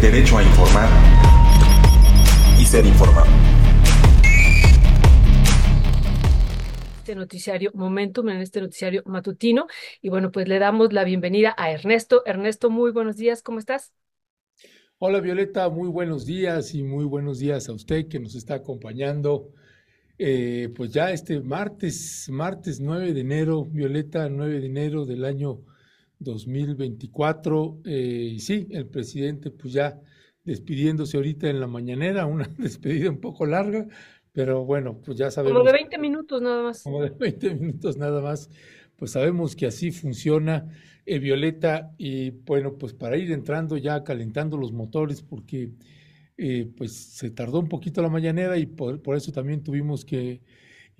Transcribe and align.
derecho 0.00 0.38
a 0.38 0.42
informar 0.42 0.88
y 2.58 2.64
ser 2.64 2.86
informado. 2.86 3.26
Este 6.98 7.14
noticiario 7.14 7.70
Momentum, 7.74 8.30
en 8.30 8.40
este 8.40 8.62
noticiario 8.62 9.02
matutino. 9.04 9.66
Y 10.00 10.08
bueno, 10.08 10.30
pues 10.30 10.48
le 10.48 10.58
damos 10.58 10.94
la 10.94 11.04
bienvenida 11.04 11.54
a 11.58 11.70
Ernesto. 11.70 12.22
Ernesto, 12.24 12.70
muy 12.70 12.92
buenos 12.92 13.16
días, 13.16 13.42
¿cómo 13.42 13.58
estás? 13.58 13.92
Hola 14.98 15.20
Violeta, 15.20 15.68
muy 15.68 15.88
buenos 15.88 16.24
días 16.24 16.74
y 16.74 16.82
muy 16.82 17.04
buenos 17.04 17.38
días 17.38 17.68
a 17.68 17.72
usted 17.72 18.08
que 18.08 18.20
nos 18.20 18.34
está 18.34 18.54
acompañando. 18.54 19.52
Eh, 20.18 20.72
pues 20.74 20.92
ya 20.92 21.10
este 21.10 21.40
martes, 21.40 22.28
martes 22.30 22.80
9 22.80 23.12
de 23.12 23.20
enero, 23.20 23.66
Violeta, 23.66 24.30
9 24.30 24.60
de 24.60 24.66
enero 24.66 25.04
del 25.04 25.24
año 25.26 25.60
2024. 26.20 27.80
Eh, 27.84 28.30
y 28.34 28.38
sí, 28.38 28.68
el 28.70 28.86
presidente 28.86 29.50
pues 29.50 29.72
ya 29.72 30.00
despidiéndose 30.44 31.16
ahorita 31.16 31.50
en 31.50 31.60
la 31.60 31.66
mañanera, 31.66 32.26
una 32.26 32.48
despedida 32.58 33.10
un 33.10 33.20
poco 33.20 33.46
larga, 33.46 33.88
pero 34.32 34.64
bueno, 34.64 35.00
pues 35.04 35.18
ya 35.18 35.30
sabemos. 35.30 35.58
Como 35.58 35.66
de 35.66 35.72
20 35.72 35.98
minutos 35.98 36.40
nada 36.40 36.62
más. 36.62 36.82
Como 36.82 37.02
de 37.02 37.10
20 37.10 37.54
minutos 37.56 37.96
nada 37.96 38.20
más. 38.20 38.48
Pues 38.96 39.12
sabemos 39.12 39.56
que 39.56 39.66
así 39.66 39.90
funciona 39.90 40.68
eh, 41.06 41.18
Violeta 41.18 41.94
y 41.96 42.30
bueno, 42.30 42.76
pues 42.76 42.92
para 42.92 43.16
ir 43.16 43.32
entrando 43.32 43.76
ya 43.78 44.04
calentando 44.04 44.58
los 44.58 44.72
motores 44.72 45.22
porque 45.22 45.72
eh, 46.36 46.70
pues 46.76 46.92
se 46.92 47.30
tardó 47.30 47.60
un 47.60 47.68
poquito 47.68 48.02
la 48.02 48.10
mañanera 48.10 48.58
y 48.58 48.66
por, 48.66 49.00
por 49.00 49.16
eso 49.16 49.32
también 49.32 49.62
tuvimos 49.62 50.04
que 50.04 50.42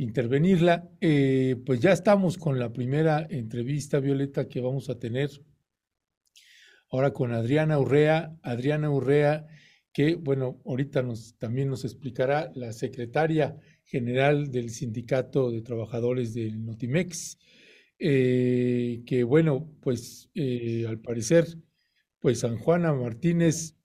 intervenirla. 0.01 0.89
Eh, 1.01 1.57
pues 1.67 1.81
ya 1.81 1.93
estamos 1.93 2.39
con 2.39 2.59
la 2.59 2.73
primera 2.73 3.27
entrevista, 3.29 4.01
Violeta, 4.01 4.49
que 4.49 4.61
vamos 4.61 4.89
a 4.89 4.99
tener 4.99 5.31
ahora 6.91 7.13
con 7.13 7.33
Adriana 7.33 7.79
Urrea. 7.79 8.35
Adriana 8.43 8.91
Urrea, 8.91 9.47
que, 9.93 10.15
bueno, 10.15 10.63
ahorita 10.65 11.02
nos, 11.02 11.37
también 11.37 11.69
nos 11.69 11.85
explicará 11.85 12.51
la 12.55 12.73
secretaria 12.73 13.59
general 13.85 14.51
del 14.51 14.71
Sindicato 14.71 15.51
de 15.51 15.61
Trabajadores 15.61 16.33
del 16.33 16.65
Notimex, 16.65 17.39
eh, 17.99 19.02
que, 19.05 19.23
bueno, 19.23 19.71
pues 19.83 20.30
eh, 20.35 20.87
al 20.89 20.99
parecer, 21.01 21.46
pues 22.21 22.41
San 22.41 22.57
Juana 22.57 22.95
Martínez, 22.95 23.77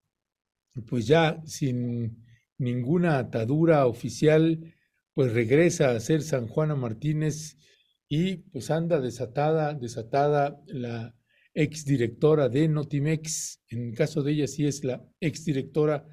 pues 0.87 1.07
ya 1.07 1.41
sin 1.45 2.23
ninguna 2.57 3.17
atadura 3.17 3.85
oficial, 3.85 4.74
pues 5.15 5.33
regresa 5.33 5.91
a 5.91 5.99
ser 5.99 6.21
San 6.21 6.47
Juana 6.47 6.75
Martínez 6.75 7.57
y 8.07 8.35
pues 8.35 8.69
anda 8.69 8.99
desatada, 8.99 9.73
desatada 9.73 10.61
la 10.67 11.15
exdirectora 11.53 12.49
de 12.49 12.67
Notimex, 12.67 13.63
en 13.69 13.87
el 13.87 13.95
caso 13.95 14.21
de 14.21 14.33
ella 14.33 14.47
sí 14.47 14.67
es 14.67 14.83
la 14.83 15.03
exdirectora 15.21 16.05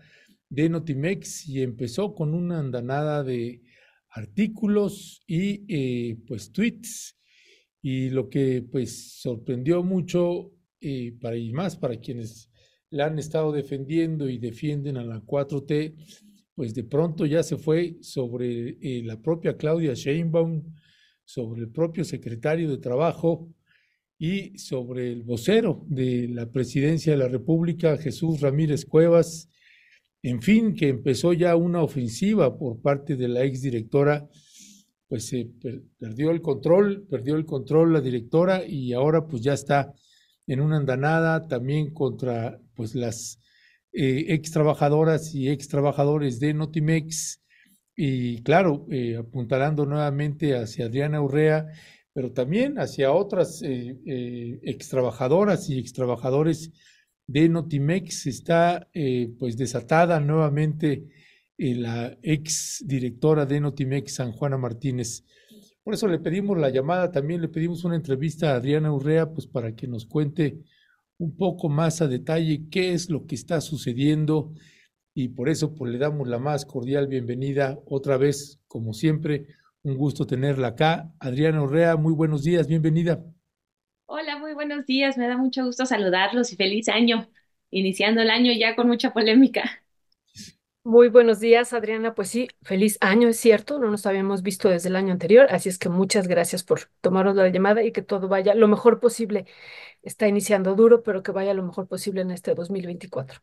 de 0.48 0.69
Notimex 0.69 1.48
y 1.48 1.62
empezó 1.62 2.14
con 2.14 2.33
una 2.33 2.61
andanada 2.61 3.25
de 3.25 3.61
artículos 4.08 5.23
y 5.27 5.64
eh, 5.69 6.17
pues 6.27 6.53
tweets. 6.53 7.19
Y 7.84 8.11
lo 8.11 8.28
que 8.28 8.62
pues 8.62 9.20
sorprendió 9.20 9.83
mucho 9.83 10.53
eh, 10.80 11.17
para 11.20 11.36
y 11.36 11.53
más 11.53 11.77
para 11.77 11.97
quienes 11.97 12.50
la 12.91 13.06
han 13.06 13.19
estado 13.19 13.50
defendiendo 13.50 14.28
y 14.28 14.39
defienden 14.39 14.98
a 14.98 15.05
la 15.05 15.20
4T 15.20 15.97
pues 16.55 16.75
de 16.75 16.84
pronto 16.84 17.27
ya 17.27 17.42
se 17.42 17.56
fue 17.56 17.97
sobre 18.00 18.78
eh, 18.81 19.03
la 19.05 19.20
propia 19.20 19.56
Claudia 19.56 19.95
Sheinbaum, 19.95 20.62
sobre 21.25 21.62
el 21.62 21.70
propio 21.70 22.05
secretario 22.05 22.70
de 22.70 22.78
Trabajo 22.78 23.48
y 24.19 24.58
sobre 24.58 25.12
el 25.12 25.23
vocero 25.23 25.84
de 25.89 26.28
la 26.28 26.50
presidencia 26.50 27.12
de 27.12 27.19
la 27.19 27.28
República, 27.28 27.97
Jesús 27.97 28.41
Ramírez 28.41 28.84
Cuevas, 28.84 29.48
en 30.23 30.41
fin, 30.41 30.74
que 30.74 30.89
empezó 30.89 31.33
ya 31.33 31.57
una 31.57 31.83
ofensiva 31.83 32.57
por 32.57 32.80
parte 32.80 33.17
de 33.17 33.27
la 33.27 33.42
exdirectora, 33.42 34.29
pues 35.08 35.27
se 35.27 35.51
perdió 35.98 36.30
el 36.30 36.41
control, 36.41 37.07
perdió 37.11 37.35
el 37.35 37.45
control 37.45 37.92
la 37.92 38.01
directora 38.01 38.64
y 38.64 38.92
ahora 38.92 39.27
pues 39.27 39.42
ya 39.42 39.55
está 39.55 39.92
en 40.46 40.61
una 40.61 40.77
andanada 40.77 41.48
también 41.48 41.92
contra 41.92 42.61
pues 42.74 42.95
las 42.95 43.41
eh, 43.92 44.27
ex 44.29 44.51
trabajadoras 44.51 45.35
y 45.35 45.48
ex 45.48 45.69
trabajadores 45.69 46.41
de 46.41 46.55
Notimex 46.55 47.42
y 47.97 48.42
claro, 48.42 48.86
eh, 48.91 49.17
apuntalando 49.17 49.85
nuevamente 49.85 50.57
hacia 50.57 50.86
Adriana 50.86 51.20
Urrea, 51.20 51.67
pero 52.13 52.33
también 52.33 52.79
hacia 52.79 53.13
otras 53.13 53.63
eh, 53.63 53.98
eh, 54.07 54.61
ex 54.63 54.89
trabajadoras 54.89 55.69
y 55.69 55.79
ex 55.79 55.92
trabajadores 55.92 56.73
de 57.27 57.48
Notimex. 57.48 58.27
Está 58.27 58.89
pues 59.39 59.57
desatada 59.57 60.20
nuevamente 60.20 61.05
la 61.57 62.19
ex 62.23 62.83
directora 62.86 63.47
de 63.47 63.61
Notimex, 63.61 64.14
San 64.14 64.33
Juana 64.33 64.59
Martínez. 64.59 65.24
Por 65.85 65.95
eso 65.95 66.07
le 66.09 66.19
pedimos 66.19 66.59
la 66.59 66.70
llamada, 66.70 67.11
también 67.11 67.41
le 67.41 67.48
pedimos 67.48 67.85
una 67.85 67.97
entrevista 67.97 68.53
a 68.53 68.57
Adriana 68.57 68.92
Urrea, 68.92 69.30
pues 69.30 69.47
para 69.47 69.74
que 69.74 69.86
nos 69.86 70.07
cuente 70.07 70.59
un 71.23 71.37
poco 71.37 71.69
más 71.69 72.03
a 72.03 72.09
detalle 72.09 72.69
qué 72.69 72.93
es 72.95 73.09
lo 73.09 73.27
que 73.27 73.37
está 73.37 73.61
sucediendo 73.61 74.53
y 75.15 75.29
por 75.29 75.49
eso 75.49 75.73
pues 75.73 75.93
le 75.93 75.99
damos 75.99 76.27
la 76.27 76.41
más 76.41 76.67
cordial 76.67 77.07
bienvenida 77.07 77.79
otra 77.87 78.17
vez, 78.17 78.61
como 78.67 78.93
siempre, 78.93 79.47
un 79.85 79.97
gusto 79.97 80.27
tenerla 80.27 80.69
acá. 80.69 81.13
Adriana 81.21 81.63
Urrea, 81.63 81.97
muy 81.97 82.13
buenos 82.13 82.43
días, 82.43 82.67
bienvenida. 82.67 83.23
Hola, 84.07 84.37
muy 84.39 84.53
buenos 84.53 84.85
días, 84.85 85.17
me 85.17 85.29
da 85.29 85.37
mucho 85.37 85.65
gusto 85.65 85.87
saludarlos 85.87 86.53
y 86.53 86.57
feliz 86.57 86.89
año, 86.89 87.29
iniciando 87.71 88.21
el 88.21 88.29
año 88.31 88.53
ya 88.53 88.75
con 88.75 88.89
mucha 88.89 89.13
polémica. 89.13 89.85
Muy 90.85 91.09
buenos 91.09 91.39
días, 91.39 91.73
Adriana. 91.73 92.15
Pues 92.15 92.29
sí, 92.29 92.48
feliz 92.63 92.98
año, 93.01 93.29
es 93.29 93.37
cierto, 93.37 93.79
no 93.79 93.89
nos 93.89 94.05
habíamos 94.05 94.43
visto 94.43 94.69
desde 94.69 94.89
el 94.89 94.97
año 94.97 95.13
anterior, 95.13 95.47
así 95.51 95.69
es 95.69 95.79
que 95.79 95.89
muchas 95.89 96.27
gracias 96.27 96.65
por 96.65 96.81
tomarnos 97.01 97.37
la 97.37 97.48
llamada 97.48 97.85
y 97.85 97.93
que 97.93 98.03
todo 98.03 98.27
vaya 98.27 98.55
lo 98.57 98.67
mejor 98.67 98.98
posible. 98.98 99.47
Está 100.03 100.27
iniciando 100.27 100.75
duro, 100.75 101.05
pero 101.05 101.23
que 101.23 101.31
vaya 101.31 101.55
lo 101.55 101.63
mejor 101.63 101.87
posible 101.87 102.23
en 102.23 102.33
este 102.33 102.55
2024. 102.55 103.41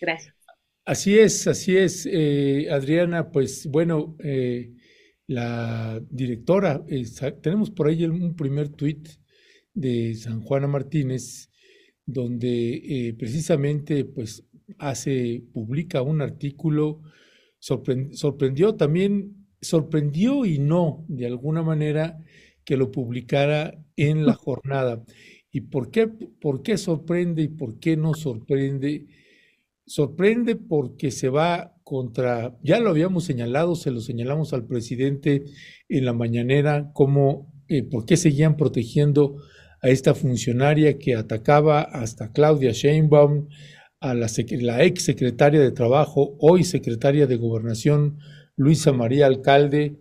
Gracias. 0.00 0.36
Así 0.84 1.18
es, 1.18 1.48
así 1.48 1.76
es, 1.76 2.08
eh, 2.10 2.68
Adriana. 2.70 3.30
Pues 3.32 3.66
bueno, 3.66 4.16
eh, 4.20 4.72
la 5.26 6.00
directora, 6.10 6.84
tenemos 7.40 7.70
por 7.70 7.88
ahí 7.88 8.04
un 8.04 8.36
primer 8.36 8.68
tuit 8.68 9.08
de 9.74 10.14
San 10.14 10.40
Juana 10.42 10.68
Martínez, 10.68 11.50
donde 12.06 12.74
eh, 12.74 13.14
precisamente 13.14 14.04
pues 14.04 14.44
hace, 14.78 15.42
publica 15.52 16.02
un 16.02 16.22
artículo, 16.22 17.00
sorprendió 17.58 18.74
también, 18.74 19.46
sorprendió 19.60 20.44
y 20.44 20.58
no, 20.58 21.04
de 21.08 21.26
alguna 21.26 21.62
manera, 21.62 22.18
que 22.64 22.76
lo 22.76 22.90
publicara 22.90 23.78
en 23.96 24.26
la 24.26 24.34
jornada. 24.34 25.04
¿Y 25.50 25.62
por 25.62 25.90
qué, 25.90 26.08
por 26.08 26.62
qué 26.62 26.78
sorprende 26.78 27.42
y 27.42 27.48
por 27.48 27.78
qué 27.78 27.96
no 27.96 28.14
sorprende? 28.14 29.06
Sorprende 29.86 30.56
porque 30.56 31.10
se 31.10 31.28
va 31.28 31.74
contra, 31.84 32.56
ya 32.62 32.80
lo 32.80 32.90
habíamos 32.90 33.24
señalado, 33.24 33.74
se 33.74 33.90
lo 33.90 34.00
señalamos 34.00 34.52
al 34.54 34.66
presidente 34.66 35.44
en 35.88 36.04
la 36.04 36.12
mañanera, 36.12 36.90
como, 36.94 37.52
eh, 37.68 37.82
por 37.82 38.06
qué 38.06 38.16
seguían 38.16 38.56
protegiendo 38.56 39.36
a 39.82 39.88
esta 39.88 40.14
funcionaria 40.14 40.98
que 40.98 41.14
atacaba 41.14 41.82
hasta 41.82 42.32
Claudia 42.32 42.70
Sheinbaum, 42.72 43.48
a 44.02 44.14
la, 44.14 44.26
ex 44.84 45.04
secretaria 45.04 45.60
de 45.60 45.70
Trabajo, 45.70 46.36
hoy 46.40 46.64
secretaria 46.64 47.26
de 47.26 47.36
Gobernación, 47.36 48.18
Luisa 48.56 48.92
María 48.92 49.26
Alcalde, 49.26 49.96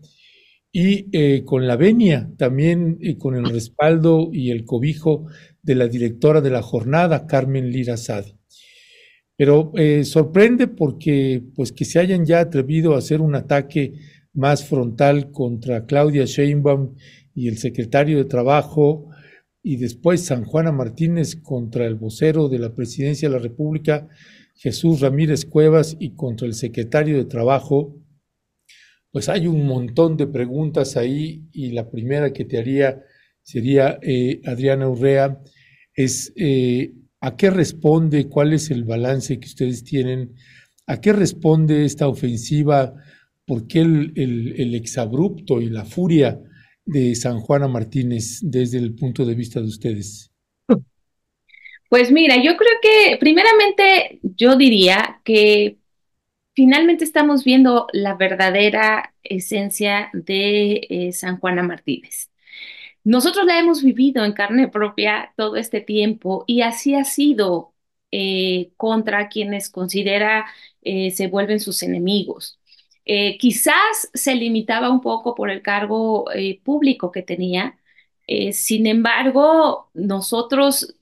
y 0.71 1.07
eh, 1.11 1.43
con 1.45 1.67
la 1.67 1.75
venia 1.75 2.31
también 2.37 2.97
y 2.99 3.17
con 3.17 3.35
el 3.35 3.45
respaldo 3.45 4.29
y 4.31 4.51
el 4.51 4.65
cobijo 4.65 5.27
de 5.61 5.75
la 5.75 5.87
directora 5.87 6.41
de 6.41 6.49
la 6.49 6.61
jornada, 6.61 7.27
Carmen 7.27 7.69
Lira 7.71 7.97
Sadi. 7.97 8.35
Pero 9.37 9.71
eh, 9.75 10.03
sorprende 10.03 10.67
porque 10.67 11.43
pues 11.55 11.71
que 11.71 11.85
se 11.85 11.99
hayan 11.99 12.25
ya 12.25 12.39
atrevido 12.39 12.95
a 12.95 12.99
hacer 12.99 13.21
un 13.21 13.35
ataque 13.35 13.93
más 14.33 14.65
frontal 14.65 15.31
contra 15.31 15.85
Claudia 15.85 16.25
Sheinbaum 16.25 16.95
y 17.35 17.47
el 17.47 17.57
secretario 17.57 18.17
de 18.17 18.25
Trabajo, 18.25 19.10
y 19.63 19.77
después 19.77 20.25
San 20.25 20.43
Juana 20.43 20.71
Martínez 20.71 21.35
contra 21.35 21.85
el 21.85 21.95
vocero 21.95 22.49
de 22.49 22.59
la 22.59 22.73
Presidencia 22.73 23.29
de 23.29 23.35
la 23.35 23.41
República, 23.41 24.07
Jesús 24.55 25.01
Ramírez 25.01 25.45
Cuevas, 25.45 25.95
y 25.99 26.15
contra 26.15 26.47
el 26.47 26.53
secretario 26.53 27.17
de 27.17 27.25
Trabajo, 27.25 27.97
pues 29.11 29.27
hay 29.29 29.47
un 29.47 29.65
montón 29.65 30.17
de 30.17 30.27
preguntas 30.27 30.95
ahí 30.97 31.47
y 31.51 31.71
la 31.71 31.89
primera 31.89 32.31
que 32.31 32.45
te 32.45 32.57
haría 32.57 33.03
sería, 33.43 33.99
eh, 34.01 34.41
Adriana 34.45 34.87
Urrea, 34.87 35.41
es 35.93 36.31
eh, 36.35 36.93
¿a 37.19 37.35
qué 37.35 37.49
responde, 37.49 38.27
cuál 38.27 38.53
es 38.53 38.71
el 38.71 38.83
balance 38.83 39.39
que 39.39 39.47
ustedes 39.47 39.83
tienen? 39.83 40.35
¿A 40.87 41.01
qué 41.01 41.13
responde 41.13 41.85
esta 41.85 42.07
ofensiva? 42.07 42.93
¿Por 43.45 43.67
qué 43.67 43.81
el, 43.81 44.75
exabrupto 44.75 45.61
y 45.61 45.69
la 45.69 45.85
furia 45.85 46.39
de 46.91 47.15
San 47.15 47.39
Juana 47.39 47.67
Martínez 47.67 48.39
desde 48.41 48.77
el 48.77 48.93
punto 48.95 49.25
de 49.25 49.33
vista 49.33 49.59
de 49.61 49.67
ustedes? 49.67 50.31
Pues 51.89 52.09
mira, 52.09 52.37
yo 52.37 52.55
creo 52.55 52.71
que 52.81 53.17
primeramente 53.17 54.21
yo 54.23 54.55
diría 54.55 55.19
que 55.25 55.77
finalmente 56.53 57.03
estamos 57.03 57.43
viendo 57.43 57.87
la 57.91 58.15
verdadera 58.15 59.13
esencia 59.23 60.09
de 60.13 60.87
eh, 60.89 61.11
San 61.11 61.37
Juana 61.39 61.63
Martínez. 61.63 62.29
Nosotros 63.03 63.45
la 63.45 63.59
hemos 63.59 63.83
vivido 63.83 64.23
en 64.23 64.33
carne 64.33 64.69
propia 64.69 65.33
todo 65.35 65.57
este 65.57 65.81
tiempo 65.81 66.45
y 66.47 66.61
así 66.61 66.95
ha 66.95 67.03
sido 67.03 67.73
eh, 68.11 68.71
contra 68.77 69.27
quienes 69.27 69.69
considera 69.69 70.45
eh, 70.83 71.11
se 71.11 71.27
vuelven 71.27 71.59
sus 71.59 71.83
enemigos. 71.83 72.60
Eh, 73.05 73.37
quizás 73.39 74.09
se 74.13 74.35
limitaba 74.35 74.89
un 74.89 75.01
poco 75.01 75.35
por 75.35 75.49
el 75.49 75.61
cargo 75.61 76.31
eh, 76.33 76.61
público 76.63 77.11
que 77.11 77.23
tenía. 77.23 77.79
Eh, 78.27 78.53
sin 78.53 78.87
embargo, 78.87 79.89
nosotros, 79.93 80.95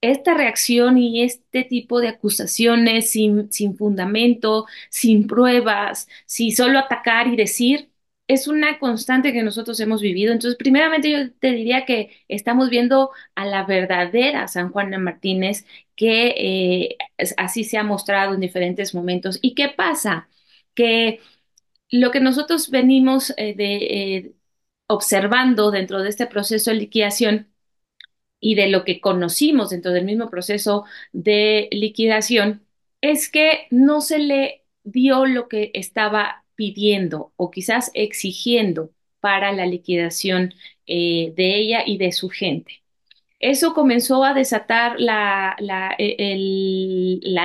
esta 0.00 0.34
reacción 0.34 0.98
y 0.98 1.22
este 1.22 1.62
tipo 1.64 2.00
de 2.00 2.08
acusaciones 2.08 3.10
sin, 3.10 3.52
sin 3.52 3.76
fundamento, 3.76 4.66
sin 4.90 5.26
pruebas, 5.26 6.08
sin 6.26 6.54
solo 6.54 6.78
atacar 6.78 7.28
y 7.28 7.36
decir, 7.36 7.90
es 8.28 8.48
una 8.48 8.78
constante 8.78 9.32
que 9.32 9.42
nosotros 9.42 9.78
hemos 9.80 10.00
vivido. 10.02 10.32
Entonces, 10.32 10.56
primeramente 10.58 11.10
yo 11.10 11.32
te 11.34 11.52
diría 11.52 11.84
que 11.84 12.10
estamos 12.28 12.70
viendo 12.70 13.10
a 13.34 13.44
la 13.46 13.64
verdadera 13.64 14.48
San 14.48 14.70
Juana 14.72 14.98
Martínez, 14.98 15.66
que 15.96 16.96
así 17.36 17.64
se 17.64 17.78
ha 17.78 17.82
mostrado 17.84 18.34
en 18.34 18.40
diferentes 18.40 18.94
momentos. 18.94 19.38
¿Y 19.42 19.54
qué 19.54 19.68
pasa? 19.68 20.28
Que 20.74 21.20
lo 21.92 22.10
que 22.10 22.20
nosotros 22.20 22.70
venimos 22.70 23.32
eh, 23.36 23.54
de, 23.54 23.76
eh, 23.76 24.32
observando 24.88 25.70
dentro 25.70 26.02
de 26.02 26.08
este 26.08 26.26
proceso 26.26 26.70
de 26.70 26.78
liquidación 26.78 27.52
y 28.40 28.56
de 28.56 28.68
lo 28.68 28.84
que 28.84 29.00
conocimos 29.00 29.70
dentro 29.70 29.92
del 29.92 30.04
mismo 30.04 30.30
proceso 30.30 30.84
de 31.12 31.68
liquidación 31.72 32.66
es 33.00 33.30
que 33.30 33.66
no 33.70 34.00
se 34.00 34.18
le 34.18 34.64
dio 34.84 35.26
lo 35.26 35.48
que 35.48 35.70
estaba 35.74 36.44
pidiendo 36.56 37.32
o 37.36 37.50
quizás 37.50 37.90
exigiendo 37.94 38.90
para 39.20 39.52
la 39.52 39.66
liquidación 39.66 40.54
eh, 40.86 41.32
de 41.36 41.56
ella 41.56 41.82
y 41.86 41.98
de 41.98 42.12
su 42.12 42.28
gente. 42.30 42.82
Eso 43.38 43.74
comenzó 43.74 44.24
a 44.24 44.34
desatar 44.34 45.00
la, 45.00 45.56
la, 45.58 45.94
e, 45.98 46.36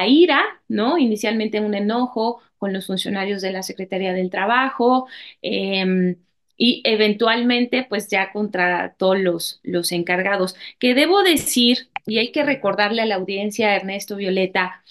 ira, 0.08 0.44
¿no? 0.68 0.98
Inicialmente 0.98 1.60
un 1.60 1.74
enojo 1.74 2.42
con 2.58 2.74
los 2.74 2.88
funcionarios 2.88 3.42
de 3.42 3.52
la 3.52 3.64
Secretaría 3.64 4.14
del 4.14 4.30
Trabajo, 4.30 5.08
eh, 5.42 6.16
y 6.58 6.82
eventualmente, 6.86 7.86
pues 7.88 8.08
ya 8.10 8.32
contra 8.32 8.96
todos 8.98 9.20
los, 9.20 9.60
los 9.64 9.92
encargados. 9.92 10.56
Que 10.80 10.96
debo 10.96 11.22
decir, 11.24 11.90
y 12.06 12.18
hay 12.18 12.32
que 12.32 12.44
recordarle 12.44 13.02
a 13.04 13.06
la 13.06 13.16
audiencia, 13.16 13.76
Ernesto 13.76 14.16
Violeta, 14.16 14.84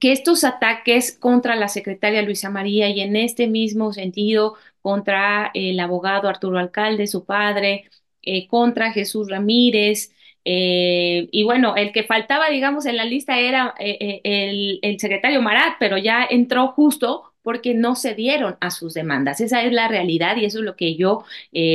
que 0.00 0.12
estos 0.12 0.44
ataques 0.44 1.16
contra 1.18 1.56
la 1.56 1.68
secretaria 1.68 2.22
Luisa 2.22 2.50
María 2.50 2.88
y 2.90 3.00
en 3.00 3.16
este 3.16 3.46
mismo 3.48 3.92
sentido 3.92 4.56
contra 4.82 5.50
el 5.54 5.80
abogado 5.80 6.28
Arturo 6.28 6.58
Alcalde, 6.58 7.06
su 7.06 7.24
padre, 7.24 7.84
eh, 8.22 8.46
contra 8.48 8.92
Jesús 8.92 9.30
Ramírez, 9.30 10.12
eh, 10.50 11.28
y 11.30 11.42
bueno, 11.42 11.76
el 11.76 11.92
que 11.92 12.04
faltaba, 12.04 12.48
digamos, 12.48 12.86
en 12.86 12.96
la 12.96 13.04
lista 13.04 13.38
era 13.38 13.74
eh, 13.78 13.98
eh, 14.00 14.20
el, 14.24 14.78
el 14.80 14.98
secretario 14.98 15.42
Marat, 15.42 15.74
pero 15.78 15.98
ya 15.98 16.26
entró 16.28 16.68
justo 16.68 17.34
porque 17.42 17.74
no 17.74 17.94
se 17.94 18.14
dieron 18.14 18.56
a 18.62 18.70
sus 18.70 18.94
demandas. 18.94 19.42
Esa 19.42 19.62
es 19.62 19.72
la 19.74 19.88
realidad 19.88 20.38
y 20.38 20.46
eso 20.46 20.60
es 20.60 20.64
lo 20.64 20.74
que 20.74 20.96
yo 20.96 21.24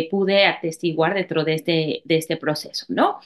pude 0.10 0.46
atestiguar 0.48 1.14
dentro 1.14 1.44
de 1.44 1.54
este, 1.54 2.02
de 2.04 2.16
este 2.18 2.36
proceso, 2.38 2.86
¿no? 2.90 3.20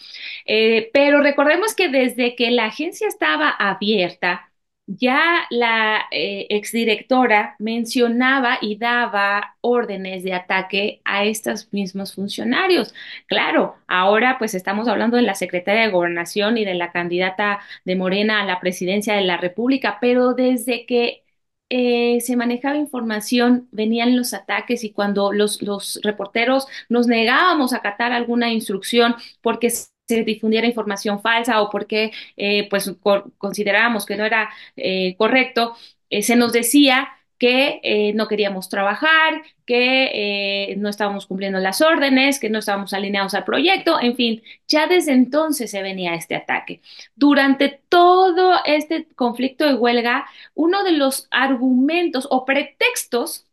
Pero 0.46 1.22
recordemos 1.22 1.76
que 1.76 1.90
desde 1.90 2.36
que 2.36 2.52
la 2.52 2.66
agencia 2.66 3.08
estaba 3.08 3.50
abierta, 3.50 4.47
ya 4.88 5.46
la 5.50 6.04
eh, 6.12 6.48
exdirectora 6.50 7.56
mencionaba 7.60 8.58
y 8.62 8.78
daba 8.78 9.58
órdenes 9.62 10.24
de 10.24 10.34
ataque 10.34 11.02
a 11.06 11.26
estos 11.26 11.72
mismos 11.74 12.16
funcionarios. 12.16 12.94
Claro, 13.28 13.76
ahora 13.88 14.38
pues 14.40 14.54
estamos 14.56 14.88
hablando 14.88 15.18
de 15.18 15.24
la 15.24 15.36
secretaria 15.36 15.84
de 15.84 15.92
Gobernación 15.92 16.58
y 16.58 16.66
de 16.66 16.74
la 16.76 16.92
candidata 16.92 17.60
de 17.86 17.96
Morena 17.96 18.42
a 18.42 18.46
la 18.46 18.60
presidencia 18.62 19.16
de 19.16 19.24
la 19.24 19.38
República, 19.38 19.98
pero 20.02 20.34
desde 20.34 20.86
que 20.86 21.24
eh, 21.70 22.22
se 22.22 22.38
manejaba 22.38 22.78
información, 22.78 23.68
venían 23.72 24.16
los 24.16 24.34
ataques 24.34 24.84
y 24.86 24.94
cuando 24.94 25.34
los, 25.34 25.62
los 25.62 26.00
reporteros 26.04 26.66
nos 26.90 27.08
negábamos 27.08 27.74
a 27.74 27.78
acatar 27.78 28.14
alguna 28.14 28.52
instrucción 28.54 29.16
porque 29.42 29.70
se 30.08 30.24
difundiera 30.24 30.68
información 30.68 31.22
falsa 31.22 31.62
o 31.62 31.70
porque 31.70 32.12
eh, 32.38 32.68
pues 32.70 32.92
co- 33.02 33.32
considerábamos 33.38 34.06
que 34.06 34.16
no 34.16 34.26
era 34.26 34.50
eh, 34.76 35.16
correcto, 35.18 35.76
eh, 36.10 36.24
se 36.24 36.36
nos 36.36 36.54
decía 36.54 37.10
que 37.38 37.80
eh, 37.84 38.14
no 38.14 38.28
queríamos 38.28 38.68
trabajar, 38.68 39.44
que 39.66 40.72
eh, 40.72 40.76
no 40.78 40.90
estábamos 40.90 41.28
cumpliendo 41.28 41.60
las 41.60 41.82
órdenes, 41.82 42.40
que 42.40 42.50
no 42.50 42.58
estábamos 42.60 42.94
alineados 42.94 43.36
al 43.36 43.44
proyecto, 43.44 44.00
en 44.02 44.16
fin, 44.16 44.42
ya 44.68 44.88
desde 44.88 45.14
entonces 45.14 45.70
se 45.70 45.84
venía 45.84 46.16
este 46.16 46.36
ataque. 46.36 46.82
Durante 47.16 47.82
todo 47.90 48.56
este 48.66 49.08
conflicto 49.16 49.66
de 49.66 49.76
huelga, 49.76 50.26
uno 50.56 50.84
de 50.84 50.94
los 50.94 51.28
argumentos 51.32 52.28
o 52.32 52.44
pretextos 52.46 53.46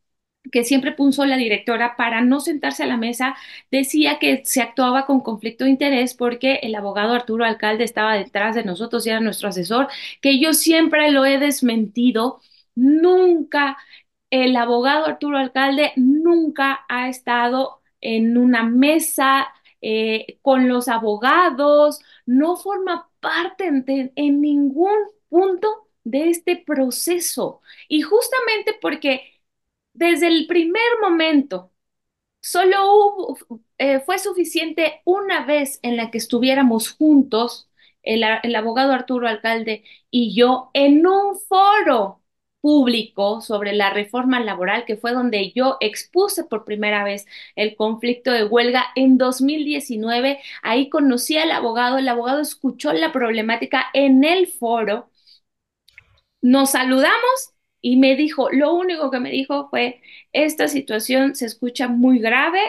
que 0.53 0.65
siempre 0.65 0.93
puso 0.93 1.25
la 1.25 1.37
directora 1.37 1.97
para 1.97 2.21
no 2.21 2.41
sentarse 2.41 2.83
a 2.83 2.87
la 2.87 2.97
mesa, 2.97 3.35
decía 3.71 4.19
que 4.19 4.43
se 4.45 4.61
actuaba 4.63 5.07
con 5.07 5.21
conflicto 5.21 5.65
de 5.65 5.71
interés 5.71 6.15
porque 6.15 6.61
el 6.63 6.75
abogado 6.75 7.15
Arturo 7.15 7.45
Alcalde 7.45 7.85
estaba 7.85 8.15
detrás 8.15 8.55
de 8.55 8.65
nosotros 8.65 9.07
y 9.07 9.11
era 9.11 9.21
nuestro 9.21 9.49
asesor, 9.49 9.89
que 10.21 10.39
yo 10.41 10.53
siempre 10.55 11.11
lo 11.11 11.25
he 11.25 11.39
desmentido. 11.39 12.41
Nunca 12.75 13.77
el 14.31 14.57
abogado 14.57 15.07
Arturo 15.07 15.39
Alcalde 15.39 15.93
nunca 15.97 16.85
ha 16.89 17.09
estado 17.09 17.81
en 18.01 18.37
una 18.37 18.65
mesa 18.65 19.49
eh, 19.81 20.39
con 20.43 20.69
los 20.69 20.89
abogados, 20.89 22.01
no 22.27 22.57
forma 22.57 23.09
parte 23.21 23.67
en, 23.67 23.85
en 24.17 24.41
ningún 24.41 24.93
punto 25.29 25.89
de 26.05 26.31
este 26.31 26.57
proceso. 26.57 27.61
Y 27.89 28.03
justamente 28.03 28.75
porque 28.81 29.23
desde 29.95 30.29
el 30.29 30.47
primer 30.47 30.83
momento, 31.03 31.73
solo 32.41 32.77
hubo, 32.95 33.39
eh, 33.79 34.01
fue 34.01 34.19
suficiente 34.19 35.03
una 35.05 35.45
vez 35.47 35.81
en 35.83 35.97
la 35.97 36.11
que 36.11 36.19
estuviéramos 36.19 36.91
juntos, 36.93 37.71
el, 38.03 38.25
el 38.43 38.57
abogado 38.57 38.93
Arturo 38.93 39.29
Alcalde 39.29 39.85
y 40.11 40.35
yo, 40.35 40.71
en 40.75 41.07
un 41.07 41.39
foro 41.49 42.23
público 42.61 43.41
sobre 43.43 43.75
la 43.75 43.91
reforma 43.91 44.41
laboral, 44.41 44.85
que 44.87 44.97
fue 44.97 45.13
donde 45.13 45.53
yo 45.53 45.77
expuse 45.81 46.45
por 46.45 46.65
primera 46.65 47.05
vez 47.05 47.27
el 47.57 47.77
conflicto 47.77 48.31
de 48.33 48.45
huelga 48.45 48.87
en 48.97 49.19
2019. 49.19 50.41
Ahí 50.63 50.89
conocí 50.89 51.37
al 51.39 51.51
abogado, 51.53 51.99
el 51.99 52.09
abogado 52.09 52.41
escuchó 52.41 52.93
la 52.93 53.13
problemática 53.13 53.87
en 53.95 54.25
el 54.25 54.47
foro, 54.49 55.11
nos 56.43 56.71
saludamos 56.73 57.54
y 57.85 57.97
me 57.97 58.17
dijo, 58.17 58.51
lo 58.51 58.73
único 58.75 59.11
que 59.11 59.21
me 59.21 59.31
dijo 59.31 59.69
fue, 59.69 60.01
esta 60.33 60.69
situación 60.69 61.35
se 61.35 61.45
escucha 61.47 61.87
muy 61.87 62.19
grave, 62.19 62.61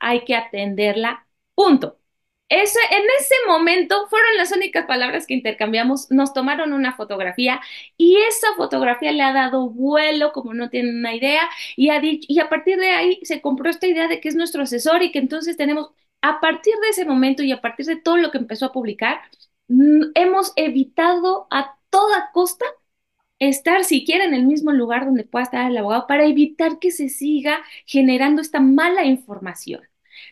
hay 0.00 0.24
que 0.24 0.34
atenderla, 0.34 1.28
punto. 1.54 2.00
Ese, 2.48 2.80
en 2.90 3.04
ese 3.20 3.34
momento 3.46 4.06
fueron 4.08 4.36
las 4.36 4.52
únicas 4.52 4.86
palabras 4.86 5.26
que 5.26 5.34
intercambiamos, 5.34 6.10
nos 6.10 6.32
tomaron 6.34 6.72
una 6.72 6.94
fotografía 6.96 7.60
y 7.96 8.16
esa 8.16 8.48
fotografía 8.56 9.12
le 9.12 9.22
ha 9.22 9.32
dado 9.32 9.70
vuelo 9.70 10.32
como 10.32 10.54
no 10.54 10.70
tienen 10.70 10.98
una 10.98 11.14
idea 11.14 11.48
y, 11.76 11.90
ha 11.90 12.00
dicho, 12.00 12.26
y 12.28 12.40
a 12.40 12.48
partir 12.48 12.76
de 12.78 12.90
ahí 12.90 13.20
se 13.22 13.40
compró 13.40 13.70
esta 13.70 13.86
idea 13.86 14.08
de 14.08 14.20
que 14.20 14.28
es 14.28 14.34
nuestro 14.36 14.62
asesor 14.64 15.02
y 15.04 15.12
que 15.12 15.20
entonces 15.20 15.56
tenemos, 15.56 15.90
a 16.20 16.40
partir 16.40 16.74
de 16.82 16.88
ese 16.90 17.04
momento 17.04 17.42
y 17.44 17.52
a 17.52 17.60
partir 17.60 17.86
de 17.86 17.96
todo 17.96 18.16
lo 18.16 18.30
que 18.32 18.38
empezó 18.38 18.66
a 18.66 18.72
publicar, 18.72 19.20
hemos 20.14 20.52
evitado 20.56 21.46
a 21.50 21.76
toda 21.90 22.30
costa 22.32 22.66
estar 23.38 23.84
siquiera 23.84 24.24
en 24.24 24.34
el 24.34 24.46
mismo 24.46 24.72
lugar 24.72 25.04
donde 25.06 25.24
pueda 25.24 25.44
estar 25.44 25.70
el 25.70 25.76
abogado 25.76 26.06
para 26.06 26.24
evitar 26.26 26.78
que 26.78 26.90
se 26.90 27.08
siga 27.08 27.62
generando 27.86 28.40
esta 28.42 28.60
mala 28.60 29.04
información. 29.04 29.82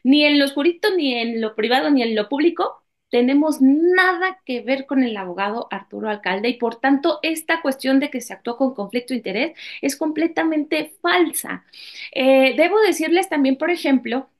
Ni 0.04 0.24
en 0.24 0.38
lo 0.38 0.44
oscurito, 0.44 0.88
ni 0.96 1.14
en 1.14 1.40
lo 1.40 1.54
privado, 1.54 1.90
ni 1.90 2.02
en 2.02 2.14
lo 2.14 2.28
público 2.28 2.78
tenemos 3.10 3.58
nada 3.60 4.40
que 4.46 4.62
ver 4.62 4.86
con 4.86 5.02
el 5.04 5.16
abogado 5.18 5.68
Arturo 5.70 6.08
Alcalde 6.08 6.48
y 6.48 6.54
por 6.58 6.76
tanto 6.80 7.18
esta 7.22 7.60
cuestión 7.60 8.00
de 8.00 8.10
que 8.10 8.22
se 8.22 8.32
actuó 8.32 8.56
con 8.56 8.74
conflicto 8.74 9.12
de 9.12 9.18
interés 9.18 9.58
es 9.82 9.96
completamente 9.96 10.94
falsa. 11.02 11.64
Eh, 12.12 12.54
debo 12.56 12.80
decirles 12.80 13.28
también, 13.28 13.58
por 13.58 13.70
ejemplo, 13.70 14.30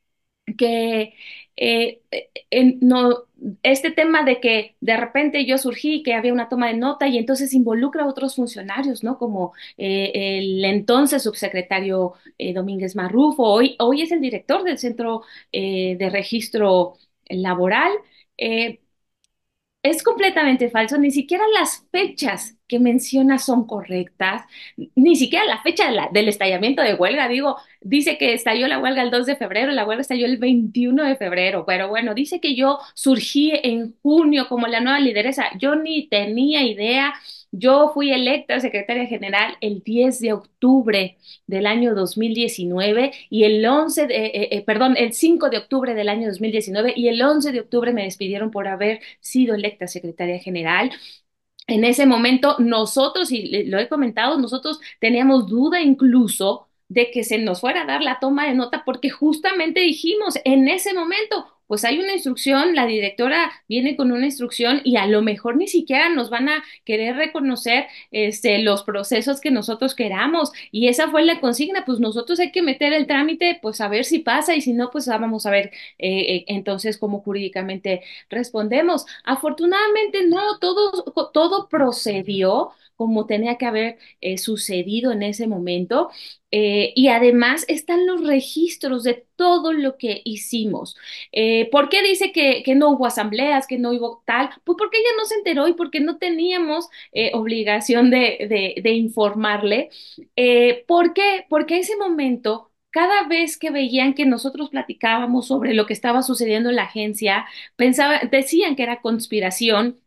que 0.59 1.15
eh, 1.57 2.01
en, 2.51 2.79
no, 2.81 3.25
este 3.63 3.91
tema 3.91 4.25
de 4.25 4.41
que 4.41 4.77
de 4.81 4.97
repente 4.97 5.47
yo 5.47 5.59
surgí, 5.59 6.03
que 6.03 6.15
había 6.15 6.33
una 6.33 6.49
toma 6.49 6.69
de 6.69 6.75
nota 6.77 7.09
y 7.09 7.19
entonces 7.19 7.55
involucra 7.55 8.05
a 8.05 8.09
otros 8.09 8.37
funcionarios, 8.37 9.05
¿no? 9.05 9.19
Como 9.19 9.53
eh, 9.79 10.13
el 10.39 10.65
entonces 10.65 11.23
subsecretario 11.23 12.15
eh, 12.39 12.53
Domínguez 12.55 12.97
Marrufo, 12.97 13.45
hoy, 13.45 13.77
hoy 13.79 14.03
es 14.03 14.13
el 14.13 14.21
director 14.21 14.65
del 14.65 14.79
Centro 14.79 15.23
eh, 15.53 15.97
de 15.99 16.11
Registro 16.11 16.95
Laboral. 17.29 17.93
Eh, 18.39 18.81
es 19.83 20.03
completamente 20.05 20.71
falso, 20.71 20.97
ni 20.97 21.11
siquiera 21.11 21.45
las 21.59 21.87
fechas 21.91 22.57
que 22.69 22.79
menciona 22.79 23.39
son 23.39 23.67
correctas, 23.67 24.45
ni 24.95 25.17
siquiera 25.17 25.45
la 25.45 25.61
fecha 25.63 25.91
del 26.13 26.29
estallamiento 26.29 26.83
de 26.83 26.95
huelga, 26.95 27.29
digo, 27.29 27.57
dice 27.81 28.17
que 28.17 28.33
estalló 28.33 28.69
la 28.69 28.79
huelga 28.79 29.03
el 29.03 29.11
2 29.11 29.27
de 29.27 29.37
febrero, 29.37 29.73
la 29.73 29.85
huelga 29.85 30.03
estalló 30.03 30.27
el 30.27 30.39
21 30.39 31.05
de 31.05 31.17
febrero, 31.17 31.65
pero 31.67 31.89
bueno, 31.89 32.15
dice 32.15 32.41
que 32.41 32.55
yo 32.55 32.79
surgí 32.95 33.53
en 33.63 33.95
junio 34.03 34.47
como 34.49 34.69
la 34.69 34.81
nueva 34.81 35.01
lideresa, 35.01 35.47
yo 35.59 35.75
ni 35.75 36.09
tenía 36.09 36.63
idea, 36.63 37.15
yo 37.53 37.91
fui 37.95 38.11
electa 38.13 38.59
secretaria 38.61 39.07
general 39.07 39.57
el 39.61 39.83
10 39.83 40.21
de 40.21 40.33
octubre 40.33 41.19
del 41.47 41.67
año 41.67 41.95
2019 41.95 43.13
y 43.31 43.45
el 43.45 43.65
11 43.65 44.07
de, 44.07 44.15
eh, 44.27 44.49
eh, 44.53 44.65
perdón, 44.65 44.97
el 44.97 45.13
5 45.13 45.51
de 45.51 45.59
octubre 45.59 45.95
del 45.95 46.09
año 46.09 46.29
2019 46.29 46.95
y 46.97 47.09
el 47.09 47.21
11 47.23 47.53
de 47.53 47.61
octubre 47.61 47.93
me 47.93 48.05
despidieron 48.05 48.51
por 48.51 48.69
haber 48.69 49.01
sido 49.21 49.55
electa 49.55 49.87
secretaria 49.87 50.39
general. 50.39 50.91
En 51.67 51.85
ese 51.85 52.07
momento 52.07 52.57
nosotros, 52.59 53.31
y 53.33 53.65
lo 53.65 53.79
he 53.79 53.89
comentado, 53.89 54.39
nosotros 54.39 54.81
teníamos 55.01 55.47
duda 55.49 55.81
incluso 55.81 56.69
de 56.89 57.11
que 57.11 57.25
se 57.25 57.39
nos 57.39 57.61
fuera 57.61 57.83
a 57.83 57.87
dar 57.87 58.03
la 58.03 58.19
toma 58.21 58.47
de 58.47 58.55
nota 58.55 58.83
porque 58.85 59.11
justamente 59.11 59.81
dijimos 59.81 60.35
en 60.45 60.69
ese 60.69 60.95
momento, 60.95 61.47
pues 61.73 61.87
hay 61.87 61.99
una 62.01 62.13
instrucción, 62.13 62.75
la 62.75 62.85
directora 62.85 63.51
viene 63.67 63.97
con 63.97 64.13
una 64.13 64.27
instrucción 64.27 64.83
y 64.85 64.99
a 64.99 65.07
lo 65.07 65.23
mejor 65.23 65.57
ni 65.57 65.69
siquiera 65.69 66.11
nos 66.11 66.29
van 66.29 66.51
a 66.51 66.63
querer 66.85 67.17
reconocer 67.17 67.87
este, 68.11 68.59
los 68.59 68.83
procesos 68.83 69.41
que 69.41 69.51
nosotros 69.51 69.95
queramos. 69.95 70.53
Y 70.71 70.89
esa 70.89 71.11
fue 71.11 71.25
la 71.25 71.41
consigna, 71.41 71.87
pues 71.87 71.99
nosotros 71.99 72.41
hay 72.41 72.53
que 72.53 72.61
meter 72.61 72.93
el 72.93 73.07
trámite, 73.07 73.59
pues 73.63 73.81
a 73.81 73.89
ver 73.89 74.05
si 74.05 74.19
pasa 74.19 74.55
y 74.55 74.61
si 74.61 74.75
no, 74.75 74.91
pues 74.91 75.07
vamos 75.07 75.47
a 75.47 75.51
ver 75.51 75.71
eh, 75.99 76.21
eh, 76.21 76.45
entonces 76.49 76.99
cómo 76.99 77.21
jurídicamente 77.23 78.03
respondemos. 78.29 79.07
Afortunadamente 79.25 80.27
no, 80.27 80.59
todo, 80.59 81.05
todo 81.33 81.71
procedió 81.71 82.73
como 83.03 83.27
tenía 83.27 83.59
que 83.59 83.67
haber 83.67 83.99
eh, 84.21 84.39
sucedido 84.39 85.11
en 85.13 85.23
ese 85.25 85.49
momento. 85.49 86.11
Eh, 86.53 86.93
y 86.95 87.09
además 87.09 87.65
están 87.69 88.07
los 88.07 88.25
registros 88.25 89.03
de 89.03 89.27
todo 89.37 89.73
lo 89.73 89.97
que 89.97 90.23
hicimos. 90.25 90.97
Eh, 91.33 91.69
¿Por 91.73 91.89
qué 91.89 92.03
dice 92.03 92.31
que, 92.33 92.63
no 92.77 92.91
hubo 92.91 93.07
asambleas, 93.07 93.67
que 93.67 93.79
no 93.79 93.91
hubo 93.91 94.23
tal? 94.25 94.51
Pues 94.65 94.77
porque 94.79 94.99
ella 94.99 95.11
no 95.19 95.25
se 95.25 95.35
enteró 95.37 95.67
y 95.69 95.75
porque 95.75 96.01
no 96.01 96.19
teníamos 96.19 96.89
obligación 97.33 98.11
de, 98.11 98.81
informarle. 98.85 99.91
¿Por 100.87 101.15
qué? 101.15 101.47
Porque 101.49 101.79
ese 101.79 101.97
momento 101.97 102.71
cada 102.91 103.27
vez 103.27 103.57
que 103.59 103.71
veían 103.71 104.15
que 104.15 104.27
nosotros 104.27 104.69
platicábamos 104.71 105.47
sobre 105.49 105.75
lo 105.75 105.87
que 105.87 105.95
estaba 105.95 106.23
sucediendo 106.23 106.69
en 106.71 106.77
la 106.77 106.85
agencia, 106.85 107.47
decían 108.31 108.77
que 108.77 108.83
era 108.83 109.01
conspiración 109.01 109.99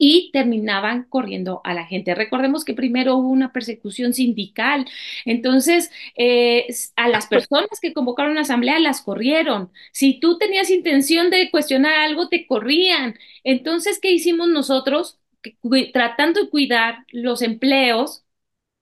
y 0.00 0.30
terminaban 0.32 1.04
corriendo 1.04 1.60
a 1.62 1.74
la 1.74 1.86
gente. 1.86 2.14
Recordemos 2.14 2.64
que 2.64 2.72
primero 2.74 3.16
hubo 3.16 3.28
una 3.28 3.52
persecución 3.52 4.14
sindical, 4.14 4.86
entonces 5.26 5.90
eh, 6.16 6.66
a 6.96 7.08
las 7.08 7.26
personas 7.26 7.78
que 7.80 7.92
convocaron 7.92 8.38
a 8.38 8.40
asamblea 8.40 8.80
las 8.80 9.02
corrieron. 9.02 9.70
Si 9.92 10.18
tú 10.18 10.38
tenías 10.38 10.70
intención 10.70 11.30
de 11.30 11.50
cuestionar 11.50 11.92
algo, 11.94 12.28
te 12.28 12.46
corrían. 12.46 13.18
Entonces, 13.44 13.98
¿qué 14.00 14.10
hicimos 14.10 14.48
nosotros? 14.48 15.18
Tratando 15.92 16.42
de 16.42 16.50
cuidar 16.50 17.04
los 17.12 17.42
empleos, 17.42 18.24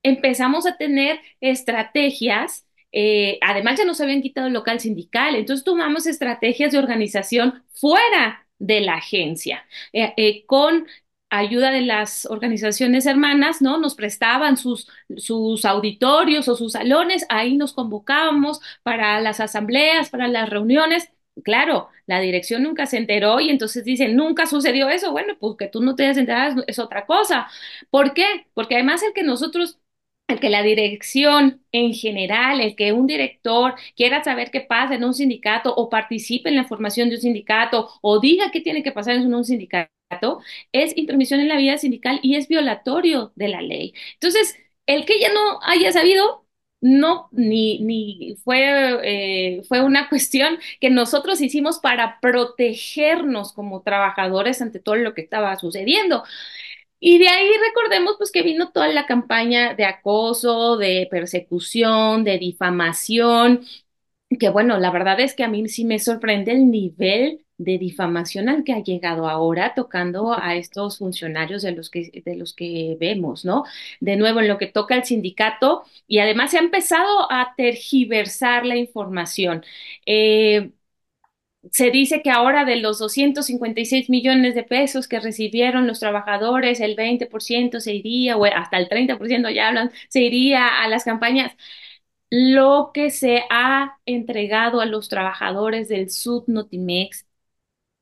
empezamos 0.02 0.66
a 0.66 0.76
tener 0.76 1.20
estrategias 1.40 2.64
eh, 2.92 3.38
además 3.42 3.78
ya 3.78 3.84
nos 3.84 4.00
habían 4.00 4.22
quitado 4.22 4.46
el 4.46 4.54
local 4.54 4.80
sindical, 4.80 5.34
entonces 5.34 5.64
tomamos 5.64 6.06
estrategias 6.06 6.72
de 6.72 6.78
organización 6.78 7.62
fuera 7.74 8.48
de 8.58 8.80
la 8.80 8.94
agencia, 8.94 9.66
eh, 9.92 10.44
con 10.46 10.86
ayuda 11.30 11.70
de 11.70 11.82
las 11.82 12.26
organizaciones 12.26 13.06
hermanas, 13.06 13.60
¿no? 13.62 13.78
Nos 13.78 13.94
prestaban 13.94 14.56
sus, 14.56 14.88
sus 15.16 15.64
auditorios 15.64 16.48
o 16.48 16.56
sus 16.56 16.72
salones, 16.72 17.26
ahí 17.28 17.56
nos 17.56 17.72
convocábamos 17.72 18.60
para 18.82 19.20
las 19.20 19.40
asambleas, 19.40 20.10
para 20.10 20.28
las 20.28 20.48
reuniones. 20.50 21.10
Claro, 21.44 21.88
la 22.06 22.18
dirección 22.20 22.64
nunca 22.64 22.86
se 22.86 22.96
enteró 22.98 23.38
y 23.40 23.50
entonces 23.50 23.84
dicen, 23.84 24.16
nunca 24.16 24.46
sucedió 24.46 24.88
eso. 24.88 25.12
Bueno, 25.12 25.36
pues 25.38 25.56
que 25.56 25.68
tú 25.68 25.80
no 25.82 25.94
te 25.94 26.04
hayas 26.04 26.16
enterado 26.18 26.64
es 26.66 26.78
otra 26.80 27.06
cosa. 27.06 27.48
¿Por 27.90 28.12
qué? 28.14 28.24
Porque 28.54 28.74
además 28.74 29.02
el 29.02 29.12
que 29.12 29.22
nosotros 29.22 29.78
el 30.28 30.40
que 30.40 30.50
la 30.50 30.62
dirección 30.62 31.62
en 31.72 31.94
general, 31.94 32.60
el 32.60 32.76
que 32.76 32.92
un 32.92 33.06
director 33.06 33.74
quiera 33.96 34.22
saber 34.22 34.50
qué 34.50 34.60
pasa 34.60 34.94
en 34.94 35.04
un 35.04 35.14
sindicato 35.14 35.74
o 35.74 35.88
participe 35.88 36.50
en 36.50 36.56
la 36.56 36.64
formación 36.64 37.08
de 37.08 37.14
un 37.16 37.20
sindicato 37.22 37.88
o 38.02 38.20
diga 38.20 38.50
qué 38.50 38.60
tiene 38.60 38.82
que 38.82 38.92
pasar 38.92 39.14
en 39.16 39.32
un 39.34 39.44
sindicato, 39.44 39.90
es 40.72 40.96
intromisión 40.96 41.40
en 41.40 41.48
la 41.48 41.56
vida 41.56 41.78
sindical 41.78 42.20
y 42.22 42.36
es 42.36 42.48
violatorio 42.48 43.32
de 43.36 43.48
la 43.48 43.62
ley. 43.62 43.94
Entonces, 44.14 44.56
el 44.86 45.04
que 45.06 45.14
ella 45.14 45.32
no 45.32 45.60
haya 45.62 45.92
sabido, 45.92 46.46
no, 46.80 47.28
ni, 47.32 47.80
ni 47.80 48.36
fue, 48.44 49.58
eh, 49.58 49.62
fue 49.68 49.82
una 49.82 50.08
cuestión 50.08 50.58
que 50.80 50.90
nosotros 50.90 51.40
hicimos 51.40 51.78
para 51.80 52.20
protegernos 52.20 53.52
como 53.52 53.82
trabajadores 53.82 54.62
ante 54.62 54.80
todo 54.80 54.96
lo 54.96 55.14
que 55.14 55.22
estaba 55.22 55.56
sucediendo. 55.58 56.24
Y 57.00 57.18
de 57.18 57.28
ahí 57.28 57.50
recordemos 57.68 58.14
pues 58.18 58.32
que 58.32 58.42
vino 58.42 58.72
toda 58.72 58.88
la 58.88 59.06
campaña 59.06 59.74
de 59.74 59.84
acoso, 59.86 60.76
de 60.78 61.08
persecución, 61.10 62.24
de 62.24 62.38
difamación, 62.38 63.64
que 64.40 64.50
bueno, 64.50 64.78
la 64.78 64.90
verdad 64.90 65.20
es 65.20 65.34
que 65.34 65.44
a 65.44 65.48
mí 65.48 65.68
sí 65.68 65.84
me 65.84 65.98
sorprende 65.98 66.52
el 66.52 66.70
nivel 66.70 67.44
de 67.58 67.78
difamación 67.78 68.48
al 68.48 68.64
que 68.64 68.72
ha 68.72 68.82
llegado 68.82 69.28
ahora 69.28 69.74
tocando 69.74 70.32
a 70.38 70.54
estos 70.56 70.98
funcionarios 70.98 71.62
de 71.62 71.72
los 71.72 71.90
que, 71.90 72.22
de 72.24 72.36
los 72.36 72.54
que 72.54 72.96
vemos, 73.00 73.44
¿no? 73.44 73.64
De 74.00 74.16
nuevo, 74.16 74.40
en 74.40 74.48
lo 74.48 74.58
que 74.58 74.66
toca 74.68 74.94
al 74.94 75.04
sindicato, 75.04 75.84
y 76.06 76.20
además 76.20 76.50
se 76.52 76.58
ha 76.58 76.60
empezado 76.60 77.30
a 77.32 77.54
tergiversar 77.56 78.64
la 78.66 78.76
información. 78.76 79.64
Eh, 80.06 80.70
se 81.72 81.90
dice 81.90 82.22
que 82.22 82.30
ahora 82.30 82.64
de 82.64 82.76
los 82.76 82.98
256 82.98 84.08
millones 84.10 84.54
de 84.54 84.62
pesos 84.62 85.08
que 85.08 85.20
recibieron 85.20 85.86
los 85.86 86.00
trabajadores, 86.00 86.80
el 86.80 86.94
20% 86.96 87.80
se 87.80 87.94
iría, 87.94 88.36
o 88.36 88.44
hasta 88.44 88.78
el 88.78 88.88
30% 88.88 89.50
ya 89.50 89.68
hablan, 89.68 89.90
se 90.08 90.20
iría 90.22 90.66
a 90.82 90.88
las 90.88 91.04
campañas. 91.04 91.52
Lo 92.30 92.92
que 92.94 93.10
se 93.10 93.44
ha 93.50 93.98
entregado 94.06 94.80
a 94.82 94.86
los 94.86 95.08
trabajadores 95.10 95.88
del 95.88 96.10
Sud 96.10 96.44
Notimex 96.48 97.27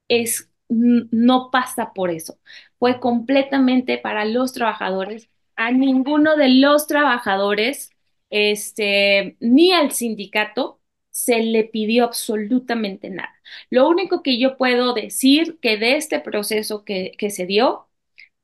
es, 0.08 0.50
no 0.68 1.50
pasa 1.50 1.92
por 1.94 2.10
eso. 2.10 2.38
Fue 2.78 3.00
completamente 3.00 3.98
para 3.98 4.24
los 4.24 4.52
trabajadores. 4.52 5.30
A 5.56 5.70
ninguno 5.72 6.36
de 6.36 6.48
los 6.50 6.86
trabajadores, 6.86 7.90
este, 8.30 9.36
ni 9.40 9.72
al 9.72 9.92
sindicato, 9.92 10.80
se 11.10 11.42
le 11.42 11.64
pidió 11.64 12.04
absolutamente 12.04 13.08
nada. 13.10 13.34
Lo 13.70 13.88
único 13.88 14.22
que 14.22 14.38
yo 14.38 14.56
puedo 14.58 14.92
decir 14.94 15.58
que 15.60 15.78
de 15.78 15.96
este 15.96 16.20
proceso 16.20 16.84
que, 16.84 17.12
que 17.18 17.30
se 17.30 17.46
dio 17.46 17.88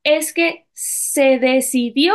es 0.05 0.33
que 0.33 0.67
se 0.73 1.39
decidió 1.39 2.15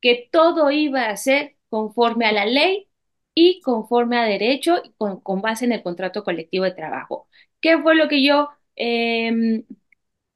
que 0.00 0.28
todo 0.32 0.70
iba 0.70 1.06
a 1.08 1.16
ser 1.16 1.56
conforme 1.68 2.26
a 2.26 2.32
la 2.32 2.46
ley 2.46 2.88
y 3.34 3.60
conforme 3.62 4.18
a 4.18 4.24
derecho 4.24 4.82
con, 4.98 5.20
con 5.20 5.40
base 5.42 5.64
en 5.64 5.72
el 5.72 5.82
contrato 5.82 6.24
colectivo 6.24 6.64
de 6.64 6.72
trabajo. 6.72 7.28
¿Qué 7.60 7.78
fue 7.78 7.94
lo 7.94 8.08
que 8.08 8.22
yo 8.24 8.50
eh, 8.76 9.64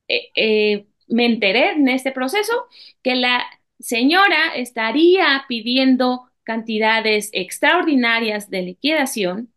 eh, 0.09 0.87
me 1.09 1.27
enteré 1.27 1.73
en 1.73 1.89
este 1.89 2.13
proceso? 2.13 2.67
Que 3.03 3.15
la 3.17 3.45
señora 3.79 4.55
estaría 4.55 5.45
pidiendo 5.49 6.31
cantidades 6.45 7.31
extraordinarias 7.33 8.51
de 8.51 8.63
liquidación 8.63 9.53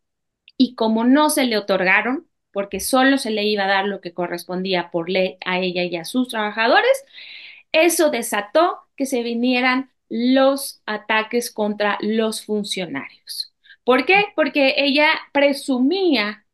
y 0.58 0.76
como 0.76 1.06
no 1.06 1.30
se 1.30 1.46
le 1.46 1.58
otorgaron, 1.58 2.28
porque 2.52 2.80
solo 2.80 3.18
se 3.18 3.32
le 3.32 3.44
iba 3.46 3.66
a 3.66 3.68
dar 3.68 3.86
lo 3.86 4.02
que 4.02 4.14
correspondía 4.14 4.92
por 4.92 5.10
ley 5.10 5.38
a 5.46 5.60
ella 5.60 5.84
y 5.84 5.96
a 5.96 6.06
sus 6.06 6.30
trabajadores, 6.30 7.06
eso 7.72 8.10
desató 8.10 8.80
que 8.96 9.06
se 9.06 9.24
vinieran 9.24 9.92
los 10.10 10.82
ataques 10.86 11.52
contra 11.52 11.98
los 12.02 12.44
funcionarios. 12.46 13.54
¿Por 13.84 14.06
qué? 14.06 14.26
Porque 14.36 14.76
ella 14.78 15.10
presumía 15.32 16.46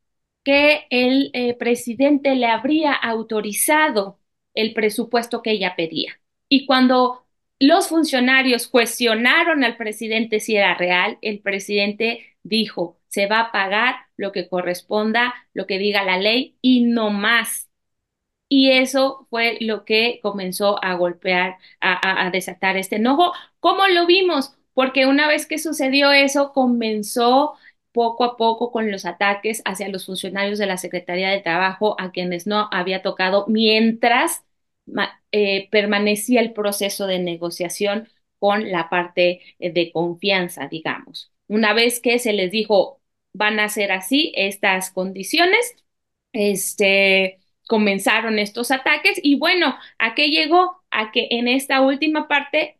que 0.45 0.87
el 0.91 1.31
eh, 1.33 1.55
presidente 1.55 2.35
le 2.35 2.47
habría 2.47 2.93
autorizado 2.93 4.19
el 4.53 4.73
presupuesto 4.73 5.41
que 5.41 5.51
ella 5.51 5.75
pedía. 5.75 6.21
Y 6.49 6.65
cuando 6.67 7.25
los 7.59 7.89
funcionarios 7.89 8.67
cuestionaron 8.67 9.63
al 9.63 9.77
presidente 9.77 10.39
si 10.39 10.55
era 10.55 10.75
real, 10.75 11.17
el 11.21 11.41
presidente 11.41 12.37
dijo, 12.43 12.99
se 13.07 13.27
va 13.27 13.39
a 13.41 13.51
pagar 13.51 13.95
lo 14.17 14.31
que 14.31 14.47
corresponda, 14.49 15.33
lo 15.53 15.67
que 15.67 15.79
diga 15.79 16.03
la 16.03 16.17
ley 16.19 16.57
y 16.61 16.83
no 16.83 17.09
más. 17.11 17.69
Y 18.49 18.71
eso 18.71 19.27
fue 19.29 19.57
lo 19.61 19.85
que 19.85 20.19
comenzó 20.21 20.83
a 20.83 20.93
golpear, 20.95 21.57
a, 21.81 22.27
a, 22.27 22.31
desatar 22.31 22.77
este 22.77 22.97
enojo. 22.97 23.33
¿Cómo 23.59 23.87
lo 23.87 24.05
vimos? 24.05 24.55
Porque 24.73 25.07
una 25.07 25.27
vez 25.27 25.47
que 25.47 25.57
sucedió 25.57 26.11
eso, 26.11 26.53
comenzó 26.53 27.55
poco 27.95 28.25
a 28.25 28.37
poco 28.37 28.71
con 28.71 28.91
los 28.91 29.05
ataques 29.05 29.61
hacia 29.65 29.89
los 29.89 30.05
funcionarios 30.05 30.59
de 30.59 30.67
la 30.67 30.77
Secretaría 30.77 31.29
de 31.31 31.41
Trabajo 31.41 31.95
a 31.99 32.11
quienes 32.11 32.45
no 32.47 32.67
había 32.71 33.01
tocado, 33.01 33.45
mientras 33.47 34.43
eh, 35.31 35.69
permanecía 35.71 36.41
el 36.41 36.53
proceso 36.53 37.07
de 37.07 37.19
negociación 37.19 38.09
con 38.39 38.71
la 38.71 38.89
parte 38.89 39.41
de 39.59 39.91
confianza, 39.93 40.67
digamos. 40.67 41.31
Una 41.47 41.73
vez 41.73 41.99
que 42.01 42.19
se 42.19 42.33
les 42.33 42.51
dijo, 42.51 43.01
van 43.33 43.59
a 43.59 43.69
ser 43.69 43.91
así 43.91 44.33
estas 44.35 44.91
condiciones, 44.91 45.75
este, 46.33 47.39
comenzaron 47.67 48.39
estos 48.39 48.71
ataques 48.71 49.19
y 49.23 49.35
bueno, 49.39 49.77
¿a 49.99 50.15
qué 50.15 50.29
llegó? 50.29 50.83
A 50.91 51.11
que 51.11 51.27
en 51.31 51.47
esta 51.47 51.81
última 51.81 52.27
parte 52.27 52.77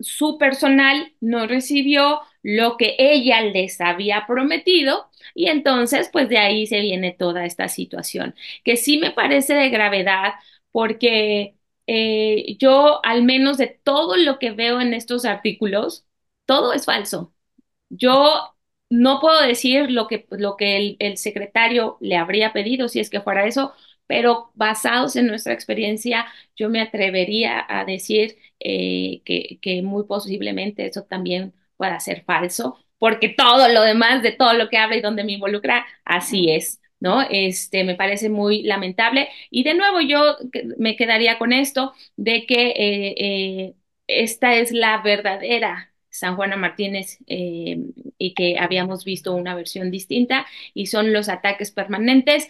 su 0.00 0.38
personal 0.38 1.12
no 1.20 1.46
recibió 1.46 2.20
lo 2.42 2.76
que 2.76 2.94
ella 2.98 3.40
les 3.42 3.80
había 3.80 4.26
prometido 4.26 5.10
y 5.34 5.48
entonces 5.48 6.08
pues 6.12 6.28
de 6.28 6.38
ahí 6.38 6.66
se 6.66 6.80
viene 6.80 7.12
toda 7.12 7.44
esta 7.44 7.68
situación 7.68 8.34
que 8.64 8.76
sí 8.76 8.98
me 8.98 9.10
parece 9.10 9.54
de 9.54 9.70
gravedad 9.70 10.34
porque 10.72 11.56
eh, 11.86 12.56
yo 12.58 13.00
al 13.04 13.24
menos 13.24 13.58
de 13.58 13.66
todo 13.68 14.16
lo 14.16 14.38
que 14.38 14.52
veo 14.52 14.80
en 14.80 14.94
estos 14.94 15.24
artículos, 15.24 16.06
todo 16.46 16.72
es 16.72 16.84
falso. 16.84 17.34
Yo 17.90 18.54
no 18.90 19.20
puedo 19.20 19.42
decir 19.42 19.90
lo 19.90 20.06
que, 20.08 20.26
lo 20.30 20.56
que 20.56 20.76
el, 20.76 20.96
el 21.00 21.18
secretario 21.18 21.98
le 22.00 22.16
habría 22.16 22.52
pedido 22.52 22.88
si 22.88 23.00
es 23.00 23.10
que 23.10 23.20
fuera 23.20 23.46
eso, 23.46 23.74
pero 24.08 24.50
basados 24.54 25.14
en 25.16 25.28
nuestra 25.28 25.52
experiencia, 25.52 26.26
yo 26.56 26.70
me 26.70 26.80
atrevería 26.80 27.64
a 27.68 27.84
decir 27.84 28.38
eh, 28.60 29.22
que, 29.24 29.60
que, 29.62 29.82
muy 29.82 30.04
posiblemente 30.06 30.86
eso 30.86 31.04
también 31.04 31.54
pueda 31.76 32.00
ser 32.00 32.24
falso, 32.24 32.78
porque 32.98 33.28
todo 33.30 33.68
lo 33.68 33.82
demás 33.82 34.22
de 34.22 34.32
todo 34.32 34.54
lo 34.54 34.68
que 34.68 34.78
habla 34.78 34.96
y 34.96 35.00
donde 35.00 35.24
me 35.24 35.32
involucra, 35.32 35.86
así 36.04 36.50
es. 36.50 36.80
¿No? 37.00 37.22
Este 37.30 37.84
me 37.84 37.94
parece 37.94 38.28
muy 38.28 38.62
lamentable. 38.64 39.28
Y 39.50 39.62
de 39.62 39.74
nuevo, 39.74 40.00
yo 40.00 40.36
me 40.78 40.96
quedaría 40.96 41.38
con 41.38 41.52
esto 41.52 41.94
de 42.16 42.44
que 42.46 42.70
eh, 42.70 43.14
eh, 43.18 43.74
esta 44.08 44.56
es 44.56 44.72
la 44.72 45.00
verdadera 45.02 45.92
San 46.10 46.36
Juana 46.36 46.56
Martínez 46.56 47.18
eh, 47.26 47.78
y 48.18 48.34
que 48.34 48.58
habíamos 48.58 49.04
visto 49.04 49.34
una 49.34 49.54
versión 49.54 49.90
distinta 49.90 50.46
y 50.74 50.86
son 50.86 51.12
los 51.12 51.28
ataques 51.28 51.70
permanentes. 51.70 52.48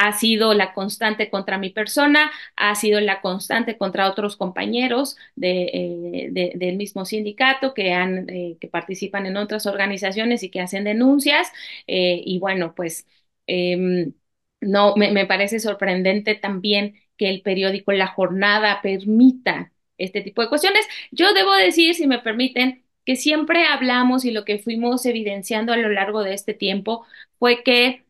Ha 0.00 0.12
sido 0.12 0.54
la 0.54 0.74
constante 0.74 1.28
contra 1.28 1.58
mi 1.58 1.70
persona, 1.70 2.30
ha 2.56 2.74
sido 2.76 3.00
la 3.00 3.20
constante 3.20 3.76
contra 3.76 4.08
otros 4.08 4.36
compañeros 4.36 5.16
eh, 5.42 6.28
de, 6.30 6.52
del 6.54 6.76
mismo 6.76 7.04
sindicato 7.04 7.74
que, 7.74 7.92
han, 7.92 8.28
eh, 8.30 8.56
que 8.60 8.68
participan 8.68 9.26
en 9.26 9.36
otras 9.36 9.66
organizaciones 9.66 10.42
y 10.44 10.50
que 10.50 10.60
hacen 10.60 10.84
denuncias. 10.84 11.50
Eh, 11.88 12.22
y 12.24 12.38
bueno, 12.38 12.74
pues 12.76 13.06
em, 13.46 14.12
no, 14.60 14.94
me, 14.96 15.10
me 15.12 15.26
parece 15.26 15.60
sorprendente 15.60 16.34
también 16.34 16.94
que 17.16 17.28
el 17.30 17.42
periódico 17.42 17.92
La 17.92 18.06
Jornada 18.08 18.80
permita 18.82 19.72
este 19.98 20.20
tipo 20.22 20.42
de 20.42 20.48
cuestiones. 20.48 20.86
Yo 21.10 21.32
debo 21.34 21.52
decir, 21.54 21.94
si 21.94 22.06
me 22.06 22.18
permiten, 22.20 22.84
que 23.04 23.16
siempre 23.16 23.64
hablamos 23.66 24.24
y 24.24 24.30
lo 24.30 24.44
que 24.44 24.58
fuimos 24.58 25.04
evidenciando 25.06 25.72
a 25.72 25.76
lo 25.76 25.88
largo 25.88 26.22
de 26.22 26.34
este 26.34 26.54
tiempo 26.54 27.06
fue 27.38 27.62
que 27.64 28.04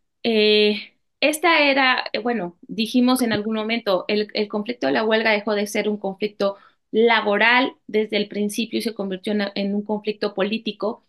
esta 1.20 1.60
era, 1.62 2.04
eh, 2.12 2.18
bueno, 2.20 2.58
dijimos 2.62 3.22
en 3.22 3.32
algún 3.32 3.56
momento, 3.56 4.04
el, 4.08 4.28
el, 4.34 4.48
conflicto 4.48 4.86
de 4.86 4.92
la 4.94 5.04
huelga 5.04 5.32
dejó 5.32 5.54
de 5.54 5.66
ser 5.66 5.88
un 5.88 5.96
conflicto 5.98 6.56
laboral 6.90 7.74
desde 7.86 8.16
el 8.16 8.28
principio 8.28 8.78
y 8.78 8.82
se 8.82 8.94
convirtió 8.94 9.32
en, 9.54 9.74
un 9.74 9.82
conflicto 9.82 10.34
político, 10.34 11.04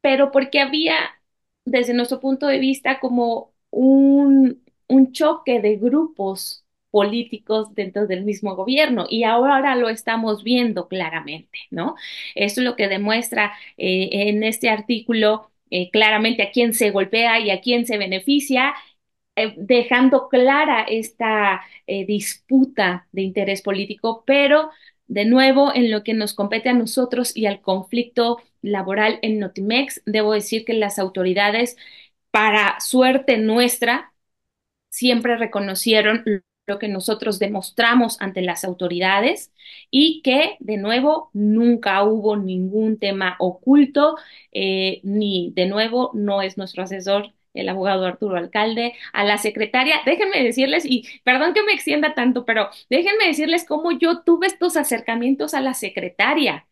pero 0.00 0.30
porque 0.30 0.60
había, 0.60 0.94
desde 1.64 1.94
nuestro 1.94 2.20
punto 2.20 2.46
de 2.46 2.58
vista, 2.58 3.00
como 3.00 3.54
un, 3.70 4.62
un 4.88 5.12
choque 5.12 5.60
de 5.60 5.76
grupos 5.76 6.64
políticos 6.90 7.74
dentro 7.74 8.06
del 8.06 8.24
mismo 8.24 8.54
gobierno 8.54 9.06
y 9.10 9.24
ahora 9.24 9.74
lo 9.74 9.88
estamos 9.88 10.44
viendo 10.44 10.86
claramente, 10.88 11.58
¿no? 11.70 11.96
Esto 12.36 12.60
es 12.60 12.64
lo 12.66 12.76
que 12.76 12.86
demuestra 12.88 13.52
eh, 13.76 14.08
en 14.28 14.44
este 14.44 14.70
artículo 14.70 15.50
eh, 15.70 15.90
claramente 15.90 16.42
a 16.44 16.52
quién 16.52 16.72
se 16.72 16.90
golpea 16.92 17.40
y 17.40 17.50
a 17.50 17.60
quién 17.60 17.84
se 17.86 17.98
beneficia 17.98 18.74
eh, 19.36 19.54
dejando 19.56 20.28
clara 20.28 20.82
esta 20.84 21.62
eh, 21.86 22.06
disputa 22.06 23.08
de 23.12 23.22
interés 23.22 23.62
político, 23.62 24.24
pero 24.26 24.70
de 25.06 25.24
nuevo 25.24 25.74
en 25.74 25.90
lo 25.90 26.02
que 26.04 26.14
nos 26.14 26.34
compete 26.34 26.68
a 26.70 26.74
nosotros 26.74 27.36
y 27.36 27.46
al 27.46 27.60
conflicto 27.60 28.38
laboral 28.62 29.18
en 29.22 29.38
Notimex, 29.40 30.02
debo 30.06 30.32
decir 30.32 30.64
que 30.64 30.74
las 30.74 30.98
autoridades, 30.98 31.76
para 32.30 32.80
suerte 32.80 33.38
nuestra, 33.38 34.12
siempre 34.90 35.36
reconocieron 35.36 36.24
lo 36.66 36.78
que 36.78 36.88
nosotros 36.88 37.38
demostramos 37.38 38.20
ante 38.20 38.40
las 38.42 38.64
autoridades 38.64 39.52
y 39.90 40.22
que, 40.22 40.56
de 40.60 40.76
nuevo, 40.78 41.30
nunca 41.34 42.02
hubo 42.04 42.36
ningún 42.36 42.98
tema 42.98 43.36
oculto, 43.38 44.16
eh, 44.52 45.00
ni, 45.02 45.52
de 45.54 45.66
nuevo, 45.66 46.10
no 46.14 46.40
es 46.42 46.56
nuestro 46.56 46.84
asesor 46.84 47.32
el 47.54 47.68
abogado 47.68 48.04
Arturo 48.06 48.36
Alcalde, 48.36 48.94
a 49.12 49.24
la 49.24 49.38
secretaria. 49.38 50.00
Déjenme 50.04 50.42
decirles, 50.42 50.84
y 50.86 51.08
perdón 51.24 51.54
que 51.54 51.62
me 51.62 51.72
extienda 51.72 52.14
tanto, 52.14 52.44
pero 52.44 52.68
déjenme 52.90 53.26
decirles 53.26 53.64
cómo 53.66 53.92
yo 53.92 54.20
tuve 54.22 54.46
estos 54.46 54.76
acercamientos 54.76 55.54
a 55.54 55.60
la 55.60 55.74
secretaria. 55.74 56.66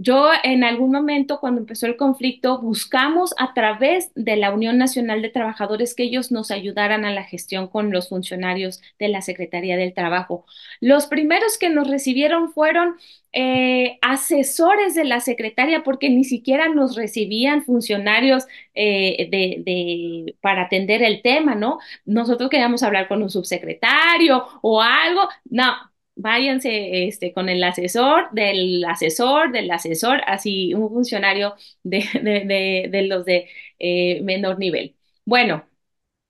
Yo 0.00 0.30
en 0.44 0.62
algún 0.62 0.92
momento, 0.92 1.40
cuando 1.40 1.60
empezó 1.60 1.86
el 1.86 1.96
conflicto, 1.96 2.60
buscamos 2.60 3.34
a 3.36 3.52
través 3.52 4.12
de 4.14 4.36
la 4.36 4.52
Unión 4.52 4.78
Nacional 4.78 5.22
de 5.22 5.28
Trabajadores 5.28 5.96
que 5.96 6.04
ellos 6.04 6.30
nos 6.30 6.52
ayudaran 6.52 7.04
a 7.04 7.10
la 7.12 7.24
gestión 7.24 7.66
con 7.66 7.90
los 7.90 8.08
funcionarios 8.08 8.80
de 9.00 9.08
la 9.08 9.22
Secretaría 9.22 9.76
del 9.76 9.94
Trabajo. 9.94 10.46
Los 10.80 11.06
primeros 11.08 11.58
que 11.58 11.68
nos 11.68 11.88
recibieron 11.90 12.52
fueron 12.52 12.94
eh, 13.32 13.98
asesores 14.00 14.94
de 14.94 15.02
la 15.04 15.18
secretaria 15.18 15.82
porque 15.82 16.10
ni 16.10 16.22
siquiera 16.22 16.68
nos 16.68 16.94
recibían 16.94 17.64
funcionarios 17.64 18.46
eh, 18.76 19.28
de, 19.32 19.62
de, 19.64 20.36
para 20.40 20.62
atender 20.62 21.02
el 21.02 21.22
tema, 21.22 21.56
¿no? 21.56 21.80
Nosotros 22.06 22.50
queríamos 22.50 22.84
hablar 22.84 23.08
con 23.08 23.20
un 23.20 23.30
subsecretario 23.30 24.46
o 24.62 24.80
algo, 24.80 25.28
no, 25.50 25.74
váyanse 26.18 27.06
este, 27.08 27.32
con 27.32 27.48
el 27.48 27.62
asesor 27.64 28.30
del 28.32 28.84
asesor 28.84 29.52
del 29.52 29.70
asesor, 29.70 30.20
así 30.26 30.74
un 30.74 30.88
funcionario 30.90 31.54
de, 31.82 31.98
de, 32.22 32.88
de, 32.90 33.02
los 33.06 33.24
de 33.24 33.48
eh, 33.78 34.20
menor 34.22 34.58
nivel. 34.58 34.96
Bueno, 35.24 35.64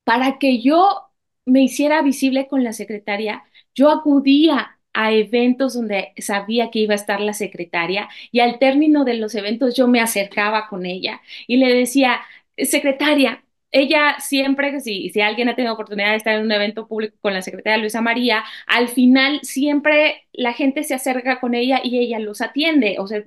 para 0.05 0.38
que 0.38 0.61
yo 0.62 1.11
me 1.46 1.62
hiciera 1.62 2.03
visible 2.03 2.48
con 2.48 2.64
la 2.64 2.72
secretaria, 2.72 3.44
yo 3.74 3.90
acudía 3.90 4.79
a 4.92 5.12
eventos 5.12 5.74
donde 5.74 6.12
sabía 6.18 6.70
que 6.70 6.81
iba 6.81 6.94
a 6.94 6.96
estar 6.96 7.20
la 7.20 7.33
secretaria 7.35 8.09
y 8.33 8.40
al 8.40 8.59
término 8.59 9.05
de 9.05 9.14
los 9.14 9.35
eventos 9.35 9.74
yo 9.77 9.87
me 9.88 10.01
acercaba 10.01 10.68
con 10.68 10.87
ella 10.87 11.20
y 11.46 11.59
le 11.59 11.72
decía, 11.74 12.20
secretaria, 12.57 13.44
ella 13.70 14.16
siempre, 14.20 14.81
si, 14.81 15.11
si 15.11 15.20
alguien 15.20 15.48
ha 15.48 15.57
tenido 15.57 15.74
oportunidad 15.74 16.11
de 16.11 16.16
estar 16.16 16.35
en 16.35 16.42
un 16.44 16.52
evento 16.52 16.87
público 16.88 17.16
con 17.20 17.35
la 17.35 17.42
secretaria 17.42 17.78
Luisa 17.78 18.00
María, 18.00 18.44
al 18.66 18.88
final 18.88 19.40
siempre 19.42 20.26
la 20.33 20.52
gente 20.54 20.85
se 20.85 20.94
acerca 20.94 21.40
con 21.40 21.54
ella 21.54 21.81
y 21.83 21.98
ella 21.98 22.18
los 22.18 22.40
atiende, 22.40 22.96
o 22.98 23.07
sea, 23.07 23.24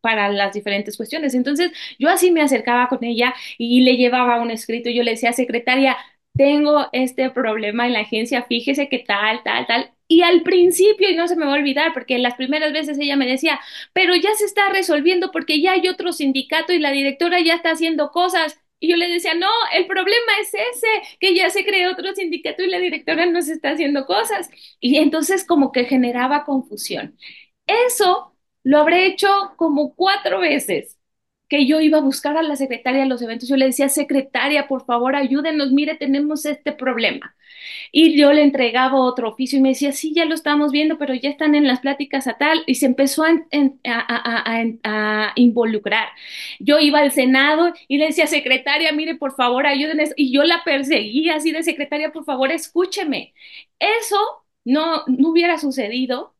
para 0.00 0.28
las 0.30 0.52
diferentes 0.54 0.96
cuestiones. 0.96 1.34
Entonces, 1.34 1.72
yo 1.98 2.08
así 2.10 2.30
me 2.30 2.42
acercaba 2.42 2.88
con 2.88 3.02
ella 3.04 3.34
y 3.58 3.80
le 3.82 3.96
llevaba 3.96 4.40
un 4.40 4.50
escrito 4.50 4.88
y 4.90 4.94
yo 4.94 5.02
le 5.02 5.12
decía, 5.12 5.32
secretaria, 5.32 5.96
tengo 6.36 6.88
este 6.92 7.30
problema 7.30 7.86
en 7.86 7.92
la 7.94 8.00
agencia, 8.00 8.42
fíjese 8.44 8.88
que 8.88 8.98
tal, 8.98 9.42
tal, 9.44 9.66
tal. 9.66 9.90
Y 10.08 10.22
al 10.22 10.42
principio, 10.42 11.08
y 11.10 11.16
no 11.16 11.26
se 11.28 11.36
me 11.36 11.46
va 11.46 11.52
a 11.52 11.54
olvidar, 11.56 11.92
porque 11.94 12.18
las 12.18 12.34
primeras 12.34 12.72
veces 12.72 12.98
ella 12.98 13.16
me 13.16 13.26
decía, 13.26 13.60
pero 13.92 14.14
ya 14.16 14.34
se 14.34 14.44
está 14.44 14.68
resolviendo 14.70 15.30
porque 15.32 15.60
ya 15.62 15.72
hay 15.72 15.88
otro 15.88 16.12
sindicato 16.12 16.72
y 16.72 16.78
la 16.80 16.90
directora 16.92 17.40
ya 17.40 17.54
está 17.54 17.70
haciendo 17.72 18.10
cosas. 18.10 18.60
Y 18.84 18.88
yo 18.88 18.96
le 18.96 19.08
decía, 19.08 19.32
no, 19.34 19.48
el 19.72 19.86
problema 19.86 20.32
es 20.42 20.52
ese, 20.52 21.16
que 21.18 21.34
ya 21.34 21.48
se 21.48 21.64
creó 21.64 21.92
otro 21.92 22.14
sindicato 22.14 22.62
y 22.62 22.66
la 22.68 22.78
directora 22.78 23.24
no 23.24 23.40
se 23.40 23.54
está 23.54 23.70
haciendo 23.70 24.04
cosas. 24.04 24.50
Y 24.78 24.98
entonces 24.98 25.46
como 25.46 25.72
que 25.72 25.84
generaba 25.84 26.44
confusión. 26.44 27.16
Eso 27.66 28.36
lo 28.62 28.78
habré 28.78 29.06
hecho 29.06 29.28
como 29.56 29.94
cuatro 29.94 30.40
veces 30.40 30.98
que 31.48 31.66
yo 31.66 31.80
iba 31.80 31.98
a 31.98 32.00
buscar 32.00 32.36
a 32.36 32.42
la 32.42 32.56
secretaria 32.56 33.02
de 33.02 33.08
los 33.08 33.22
eventos. 33.22 33.48
Yo 33.48 33.56
le 33.56 33.66
decía, 33.66 33.88
secretaria, 33.88 34.66
por 34.68 34.84
favor, 34.86 35.14
ayúdenos, 35.16 35.72
mire, 35.72 35.94
tenemos 35.96 36.46
este 36.46 36.72
problema. 36.72 37.36
Y 37.92 38.16
yo 38.18 38.32
le 38.32 38.42
entregaba 38.42 39.00
otro 39.00 39.28
oficio 39.30 39.58
y 39.58 39.62
me 39.62 39.70
decía, 39.70 39.92
sí, 39.92 40.12
ya 40.14 40.24
lo 40.24 40.34
estamos 40.34 40.72
viendo, 40.72 40.98
pero 40.98 41.14
ya 41.14 41.30
están 41.30 41.54
en 41.54 41.66
las 41.66 41.80
pláticas 41.80 42.26
a 42.26 42.34
tal. 42.38 42.62
Y 42.66 42.76
se 42.76 42.86
empezó 42.86 43.24
a, 43.24 43.30
a, 43.84 45.32
involucrar. 45.36 46.08
Yo 46.58 46.78
iba 46.80 47.00
al 47.00 47.12
Senado 47.12 47.72
y 47.88 47.98
le 47.98 48.06
decía, 48.06 48.26
secretaria, 48.26 48.92
mire, 48.92 49.16
por 49.16 49.34
favor, 49.34 49.66
ayúdenos. 49.66 50.10
Y 50.16 50.32
yo 50.32 50.44
la 50.44 50.64
perseguía 50.64 51.36
así 51.36 51.52
de 51.52 51.62
secretaria, 51.62 52.12
por 52.12 52.24
favor, 52.24 52.50
escúcheme. 52.52 53.34
Eso 53.78 54.16
no, 54.64 55.04
no 55.06 55.28
hubiera 55.30 55.58
sucedido. 55.58 56.34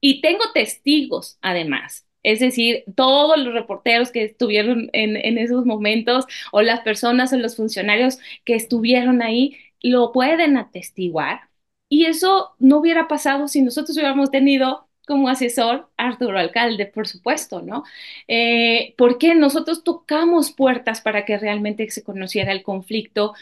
Y 0.00 0.20
tengo 0.20 0.44
testigos, 0.54 1.38
además. 1.42 2.07
Es 2.28 2.40
decir, 2.40 2.84
todos 2.94 3.38
los 3.38 3.54
reporteros 3.54 4.12
que 4.12 4.24
estuvieron 4.24 4.90
en, 4.92 5.38
esos 5.38 5.64
momentos 5.64 6.26
o 6.52 6.60
las 6.62 6.80
personas 6.80 7.32
o 7.32 7.38
los 7.38 7.56
funcionarios 7.56 8.18
que 8.44 8.54
estuvieron 8.54 9.22
ahí 9.22 9.56
lo 9.82 10.12
pueden 10.12 10.56
atestiguar. 10.58 11.40
Y 11.88 12.04
eso 12.06 12.54
no 12.58 12.78
hubiera 12.78 13.08
pasado 13.08 13.48
si 13.48 13.62
nosotros 13.62 13.96
hubiéramos 13.96 14.30
tenido 14.30 14.88
como 15.06 15.30
asesor 15.30 15.90
Arturo 15.96 16.38
Alcalde, 16.38 16.84
por 16.86 17.08
supuesto, 17.08 17.62
¿no? 17.62 17.84
Eh, 18.28 18.94
porque 18.98 19.34
nosotros 19.34 19.82
tocamos 19.82 20.52
puertas 20.52 21.00
para 21.00 21.24
que 21.24 21.38
realmente 21.38 21.88
se 21.90 22.04
conociera 22.04 22.52
el 22.52 22.62
conflicto. 22.62 23.32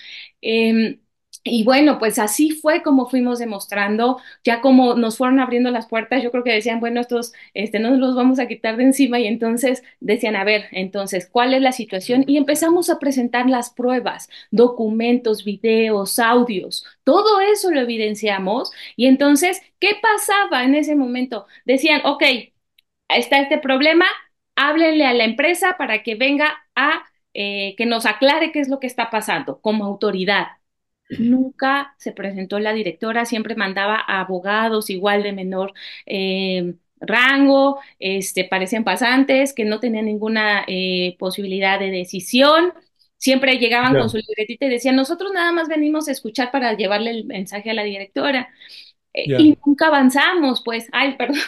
Eh, 0.42 1.00
y 1.46 1.64
bueno, 1.64 1.98
pues 1.98 2.18
así 2.18 2.50
fue 2.50 2.82
como 2.82 3.08
fuimos 3.08 3.38
demostrando, 3.38 4.20
ya 4.44 4.60
como 4.60 4.94
nos 4.94 5.16
fueron 5.16 5.40
abriendo 5.40 5.70
las 5.70 5.86
puertas, 5.86 6.22
yo 6.22 6.30
creo 6.30 6.44
que 6.44 6.52
decían, 6.52 6.80
bueno, 6.80 7.00
estos 7.00 7.32
este, 7.54 7.78
no 7.78 7.90
los 7.96 8.14
vamos 8.16 8.38
a 8.38 8.48
quitar 8.48 8.76
de 8.76 8.84
encima 8.84 9.18
y 9.20 9.26
entonces 9.26 9.82
decían, 10.00 10.36
a 10.36 10.44
ver, 10.44 10.66
entonces, 10.72 11.28
¿cuál 11.30 11.54
es 11.54 11.62
la 11.62 11.72
situación? 11.72 12.24
Y 12.26 12.36
empezamos 12.36 12.90
a 12.90 12.98
presentar 12.98 13.48
las 13.48 13.70
pruebas, 13.70 14.28
documentos, 14.50 15.44
videos, 15.44 16.18
audios, 16.18 16.84
todo 17.04 17.40
eso 17.40 17.70
lo 17.70 17.80
evidenciamos 17.80 18.72
y 18.96 19.06
entonces, 19.06 19.62
¿qué 19.80 19.90
pasaba 20.02 20.64
en 20.64 20.74
ese 20.74 20.96
momento? 20.96 21.46
Decían, 21.64 22.02
ok, 22.04 22.22
está 23.08 23.38
este 23.40 23.58
problema, 23.58 24.06
háblenle 24.56 25.06
a 25.06 25.14
la 25.14 25.24
empresa 25.24 25.76
para 25.78 26.02
que 26.02 26.14
venga 26.14 26.64
a 26.74 27.04
eh, 27.34 27.74
que 27.76 27.86
nos 27.86 28.06
aclare 28.06 28.52
qué 28.52 28.60
es 28.60 28.68
lo 28.68 28.80
que 28.80 28.86
está 28.86 29.10
pasando 29.10 29.60
como 29.60 29.84
autoridad. 29.84 30.46
Nunca 31.08 31.94
se 31.98 32.12
presentó 32.12 32.58
la 32.58 32.72
directora, 32.72 33.24
siempre 33.26 33.54
mandaba 33.54 33.96
a 33.96 34.20
abogados 34.20 34.90
igual 34.90 35.22
de 35.22 35.32
menor 35.32 35.72
eh, 36.04 36.74
rango, 37.00 37.80
este, 38.00 38.44
parecían 38.44 38.82
pasantes, 38.84 39.52
que 39.54 39.64
no 39.64 39.78
tenían 39.80 40.06
ninguna 40.06 40.64
eh, 40.66 41.16
posibilidad 41.18 41.78
de 41.78 41.90
decisión. 41.90 42.72
Siempre 43.18 43.58
llegaban 43.58 43.94
con 43.94 44.10
su 44.10 44.18
libretita 44.18 44.66
y 44.66 44.68
decían, 44.68 44.96
nosotros 44.96 45.32
nada 45.32 45.52
más 45.52 45.68
venimos 45.68 46.08
a 46.08 46.12
escuchar 46.12 46.50
para 46.50 46.74
llevarle 46.76 47.10
el 47.10 47.24
mensaje 47.24 47.70
a 47.70 47.74
la 47.74 47.82
directora. 47.84 48.50
Eh, 49.16 49.24
y 49.38 49.58
nunca 49.64 49.86
avanzamos, 49.88 50.62
pues, 50.64 50.88
ay, 50.92 51.16
perdón, 51.16 51.38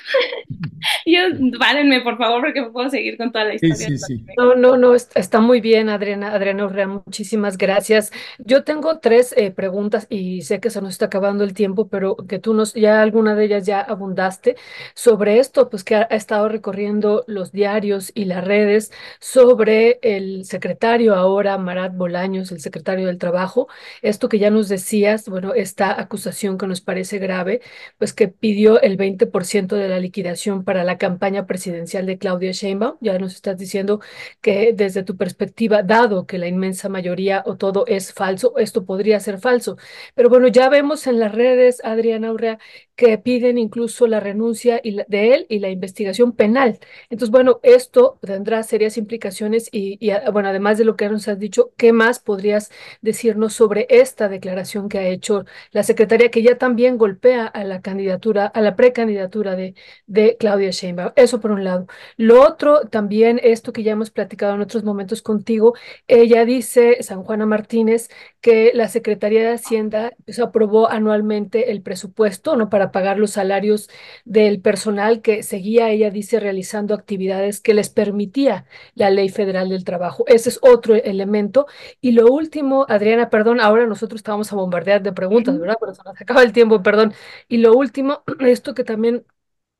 yo, 1.07 1.21
párenme 1.59 2.01
por 2.01 2.17
favor 2.19 2.41
porque 2.43 2.63
me 2.63 2.71
puedo 2.71 2.91
seguir 2.91 3.17
con 3.17 3.33
toda 3.33 3.45
la 3.47 3.59
Sí, 3.59 3.67
historia. 3.69 3.89
sí, 3.99 3.99
sí. 3.99 4.25
No, 4.37 4.55
no, 4.55 4.77
no, 4.77 4.95
est- 4.95 5.17
está 5.17 5.41
muy 5.41 5.61
bien, 5.61 5.89
Adriana, 5.89 6.33
Adriana 6.33 6.65
Urrea, 6.67 6.87
muchísimas 6.89 7.59
gracias. 7.59 8.13
Yo 8.39 8.65
tengo 8.65 8.99
tres 9.01 9.35
eh, 9.37 9.51
preguntas 9.51 10.07
y 10.09 10.43
sé 10.43 10.61
que 10.61 10.71
se 10.71 10.81
nos 10.81 10.91
está 10.93 11.07
acabando 11.07 11.45
el 11.45 11.55
tiempo, 11.55 11.89
pero 11.89 12.17
que 12.17 12.39
tú 12.39 12.55
nos, 12.55 12.75
ya 12.75 13.03
alguna 13.03 13.35
de 13.35 13.45
ellas 13.45 13.67
ya 13.67 13.81
abundaste 13.81 14.57
sobre 14.95 15.39
esto, 15.39 15.69
pues 15.69 15.85
que 15.85 15.97
ha, 15.97 16.07
ha 16.11 16.17
estado 16.17 16.49
recorriendo 16.49 17.25
los 17.27 17.53
diarios 17.53 18.13
y 18.15 18.25
las 18.27 18.45
redes 18.45 18.93
sobre 19.21 19.99
el 20.03 20.45
secretario 20.45 21.15
ahora, 21.15 21.59
Marat 21.59 21.95
Bolaños, 21.97 22.53
el 22.53 22.61
secretario 22.61 23.07
del 23.07 23.19
Trabajo, 23.19 23.69
esto 24.03 24.29
que 24.29 24.39
ya 24.39 24.51
nos 24.51 24.69
decías, 24.69 25.29
bueno, 25.29 25.55
esta 25.55 26.01
acusación 26.01 26.59
que 26.59 26.67
nos 26.67 26.81
parece 26.81 27.19
grave, 27.19 27.58
pues 27.99 28.13
que 28.13 28.29
pidió 28.29 28.81
el 28.81 28.97
20% 28.97 29.77
de 29.77 29.89
la 29.89 29.99
liquidación 30.01 30.65
para 30.65 30.85
la 30.85 30.99
campaña 30.99 31.47
presidencial 31.47 32.07
de 32.07 32.19
Claudia 32.19 32.53
Sheinbaum, 32.53 32.97
ya 33.01 33.19
nos 33.19 33.35
estás 33.35 33.59
diciendo 33.59 34.01
que 34.41 34.73
desde 34.75 35.03
tu 35.03 35.17
perspectiva, 35.17 35.83
dado 35.83 36.27
que 36.27 36.39
la 36.39 36.49
inmensa 36.49 36.89
mayoría 36.89 37.43
o 37.47 37.57
todo 37.57 37.85
es 37.87 38.13
falso, 38.13 38.57
esto 38.59 38.85
podría 38.85 39.21
ser 39.21 39.39
falso. 39.39 39.77
Pero 40.15 40.29
bueno, 40.29 40.49
ya 40.49 40.69
vemos 40.69 41.07
en 41.07 41.19
las 41.19 41.33
redes, 41.35 41.81
Adriana 41.85 42.33
Urrea, 42.33 42.59
que 42.97 43.17
piden 43.19 43.59
incluso 43.59 44.07
la 44.07 44.21
renuncia 44.21 44.81
y 44.83 44.99
de 45.09 45.35
él 45.35 45.47
y 45.49 45.61
la 45.61 45.71
investigación 45.71 46.33
penal. 46.33 46.79
Entonces, 47.11 47.31
bueno, 47.31 47.61
esto 47.63 48.19
tendrá 48.21 48.63
serias 48.63 48.97
implicaciones 48.99 49.69
y, 49.73 49.97
y, 50.05 50.11
ah, 50.11 50.31
bueno, 50.33 50.49
además 50.49 50.79
de 50.79 50.85
lo 50.85 50.97
que 50.97 51.09
nos 51.09 51.29
has 51.29 51.39
dicho, 51.39 51.73
¿qué 51.77 51.93
más 51.93 52.19
podrías 52.19 52.71
decirnos 53.01 53.53
sobre 53.55 53.87
esta 53.89 54.29
declaración 54.29 54.89
que 54.89 54.99
ha 54.99 55.09
hecho 55.09 55.45
la 55.71 55.83
secretaria, 55.83 56.31
que 56.31 56.43
ya 56.43 56.59
también 56.59 56.99
golpea 56.99 57.38
a 57.47 57.65
la 57.65 57.81
candidatura, 57.83 58.47
a 58.47 58.61
la 58.61 58.77
precandidatura 58.77 59.57
de, 59.57 59.75
de 60.07 60.37
Claudia 60.39 60.71
Sheinbaum? 60.71 61.13
Eso 61.17 61.41
por 61.41 61.51
un 61.53 61.65
lado. 61.65 61.87
Lo 62.17 62.43
otro, 62.43 62.83
también 62.89 63.41
esto 63.43 63.73
que 63.73 63.83
ya 63.83 63.93
hemos 63.93 64.11
platicado 64.11 64.55
en 64.55 64.61
otros 64.61 64.85
momentos 64.85 65.23
contigo, 65.23 65.75
ella 66.07 66.45
dice, 66.45 67.03
San 67.03 67.23
Juana 67.25 67.47
Martínez, 67.47 68.09
que 68.41 68.73
la 68.75 68.89
Secretaría 68.89 69.41
de 69.43 69.55
Hacienda 69.55 70.13
pues, 70.25 70.39
aprobó 70.39 70.89
anualmente 70.91 71.71
el 71.73 71.83
presupuesto, 71.83 72.57
¿no? 72.57 72.71
Para 72.71 72.93
pagar 72.93 73.19
los 73.19 73.33
salarios 73.33 73.89
del 74.25 74.61
personal 74.61 75.23
que 75.23 75.43
seguía, 75.43 75.91
ella 75.91 76.11
dice, 76.11 76.41
realizando 76.41 76.95
actividades 76.95 77.61
que 77.61 77.75
les 77.75 77.91
permitía 77.91 78.67
la 78.95 79.11
Ley 79.11 79.29
Federal 79.29 79.69
del 79.71 79.85
Trabajo. 79.85 80.25
Ese 80.27 80.51
es 80.51 80.59
otro 80.63 80.95
elemento. 80.95 81.67
Y 82.01 82.13
lo 82.13 82.27
último, 82.29 82.87
Adriana, 82.89 83.31
perdón, 83.31 83.61
ahora 83.61 83.87
nosotros 83.87 84.21
estábamos 84.21 84.53
a 84.53 84.57
bombardear 84.57 85.03
de 85.03 85.13
preguntas, 85.13 85.59
¿verdad? 85.59 85.77
Pero 85.81 85.95
se 85.95 86.03
nos 86.05 86.21
acaba 86.21 86.43
el 86.43 86.53
tiempo, 86.53 86.83
perdón. 86.83 87.13
Y 87.49 87.59
lo 87.59 87.75
último, 87.75 88.23
esto 88.41 88.75
que 88.75 88.85
también 88.85 89.25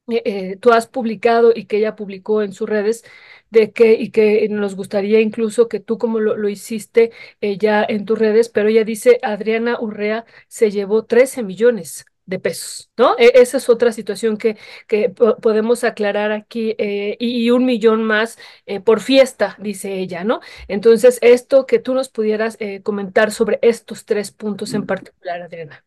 eh, 0.09 0.23
eh, 0.25 0.57
tú 0.57 0.73
has 0.73 0.87
publicado 0.87 1.53
y 1.55 1.67
que 1.67 1.79
ella 1.79 1.95
publicó 1.97 2.43
en 2.43 2.53
sus 2.53 2.69
redes, 2.69 3.05
de 3.51 3.73
que, 3.73 3.95
y 3.95 4.11
que 4.11 4.49
nos 4.51 4.75
gustaría 4.77 5.21
incluso 5.21 5.69
que 5.69 5.81
tú 5.81 5.99
como 5.99 6.21
lo, 6.21 6.37
lo 6.37 6.49
hiciste 6.49 7.11
eh, 7.41 7.59
ya 7.59 7.85
en 7.89 8.05
tus 8.05 8.19
redes, 8.19 8.49
pero 8.49 8.69
ella 8.69 8.85
dice, 8.85 9.19
Adriana 9.23 9.79
Urrea 9.81 10.25
se 10.49 10.71
llevó 10.71 11.05
13 11.05 11.43
millones 11.43 12.05
de 12.27 12.39
pesos, 12.39 12.91
¿no? 12.99 13.17
E- 13.19 13.33
esa 13.37 13.57
es 13.57 13.69
otra 13.71 13.91
situación 13.93 14.37
que, 14.37 14.57
que 14.87 15.09
po- 15.11 15.37
podemos 15.39 15.83
aclarar 15.85 16.31
aquí, 16.33 16.75
eh, 16.79 17.17
y, 17.19 17.45
y 17.47 17.51
un 17.51 17.65
millón 17.65 18.05
más 18.05 18.39
eh, 18.67 18.81
por 18.81 19.01
fiesta, 19.01 19.57
dice 19.59 19.95
ella, 19.99 20.25
¿no? 20.25 20.41
Entonces, 20.69 21.19
esto 21.23 21.67
que 21.67 21.79
tú 21.79 21.95
nos 21.95 22.09
pudieras 22.11 22.57
eh, 22.61 22.83
comentar 22.83 23.31
sobre 23.33 23.59
estos 23.63 24.05
tres 24.05 24.31
puntos 24.33 24.75
en 24.75 24.85
particular, 24.87 25.43
Adriana. 25.43 25.85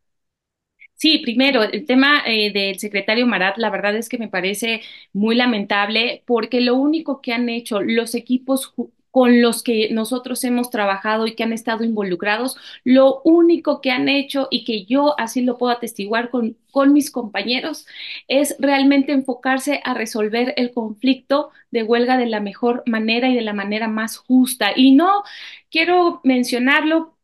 Sí, 1.01 1.17
primero, 1.17 1.63
el 1.63 1.85
tema 1.87 2.21
eh, 2.27 2.51
del 2.53 2.77
secretario 2.79 3.25
Marat, 3.25 3.57
la 3.57 3.71
verdad 3.71 3.95
es 3.95 4.07
que 4.07 4.19
me 4.19 4.27
parece 4.27 4.81
muy 5.13 5.33
lamentable 5.35 6.21
porque 6.27 6.61
lo 6.61 6.75
único 6.75 7.21
que 7.21 7.33
han 7.33 7.49
hecho 7.49 7.81
los 7.81 8.13
equipos 8.13 8.71
con 9.09 9.41
los 9.41 9.63
que 9.63 9.89
nosotros 9.91 10.43
hemos 10.43 10.69
trabajado 10.69 11.25
y 11.25 11.33
que 11.35 11.41
han 11.43 11.53
estado 11.53 11.83
involucrados, 11.83 12.55
lo 12.83 13.21
único 13.23 13.81
que 13.81 13.89
han 13.91 14.09
hecho 14.09 14.47
y 14.51 14.63
que 14.63 14.85
yo 14.85 15.19
así 15.19 15.41
lo 15.41 15.57
puedo 15.57 15.73
atestiguar 15.73 16.29
con, 16.29 16.55
con 16.69 16.93
mis 16.93 17.09
compañeros 17.11 17.87
es 18.27 18.55
realmente 18.59 19.11
enfocarse 19.11 19.81
a 19.83 19.95
resolver 19.95 20.53
el 20.55 20.71
conflicto 20.71 21.49
de 21.71 21.81
huelga 21.83 22.17
de 22.17 22.27
la 22.27 22.39
mejor 22.41 22.83
manera 22.85 23.27
y 23.27 23.35
de 23.35 23.41
la 23.41 23.53
manera 23.53 23.87
más 23.87 24.17
justa. 24.17 24.69
Y 24.75 24.91
no 24.93 25.23
quiero 25.71 26.21
mencionarlo 26.23 27.17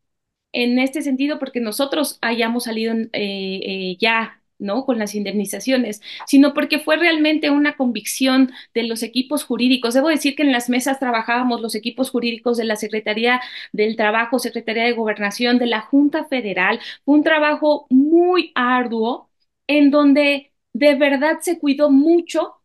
en 0.63 0.79
este 0.79 1.01
sentido 1.03 1.37
porque 1.39 1.59
nosotros 1.59 2.17
hayamos 2.21 2.63
salido 2.63 2.95
eh, 2.95 3.09
eh, 3.13 3.97
ya, 3.99 4.41
¿no? 4.57 4.85
Con 4.85 4.97
las 4.97 5.13
indemnizaciones, 5.13 6.01
sino 6.25 6.53
porque 6.55 6.79
fue 6.79 6.97
realmente 6.97 7.51
una 7.51 7.77
convicción 7.77 8.51
de 8.73 8.83
los 8.83 9.03
equipos 9.03 9.43
jurídicos. 9.43 9.93
Debo 9.93 10.09
decir 10.09 10.35
que 10.35 10.41
en 10.43 10.51
las 10.51 10.67
mesas 10.69 10.99
trabajábamos 10.99 11.61
los 11.61 11.75
equipos 11.75 12.09
jurídicos 12.09 12.57
de 12.57 12.63
la 12.65 12.75
Secretaría 12.75 13.39
del 13.71 13.95
Trabajo, 13.95 14.39
Secretaría 14.39 14.83
de 14.85 14.93
Gobernación, 14.93 15.59
de 15.59 15.67
la 15.67 15.81
Junta 15.81 16.25
Federal. 16.25 16.79
Fue 17.05 17.15
un 17.15 17.23
trabajo 17.23 17.85
muy 17.91 18.51
arduo 18.55 19.29
en 19.67 19.91
donde 19.91 20.53
de 20.73 20.95
verdad 20.95 21.37
se 21.41 21.59
cuidó 21.59 21.91
mucho 21.91 22.55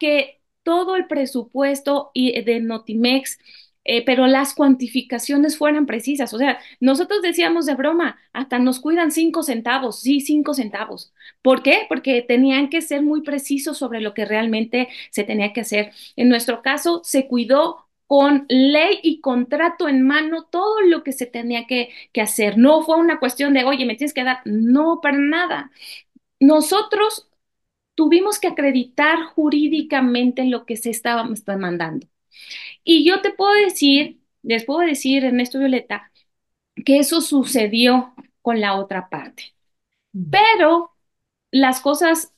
que 0.00 0.40
todo 0.62 0.96
el 0.96 1.06
presupuesto 1.06 2.10
de 2.14 2.60
Notimex, 2.60 3.38
eh, 3.84 4.04
pero 4.04 4.26
las 4.26 4.54
cuantificaciones 4.54 5.56
fueran 5.58 5.86
precisas. 5.86 6.32
O 6.34 6.38
sea, 6.38 6.58
nosotros 6.80 7.22
decíamos 7.22 7.66
de 7.66 7.74
broma, 7.74 8.18
hasta 8.32 8.58
nos 8.58 8.80
cuidan 8.80 9.10
cinco 9.10 9.42
centavos, 9.42 10.00
sí, 10.00 10.20
cinco 10.20 10.54
centavos. 10.54 11.12
¿Por 11.42 11.62
qué? 11.62 11.86
Porque 11.88 12.22
tenían 12.22 12.68
que 12.70 12.82
ser 12.82 13.02
muy 13.02 13.22
precisos 13.22 13.78
sobre 13.78 14.00
lo 14.00 14.14
que 14.14 14.24
realmente 14.24 14.88
se 15.10 15.24
tenía 15.24 15.52
que 15.52 15.62
hacer. 15.62 15.92
En 16.16 16.28
nuestro 16.28 16.62
caso, 16.62 17.00
se 17.04 17.26
cuidó 17.26 17.86
con 18.06 18.44
ley 18.48 18.98
y 19.02 19.20
contrato 19.20 19.88
en 19.88 20.02
mano 20.02 20.44
todo 20.44 20.80
lo 20.82 21.04
que 21.04 21.12
se 21.12 21.26
tenía 21.26 21.66
que, 21.66 21.90
que 22.12 22.20
hacer. 22.20 22.58
No 22.58 22.82
fue 22.82 22.96
una 22.98 23.20
cuestión 23.20 23.54
de, 23.54 23.64
oye, 23.64 23.86
me 23.86 23.94
tienes 23.96 24.14
que 24.14 24.24
dar, 24.24 24.40
no, 24.44 25.00
para 25.00 25.18
nada. 25.18 25.70
Nosotros 26.40 27.28
tuvimos 27.96 28.38
que 28.40 28.48
acreditar 28.48 29.24
jurídicamente 29.34 30.44
lo 30.46 30.66
que 30.66 30.76
se 30.76 30.90
estaba 30.90 31.28
mandando. 31.58 32.06
Y 32.84 33.04
yo 33.06 33.20
te 33.22 33.32
puedo 33.32 33.52
decir, 33.54 34.20
les 34.42 34.64
puedo 34.64 34.80
decir, 34.80 35.24
Ernesto 35.24 35.58
Violeta, 35.58 36.12
que 36.84 36.98
eso 36.98 37.20
sucedió 37.20 38.14
con 38.42 38.60
la 38.60 38.76
otra 38.76 39.08
parte. 39.08 39.54
Pero 40.30 40.92
las 41.50 41.80
cosas 41.80 42.34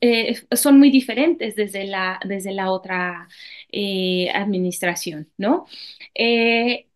eh, 0.00 0.40
son 0.56 0.78
muy 0.78 0.90
diferentes 0.90 1.56
desde 1.56 1.84
la, 1.84 2.20
desde 2.26 2.52
la 2.52 2.70
otra 2.70 3.28
eh, 3.72 4.30
administración, 4.34 5.30
¿no? 5.38 5.66
Eh, 6.14 6.88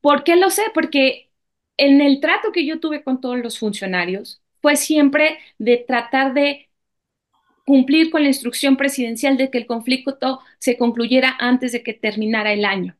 ¿por 0.00 0.24
qué 0.24 0.36
lo 0.36 0.50
sé? 0.50 0.62
Porque 0.74 1.30
en 1.76 2.00
el 2.00 2.20
trato 2.20 2.52
que 2.52 2.66
yo 2.66 2.80
tuve 2.80 3.02
con 3.04 3.20
todos 3.20 3.38
los 3.38 3.58
funcionarios 3.58 4.42
fue 4.62 4.76
siempre 4.76 5.38
de 5.58 5.78
tratar 5.78 6.34
de 6.34 6.65
cumplir 7.66 8.10
con 8.10 8.22
la 8.22 8.28
instrucción 8.30 8.78
presidencial 8.78 9.36
de 9.38 9.50
que 9.50 9.58
el 9.58 9.66
conflicto 9.66 10.40
se 10.60 10.78
concluyera 10.78 11.36
antes 11.40 11.72
de 11.72 11.84
que 11.84 11.94
terminara 11.94 12.52
el 12.54 12.66
año. 12.66 12.96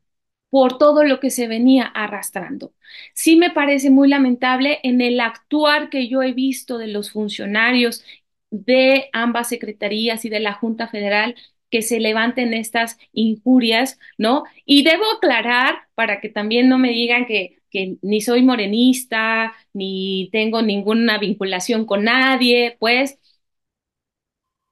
por 0.49 0.77
todo 0.77 1.03
lo 1.03 1.19
que 1.19 1.29
se 1.29 1.47
venía 1.47 1.85
arrastrando. 1.85 2.73
Sí 3.13 3.35
me 3.35 3.51
parece 3.51 3.89
muy 3.89 4.07
lamentable 4.09 4.79
en 4.83 5.01
el 5.01 5.19
actuar 5.19 5.89
que 5.89 6.07
yo 6.07 6.23
he 6.23 6.33
visto 6.33 6.77
de 6.77 6.87
los 6.87 7.11
funcionarios 7.11 8.03
de 8.49 9.09
ambas 9.13 9.49
secretarías 9.49 10.23
y 10.25 10.29
de 10.29 10.39
la 10.39 10.53
Junta 10.53 10.87
Federal 10.87 11.35
que 11.69 11.81
se 11.81 11.99
levanten 11.99 12.53
estas 12.53 12.97
injurias, 13.11 13.99
¿no? 14.17 14.43
Y 14.65 14.83
debo 14.83 15.03
aclarar 15.17 15.79
para 15.95 16.21
que 16.21 16.29
también 16.29 16.69
no 16.69 16.77
me 16.77 16.89
digan 16.91 17.25
que, 17.25 17.59
que 17.69 17.97
ni 18.01 18.21
soy 18.21 18.41
morenista, 18.43 19.53
ni 19.73 20.29
tengo 20.31 20.61
ninguna 20.61 21.17
vinculación 21.17 21.85
con 21.85 22.05
nadie, 22.05 22.77
pues 22.79 23.19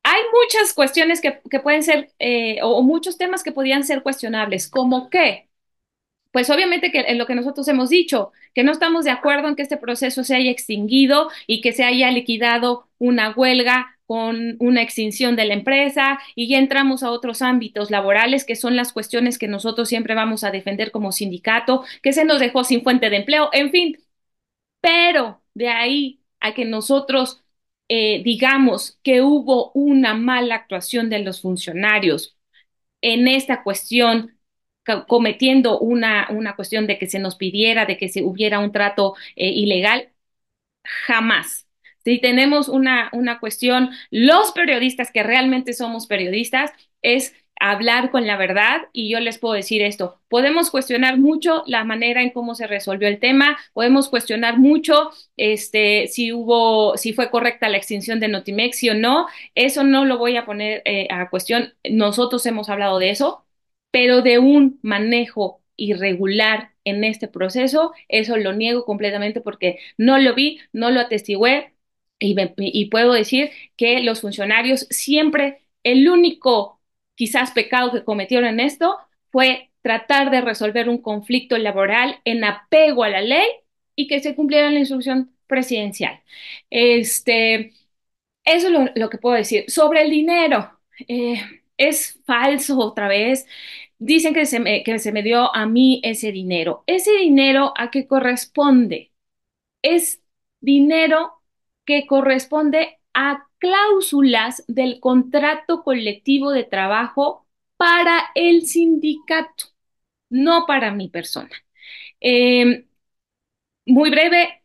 hay 0.05 0.21
muchas 0.31 0.73
cuestiones 0.73 1.19
que, 1.19 1.41
que 1.49 1.59
pueden 1.59 1.83
ser, 1.83 2.11
eh, 2.19 2.59
o, 2.61 2.83
muchos 2.83 3.17
temas 3.17 3.43
que 3.43 3.51
podrían 3.51 3.83
ser 3.83 4.03
cuestionables, 4.03 4.67
como 4.69 5.09
que 5.09 5.49
pues 6.31 6.49
obviamente 6.49 6.91
que 6.91 6.99
en 7.01 7.17
lo 7.17 7.25
que 7.27 7.35
nosotros 7.35 7.67
hemos 7.69 7.89
dicho, 7.89 8.31
que 8.53 8.63
no 8.63 8.71
estamos 8.73 9.05
de 9.05 9.11
acuerdo 9.11 9.47
en 9.47 9.55
que 9.55 9.61
este 9.63 9.77
proceso 9.77 10.23
se 10.23 10.35
haya 10.35 10.51
extinguido 10.51 11.29
y 11.47 11.61
que 11.61 11.71
se 11.73 11.83
haya 11.85 12.11
liquidado 12.11 12.89
una 12.99 13.31
huelga 13.31 13.97
con 14.05 14.57
una 14.59 14.81
extinción 14.83 15.35
de 15.35 15.45
la 15.45 15.53
empresa 15.55 16.19
y 16.35 16.49
ya 16.49 16.59
entramos 16.59 17.03
a 17.03 17.11
otros 17.11 17.41
ámbitos 17.41 17.89
laborales 17.91 18.45
que 18.45 18.55
son 18.55 18.75
las 18.75 18.93
cuestiones 18.93 19.37
que 19.39 19.47
nosotros 19.47 19.89
siempre 19.89 20.13
vamos 20.15 20.43
a 20.43 20.51
defender 20.51 20.91
como 20.91 21.11
sindicato, 21.13 21.83
que 22.03 22.13
se 22.13 22.25
nos 22.25 22.39
dejó 22.39 22.63
sin 22.63 22.83
fuente 22.83 23.09
de 23.09 23.17
empleo, 23.17 23.49
en 23.53 23.71
fin, 23.71 23.97
pero 24.81 25.41
de 25.53 25.69
ahí 25.69 26.21
a 26.39 26.53
que 26.53 26.65
nosotros 26.65 27.44
eh, 27.89 28.23
digamos 28.23 28.99
que 29.03 29.21
hubo 29.21 29.71
una 29.73 30.13
mala 30.15 30.55
actuación 30.55 31.09
de 31.09 31.19
los 31.19 31.41
funcionarios 31.41 32.37
en 33.01 33.27
esta 33.27 33.63
cuestión 33.63 34.37
cometiendo 35.07 35.79
una, 35.79 36.27
una 36.31 36.55
cuestión 36.55 36.87
de 36.87 36.99
que 36.99 37.07
se 37.07 37.19
nos 37.19 37.35
pidiera, 37.35 37.85
de 37.85 37.97
que 37.97 38.09
se 38.09 38.23
hubiera 38.23 38.59
un 38.59 38.71
trato 38.71 39.15
eh, 39.35 39.49
ilegal, 39.49 40.09
jamás. 40.83 41.67
Si 42.03 42.19
tenemos 42.21 42.69
una, 42.69 43.09
una 43.13 43.39
cuestión, 43.39 43.89
los 44.11 44.51
periodistas 44.51 45.11
que 45.11 45.23
realmente 45.23 45.73
somos 45.73 46.07
periodistas, 46.07 46.71
es 47.01 47.35
hablar 47.59 48.11
con 48.11 48.27
la 48.27 48.37
verdad 48.37 48.81
y 48.93 49.09
yo 49.09 49.19
les 49.19 49.37
puedo 49.37 49.53
decir 49.53 49.81
esto, 49.81 50.19
podemos 50.29 50.69
cuestionar 50.71 51.17
mucho 51.17 51.63
la 51.67 51.83
manera 51.83 52.21
en 52.21 52.31
cómo 52.31 52.55
se 52.55 52.67
resolvió 52.67 53.07
el 53.07 53.19
tema, 53.19 53.57
podemos 53.73 54.09
cuestionar 54.09 54.57
mucho 54.59 55.11
este 55.37 56.07
si 56.07 56.33
hubo 56.33 56.97
si 56.97 57.13
fue 57.13 57.29
correcta 57.31 57.69
la 57.69 57.77
extinción 57.77 58.19
de 58.19 58.27
Notimex 58.27 58.77
sí 58.77 58.89
o 58.89 58.93
no, 58.95 59.27
eso 59.55 59.83
no 59.83 60.05
lo 60.05 60.17
voy 60.17 60.37
a 60.37 60.45
poner 60.45 60.81
eh, 60.85 61.07
a 61.11 61.29
cuestión, 61.29 61.73
nosotros 61.89 62.45
hemos 62.45 62.69
hablado 62.69 62.99
de 62.99 63.09
eso, 63.11 63.45
pero 63.91 64.21
de 64.21 64.39
un 64.39 64.79
manejo 64.81 65.61
irregular 65.77 66.71
en 66.83 67.03
este 67.03 67.27
proceso, 67.27 67.93
eso 68.07 68.37
lo 68.37 68.53
niego 68.53 68.85
completamente 68.85 69.41
porque 69.41 69.79
no 69.97 70.17
lo 70.19 70.35
vi, 70.35 70.59
no 70.73 70.91
lo 70.91 70.99
atestigué 71.01 71.73
y, 72.19 72.35
y 72.57 72.85
puedo 72.89 73.13
decir 73.13 73.51
que 73.77 74.01
los 74.01 74.21
funcionarios 74.21 74.87
siempre, 74.89 75.65
el 75.83 76.07
único 76.09 76.74
quizás 77.15 77.51
pecado 77.51 77.91
que 77.91 78.03
cometieron 78.03 78.47
en 78.49 78.59
esto 78.59 78.97
fue 79.31 79.71
tratar 79.81 80.31
de 80.31 80.41
resolver 80.41 80.89
un 80.89 80.99
conflicto 81.01 81.57
laboral 81.57 82.19
en 82.25 82.43
apego 82.43 83.03
a 83.03 83.09
la 83.09 83.21
ley 83.21 83.47
y 83.95 84.07
que 84.07 84.19
se 84.19 84.35
cumpliera 84.35 84.71
la 84.71 84.79
instrucción 84.79 85.31
presidencial. 85.47 86.21
Este, 86.69 87.73
eso 88.43 88.67
es 88.67 88.91
lo, 88.95 89.09
que 89.09 89.17
puedo 89.17 89.35
decir. 89.35 89.65
Sobre 89.67 90.03
el 90.03 90.09
dinero, 90.11 90.79
eh, 91.07 91.41
es 91.77 92.19
falso 92.25 92.79
otra 92.79 93.07
vez 93.07 93.45
dicen 93.99 94.33
que 94.33 94.45
se, 94.45 94.59
me, 94.59 94.83
que 94.83 94.99
se 94.99 95.11
me 95.11 95.23
dio 95.23 95.53
a 95.55 95.65
mí 95.65 96.01
ese 96.03 96.31
dinero. 96.31 96.83
¿Ese 96.87 97.11
dinero 97.13 97.73
a 97.77 97.91
qué 97.91 98.07
corresponde? 98.07 99.11
Es 99.81 100.21
dinero 100.61 101.33
que 101.85 102.07
corresponde 102.07 102.99
a 103.15 103.47
cláusulas 103.59 104.63
del 104.67 104.99
contrato 104.99 105.83
colectivo 105.83 106.51
de 106.51 106.65
trabajo 106.65 107.47
para 107.77 108.25
el 108.35 108.67
sindicato, 108.67 109.67
no 110.29 110.65
para 110.67 110.91
mi 110.91 111.09
persona. 111.09 111.51
Eh, 112.21 112.85
muy 113.85 114.09
breve, 114.09 114.63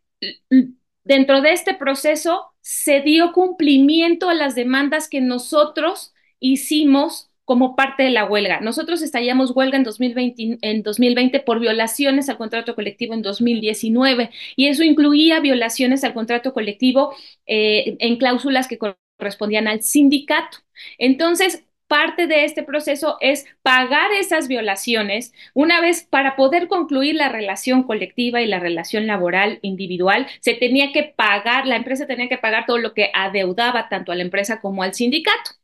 dentro 1.04 1.40
de 1.40 1.52
este 1.52 1.74
proceso 1.74 2.46
se 2.60 3.00
dio 3.00 3.32
cumplimiento 3.32 4.28
a 4.28 4.34
las 4.34 4.54
demandas 4.54 5.08
que 5.08 5.20
nosotros 5.20 6.12
hicimos 6.40 7.29
como 7.50 7.74
parte 7.74 8.04
de 8.04 8.10
la 8.10 8.26
huelga. 8.26 8.60
Nosotros 8.60 9.02
estallamos 9.02 9.50
huelga 9.50 9.76
en 9.76 9.82
2020, 9.82 10.58
en 10.62 10.84
2020 10.84 11.40
por 11.40 11.58
violaciones 11.58 12.28
al 12.28 12.36
contrato 12.36 12.76
colectivo 12.76 13.12
en 13.12 13.22
2019 13.22 14.30
y 14.54 14.68
eso 14.68 14.84
incluía 14.84 15.40
violaciones 15.40 16.04
al 16.04 16.14
contrato 16.14 16.52
colectivo 16.52 17.12
eh, 17.46 17.96
en 17.98 18.18
cláusulas 18.18 18.68
que 18.68 18.78
correspondían 18.78 19.66
al 19.66 19.82
sindicato. 19.82 20.58
Entonces, 20.96 21.64
parte 21.88 22.28
de 22.28 22.44
este 22.44 22.62
proceso 22.62 23.16
es 23.20 23.46
pagar 23.62 24.12
esas 24.12 24.46
violaciones 24.46 25.32
una 25.52 25.80
vez 25.80 26.04
para 26.08 26.36
poder 26.36 26.68
concluir 26.68 27.16
la 27.16 27.30
relación 27.30 27.82
colectiva 27.82 28.40
y 28.40 28.46
la 28.46 28.60
relación 28.60 29.08
laboral 29.08 29.58
individual, 29.62 30.28
se 30.38 30.54
tenía 30.54 30.92
que 30.92 31.02
pagar, 31.02 31.66
la 31.66 31.74
empresa 31.74 32.06
tenía 32.06 32.28
que 32.28 32.38
pagar 32.38 32.64
todo 32.66 32.78
lo 32.78 32.94
que 32.94 33.10
adeudaba 33.12 33.88
tanto 33.88 34.12
a 34.12 34.14
la 34.14 34.22
empresa 34.22 34.60
como 34.60 34.84
al 34.84 34.94
sindicato. 34.94 35.59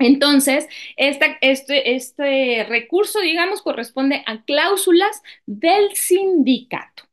Entonces, 0.00 0.68
este, 0.96 1.94
este 1.96 2.64
recurso, 2.68 3.20
digamos, 3.20 3.62
corresponde 3.62 4.22
a 4.26 4.42
cláusulas 4.44 5.22
del 5.46 5.94
sindicato. 5.94 7.04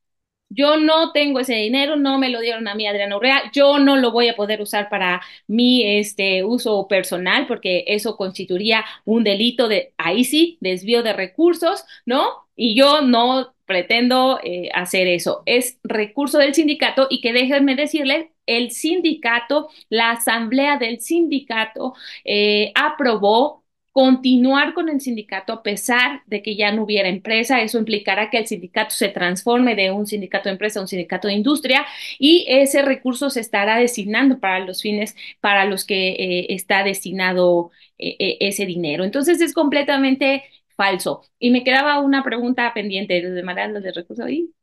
Yo 0.50 0.78
no 0.78 1.12
tengo 1.12 1.40
ese 1.42 1.56
dinero, 1.56 1.98
no 1.98 2.18
me 2.20 2.30
lo 2.30 2.40
dieron 2.40 2.68
a 2.70 2.76
mí, 2.76 2.88
Adriana 2.88 3.18
Urrea, 3.18 3.52
yo 3.54 3.80
no 3.80 3.98
lo 3.98 4.12
voy 4.12 4.30
a 4.30 4.36
poder 4.38 4.62
usar 4.62 4.90
para 4.90 5.22
mi 5.48 5.84
este, 6.00 6.44
uso 6.46 6.88
personal 6.88 7.48
porque 7.48 7.84
eso 7.88 8.16
constituiría 8.16 8.86
un 9.06 9.26
delito 9.26 9.68
de, 9.68 9.94
ahí 9.98 10.24
sí, 10.24 10.58
desvío 10.62 11.04
de 11.04 11.14
recursos, 11.14 11.84
¿no? 12.06 12.48
Y 12.56 12.76
yo 12.78 13.02
no 13.02 13.56
pretendo 13.68 14.40
eh, 14.44 14.70
hacer 14.74 15.08
eso. 15.08 15.44
Es 15.46 15.80
recurso 15.84 16.40
del 16.40 16.56
sindicato 16.56 17.08
y 17.10 17.22
que 17.22 17.34
déjenme 17.34 17.76
decirle, 17.76 18.32
el 18.48 18.72
sindicato, 18.72 19.70
la 19.90 20.12
asamblea 20.12 20.78
del 20.78 21.02
sindicato 21.02 21.94
eh, 22.26 22.72
aprobó 22.76 23.64
continuar 23.92 24.76
con 24.76 24.90
el 24.90 25.02
sindicato 25.02 25.52
a 25.54 25.64
pesar 25.64 26.22
de 26.28 26.44
que 26.44 26.56
ya 26.56 26.72
no 26.72 26.84
hubiera 26.84 27.10
empresa. 27.10 27.62
Eso 27.62 27.80
implicará 27.80 28.30
que 28.30 28.38
el 28.38 28.46
sindicato 28.46 28.92
se 28.92 29.10
transforme 29.10 29.74
de 29.76 29.90
un 29.90 30.06
sindicato 30.06 30.50
de 30.50 30.54
empresa 30.54 30.80
a 30.80 30.84
un 30.84 30.88
sindicato 30.88 31.28
de 31.28 31.34
industria 31.34 31.84
y 32.20 32.46
ese 32.48 32.84
recurso 32.84 33.32
se 33.32 33.40
estará 33.40 33.78
designando 33.78 34.40
para 34.40 34.60
los 34.60 34.84
fines 34.84 35.16
para 35.42 35.66
los 35.66 35.84
que 35.84 36.10
eh, 36.12 36.46
está 36.50 36.84
destinado 36.84 37.72
eh, 37.98 38.38
ese 38.40 38.68
dinero. 38.68 39.04
Entonces 39.04 39.42
es 39.42 39.54
completamente 39.54 40.44
falso. 40.78 41.24
Y 41.40 41.52
me 41.52 41.66
quedaba 41.66 42.00
una 42.02 42.24
pregunta 42.24 42.74
pendiente 42.76 43.22
de 43.22 43.44
Maranda 43.44 43.82
de 43.82 43.94
recursos 43.94 44.26
ahí. 44.26 44.54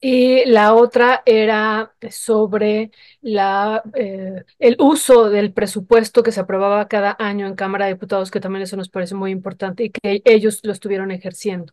Y 0.00 0.44
la 0.46 0.74
otra 0.74 1.22
era 1.26 1.92
sobre 2.10 2.92
la, 3.20 3.82
eh, 3.94 4.44
el 4.60 4.76
uso 4.78 5.28
del 5.28 5.52
presupuesto 5.52 6.22
que 6.22 6.30
se 6.30 6.38
aprobaba 6.40 6.86
cada 6.86 7.16
año 7.18 7.46
en 7.48 7.56
Cámara 7.56 7.86
de 7.86 7.94
Diputados, 7.94 8.30
que 8.30 8.38
también 8.40 8.62
eso 8.62 8.76
nos 8.76 8.88
parece 8.90 9.16
muy 9.16 9.32
importante 9.32 9.82
y 9.84 9.90
que 9.90 10.22
ellos 10.24 10.60
lo 10.62 10.70
estuvieron 10.72 11.10
ejerciendo. 11.10 11.72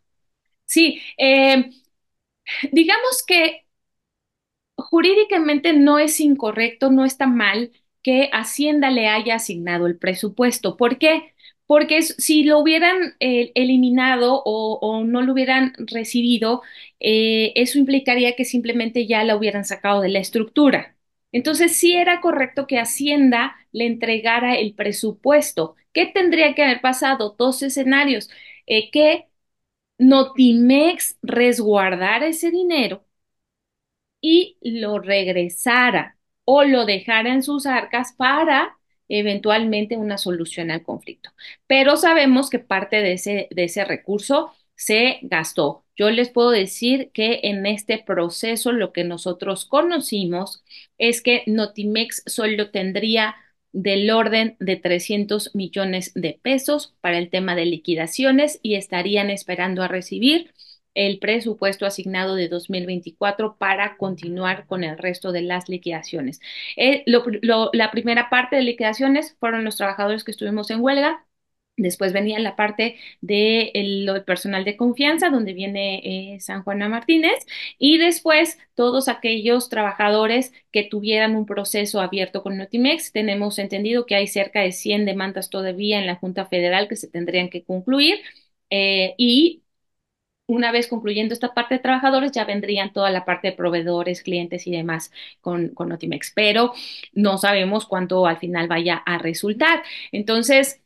Sí, 0.66 1.02
eh, 1.18 1.70
digamos 2.72 3.24
que 3.26 3.66
jurídicamente 4.78 5.74
no 5.74 6.00
es 6.00 6.20
incorrecto, 6.20 6.92
no 6.92 7.06
está 7.06 7.28
mal 7.28 7.72
que 8.04 8.30
Hacienda 8.34 8.92
le 8.92 9.08
haya 9.08 9.36
asignado 9.36 9.88
el 9.88 9.98
presupuesto. 9.98 10.78
¿Por 10.78 10.98
qué? 10.98 11.34
Porque 11.68 12.02
si 12.04 12.44
lo 12.44 12.60
hubieran 12.60 13.16
eh, 13.20 13.52
eliminado 13.56 14.42
o, 14.46 15.04
no 15.04 15.22
lo 15.22 15.34
hubieran 15.34 15.74
recibido, 15.78 16.62
eh, 17.00 17.54
eso 17.56 17.80
implicaría 17.80 18.36
que 18.36 18.46
simplemente 18.46 19.08
ya 19.08 19.24
la 19.24 19.36
hubieran 19.36 19.66
sacado 19.66 20.02
de 20.02 20.10
la 20.10 20.20
estructura. 20.20 20.96
Entonces, 21.32 21.76
sí 21.76 21.94
era 21.96 22.22
correcto 22.22 22.68
que 22.68 22.80
Hacienda 22.80 23.56
le 23.72 23.86
entregara 23.88 24.56
el 24.56 24.74
presupuesto. 24.74 25.76
¿Qué 25.94 26.06
tendría 26.06 26.54
que 26.56 26.64
haber 26.64 26.82
pasado? 26.82 27.36
Dos 27.38 27.62
escenarios. 27.64 28.30
Eh, 28.68 28.90
que 28.92 29.28
Notimex 29.98 31.18
resguardara 31.24 32.28
ese 32.28 32.52
dinero 32.52 33.06
y 34.22 34.58
lo 34.62 35.00
regresara 35.00 36.18
o 36.46 36.64
lo 36.64 36.86
dejara 36.86 37.34
en 37.34 37.44
sus 37.44 37.66
arcas 37.66 38.14
para 38.14 38.78
eventualmente 39.10 39.98
una 39.98 40.18
solución 40.18 40.72
al 40.72 40.84
conflicto. 40.84 41.32
Pero 41.68 41.98
sabemos 41.98 42.50
que 42.50 42.60
parte 42.60 42.98
de 42.98 43.14
ese, 43.14 43.48
de 43.52 43.64
ese 43.66 43.86
recurso 43.86 44.52
se 44.76 45.20
gastó. 45.24 45.86
Yo 45.96 46.10
les 46.12 46.30
puedo 46.30 46.52
decir 46.52 47.12
que 47.14 47.42
en 47.44 47.66
este 47.66 47.98
proceso 48.00 48.72
lo 48.72 48.92
que 48.92 49.04
nosotros 49.04 49.66
conocimos 49.66 50.64
es 50.98 51.22
que 51.22 51.44
Notimex 51.48 52.24
solo 52.26 52.72
tendría 52.72 53.36
del 53.72 54.10
orden 54.10 54.56
de 54.60 54.78
300 54.78 55.54
millones 55.54 56.14
de 56.16 56.40
pesos 56.42 56.96
para 57.02 57.18
el 57.18 57.30
tema 57.30 57.56
de 57.56 57.66
liquidaciones 57.66 58.60
y 58.64 58.76
estarían 58.76 59.30
esperando 59.30 59.84
a 59.84 59.90
recibir 59.90 60.54
el 60.96 61.20
presupuesto 61.20 61.86
asignado 61.86 62.36
de 62.36 62.48
2024 62.50 63.58
para 63.58 63.98
continuar 63.98 64.66
con 64.68 64.84
el 64.84 64.98
resto 64.98 65.32
de 65.32 65.42
las 65.44 65.70
liquidaciones. 65.70 66.40
Eh, 66.78 67.04
lo, 67.08 67.24
lo, 67.42 67.70
la 67.74 67.92
primera 67.92 68.30
parte 68.30 68.56
de 68.56 68.64
liquidaciones 68.64 69.36
fueron 69.40 69.64
los 69.66 69.78
trabajadores 69.78 70.24
que 70.24 70.32
estuvimos 70.32 70.70
en 70.72 70.82
huelga, 70.82 71.26
Después 71.78 72.14
venía 72.14 72.40
la 72.40 72.56
parte 72.56 72.96
del 73.20 74.06
de 74.06 74.22
personal 74.26 74.64
de 74.64 74.78
confianza, 74.78 75.30
donde 75.30 75.52
viene 75.54 76.36
eh, 76.36 76.40
San 76.40 76.64
Juana 76.64 76.88
Martínez, 76.88 77.34
y 77.78 77.98
después 77.98 78.58
todos 78.76 79.10
aquellos 79.10 79.68
trabajadores 79.68 80.54
que 80.72 80.84
tuvieran 80.84 81.36
un 81.36 81.46
proceso 81.46 82.00
abierto 82.00 82.44
con 82.44 82.58
Notimex. 82.58 83.12
Tenemos 83.12 83.60
entendido 83.60 84.06
que 84.06 84.16
hay 84.16 84.28
cerca 84.28 84.62
de 84.62 84.72
100 84.72 85.06
demandas 85.06 85.50
todavía 85.50 86.00
en 86.00 86.08
la 86.08 86.16
Junta 86.16 86.46
Federal 86.46 86.88
que 86.88 86.96
se 86.96 87.10
tendrían 87.10 87.50
que 87.50 87.66
concluir. 87.66 88.20
Eh, 88.70 89.14
y 89.18 89.64
una 90.48 90.72
vez 90.72 90.88
concluyendo 90.88 91.34
esta 91.34 91.54
parte 91.54 91.76
de 91.76 91.80
trabajadores, 91.82 92.32
ya 92.32 92.46
vendrían 92.46 92.94
toda 92.94 93.10
la 93.12 93.26
parte 93.26 93.50
de 93.50 93.54
proveedores, 93.58 94.22
clientes 94.22 94.68
y 94.68 94.72
demás 94.72 95.12
con, 95.42 95.70
con 95.70 95.90
Notimex, 95.90 96.32
pero 96.36 96.74
no 97.14 97.38
sabemos 97.38 97.86
cuánto 97.86 98.26
al 98.28 98.38
final 98.38 98.68
vaya 98.68 98.96
a 98.98 99.18
resultar. 99.18 99.84
Entonces, 100.12 100.82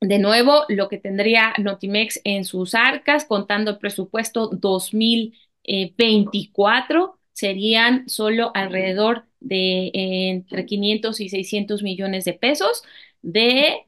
de 0.00 0.18
nuevo, 0.18 0.64
lo 0.68 0.88
que 0.88 0.98
tendría 0.98 1.54
Notimex 1.58 2.20
en 2.24 2.44
sus 2.44 2.74
arcas, 2.74 3.24
contando 3.24 3.70
el 3.72 3.78
presupuesto 3.78 4.48
2024, 4.48 7.18
serían 7.32 8.08
solo 8.08 8.50
alrededor 8.54 9.26
de 9.40 9.90
entre 9.94 10.66
500 10.66 11.20
y 11.20 11.28
600 11.28 11.82
millones 11.82 12.24
de 12.24 12.32
pesos 12.34 12.82
de, 13.22 13.86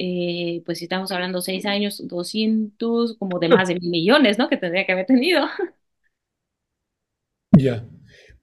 eh, 0.00 0.62
pues 0.64 0.78
si 0.78 0.84
estamos 0.84 1.10
hablando 1.12 1.40
seis 1.40 1.66
años, 1.66 2.06
200, 2.06 3.16
como 3.18 3.38
de 3.38 3.48
más 3.48 3.68
de 3.68 3.74
mil 3.74 3.90
millones, 3.90 4.38
¿no? 4.38 4.48
Que 4.48 4.56
tendría 4.56 4.86
que 4.86 4.92
haber 4.92 5.06
tenido. 5.06 5.46
Ya. 7.56 7.84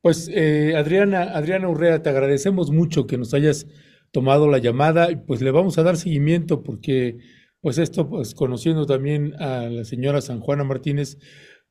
Pues 0.02 0.30
eh, 0.34 0.76
Adriana, 0.76 1.22
Adriana 1.22 1.70
Urrea, 1.70 2.02
te 2.04 2.10
agradecemos 2.10 2.70
mucho 2.72 3.08
que 3.08 3.18
nos 3.18 3.34
hayas 3.34 3.66
tomado 4.12 4.50
la 4.50 4.58
llamada 4.58 5.10
pues 5.26 5.42
le 5.42 5.52
vamos 5.52 5.78
a 5.78 5.84
dar 5.84 5.98
seguimiento 5.98 6.64
porque 6.64 7.18
pues 7.62 7.80
esto, 7.80 8.08
pues 8.08 8.36
conociendo 8.36 8.86
también 8.86 9.34
a 9.42 9.68
la 9.70 9.84
señora 9.86 10.22
San 10.22 10.40
Juana 10.40 10.64
Martínez, 10.64 11.18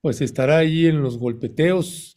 pues 0.00 0.20
estará 0.20 0.58
ahí 0.58 0.86
en 0.86 1.00
los 1.02 1.18
golpeteos. 1.18 2.16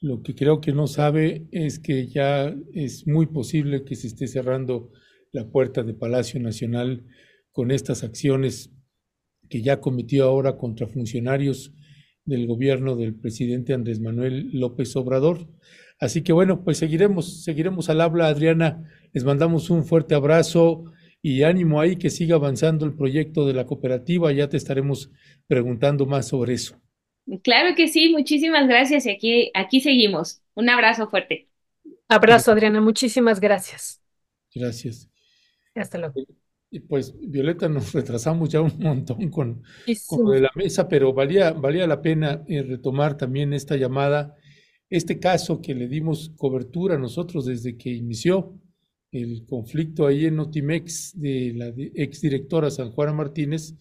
Lo 0.00 0.22
que 0.22 0.34
creo 0.34 0.62
que 0.62 0.72
no 0.72 0.86
sabe 0.86 1.46
es 1.52 1.78
que 1.78 2.08
ya 2.08 2.54
es 2.72 3.06
muy 3.06 3.26
posible 3.26 3.84
que 3.84 3.94
se 3.94 4.06
esté 4.06 4.26
cerrando 4.26 4.90
la 5.32 5.48
puerta 5.48 5.82
de 5.82 5.94
Palacio 5.94 6.40
Nacional 6.40 7.04
con 7.52 7.70
estas 7.70 8.02
acciones 8.02 8.70
que 9.48 9.62
ya 9.62 9.80
cometió 9.80 10.24
ahora 10.24 10.56
contra 10.56 10.86
funcionarios 10.86 11.72
del 12.24 12.46
gobierno 12.46 12.96
del 12.96 13.14
presidente 13.14 13.74
Andrés 13.74 14.00
Manuel 14.00 14.50
López 14.52 14.94
Obrador. 14.96 15.48
Así 15.98 16.22
que 16.22 16.32
bueno, 16.32 16.64
pues 16.64 16.78
seguiremos, 16.78 17.42
seguiremos 17.44 17.90
al 17.90 18.00
habla, 18.00 18.28
Adriana. 18.28 18.88
Les 19.12 19.24
mandamos 19.24 19.68
un 19.70 19.84
fuerte 19.84 20.14
abrazo 20.14 20.84
y 21.20 21.42
ánimo 21.42 21.80
ahí 21.80 21.96
que 21.96 22.08
siga 22.08 22.36
avanzando 22.36 22.86
el 22.86 22.94
proyecto 22.94 23.46
de 23.46 23.54
la 23.54 23.66
cooperativa. 23.66 24.32
Ya 24.32 24.48
te 24.48 24.56
estaremos 24.56 25.10
preguntando 25.46 26.06
más 26.06 26.28
sobre 26.28 26.54
eso. 26.54 26.80
Claro 27.42 27.74
que 27.76 27.88
sí, 27.88 28.08
muchísimas 28.08 28.66
gracias 28.66 29.06
y 29.06 29.10
aquí, 29.10 29.50
aquí 29.54 29.80
seguimos. 29.80 30.42
Un 30.54 30.68
abrazo 30.70 31.08
fuerte. 31.08 31.48
Abrazo, 32.08 32.52
Adriana, 32.52 32.80
muchísimas 32.80 33.40
gracias. 33.40 34.00
Gracias. 34.54 35.09
Hasta 35.80 35.98
luego. 35.98 36.14
Y 36.70 36.80
pues, 36.80 37.14
Violeta, 37.18 37.68
nos 37.68 37.92
retrasamos 37.92 38.48
ya 38.48 38.60
un 38.60 38.78
montón 38.78 39.28
con, 39.30 39.62
con 40.06 40.24
lo 40.24 40.30
de 40.30 40.40
la 40.40 40.50
mesa, 40.54 40.88
pero 40.88 41.12
valía, 41.12 41.52
valía 41.52 41.86
la 41.86 42.00
pena 42.00 42.44
eh, 42.46 42.62
retomar 42.62 43.16
también 43.16 43.52
esta 43.52 43.76
llamada 43.76 44.36
este 44.88 45.20
caso 45.20 45.62
que 45.62 45.74
le 45.74 45.86
dimos 45.86 46.32
cobertura 46.36 46.98
nosotros 46.98 47.46
desde 47.46 47.76
que 47.76 47.90
inició 47.90 48.58
el 49.12 49.44
conflicto 49.46 50.06
ahí 50.06 50.26
en 50.26 50.36
Notimex 50.36 51.12
de 51.14 51.52
la 51.56 51.72
exdirectora 51.94 52.70
San 52.70 52.90
Juana 52.90 53.12
Martínez, 53.12 53.74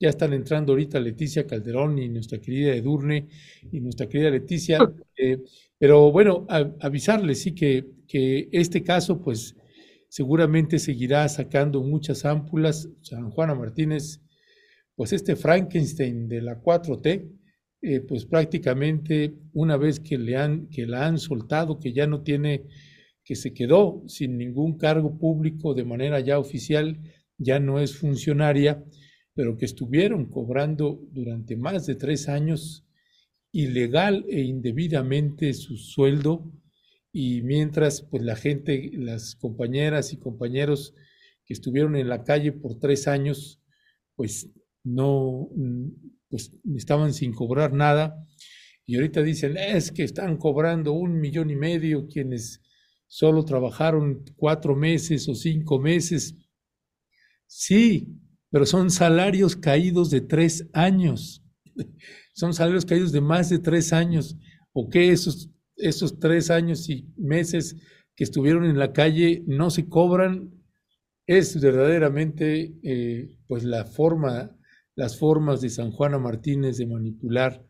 ya 0.00 0.08
están 0.08 0.32
entrando 0.32 0.72
ahorita 0.72 1.00
Leticia 1.00 1.46
Calderón 1.46 1.98
y 1.98 2.08
nuestra 2.08 2.38
querida 2.38 2.74
Edurne 2.74 3.28
y 3.70 3.80
nuestra 3.80 4.08
querida 4.08 4.30
Leticia. 4.30 4.78
Eh, 5.16 5.38
pero 5.78 6.10
bueno, 6.10 6.44
avisarles 6.80 7.42
sí 7.42 7.54
que, 7.54 7.86
que 8.08 8.48
este 8.50 8.82
caso 8.82 9.20
pues 9.22 9.54
seguramente 10.14 10.78
seguirá 10.78 11.28
sacando 11.28 11.82
muchas 11.82 12.24
ámpulas. 12.24 12.88
San 13.00 13.32
Juana 13.32 13.56
Martínez, 13.56 14.20
pues 14.94 15.12
este 15.12 15.34
Frankenstein 15.34 16.28
de 16.28 16.40
la 16.40 16.62
4T, 16.62 17.32
eh, 17.82 18.00
pues 18.00 18.24
prácticamente 18.24 19.34
una 19.54 19.76
vez 19.76 19.98
que, 19.98 20.16
le 20.16 20.36
han, 20.36 20.68
que 20.68 20.86
la 20.86 21.08
han 21.08 21.18
soltado, 21.18 21.80
que 21.80 21.92
ya 21.92 22.06
no 22.06 22.22
tiene, 22.22 22.62
que 23.24 23.34
se 23.34 23.52
quedó 23.52 24.04
sin 24.06 24.38
ningún 24.38 24.78
cargo 24.78 25.18
público 25.18 25.74
de 25.74 25.84
manera 25.84 26.20
ya 26.20 26.38
oficial, 26.38 27.00
ya 27.36 27.58
no 27.58 27.80
es 27.80 27.96
funcionaria, 27.96 28.84
pero 29.34 29.56
que 29.56 29.64
estuvieron 29.64 30.26
cobrando 30.26 31.00
durante 31.10 31.56
más 31.56 31.86
de 31.86 31.96
tres 31.96 32.28
años 32.28 32.86
ilegal 33.50 34.24
e 34.28 34.42
indebidamente 34.42 35.54
su 35.54 35.76
sueldo 35.76 36.52
y 37.16 37.42
mientras 37.42 38.02
pues 38.02 38.24
la 38.24 38.34
gente, 38.34 38.90
las 38.92 39.36
compañeras 39.36 40.12
y 40.12 40.18
compañeros 40.18 40.96
que 41.46 41.54
estuvieron 41.54 41.94
en 41.94 42.08
la 42.08 42.24
calle 42.24 42.50
por 42.50 42.80
tres 42.80 43.06
años, 43.06 43.62
pues 44.16 44.50
no, 44.82 45.48
pues 46.28 46.50
estaban 46.74 47.14
sin 47.14 47.32
cobrar 47.32 47.72
nada. 47.72 48.26
Y 48.84 48.96
ahorita 48.96 49.22
dicen, 49.22 49.56
es 49.56 49.92
que 49.92 50.02
están 50.02 50.36
cobrando 50.38 50.92
un 50.92 51.20
millón 51.20 51.50
y 51.50 51.54
medio 51.54 52.08
quienes 52.08 52.60
solo 53.06 53.44
trabajaron 53.44 54.24
cuatro 54.34 54.74
meses 54.74 55.28
o 55.28 55.36
cinco 55.36 55.78
meses. 55.78 56.34
Sí, 57.46 58.08
pero 58.50 58.66
son 58.66 58.90
salarios 58.90 59.54
caídos 59.54 60.10
de 60.10 60.20
tres 60.20 60.68
años. 60.72 61.44
Son 62.36 62.52
salarios 62.52 62.84
caídos 62.84 63.12
de 63.12 63.20
más 63.20 63.48
de 63.48 63.60
tres 63.60 63.92
años. 63.92 64.36
¿O 64.72 64.88
qué 64.88 65.12
esos, 65.12 65.53
esos 65.76 66.18
tres 66.18 66.50
años 66.50 66.88
y 66.88 67.06
meses 67.16 67.76
que 68.16 68.24
estuvieron 68.24 68.64
en 68.64 68.78
la 68.78 68.92
calle 68.92 69.42
no 69.46 69.70
se 69.70 69.88
cobran? 69.88 70.50
Es 71.26 71.60
verdaderamente 71.60 72.74
eh, 72.82 73.30
pues 73.46 73.64
la 73.64 73.84
forma 73.86 74.56
las 74.96 75.18
formas 75.18 75.60
de 75.60 75.70
San 75.70 75.90
Juana 75.90 76.18
Martínez 76.18 76.76
de 76.76 76.86
manipular 76.86 77.66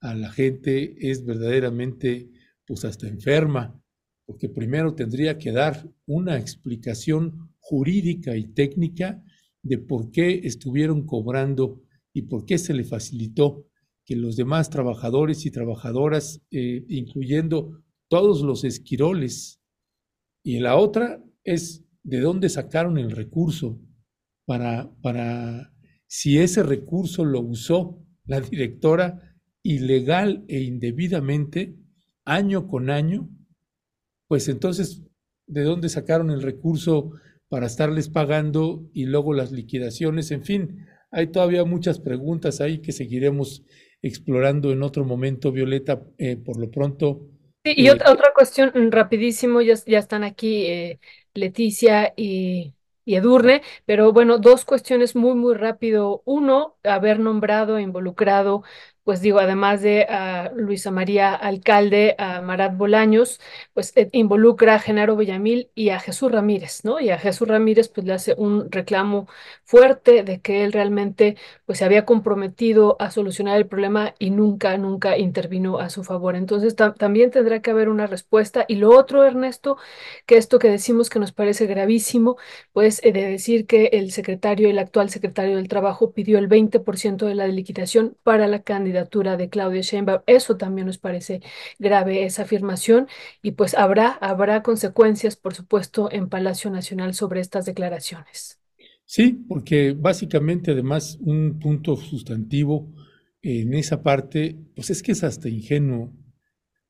a 0.00 0.14
la 0.14 0.30
gente 0.30 1.10
es 1.10 1.24
verdaderamente 1.24 2.30
pues 2.66 2.84
hasta 2.84 3.08
enferma, 3.08 3.80
porque 4.26 4.48
primero 4.48 4.94
tendría 4.94 5.38
que 5.38 5.52
dar 5.52 5.88
una 6.06 6.38
explicación 6.38 7.52
jurídica 7.58 8.36
y 8.36 8.48
técnica 8.48 9.22
de 9.62 9.78
por 9.78 10.10
qué 10.12 10.42
estuvieron 10.44 11.04
cobrando 11.04 11.82
y 12.12 12.22
por 12.22 12.44
qué 12.44 12.58
se 12.58 12.74
le 12.74 12.84
facilitó 12.84 13.66
que 14.08 14.16
los 14.16 14.36
demás 14.36 14.70
trabajadores 14.70 15.44
y 15.44 15.50
trabajadoras, 15.50 16.40
eh, 16.50 16.82
incluyendo 16.88 17.82
todos 18.08 18.40
los 18.40 18.64
esquiroles, 18.64 19.60
y 20.42 20.60
la 20.60 20.76
otra 20.76 21.22
es 21.44 21.84
de 22.02 22.20
dónde 22.20 22.48
sacaron 22.48 22.96
el 22.96 23.10
recurso 23.10 23.78
para, 24.46 24.90
para 25.02 25.74
si 26.06 26.38
ese 26.38 26.62
recurso 26.62 27.26
lo 27.26 27.42
usó 27.42 28.02
la 28.24 28.40
directora 28.40 29.36
ilegal 29.62 30.46
e 30.48 30.62
indebidamente, 30.62 31.76
año 32.24 32.66
con 32.66 32.88
año, 32.88 33.28
pues 34.26 34.48
entonces, 34.48 35.02
¿de 35.46 35.64
dónde 35.64 35.90
sacaron 35.90 36.30
el 36.30 36.40
recurso 36.40 37.10
para 37.50 37.66
estarles 37.66 38.08
pagando 38.08 38.88
y 38.94 39.04
luego 39.04 39.34
las 39.34 39.52
liquidaciones? 39.52 40.30
En 40.30 40.44
fin, 40.44 40.86
hay 41.10 41.26
todavía 41.26 41.64
muchas 41.66 42.00
preguntas 42.00 42.62
ahí 42.62 42.78
que 42.78 42.92
seguiremos 42.92 43.66
explorando 44.02 44.72
en 44.72 44.82
otro 44.82 45.04
momento, 45.04 45.52
Violeta. 45.52 46.02
Eh, 46.18 46.36
por 46.36 46.58
lo 46.58 46.70
pronto. 46.70 47.28
y 47.64 47.86
eh, 47.86 47.92
otra, 47.92 48.12
otra, 48.12 48.32
cuestión, 48.34 48.72
rapidísimo, 48.90 49.60
ya, 49.60 49.74
ya 49.86 49.98
están 49.98 50.24
aquí 50.24 50.66
eh, 50.66 51.00
Leticia 51.34 52.12
y 52.16 52.74
y 53.08 53.16
Edurne, 53.16 53.62
pero 53.86 54.12
bueno, 54.12 54.36
dos 54.36 54.66
cuestiones 54.66 55.16
muy, 55.16 55.34
muy 55.34 55.54
rápido. 55.54 56.20
Uno, 56.26 56.76
haber 56.84 57.20
nombrado 57.20 57.78
e 57.78 57.82
involucrado 57.82 58.64
pues 59.08 59.22
digo, 59.22 59.38
además 59.38 59.80
de 59.80 60.02
a 60.02 60.52
Luisa 60.54 60.90
María 60.90 61.34
Alcalde, 61.34 62.14
a 62.18 62.42
Marat 62.42 62.76
Bolaños, 62.76 63.40
pues 63.72 63.94
eh, 63.96 64.10
involucra 64.12 64.74
a 64.74 64.78
Genaro 64.80 65.16
Villamil 65.16 65.70
y 65.74 65.88
a 65.88 65.98
Jesús 65.98 66.30
Ramírez, 66.30 66.84
¿no? 66.84 67.00
Y 67.00 67.08
a 67.08 67.16
Jesús 67.18 67.48
Ramírez 67.48 67.88
pues 67.88 68.06
le 68.06 68.12
hace 68.12 68.34
un 68.36 68.70
reclamo 68.70 69.26
fuerte 69.64 70.24
de 70.24 70.42
que 70.42 70.62
él 70.62 70.74
realmente 70.74 71.38
pues 71.64 71.78
se 71.78 71.86
había 71.86 72.04
comprometido 72.04 72.96
a 73.00 73.10
solucionar 73.10 73.56
el 73.56 73.66
problema 73.66 74.14
y 74.18 74.28
nunca, 74.28 74.76
nunca 74.76 75.16
intervino 75.16 75.78
a 75.78 75.88
su 75.88 76.04
favor. 76.04 76.36
Entonces 76.36 76.76
también 76.76 77.30
tendrá 77.30 77.62
que 77.62 77.70
haber 77.70 77.88
una 77.88 78.06
respuesta. 78.06 78.66
Y 78.68 78.74
lo 78.76 78.90
otro, 78.90 79.24
Ernesto, 79.24 79.78
que 80.26 80.36
esto 80.36 80.58
que 80.58 80.68
decimos 80.68 81.08
que 81.08 81.18
nos 81.18 81.32
parece 81.32 81.64
gravísimo, 81.66 82.36
pues 82.74 83.00
eh, 83.02 83.12
de 83.12 83.24
decir 83.24 83.66
que 83.66 83.86
el 83.86 84.12
secretario, 84.12 84.68
el 84.68 84.78
actual 84.78 85.08
secretario 85.08 85.56
del 85.56 85.68
Trabajo 85.68 86.12
pidió 86.12 86.38
el 86.38 86.48
20% 86.50 87.24
de 87.26 87.34
la 87.34 87.46
liquidación 87.48 88.14
para 88.22 88.46
la 88.48 88.60
candidatura 88.60 88.97
de 89.04 89.48
Claudia 89.48 89.80
Sheinbaum. 89.82 90.22
Eso 90.26 90.56
también 90.56 90.86
nos 90.86 90.98
parece 90.98 91.40
grave, 91.78 92.24
esa 92.24 92.42
afirmación, 92.42 93.08
y 93.42 93.52
pues 93.52 93.74
habrá, 93.74 94.10
habrá 94.20 94.62
consecuencias, 94.62 95.36
por 95.36 95.54
supuesto, 95.54 96.08
en 96.10 96.28
Palacio 96.28 96.70
Nacional 96.70 97.14
sobre 97.14 97.40
estas 97.40 97.66
declaraciones. 97.66 98.58
Sí, 99.04 99.32
porque 99.48 99.92
básicamente 99.92 100.72
además 100.72 101.18
un 101.20 101.58
punto 101.58 101.96
sustantivo 101.96 102.92
en 103.42 103.72
esa 103.74 104.02
parte, 104.02 104.56
pues 104.74 104.90
es 104.90 105.02
que 105.02 105.12
es 105.12 105.24
hasta 105.24 105.48
ingenuo. 105.48 106.12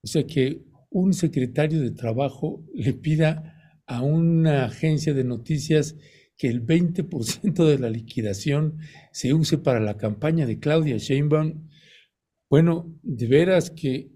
O 0.03 0.07
sea, 0.07 0.25
que 0.25 0.63
un 0.91 1.13
secretario 1.13 1.81
de 1.81 1.91
trabajo 1.91 2.65
le 2.75 2.93
pida 2.95 3.55
a 3.87 4.03
una 4.03 4.65
agencia 4.65 5.15
de 5.15 5.25
noticias 5.25 5.97
que 6.37 6.49
el 6.49 6.65
20% 6.65 7.67
de 7.67 7.79
la 7.79 7.91
liquidación 7.91 8.79
se 9.13 9.35
use 9.35 9.59
para 9.59 9.81
la 9.81 9.97
campaña 9.97 10.47
de 10.47 10.59
Claudia 10.59 10.97
Sheinbaum, 10.97 11.68
bueno, 12.51 12.99
de 13.03 13.27
veras 13.27 13.71
que, 13.71 14.11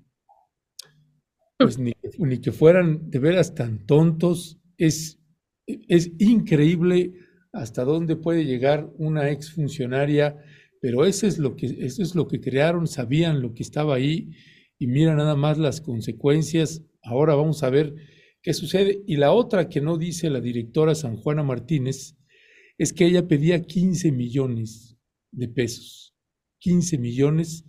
pues 1.59 1.79
ni, 1.79 1.93
que 2.41 2.53
fueran 2.53 3.11
de 3.11 3.19
veras 3.19 3.55
tan 3.55 3.87
tontos, 3.87 4.61
es, 4.79 5.21
es 5.67 6.13
increíble 6.19 7.13
hasta 7.53 7.85
dónde 7.85 8.17
puede 8.17 8.45
llegar 8.45 8.91
una 8.97 9.31
exfuncionaria, 9.31 10.39
pero 10.81 11.05
eso 11.05 11.27
es 11.27 11.39
lo 11.39 11.55
que, 11.55 11.67
eso 11.67 12.03
es 12.03 12.15
lo 12.15 12.27
que 12.27 12.41
crearon, 12.41 12.87
sabían 12.87 13.43
lo 13.43 13.55
que 13.55 13.63
estaba 13.63 13.95
ahí 13.95 14.31
y 14.79 14.87
mira 14.87 15.15
nada 15.15 15.37
más 15.37 15.59
las 15.59 15.81
consecuencias. 15.81 16.83
Ahora 17.03 17.35
vamos 17.35 17.63
a 17.63 17.71
ver 17.71 17.95
qué 18.43 18.53
sucede. 18.55 19.03
Y 19.07 19.17
la 19.17 19.33
otra 19.33 19.69
que 19.69 19.81
no 19.81 19.97
dice 19.99 20.31
la 20.31 20.41
directora 20.41 20.95
San 20.95 21.17
Juana 21.17 21.43
Martínez 21.43 22.17
es 22.79 22.93
que 22.93 23.07
ella 23.07 23.29
pedía 23.29 23.63
15 23.63 24.11
millones 24.11 24.99
de 25.31 25.49
pesos, 25.49 26.17
15 26.59 26.99
millones, 26.99 27.65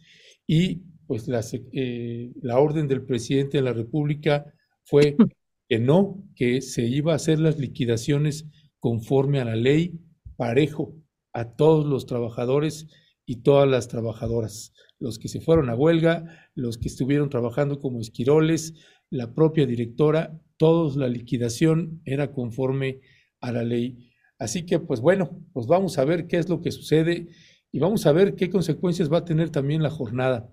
y 0.47 0.83
pues 1.07 1.27
la, 1.27 1.41
eh, 1.71 2.31
la 2.41 2.59
orden 2.59 2.87
del 2.87 3.05
presidente 3.05 3.57
de 3.57 3.63
la 3.63 3.73
República 3.73 4.45
fue 4.83 5.15
que 5.69 5.79
no, 5.79 6.23
que 6.35 6.61
se 6.61 6.85
iba 6.85 7.13
a 7.13 7.17
hacer 7.17 7.39
las 7.39 7.59
liquidaciones 7.59 8.47
conforme 8.79 9.39
a 9.39 9.45
la 9.45 9.55
ley, 9.55 9.99
parejo 10.35 10.95
a 11.33 11.55
todos 11.55 11.85
los 11.85 12.05
trabajadores 12.05 12.87
y 13.25 13.37
todas 13.37 13.67
las 13.69 13.87
trabajadoras, 13.87 14.73
los 14.99 15.17
que 15.17 15.27
se 15.27 15.41
fueron 15.41 15.69
a 15.69 15.75
huelga, 15.75 16.49
los 16.55 16.77
que 16.77 16.87
estuvieron 16.87 17.29
trabajando 17.29 17.79
como 17.79 17.99
esquiroles, 17.99 18.73
la 19.09 19.33
propia 19.33 19.65
directora, 19.65 20.39
todos 20.57 20.95
la 20.95 21.07
liquidación 21.07 22.01
era 22.05 22.31
conforme 22.31 23.01
a 23.39 23.51
la 23.51 23.63
ley. 23.63 24.11
Así 24.39 24.65
que, 24.65 24.79
pues 24.79 24.99
bueno, 24.99 25.39
pues 25.53 25.67
vamos 25.67 25.97
a 25.97 26.05
ver 26.05 26.27
qué 26.27 26.37
es 26.37 26.49
lo 26.49 26.61
que 26.61 26.71
sucede 26.71 27.27
y 27.73 27.79
vamos 27.79 28.05
a 28.05 28.11
ver 28.11 28.35
qué 28.35 28.51
consecuencias 28.51 29.11
va 29.11 29.17
a 29.17 29.25
tener 29.25 29.49
también 29.49 29.81
la 29.81 29.89
jornada, 29.89 30.47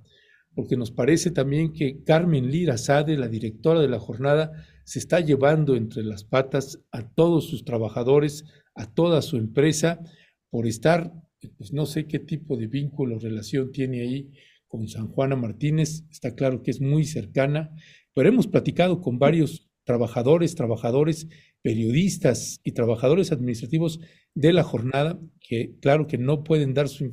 porque 0.55 0.79
nos 0.79 0.91
parece 0.91 1.31
también 1.31 1.75
que 1.75 2.03
Carmen 2.03 2.51
Lira 2.51 2.79
Sade, 2.79 3.19
la 3.19 3.29
directora 3.29 3.81
de 3.81 3.89
la 3.89 4.01
jornada, 4.01 4.53
se 4.85 4.99
está 4.99 5.21
llevando 5.21 5.77
entre 5.77 6.03
las 6.03 6.25
patas 6.25 6.81
a 6.91 7.07
todos 7.11 7.47
sus 7.47 7.67
trabajadores, 7.67 8.47
a 8.75 8.91
toda 8.93 9.21
su 9.21 9.37
empresa, 9.37 10.01
por 10.49 10.67
estar, 10.67 11.13
pues 11.59 11.75
no 11.75 11.85
sé 11.85 12.07
qué 12.07 12.21
tipo 12.21 12.57
de 12.57 12.69
vínculo 12.69 13.17
o 13.17 13.19
relación 13.19 13.71
tiene 13.71 14.01
ahí 14.01 14.31
con 14.67 14.89
San 14.89 15.09
Juana 15.09 15.37
Martínez, 15.37 16.05
está 16.11 16.35
claro 16.35 16.63
que 16.63 16.71
es 16.71 16.81
muy 16.81 17.05
cercana, 17.05 17.71
pero 18.15 18.31
hemos 18.31 18.47
platicado 18.47 19.03
con 19.03 19.19
varios 19.19 19.69
trabajadores, 19.85 20.55
trabajadores, 20.55 21.29
periodistas 21.63 22.61
y 22.65 22.73
trabajadores 22.73 23.33
administrativos 23.33 24.01
de 24.35 24.53
la 24.53 24.63
jornada, 24.63 25.19
que 25.41 25.77
claro 25.81 26.07
que 26.07 26.19
no 26.19 26.45
pueden 26.45 26.75
dar 26.75 26.89
sus 26.89 27.13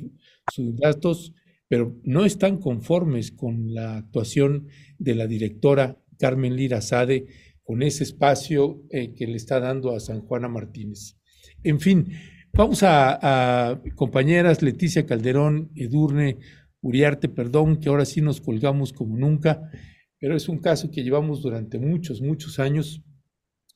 datos, 0.76 1.34
pero 1.68 1.96
no 2.02 2.24
están 2.24 2.58
conformes 2.58 3.30
con 3.30 3.74
la 3.74 3.98
actuación 3.98 4.68
de 4.98 5.14
la 5.14 5.26
directora 5.26 5.98
Carmen 6.18 6.56
Lira 6.56 6.80
Sade, 6.80 7.26
con 7.62 7.82
ese 7.82 8.04
espacio 8.04 8.82
eh, 8.90 9.14
que 9.14 9.26
le 9.26 9.36
está 9.36 9.60
dando 9.60 9.94
a 9.94 10.00
San 10.00 10.22
Juana 10.22 10.48
Martínez. 10.48 11.18
En 11.62 11.80
fin, 11.80 12.08
vamos 12.54 12.82
a, 12.82 13.70
a 13.72 13.82
compañeras 13.94 14.62
Leticia 14.62 15.04
Calderón, 15.04 15.70
Edurne, 15.74 16.38
Uriarte, 16.80 17.28
perdón, 17.28 17.78
que 17.78 17.88
ahora 17.90 18.06
sí 18.06 18.22
nos 18.22 18.40
colgamos 18.40 18.92
como 18.92 19.18
nunca, 19.18 19.70
pero 20.18 20.36
es 20.36 20.48
un 20.48 20.58
caso 20.58 20.90
que 20.90 21.02
llevamos 21.02 21.42
durante 21.42 21.78
muchos, 21.78 22.22
muchos 22.22 22.58
años 22.58 23.02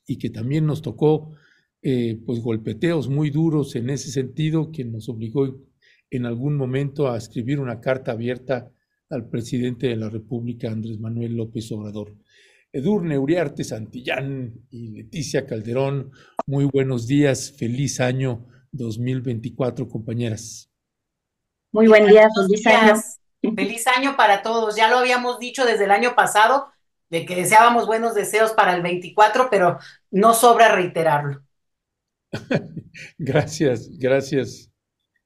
y 0.07 0.19
que 0.19 0.31
también 0.31 0.67
nos 0.67 0.83
tocó 0.83 1.33
eh, 1.83 2.21
pues 2.25 2.41
golpeteos 2.41 3.09
muy 3.09 3.31
duros 3.31 3.75
en 3.77 3.91
ese 3.91 4.11
sentido, 4.11 4.71
que 4.71 4.85
nos 4.85 5.09
obligó 5.09 5.59
en 6.11 6.27
algún 6.27 6.57
momento 6.57 7.11
a 7.11 7.17
escribir 7.17 7.59
una 7.59 7.81
carta 7.81 8.13
abierta 8.13 8.71
al 9.11 9.29
presidente 9.29 9.89
de 9.89 9.97
la 9.97 10.09
República, 10.09 10.71
Andrés 10.71 10.99
Manuel 10.99 11.37
López 11.37 11.71
Obrador. 11.73 12.15
Edurne 12.73 13.19
Uriarte 13.19 13.65
Santillán 13.65 14.55
y 14.71 14.89
Leticia 14.89 15.47
Calderón, 15.47 16.13
muy 16.47 16.65
buenos 16.65 17.07
días, 17.07 17.53
feliz 17.53 18.01
año 18.01 18.47
2024, 18.73 19.89
compañeras. 19.89 20.71
Muy 21.73 21.89
buen 21.89 22.07
día, 22.07 22.29
feliz 22.35 22.67
año. 22.67 22.95
Feliz 23.57 23.87
año 23.89 24.17
para 24.17 24.43
todos. 24.43 24.77
Ya 24.77 24.89
lo 24.89 24.99
habíamos 24.99 25.39
dicho 25.39 25.65
desde 25.67 25.85
el 25.85 25.91
año 25.91 26.15
pasado, 26.15 26.72
de 27.13 27.27
que 27.27 27.37
deseábamos 27.37 27.87
buenos 27.87 28.15
deseos 28.15 28.53
para 28.53 28.75
el 28.75 28.81
24, 28.81 29.49
pero 29.51 29.79
no 30.11 30.33
sobra 30.33 30.75
reiterarlo. 30.75 31.43
gracias, 33.19 33.91
gracias. 33.99 34.71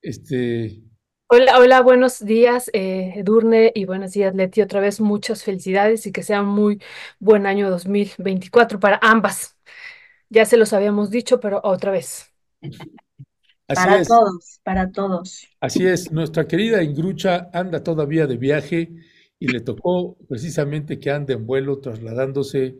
Este. 0.03 0.83
Hola, 1.29 1.61
hola, 1.61 1.81
buenos 1.83 2.25
días, 2.25 2.71
eh, 2.73 3.13
Edurne, 3.15 3.71
y 3.73 3.85
buenos 3.85 4.11
días, 4.11 4.35
Leti. 4.35 4.63
Otra 4.63 4.81
vez 4.81 5.01
muchas 5.01 5.45
felicidades 5.45 6.05
y 6.09 6.13
que 6.13 6.25
sea 6.25 6.43
un 6.43 6.49
muy 6.49 6.83
buen 7.21 7.47
año 7.47 7.71
2024 7.71 8.81
para 8.81 8.99
ambas. 9.01 9.57
Ya 10.29 10.45
se 10.45 10.57
los 10.57 10.73
habíamos 10.73 11.11
dicho, 11.11 11.39
pero 11.39 11.61
otra 11.63 11.93
vez 11.93 12.35
para 13.69 14.03
todos, 14.03 14.61
para 14.65 14.91
todos. 14.91 15.47
Así 15.61 15.87
es, 15.87 16.11
nuestra 16.11 16.49
querida 16.49 16.83
Ingrucha 16.83 17.49
anda 17.53 17.85
todavía 17.85 18.27
de 18.27 18.37
viaje 18.37 18.91
y 19.39 19.49
le 19.49 19.61
tocó 19.61 20.17
precisamente 20.29 20.99
que 20.99 21.11
ande 21.11 21.35
en 21.35 21.47
vuelo 21.47 21.81
trasladándose 21.81 22.77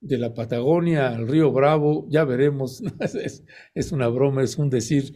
de 0.00 0.18
la 0.18 0.34
Patagonia 0.34 1.08
al 1.08 1.26
río 1.26 1.52
Bravo, 1.52 2.06
ya 2.10 2.24
veremos, 2.24 2.82
es, 3.00 3.44
es, 3.74 3.92
una 3.92 4.08
broma, 4.08 4.42
es 4.42 4.58
un 4.58 4.70
decir, 4.70 5.12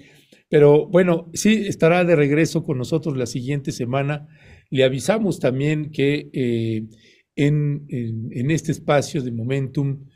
pero 0.49 0.87
bueno, 0.87 1.31
sí 1.35 1.65
estará 1.67 2.05
de 2.05 2.17
regreso 2.17 2.63
con 2.63 2.79
nosotros 2.79 3.17
la 3.17 3.27
siguiente 3.27 3.73
semana. 3.73 4.29
Le 4.71 4.85
avisamos 4.85 5.39
también 5.39 5.91
que 5.91 6.31
eh, 6.33 6.89
en, 7.37 7.87
en, 7.89 8.51
este 8.51 8.73
espacio 8.73 9.23
de 9.23 9.33
Momentum, 9.33 10.07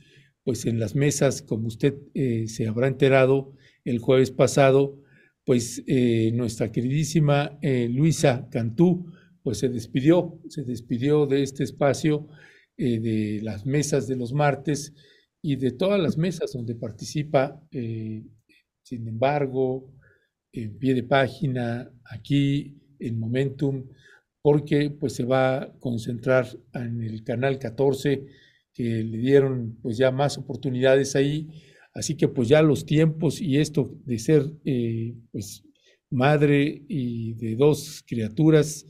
pues 0.45 0.67
en 0.67 0.79
las 0.79 0.95
mesas, 0.95 1.43
como 1.43 1.69
usted 1.69 1.95
eh, 2.15 2.47
se 2.49 2.67
habrá 2.67 2.89
enterado, 2.89 3.55
el 3.85 3.99
jueves 3.99 4.31
pasado, 4.31 5.01
pues 5.45 5.83
eh, 5.87 6.33
nuestra 6.35 6.73
queridísima 6.73 7.59
eh, 7.63 7.89
Luisa 7.89 8.49
Cantú, 8.51 9.07
pues 9.47 9.59
se 9.59 9.69
despidió, 9.69 10.41
se 10.49 10.65
despidió 10.65 11.25
de 11.27 11.45
este 11.45 11.63
espacio, 11.63 12.27
eh, 12.77 12.99
de 12.99 13.41
las 13.45 13.65
mesas 13.65 14.09
de 14.09 14.17
los 14.17 14.33
martes 14.33 14.93
y 15.41 15.55
de 15.55 15.71
todas 15.71 16.01
las 16.01 16.19
mesas 16.19 16.53
donde 16.53 16.75
participa, 16.75 17.63
sin 17.71 19.07
embargo, 19.07 19.95
en 20.51 20.77
pie 20.77 20.95
de 20.95 21.05
página, 21.05 21.89
aquí 22.11 22.75
en 22.99 23.21
Momentum, 23.21 23.85
porque 24.43 24.91
pues 24.91 25.13
se 25.15 25.23
va 25.23 25.63
a 25.63 25.73
concentrar 25.79 26.49
en 26.75 27.01
el 27.01 27.23
canal 27.23 27.61
14, 27.61 28.27
que 28.75 29.05
le 29.05 29.19
dieron 29.19 29.79
pues 29.81 29.97
ya 29.99 30.11
más 30.11 30.37
oportunidades 30.37 31.15
ahí, 31.15 31.49
Así 31.97 32.15
que 32.15 32.29
pues 32.29 32.49
ya 32.49 32.61
los 32.61 32.85
tiempos 32.85 33.41
y 33.41 33.57
esto 33.57 33.91
de 34.05 34.19
ser 34.19 34.53
eh, 34.67 35.15
pues 35.33 35.65
madre 36.11 36.83
y 36.89 37.33
de 37.33 37.57
dos 37.57 38.05
criaturas, 38.07 38.85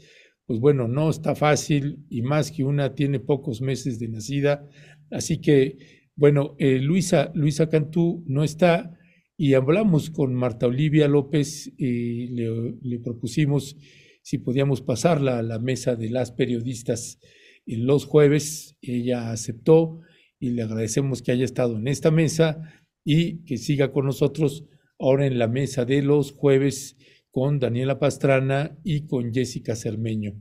pues 0.47 0.61
bueno, 0.61 0.88
no 0.88 1.11
está 1.11 1.34
fácil 1.34 2.07
y 2.09 2.22
más 2.22 2.53
que 2.53 2.64
una 2.64 2.94
tiene 2.94 3.20
pocos 3.20 3.61
meses 3.61 3.99
de 3.99 4.09
nacida. 4.09 4.68
Así 5.11 5.40
que 5.40 5.76
bueno, 6.14 6.57
eh, 6.59 6.78
Luisa, 6.78 7.30
Luisa 7.34 7.68
Cantú 7.68 8.24
no 8.26 8.42
está 8.42 8.99
y 9.36 9.53
hablamos 9.53 10.09
con 10.09 10.34
Marta 10.34 10.66
Olivia 10.66 11.09
López 11.09 11.70
y 11.76 12.28
le, 12.28 12.99
propusimos 13.01 13.76
si 14.22 14.38
podíamos 14.38 14.80
pasarla 14.80 15.38
a 15.38 15.42
la 15.42 15.59
mesa 15.59 15.94
de 15.94 16.09
las 16.09 16.32
periodistas 16.32 17.18
en 17.66 17.86
los 17.86 18.07
jueves. 18.07 18.78
Ella 18.80 19.30
aceptó 19.30 20.01
y 20.40 20.51
le 20.51 20.62
agradecemos 20.62 21.20
que 21.20 21.32
haya 21.32 21.44
estado 21.44 21.76
en 21.76 21.86
esta 21.86 22.11
mesa 22.11 22.62
y 23.05 23.44
que 23.44 23.59
siga 23.59 23.92
con 23.92 24.07
nosotros 24.07 24.64
ahora 24.99 25.26
en 25.26 25.38
la 25.38 25.49
mesa 25.49 25.84
de 25.84 26.01
los 26.01 26.32
jueves 26.32 26.97
con 27.37 27.59
Daniela 27.59 27.99
Pastrana 27.99 28.78
y 28.82 29.03
con 29.03 29.30
Jessica 29.30 29.76
Cermeño. 29.76 30.32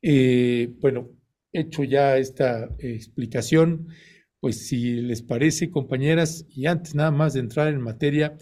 Eh, 0.00 0.72
bueno, 0.80 1.10
hecho 1.52 1.82
ya 1.82 2.16
esta 2.16 2.76
explicación, 2.78 3.88
pues 4.38 4.68
si 4.68 5.00
les 5.00 5.20
parece, 5.20 5.72
compañeras, 5.72 6.46
y 6.48 6.66
antes 6.66 6.94
nada 6.94 7.10
más 7.10 7.34
de 7.34 7.40
entrar 7.40 7.66
en 7.66 7.80
materia, 7.80 8.36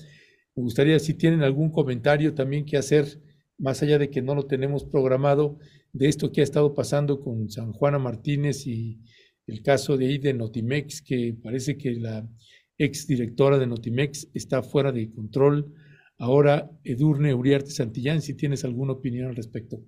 me 0.55 0.63
gustaría 0.63 0.99
si 0.99 1.15
tienen 1.15 1.43
algún 1.43 1.71
comentario 1.71 2.35
también 2.35 2.67
que 2.67 2.77
hacer 2.77 3.23
más 3.57 3.83
allá 3.83 3.99
de 3.99 4.11
que 4.11 4.21
no 4.21 4.35
lo 4.35 4.45
tenemos 4.45 4.85
programado, 4.85 5.59
de 5.95 6.09
esto 6.09 6.33
que 6.33 6.43
ha 6.43 6.45
estado 6.45 6.75
pasando 6.75 7.23
con 7.23 7.49
San 7.49 7.73
Juana 7.73 7.99
Martínez 7.99 8.67
y 8.67 9.01
el 9.47 9.63
caso 9.63 9.97
de 9.97 10.09
ahí 10.09 10.19
de 10.19 10.35
Notimex, 10.35 11.01
que 11.01 11.35
parece 11.43 11.79
que 11.79 11.93
la 11.93 12.29
ex 12.77 13.07
directora 13.07 13.59
de 13.59 13.67
Notimex 13.67 14.29
está 14.35 14.63
fuera 14.63 14.93
de 14.93 15.11
control. 15.11 15.73
Ahora, 16.19 16.71
Edurne 16.83 17.35
Uriarte 17.35 17.71
Santillán, 17.71 18.23
si 18.23 18.35
tienes 18.35 18.65
alguna 18.65 18.93
opinión 18.93 19.29
al 19.29 19.37
respecto. 19.37 19.79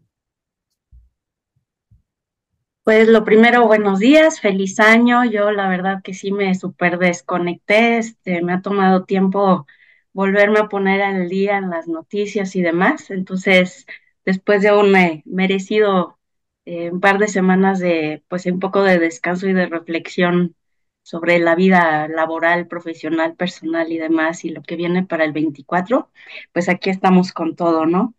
Pues 2.85 3.09
lo 3.09 3.25
primero, 3.25 3.67
buenos 3.67 3.99
días, 3.99 4.41
feliz 4.41 4.81
año. 4.81 5.25
Yo 5.25 5.51
la 5.51 5.69
verdad 5.69 6.03
que 6.03 6.15
sí 6.15 6.33
me 6.33 6.55
súper 6.55 6.99
desconecté, 6.99 7.99
este, 7.99 8.43
me 8.43 8.53
ha 8.55 8.63
tomado 8.63 9.05
tiempo 9.05 9.67
volverme 10.13 10.59
a 10.59 10.69
poner 10.69 11.03
al 11.03 11.29
día 11.29 11.59
en 11.59 11.71
las 11.71 11.87
noticias 11.87 12.57
y 12.57 12.63
demás. 12.63 13.11
Entonces, 13.11 13.87
después 14.25 14.63
de 14.63 14.73
un 14.73 14.97
eh, 14.97 15.23
merecido 15.27 16.19
eh, 16.65 16.91
un 16.91 17.01
par 17.01 17.19
de 17.19 17.29
semanas 17.29 17.79
de, 17.79 18.23
pues, 18.29 18.47
un 18.47 18.59
poco 18.61 18.83
de 18.83 18.99
descanso 18.99 19.49
y 19.49 19.53
de 19.53 19.67
reflexión 19.67 20.55
sobre 21.09 21.39
la 21.39 21.55
vida 21.55 22.07
laboral, 22.07 22.67
profesional, 22.69 23.35
personal 23.35 23.91
y 23.91 23.97
demás, 23.99 24.45
y 24.45 24.51
lo 24.51 24.63
que 24.63 24.77
viene 24.77 25.05
para 25.07 25.25
el 25.25 25.33
24, 25.33 26.11
pues 26.53 26.69
aquí 26.69 26.91
estamos 26.91 27.33
con 27.33 27.57
todo, 27.57 27.87
¿no? 27.87 28.15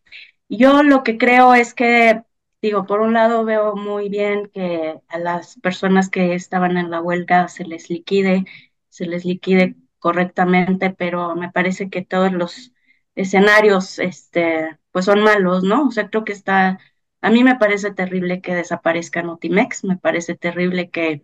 Yo 0.50 0.82
lo 0.82 1.04
que 1.04 1.18
creo 1.20 1.54
es 1.54 1.76
que 1.76 2.24
digo, 2.64 2.88
por 2.88 3.02
un 3.02 3.14
lado 3.14 3.46
veo 3.46 3.76
muy 3.76 4.10
bien 4.10 4.48
que 4.52 5.00
a 5.08 5.20
las 5.20 5.60
personas 5.60 6.10
que 6.10 6.34
estaban 6.34 6.78
en 6.78 6.90
la 6.90 7.00
huelga 7.02 7.48
se 7.48 7.64
les 7.64 7.90
liquide, 7.92 8.46
se 8.90 9.06
les 9.06 9.24
liquide 9.24 9.76
correctamente, 10.00 10.90
pero 10.90 11.36
me 11.36 11.52
parece 11.52 11.90
que 11.92 12.04
todos 12.04 12.32
los 12.34 12.74
escenarios, 13.16 14.00
este, 14.00 14.80
pues 14.92 15.06
son 15.06 15.22
malos, 15.22 15.64
¿no? 15.64 15.88
O 15.88 15.92
sea, 15.92 16.10
creo 16.10 16.24
que 16.24 16.34
está, 16.34 16.80
a 17.22 17.30
mí 17.30 17.44
me 17.44 17.56
parece 17.58 17.92
terrible 17.94 18.42
que 18.42 18.56
desaparezca 18.56 19.22
Notimex, 19.22 19.84
me 19.84 19.98
parece 19.98 20.36
terrible 20.36 20.90
que 20.90 21.22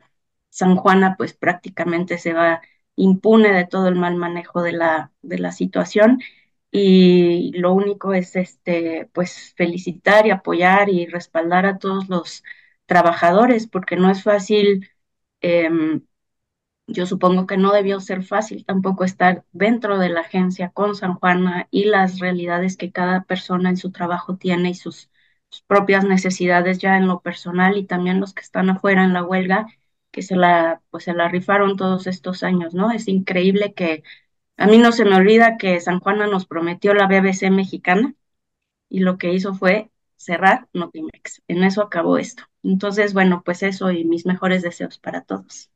San 0.55 0.75
Juana, 0.77 1.15
pues 1.17 1.33
prácticamente 1.33 2.17
se 2.17 2.33
va 2.33 2.61
impune 2.95 3.51
de 3.51 3.65
todo 3.67 3.87
el 3.89 3.95
mal 3.95 4.15
manejo 4.15 4.61
de 4.63 4.71
la, 4.73 5.11
de 5.21 5.37
la 5.39 5.51
situación. 5.51 6.21
Y 6.71 7.51
lo 7.57 7.73
único 7.73 8.13
es 8.13 8.35
este 8.35 9.09
pues 9.13 9.53
felicitar 9.55 10.27
y 10.27 10.31
apoyar 10.31 10.89
y 10.89 11.05
respaldar 11.07 11.65
a 11.65 11.77
todos 11.77 12.09
los 12.09 12.43
trabajadores 12.85 13.67
porque 13.67 13.95
no 13.97 14.09
es 14.11 14.23
fácil 14.23 14.89
em, 15.41 16.03
yo 16.87 17.05
supongo 17.05 17.47
que 17.47 17.57
no 17.57 17.71
debió 17.73 17.99
ser 17.99 18.23
fácil 18.23 18.65
tampoco 18.65 19.03
estar 19.03 19.43
dentro 19.51 19.97
de 19.99 20.09
la 20.09 20.21
agencia 20.21 20.69
con 20.69 20.95
San 20.95 21.15
Juana 21.15 21.67
y 21.71 21.85
las 21.85 22.19
realidades 22.19 22.77
que 22.77 22.91
cada 22.91 23.23
persona 23.23 23.69
en 23.69 23.77
su 23.77 23.91
trabajo 23.91 24.37
tiene 24.37 24.69
y 24.71 24.75
sus, 24.75 25.09
sus 25.49 25.61
propias 25.63 26.05
necesidades 26.05 26.79
ya 26.79 26.97
en 26.97 27.07
lo 27.07 27.21
personal 27.21 27.77
y 27.77 27.85
también 27.85 28.19
los 28.19 28.33
que 28.33 28.41
están 28.41 28.69
afuera 28.69 29.03
en 29.03 29.13
la 29.13 29.23
huelga 29.23 29.67
que 30.15 30.21
se 30.23 30.37
la 30.37 30.81
pues 30.91 31.03
se 31.05 31.13
la 31.13 31.27
rifaron 31.27 31.75
todos 31.75 32.07
estos 32.07 32.41
años, 32.43 32.73
¿no? 32.73 32.89
Es 32.91 33.09
increíble 33.09 33.73
que 33.73 34.01
a 34.57 34.67
mí 34.67 34.77
no 34.79 34.93
se 34.93 35.05
me 35.05 35.15
olvida 35.17 35.57
que 35.57 35.81
San 35.81 35.99
Juana 35.99 36.27
nos 36.27 36.45
prometió 36.47 36.93
la 36.93 37.07
BBC 37.07 37.51
mexicana 37.51 38.15
y 38.89 39.01
lo 39.01 39.17
que 39.17 39.33
hizo 39.33 39.53
fue 39.55 39.91
cerrar 40.17 40.69
Notimex. 40.73 41.43
En 41.49 41.63
eso 41.65 41.81
acabó 41.83 42.17
esto. 42.19 42.43
Entonces, 42.63 43.13
bueno, 43.13 43.43
pues 43.45 43.63
eso 43.63 43.91
y 43.91 44.05
mis 44.05 44.25
mejores 44.25 44.63
deseos 44.63 44.99
para 44.99 45.21
todos. 45.23 45.71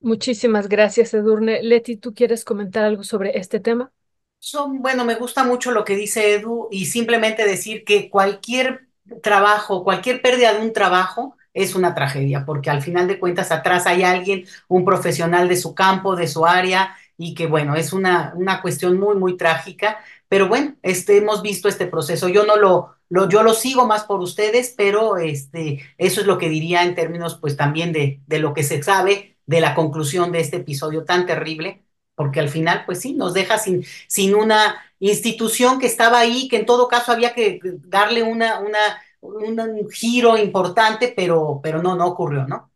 Muchísimas 0.00 0.68
gracias, 0.68 1.14
Edurne. 1.14 1.62
Leti, 1.62 1.96
¿tú 1.96 2.12
quieres 2.14 2.44
comentar 2.44 2.84
algo 2.84 3.04
sobre 3.04 3.38
este 3.38 3.60
tema? 3.60 3.92
Son, 4.40 4.80
bueno, 4.82 5.04
me 5.04 5.16
gusta 5.16 5.44
mucho 5.44 5.72
lo 5.72 5.84
que 5.84 5.96
dice 5.96 6.34
Edu 6.34 6.68
y 6.70 6.86
simplemente 6.86 7.44
decir 7.46 7.84
que 7.84 8.10
cualquier 8.10 8.88
trabajo, 9.22 9.84
cualquier 9.84 10.22
pérdida 10.22 10.54
de 10.54 10.60
un 10.66 10.72
trabajo 10.72 11.37
es 11.62 11.74
una 11.74 11.94
tragedia, 11.94 12.44
porque 12.44 12.70
al 12.70 12.82
final 12.82 13.06
de 13.08 13.18
cuentas 13.18 13.50
atrás 13.52 13.86
hay 13.86 14.02
alguien, 14.02 14.44
un 14.68 14.84
profesional 14.84 15.48
de 15.48 15.56
su 15.56 15.74
campo, 15.74 16.16
de 16.16 16.28
su 16.28 16.46
área, 16.46 16.96
y 17.16 17.34
que 17.34 17.46
bueno, 17.46 17.74
es 17.74 17.92
una, 17.92 18.32
una 18.36 18.62
cuestión 18.62 18.98
muy, 18.98 19.16
muy 19.16 19.36
trágica, 19.36 19.98
pero 20.28 20.48
bueno, 20.48 20.76
este, 20.82 21.16
hemos 21.16 21.42
visto 21.42 21.68
este 21.68 21.86
proceso. 21.86 22.28
Yo 22.28 22.44
no 22.46 22.56
lo, 22.56 22.94
lo, 23.08 23.28
yo 23.28 23.42
lo 23.42 23.54
sigo 23.54 23.86
más 23.86 24.04
por 24.04 24.20
ustedes, 24.20 24.74
pero 24.76 25.16
este, 25.16 25.80
eso 25.98 26.20
es 26.20 26.26
lo 26.26 26.38
que 26.38 26.48
diría 26.48 26.84
en 26.84 26.94
términos 26.94 27.38
pues 27.40 27.56
también 27.56 27.92
de, 27.92 28.20
de 28.26 28.38
lo 28.38 28.54
que 28.54 28.62
se 28.62 28.82
sabe 28.82 29.36
de 29.46 29.60
la 29.60 29.74
conclusión 29.74 30.30
de 30.32 30.40
este 30.40 30.58
episodio 30.58 31.04
tan 31.04 31.26
terrible, 31.26 31.82
porque 32.14 32.40
al 32.40 32.48
final 32.48 32.84
pues 32.86 33.00
sí, 33.00 33.14
nos 33.14 33.32
deja 33.34 33.58
sin, 33.58 33.84
sin 34.06 34.34
una 34.34 34.76
institución 35.00 35.78
que 35.78 35.86
estaba 35.86 36.18
ahí, 36.18 36.48
que 36.48 36.56
en 36.56 36.66
todo 36.66 36.88
caso 36.88 37.12
había 37.12 37.32
que 37.34 37.60
darle 37.84 38.22
una, 38.22 38.60
una 38.60 38.78
un, 39.20 39.88
giro 39.90 40.36
importante, 40.36 41.12
pero, 41.16 41.60
pero 41.62 41.82
no, 41.82 41.96
no 41.96 42.06
ocurrió, 42.06 42.46
¿no? 42.46 42.70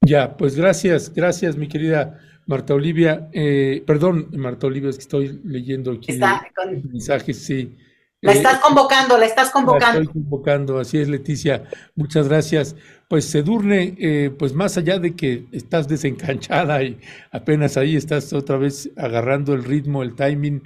Ya, 0.00 0.36
pues 0.36 0.54
gracias, 0.56 1.12
gracias, 1.12 1.56
mi 1.56 1.66
querida 1.66 2.20
Marta 2.46 2.74
Olivia. 2.74 3.28
Eh, 3.32 3.82
perdón, 3.86 4.28
Marta 4.32 4.66
Olivia, 4.66 4.90
es 4.90 4.96
que 4.96 5.02
estoy 5.02 5.40
leyendo 5.44 5.92
aquí 5.92 6.12
Está 6.12 6.46
con... 6.54 6.82
mensajes, 6.88 7.44
sí. 7.44 7.76
La 8.20 8.32
eh, 8.32 8.36
estás 8.36 8.58
convocando, 8.60 9.18
la 9.18 9.26
estás 9.26 9.50
convocando. 9.50 9.98
La 9.98 10.04
estoy 10.04 10.22
convocando, 10.22 10.78
así 10.78 10.98
es, 10.98 11.08
Leticia. 11.08 11.64
Muchas 11.94 12.28
gracias. 12.28 12.76
Pues 13.08 13.26
Sedurne, 13.26 13.94
eh, 13.98 14.30
pues 14.38 14.54
más 14.54 14.78
allá 14.78 14.98
de 14.98 15.14
que 15.14 15.46
estás 15.52 15.88
desencanchada 15.88 16.82
y 16.82 16.98
apenas 17.30 17.76
ahí 17.76 17.96
estás 17.96 18.32
otra 18.32 18.56
vez 18.56 18.90
agarrando 18.96 19.52
el 19.52 19.62
ritmo, 19.62 20.02
el 20.02 20.14
timing, 20.14 20.62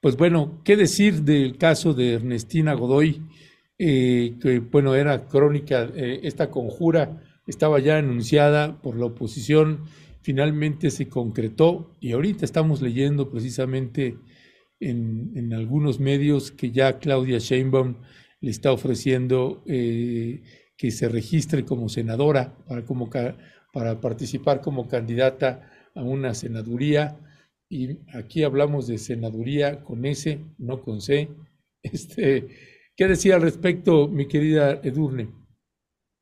pues 0.00 0.16
bueno, 0.16 0.60
¿qué 0.64 0.76
decir 0.76 1.22
del 1.22 1.58
caso 1.58 1.92
de 1.92 2.14
Ernestina 2.14 2.74
Godoy? 2.74 3.22
Eh, 3.78 4.36
que 4.40 4.60
bueno, 4.60 4.94
era 4.94 5.26
crónica, 5.26 5.88
eh, 5.94 6.20
esta 6.24 6.50
conjura 6.50 7.22
estaba 7.46 7.78
ya 7.78 7.98
anunciada 7.98 8.80
por 8.80 8.96
la 8.96 9.06
oposición, 9.06 9.84
finalmente 10.20 10.90
se 10.90 11.08
concretó 11.08 11.96
y 12.00 12.12
ahorita 12.12 12.44
estamos 12.44 12.82
leyendo 12.82 13.30
precisamente 13.30 14.18
en, 14.80 15.52
algunos 15.52 15.98
medios 15.98 16.52
que 16.52 16.70
ya 16.70 16.98
Claudia 16.98 17.38
Sheinbaum 17.38 17.96
le 18.40 18.50
está 18.50 18.72
ofreciendo 18.72 19.62
eh, 19.66 20.42
que 20.76 20.90
se 20.90 21.08
registre 21.08 21.64
como 21.64 21.88
senadora 21.88 22.56
para, 22.68 22.84
como, 22.84 23.10
para 23.72 24.00
participar 24.00 24.60
como 24.60 24.86
candidata 24.86 25.70
a 25.94 26.02
una 26.02 26.34
senaduría 26.34 27.18
y 27.68 27.98
aquí 28.14 28.42
hablamos 28.42 28.86
de 28.86 28.98
senaduría 28.98 29.82
con 29.84 30.04
S, 30.04 30.38
no 30.58 30.82
con 30.82 31.00
C. 31.00 31.28
Este, 31.80 32.48
¿Qué 32.96 33.06
decía 33.06 33.36
al 33.36 33.42
respecto, 33.42 34.08
mi 34.08 34.26
querida 34.26 34.80
Edurne? 34.82 35.28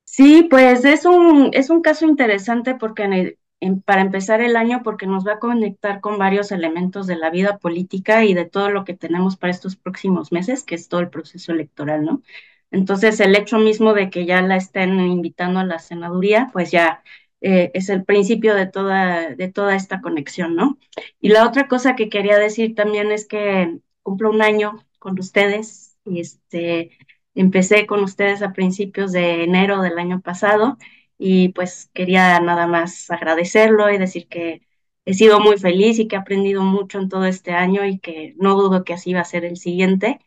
Sí, 0.04 0.46
pues 0.50 0.84
es 0.84 1.06
un, 1.06 1.50
es 1.54 1.70
un 1.70 1.80
caso 1.80 2.06
interesante 2.06 2.74
porque 2.74 3.38
para 3.84 4.02
empezar 4.02 4.40
el 4.42 4.56
año, 4.56 4.82
porque 4.82 5.06
nos 5.06 5.26
va 5.26 5.34
a 5.34 5.38
conectar 5.38 6.00
con 6.00 6.18
varios 6.18 6.52
elementos 6.52 7.06
de 7.06 7.16
la 7.16 7.30
vida 7.30 7.58
política 7.58 8.24
y 8.24 8.34
de 8.34 8.44
todo 8.44 8.70
lo 8.70 8.84
que 8.84 8.94
tenemos 8.94 9.36
para 9.36 9.50
estos 9.50 9.76
próximos 9.76 10.32
meses, 10.32 10.62
que 10.64 10.74
es 10.74 10.88
todo 10.88 11.00
el 11.00 11.08
proceso 11.10 11.52
electoral, 11.52 12.04
¿no? 12.04 12.22
Entonces, 12.70 13.20
el 13.20 13.34
hecho 13.36 13.58
mismo 13.58 13.94
de 13.94 14.10
que 14.10 14.26
ya 14.26 14.42
la 14.42 14.56
estén 14.56 15.00
invitando 15.00 15.60
a 15.60 15.64
la 15.64 15.78
senaduría, 15.78 16.50
pues 16.52 16.70
ya 16.70 17.02
eh, 17.40 17.70
es 17.74 17.88
el 17.88 18.04
principio 18.04 18.54
de 18.54 18.66
toda, 18.66 19.34
de 19.34 19.48
toda 19.48 19.76
esta 19.76 20.00
conexión, 20.00 20.56
¿no? 20.56 20.78
Y 21.20 21.30
la 21.30 21.46
otra 21.46 21.68
cosa 21.68 21.96
que 21.96 22.08
quería 22.08 22.38
decir 22.38 22.74
también 22.74 23.12
es 23.12 23.26
que 23.26 23.78
cumplo 24.02 24.30
un 24.30 24.42
año 24.42 24.84
con 24.98 25.18
ustedes 25.18 25.86
este, 26.14 26.96
empecé 27.34 27.86
con 27.86 28.02
ustedes 28.02 28.42
a 28.42 28.52
principios 28.52 29.12
de 29.12 29.44
enero 29.44 29.82
del 29.82 29.98
año 29.98 30.20
pasado 30.20 30.78
y 31.18 31.50
pues 31.50 31.90
quería 31.94 32.38
nada 32.40 32.66
más 32.66 33.10
agradecerlo 33.10 33.90
y 33.90 33.98
decir 33.98 34.28
que 34.28 34.62
he 35.04 35.14
sido 35.14 35.40
muy 35.40 35.58
feliz 35.58 35.98
y 35.98 36.08
que 36.08 36.16
he 36.16 36.18
aprendido 36.18 36.62
mucho 36.62 36.98
en 36.98 37.08
todo 37.08 37.26
este 37.26 37.52
año 37.52 37.84
y 37.86 37.98
que 37.98 38.34
no 38.38 38.54
dudo 38.54 38.84
que 38.84 38.94
así 38.94 39.12
va 39.14 39.20
a 39.20 39.24
ser 39.24 39.44
el 39.44 39.56
siguiente. 39.56 40.20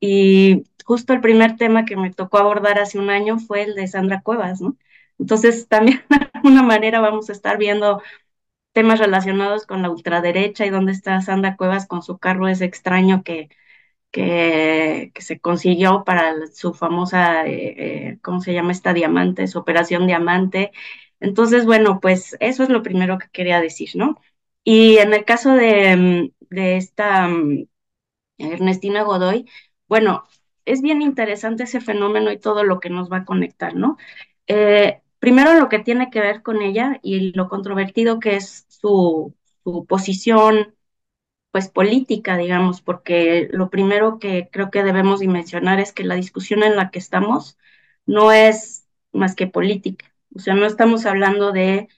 Y 0.00 0.64
justo 0.84 1.12
el 1.14 1.20
primer 1.20 1.56
tema 1.56 1.84
que 1.84 1.96
me 1.96 2.12
tocó 2.12 2.38
abordar 2.38 2.78
hace 2.78 2.98
un 2.98 3.10
año 3.10 3.38
fue 3.38 3.62
el 3.62 3.74
de 3.74 3.86
Sandra 3.88 4.22
Cuevas, 4.22 4.60
¿no? 4.60 4.76
Entonces, 5.18 5.68
también 5.68 6.02
de 6.10 6.30
alguna 6.34 6.62
manera 6.62 7.00
vamos 7.00 7.28
a 7.30 7.32
estar 7.32 7.58
viendo 7.58 8.02
temas 8.72 8.98
relacionados 9.00 9.66
con 9.66 9.82
la 9.82 9.90
ultraderecha 9.90 10.66
y 10.66 10.70
dónde 10.70 10.92
está 10.92 11.20
Sandra 11.22 11.56
Cuevas 11.56 11.86
con 11.86 12.02
su 12.02 12.18
carro 12.18 12.48
ese 12.48 12.66
extraño 12.66 13.22
que, 13.24 13.48
que, 14.10 15.12
se 15.18 15.40
consiguió 15.40 16.04
para 16.04 16.34
su 16.52 16.74
famosa, 16.74 17.46
eh, 17.46 18.08
eh, 18.10 18.18
¿cómo 18.22 18.40
se 18.40 18.54
llama 18.54 18.72
esta 18.72 18.92
diamante? 18.94 19.46
Su 19.48 19.58
operación 19.58 20.06
diamante. 20.06 20.72
Entonces, 21.20 21.66
bueno, 21.66 22.00
pues 22.00 22.36
eso 22.40 22.62
es 22.64 22.68
lo 22.70 22.82
primero 22.82 23.18
que 23.18 23.28
quería 23.30 23.60
decir, 23.60 23.90
¿no? 23.94 24.20
Y 24.64 24.98
en 24.98 25.14
el 25.14 25.24
caso 25.24 25.52
de, 25.54 26.32
de 26.50 26.76
esta 26.76 27.28
mm, 27.28 27.66
Ernestina 28.38 29.02
Godoy, 29.02 29.46
bueno, 29.88 30.24
es 30.64 30.82
bien 30.82 31.02
interesante 31.02 31.64
ese 31.64 31.80
fenómeno 31.80 32.32
y 32.32 32.38
todo 32.38 32.64
lo 32.64 32.80
que 32.80 32.90
nos 32.90 33.10
va 33.10 33.18
a 33.18 33.24
conectar, 33.24 33.74
¿no? 33.74 33.96
Eh, 34.46 35.00
primero 35.26 35.54
lo 35.54 35.68
que 35.68 35.80
tiene 35.80 36.08
que 36.08 36.20
ver 36.20 36.40
con 36.40 36.62
ella 36.62 37.00
y 37.02 37.32
lo 37.32 37.48
controvertido 37.48 38.20
que 38.20 38.36
es 38.36 38.64
su, 38.68 39.34
posición, 39.88 40.76
pues 41.50 41.68
política, 41.68 42.36
digamos, 42.36 42.80
porque 42.80 43.48
lo 43.50 43.68
primero 43.68 44.20
que 44.20 44.48
creo 44.52 44.70
que 44.70 44.84
debemos 44.84 45.18
dimensionar 45.18 45.80
es 45.80 45.92
que 45.92 46.04
la 46.04 46.14
discusión 46.14 46.62
en 46.62 46.76
la 46.76 46.92
que 46.92 47.00
estamos 47.00 47.58
no 48.06 48.30
es 48.30 48.86
más 49.10 49.34
que 49.34 49.48
política. 49.48 50.14
O 50.32 50.38
sea, 50.38 50.54
no 50.54 50.64
estamos 50.64 51.06
hablando 51.06 51.50
de 51.50 51.88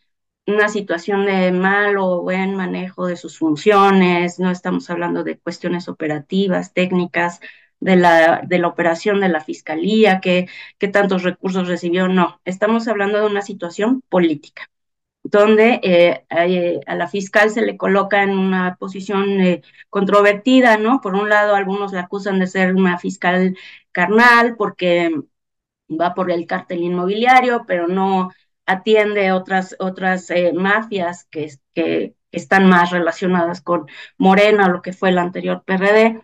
una 0.46 0.70
situación 0.70 1.26
de 1.26 1.52
mal 1.52 1.98
o 1.98 2.22
buen 2.22 2.54
manejo 2.54 3.06
de 3.08 3.16
sus 3.18 3.36
funciones, 3.38 4.38
no 4.38 4.50
estamos 4.50 4.88
hablando 4.88 5.22
de 5.22 5.38
cuestiones 5.38 5.88
operativas, 5.88 6.72
técnicas, 6.72 7.40
de 7.80 7.96
la, 7.96 8.42
de 8.46 8.58
la 8.58 8.68
operación 8.68 9.20
de 9.20 9.28
la 9.28 9.40
fiscalía, 9.40 10.20
que, 10.20 10.48
tantos 10.92 11.22
recursos 11.22 11.68
recibió, 11.68 12.08
no, 12.08 12.40
estamos 12.44 12.88
hablando 12.88 13.20
de 13.20 13.26
una 13.26 13.42
situación 13.42 14.02
política 14.08 14.70
donde 15.22 15.80
eh, 15.82 16.24
eh, 16.30 16.80
a 16.86 16.94
la 16.94 17.08
fiscal 17.08 17.50
se 17.50 17.62
le 17.62 17.76
coloca 17.76 18.22
en 18.22 18.30
una 18.30 18.76
posición 18.76 19.40
eh, 19.40 19.62
controvertida, 19.90 20.78
¿no? 20.78 21.00
Por 21.02 21.14
un 21.14 21.28
lado, 21.28 21.54
algunos 21.54 21.92
la 21.92 22.02
acusan 22.02 22.38
de 22.38 22.46
ser 22.46 22.74
una 22.74 22.98
fiscal 22.98 23.56
carnal 23.92 24.56
porque 24.56 25.12
va 25.88 26.14
por 26.14 26.30
el 26.30 26.46
cártel 26.46 26.82
inmobiliario, 26.82 27.64
pero 27.66 27.88
no 27.88 28.32
atiende 28.66 29.32
otras, 29.32 29.76
otras 29.78 30.28
mafias 30.54 31.24
que, 31.30 31.50
que, 31.74 32.14
están 32.32 32.68
más 32.68 32.90
relacionadas 32.90 33.62
con 33.62 33.86
Morena, 34.18 34.68
lo 34.68 34.82
que 34.82 34.92
fue 34.92 35.10
el 35.10 35.18
anterior 35.18 35.62
PRD. 35.64 36.22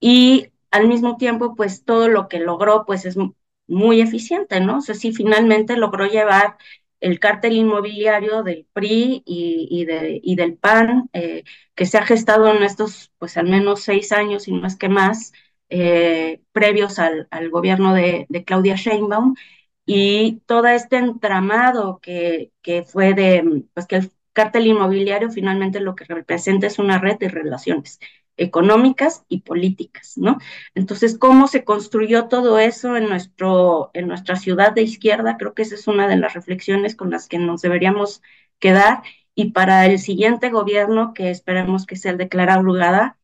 Y 0.00 0.52
al 0.74 0.88
mismo 0.88 1.16
tiempo, 1.16 1.54
pues 1.54 1.84
todo 1.84 2.08
lo 2.08 2.28
que 2.28 2.38
logró, 2.40 2.84
pues 2.86 3.04
es 3.06 3.16
muy 3.66 4.00
eficiente, 4.00 4.60
¿no? 4.60 4.78
O 4.78 4.80
sea, 4.80 4.94
sí, 4.94 5.12
finalmente 5.12 5.76
logró 5.76 6.06
llevar 6.06 6.56
el 7.00 7.18
cártel 7.20 7.52
inmobiliario 7.54 8.42
del 8.42 8.66
PRI 8.72 9.22
y, 9.26 9.68
y 10.22 10.34
del 10.36 10.56
PAN, 10.56 11.10
eh, 11.12 11.44
que 11.74 11.86
se 11.86 11.98
ha 11.98 12.06
gestado 12.06 12.48
en 12.54 12.62
estos, 12.62 13.12
pues 13.18 13.36
al 13.36 13.48
menos 13.48 13.82
seis 13.82 14.12
años 14.12 14.48
y 14.48 14.52
más 14.52 14.76
que 14.76 14.88
más, 14.88 15.32
eh, 15.68 16.40
previos 16.52 16.98
al, 16.98 17.28
al 17.30 17.50
gobierno 17.50 17.94
de, 17.94 18.26
de, 18.28 18.44
Claudia 18.44 18.76
Sheinbaum, 18.76 19.34
y 19.86 20.40
todo 20.46 20.66
este 20.68 20.96
entramado 20.96 21.98
que, 22.00 22.52
que 22.62 22.84
fue 22.84 23.12
de, 23.14 23.64
pues 23.74 23.86
que 23.86 24.00
cártel 24.34 24.66
inmobiliario 24.66 25.30
finalmente 25.30 25.80
lo 25.80 25.94
que 25.94 26.04
representa 26.04 26.66
es 26.66 26.78
una 26.78 26.98
red 26.98 27.18
de 27.18 27.28
relaciones 27.30 28.00
económicas 28.36 29.24
y 29.28 29.42
políticas, 29.42 30.18
¿no? 30.18 30.38
Entonces, 30.74 31.18
¿cómo 31.18 31.46
se 31.48 31.64
construyó 31.64 32.28
todo 32.28 32.58
eso 32.58 32.96
en, 32.96 33.08
nuestro, 33.08 33.90
en 33.94 34.08
nuestra 34.08 34.36
ciudad 34.36 34.72
de 34.72 34.82
izquierda? 34.82 35.36
Creo 35.38 35.54
que 35.54 35.62
esa 35.62 35.76
es 35.76 35.86
una 35.86 36.08
de 36.08 36.16
las 36.16 36.34
reflexiones 36.34 36.96
con 36.96 37.10
las 37.10 37.28
que 37.28 37.38
nos 37.38 37.62
deberíamos 37.62 38.22
quedar. 38.58 39.02
Y 39.34 39.52
para 39.52 39.86
el 39.86 39.98
siguiente 39.98 40.50
gobierno, 40.50 41.12
que 41.14 41.30
esperemos 41.30 41.86
que 41.86 41.96
sea 41.96 42.12
el 42.12 42.18
declarado 42.18 42.62
Lugada, 42.62 43.18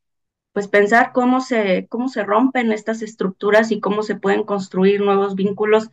pues 0.53 0.69
pensar 0.69 1.13
cómo 1.13 1.41
se, 1.41 1.87
cómo 1.89 2.09
se 2.09 2.25
rompen 2.25 2.73
estas 2.73 3.03
estructuras 3.03 3.71
y 3.71 3.81
cómo 3.81 4.03
se 4.03 4.17
pueden 4.17 4.45
construir 4.45 5.01
nuevos 5.01 5.35
vínculos 5.35 5.91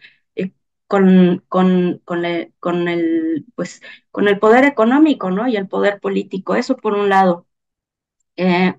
con, 0.88 1.43
con, 1.49 2.01
con, 2.05 2.23
con, 2.59 2.88
el, 2.88 3.45
pues, 3.55 3.81
con 4.11 4.27
el 4.27 4.39
poder 4.39 4.65
económico, 4.65 5.31
¿no? 5.31 5.47
Y 5.47 5.55
el 5.57 5.67
poder 5.67 5.99
político. 5.99 6.55
Eso 6.55 6.77
por 6.77 6.93
un 6.95 7.09
lado. 7.09 7.47
Eh, 8.35 8.75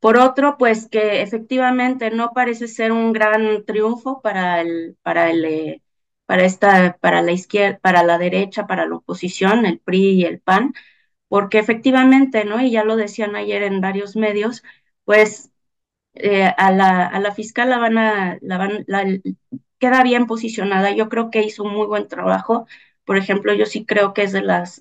por 0.00 0.16
otro, 0.18 0.56
pues 0.58 0.88
que 0.88 1.22
efectivamente 1.22 2.10
no 2.10 2.32
parece 2.34 2.68
ser 2.68 2.92
un 2.92 3.12
gran 3.12 3.64
triunfo 3.66 4.20
para 4.22 4.60
el, 4.60 4.96
para 5.02 5.30
el, 5.30 5.44
eh, 5.44 5.82
para 6.26 6.44
esta, 6.44 6.98
para 7.00 7.22
la 7.22 7.32
izquierda, 7.32 7.78
para 7.80 8.02
la 8.02 8.18
derecha, 8.18 8.66
para 8.66 8.86
la 8.86 8.96
oposición, 8.96 9.66
el 9.66 9.80
PRI 9.80 10.10
y 10.22 10.24
el 10.24 10.40
PAN, 10.40 10.74
porque 11.28 11.58
efectivamente, 11.58 12.44
¿no? 12.44 12.60
Y 12.62 12.70
ya 12.72 12.84
lo 12.84 12.96
decían 12.96 13.36
ayer 13.36 13.62
en 13.64 13.80
varios 13.80 14.16
medios, 14.16 14.62
pues 15.04 15.52
eh, 16.14 16.52
a, 16.56 16.72
la, 16.72 17.06
a 17.06 17.20
la 17.20 17.32
fiscal 17.34 17.70
la 17.70 17.78
van 17.78 17.98
a, 17.98 18.38
la 18.42 18.58
van, 18.58 18.84
la, 18.88 19.04
queda 19.82 20.02
bien 20.04 20.26
posicionada. 20.26 20.92
Yo 20.92 21.08
creo 21.08 21.30
que 21.30 21.42
hizo 21.42 21.64
un 21.64 21.74
muy 21.74 21.86
buen 21.86 22.08
trabajo. 22.08 22.66
Por 23.04 23.16
ejemplo, 23.18 23.52
yo 23.54 23.66
sí 23.66 23.84
creo 23.84 24.14
que 24.14 24.22
es 24.22 24.32
de 24.32 24.42
las 24.42 24.80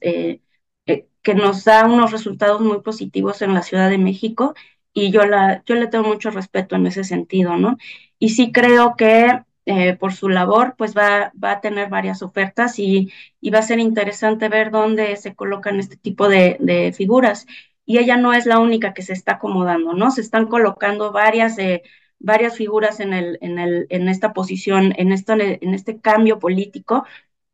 que 1.22 1.36
nos 1.36 1.64
da 1.66 1.86
unos 1.86 2.12
resultados 2.12 2.62
muy 2.62 2.82
positivos 2.82 3.42
en 3.42 3.54
la 3.54 3.62
Ciudad 3.64 3.90
de 3.90 3.98
México 3.98 4.56
y 4.94 5.12
yo, 5.12 5.26
la, 5.26 5.64
yo 5.66 5.76
le 5.76 5.88
tengo 5.88 6.08
mucho 6.08 6.32
respeto 6.32 6.76
en 6.76 6.88
ese 6.88 7.04
sentido, 7.04 7.58
¿no? 7.58 7.78
Y 8.20 8.30
sí 8.30 8.52
creo 8.52 8.96
que 8.98 9.44
eh, 9.66 9.96
por 9.96 10.14
su 10.14 10.30
labor, 10.30 10.76
pues 10.78 10.96
va, 10.98 11.32
va 11.42 11.52
a 11.54 11.62
tener 11.62 11.90
varias 11.90 12.22
ofertas 12.24 12.80
y, 12.80 13.12
y, 13.40 13.52
va 13.52 13.60
a 13.60 13.62
ser 13.62 13.80
interesante 13.80 14.50
ver 14.50 14.72
dónde 14.72 15.16
se 15.18 15.36
colocan 15.36 15.80
este 15.80 15.98
tipo 15.98 16.28
de, 16.28 16.58
de, 16.60 16.94
figuras. 16.94 17.46
Y 17.86 18.00
ella 18.00 18.18
no 18.18 18.34
es 18.34 18.46
la 18.46 18.60
única 18.60 18.94
que 18.94 19.02
se 19.04 19.14
está 19.14 19.34
acomodando, 19.34 19.94
¿no? 19.94 20.12
Se 20.12 20.22
están 20.22 20.48
colocando 20.48 21.12
varias, 21.12 21.58
eh, 21.60 21.84
varias 22.22 22.56
figuras 22.58 23.00
en, 23.00 23.14
el, 23.14 23.38
en, 23.42 23.60
el, 23.60 23.88
en 23.90 24.10
esta 24.10 24.34
posición, 24.34 24.94
en, 24.98 25.12
esto, 25.12 25.34
en 25.34 25.74
este 25.74 26.00
cambio 26.00 26.40
político. 26.40 27.06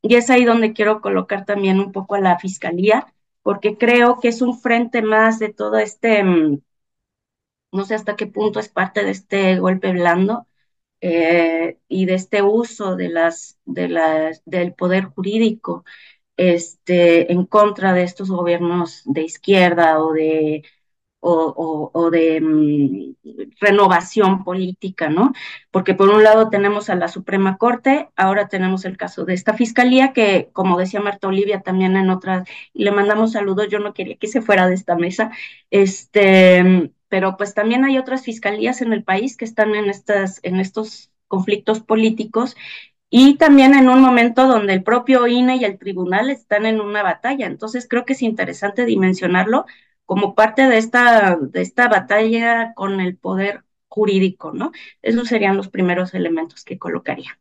Y 0.01 0.15
es 0.15 0.30
ahí 0.30 0.45
donde 0.45 0.74
quiero 0.74 1.01
colocar 1.01 1.45
también 1.45 1.80
un 1.80 1.91
poco 1.91 2.15
a 2.15 2.22
la 2.22 2.39
fiscalía, 2.39 3.13
porque 3.43 3.78
creo 3.78 4.20
que 4.20 4.30
es 4.30 4.41
un 4.41 4.59
frente 4.59 5.01
más 5.01 5.39
de 5.39 5.53
todo 5.53 5.78
este, 5.80 6.24
mm, 6.24 6.59
no 7.72 7.86
sé 7.86 7.95
hasta 7.95 8.15
qué 8.15 8.28
punto 8.28 8.59
es 8.59 8.70
parte 8.70 9.03
de 9.03 9.11
este 9.11 9.59
golpe 9.59 9.91
blando 9.91 10.47
eh, 11.01 11.80
y 11.88 12.05
de 12.05 12.15
este 12.15 12.41
uso 12.41 12.95
de 12.95 13.09
las, 13.09 13.59
de 13.65 13.89
las, 13.89 14.41
del 14.45 14.74
poder 14.74 15.05
jurídico 15.05 15.86
este, 16.38 17.32
en 17.32 17.45
contra 17.45 17.93
de 17.93 18.03
estos 18.03 18.30
gobiernos 18.30 19.03
de 19.05 19.24
izquierda 19.24 19.99
o 20.03 20.13
de 20.13 20.63
o, 21.20 22.09
de 22.11 22.39
mm, 22.41 23.15
renovación 23.59 24.43
política, 24.43 25.09
¿no? 25.09 25.34
Porque 25.72 25.93
por 25.93 26.09
un 26.09 26.24
lado 26.24 26.49
tenemos 26.49 26.89
a 26.89 26.95
la 26.95 27.07
Suprema 27.07 27.57
Corte, 27.57 28.09
ahora 28.15 28.47
tenemos 28.47 28.86
el 28.86 28.97
caso 28.97 29.26
de 29.26 29.34
esta 29.34 29.53
fiscalía 29.53 30.13
que, 30.13 30.49
como 30.53 30.78
decía 30.78 31.01
Marta 31.01 31.28
Olivia 31.28 31.61
también 31.61 31.97
en 31.97 32.09
otras, 32.09 32.47
le 32.74 32.91
mandamos 32.91 33.34
saludos, 33.34 33.68
yo 33.70 33.80
no 33.80 33.93
quería 33.93 34.18
que 34.18 34.28
se 34.28 34.41
fuera 34.41 34.68
de 34.68 34.76
esta 34.76 34.95
mesa, 34.95 35.32
este, 35.72 36.91
pero 37.09 37.38
pues 37.38 37.53
también 37.53 37.86
hay 37.86 37.97
otras 37.97 38.24
fiscalías 38.24 38.82
en 38.82 38.93
el 38.93 39.03
país 39.03 39.38
que 39.38 39.45
están 39.45 39.76
en, 39.76 39.89
estas, 39.89 40.39
en 40.43 40.59
estos 40.59 41.11
conflictos 41.28 41.80
políticos 41.82 42.55
y 43.09 43.36
también 43.38 43.74
en 43.74 43.89
un 43.89 44.01
momento 44.01 44.47
donde 44.47 44.74
el 44.74 44.84
propio 44.84 45.28
INE 45.28 45.57
y 45.57 45.65
el 45.65 45.78
tribunal 45.78 46.30
están 46.30 46.65
en 46.65 46.82
una 46.82 47.03
batalla. 47.03 47.47
Entonces 47.47 47.88
creo 47.89 48.05
que 48.05 48.13
es 48.13 48.22
interesante 48.22 48.86
dimensionarlo 48.86 49.65
como 50.08 50.36
parte 50.36 50.64
de 50.68 50.78
esta, 50.80 51.38
de 51.39 51.62
esta 51.62 51.89
batalla 51.89 52.74
con 52.76 53.01
el 53.01 53.18
poder 53.18 53.64
jurídico, 53.89 54.53
¿no? 54.53 54.72
Esos 55.03 55.28
serían 55.28 55.58
los 55.58 55.70
primeros 55.70 56.16
elementos 56.16 56.64
que 56.64 56.80
colocaría. 56.80 57.39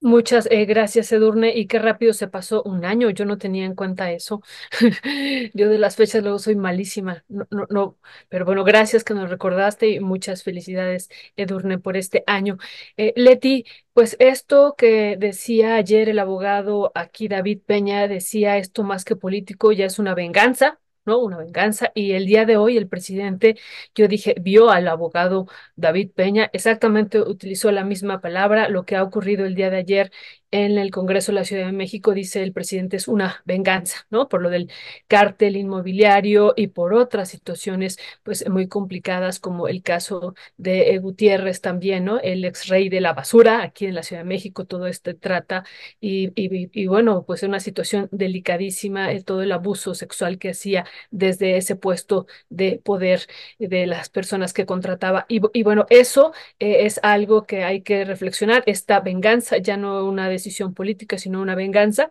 Muchas 0.00 0.46
eh, 0.50 0.66
gracias, 0.66 1.10
Edurne. 1.10 1.56
Y 1.56 1.66
qué 1.66 1.78
rápido 1.78 2.12
se 2.12 2.28
pasó 2.28 2.62
un 2.62 2.84
año. 2.84 3.10
Yo 3.10 3.24
no 3.24 3.38
tenía 3.38 3.64
en 3.64 3.74
cuenta 3.74 4.12
eso. 4.12 4.42
Yo 5.54 5.68
de 5.68 5.78
las 5.78 5.96
fechas 5.96 6.22
luego 6.22 6.38
soy 6.38 6.54
malísima. 6.54 7.24
No, 7.28 7.46
no, 7.50 7.66
no. 7.70 7.98
Pero 8.28 8.44
bueno, 8.44 8.62
gracias 8.64 9.04
que 9.04 9.14
nos 9.14 9.30
recordaste 9.30 9.88
y 9.90 10.00
muchas 10.00 10.44
felicidades, 10.44 11.08
Edurne, 11.36 11.78
por 11.78 11.96
este 11.96 12.22
año. 12.26 12.58
Eh, 12.96 13.14
Leti, 13.16 13.64
pues 13.94 14.16
esto 14.20 14.74
que 14.78 15.16
decía 15.18 15.76
ayer 15.76 16.08
el 16.08 16.18
abogado 16.18 16.92
aquí, 16.94 17.26
David 17.28 17.60
Peña, 17.66 18.06
decía 18.06 18.58
esto 18.58 18.84
más 18.84 19.04
que 19.04 19.16
político, 19.16 19.72
ya 19.72 19.86
es 19.86 19.98
una 19.98 20.14
venganza 20.14 20.78
¿no? 21.06 21.18
Una 21.18 21.38
venganza. 21.38 21.92
Y 21.94 22.12
el 22.12 22.26
día 22.26 22.44
de 22.44 22.56
hoy 22.56 22.76
el 22.76 22.88
presidente, 22.88 23.56
yo 23.94 24.08
dije, 24.08 24.34
vio 24.40 24.70
al 24.70 24.88
abogado 24.88 25.46
David 25.76 26.10
Peña, 26.14 26.50
exactamente 26.52 27.20
utilizó 27.20 27.72
la 27.72 27.84
misma 27.84 28.20
palabra, 28.20 28.68
lo 28.68 28.84
que 28.84 28.96
ha 28.96 29.02
ocurrido 29.02 29.44
el 29.46 29.54
día 29.54 29.70
de 29.70 29.78
ayer 29.78 30.12
en 30.50 30.78
el 30.78 30.90
Congreso 30.90 31.32
de 31.32 31.36
la 31.36 31.44
Ciudad 31.44 31.66
de 31.66 31.72
México, 31.72 32.14
dice 32.14 32.42
el 32.42 32.52
presidente, 32.52 32.96
es 32.96 33.08
una 33.08 33.42
venganza, 33.44 34.06
¿no? 34.10 34.28
Por 34.28 34.42
lo 34.42 34.50
del 34.50 34.70
cártel 35.08 35.56
inmobiliario 35.56 36.54
y 36.56 36.68
por 36.68 36.94
otras 36.94 37.28
situaciones, 37.28 37.98
pues 38.22 38.48
muy 38.48 38.68
complicadas, 38.68 39.40
como 39.40 39.68
el 39.68 39.82
caso 39.82 40.34
de 40.56 40.96
Gutiérrez 40.98 41.60
también, 41.60 42.04
¿no? 42.04 42.20
El 42.20 42.44
ex 42.44 42.68
rey 42.68 42.88
de 42.88 43.00
la 43.00 43.12
basura 43.12 43.62
aquí 43.62 43.86
en 43.86 43.94
la 43.94 44.02
Ciudad 44.02 44.22
de 44.22 44.28
México, 44.28 44.64
todo 44.64 44.86
este 44.86 45.14
trata 45.14 45.64
y, 46.00 46.32
y, 46.36 46.86
bueno, 46.86 47.24
pues 47.26 47.42
una 47.42 47.60
situación 47.60 48.08
delicadísima, 48.12 49.12
eh, 49.12 49.22
todo 49.22 49.42
el 49.42 49.52
abuso 49.52 49.94
sexual 49.94 50.38
que 50.38 50.50
hacía 50.50 50.86
desde 51.10 51.56
ese 51.56 51.76
puesto 51.76 52.26
de 52.48 52.80
poder 52.84 53.26
de 53.58 53.86
las 53.86 54.08
personas 54.10 54.52
que 54.52 54.66
contrataba. 54.66 55.26
Y, 55.28 55.62
bueno, 55.62 55.86
eso 55.90 56.32
eh, 56.58 56.86
es 56.86 57.00
algo 57.02 57.46
que 57.46 57.64
hay 57.64 57.82
que 57.82 58.04
reflexionar, 58.04 58.62
esta 58.66 59.00
venganza, 59.00 59.58
ya 59.58 59.76
no 59.76 60.04
una 60.04 60.28
decisión 60.36 60.74
política, 60.74 61.18
sino 61.18 61.40
una 61.40 61.54
venganza. 61.54 62.10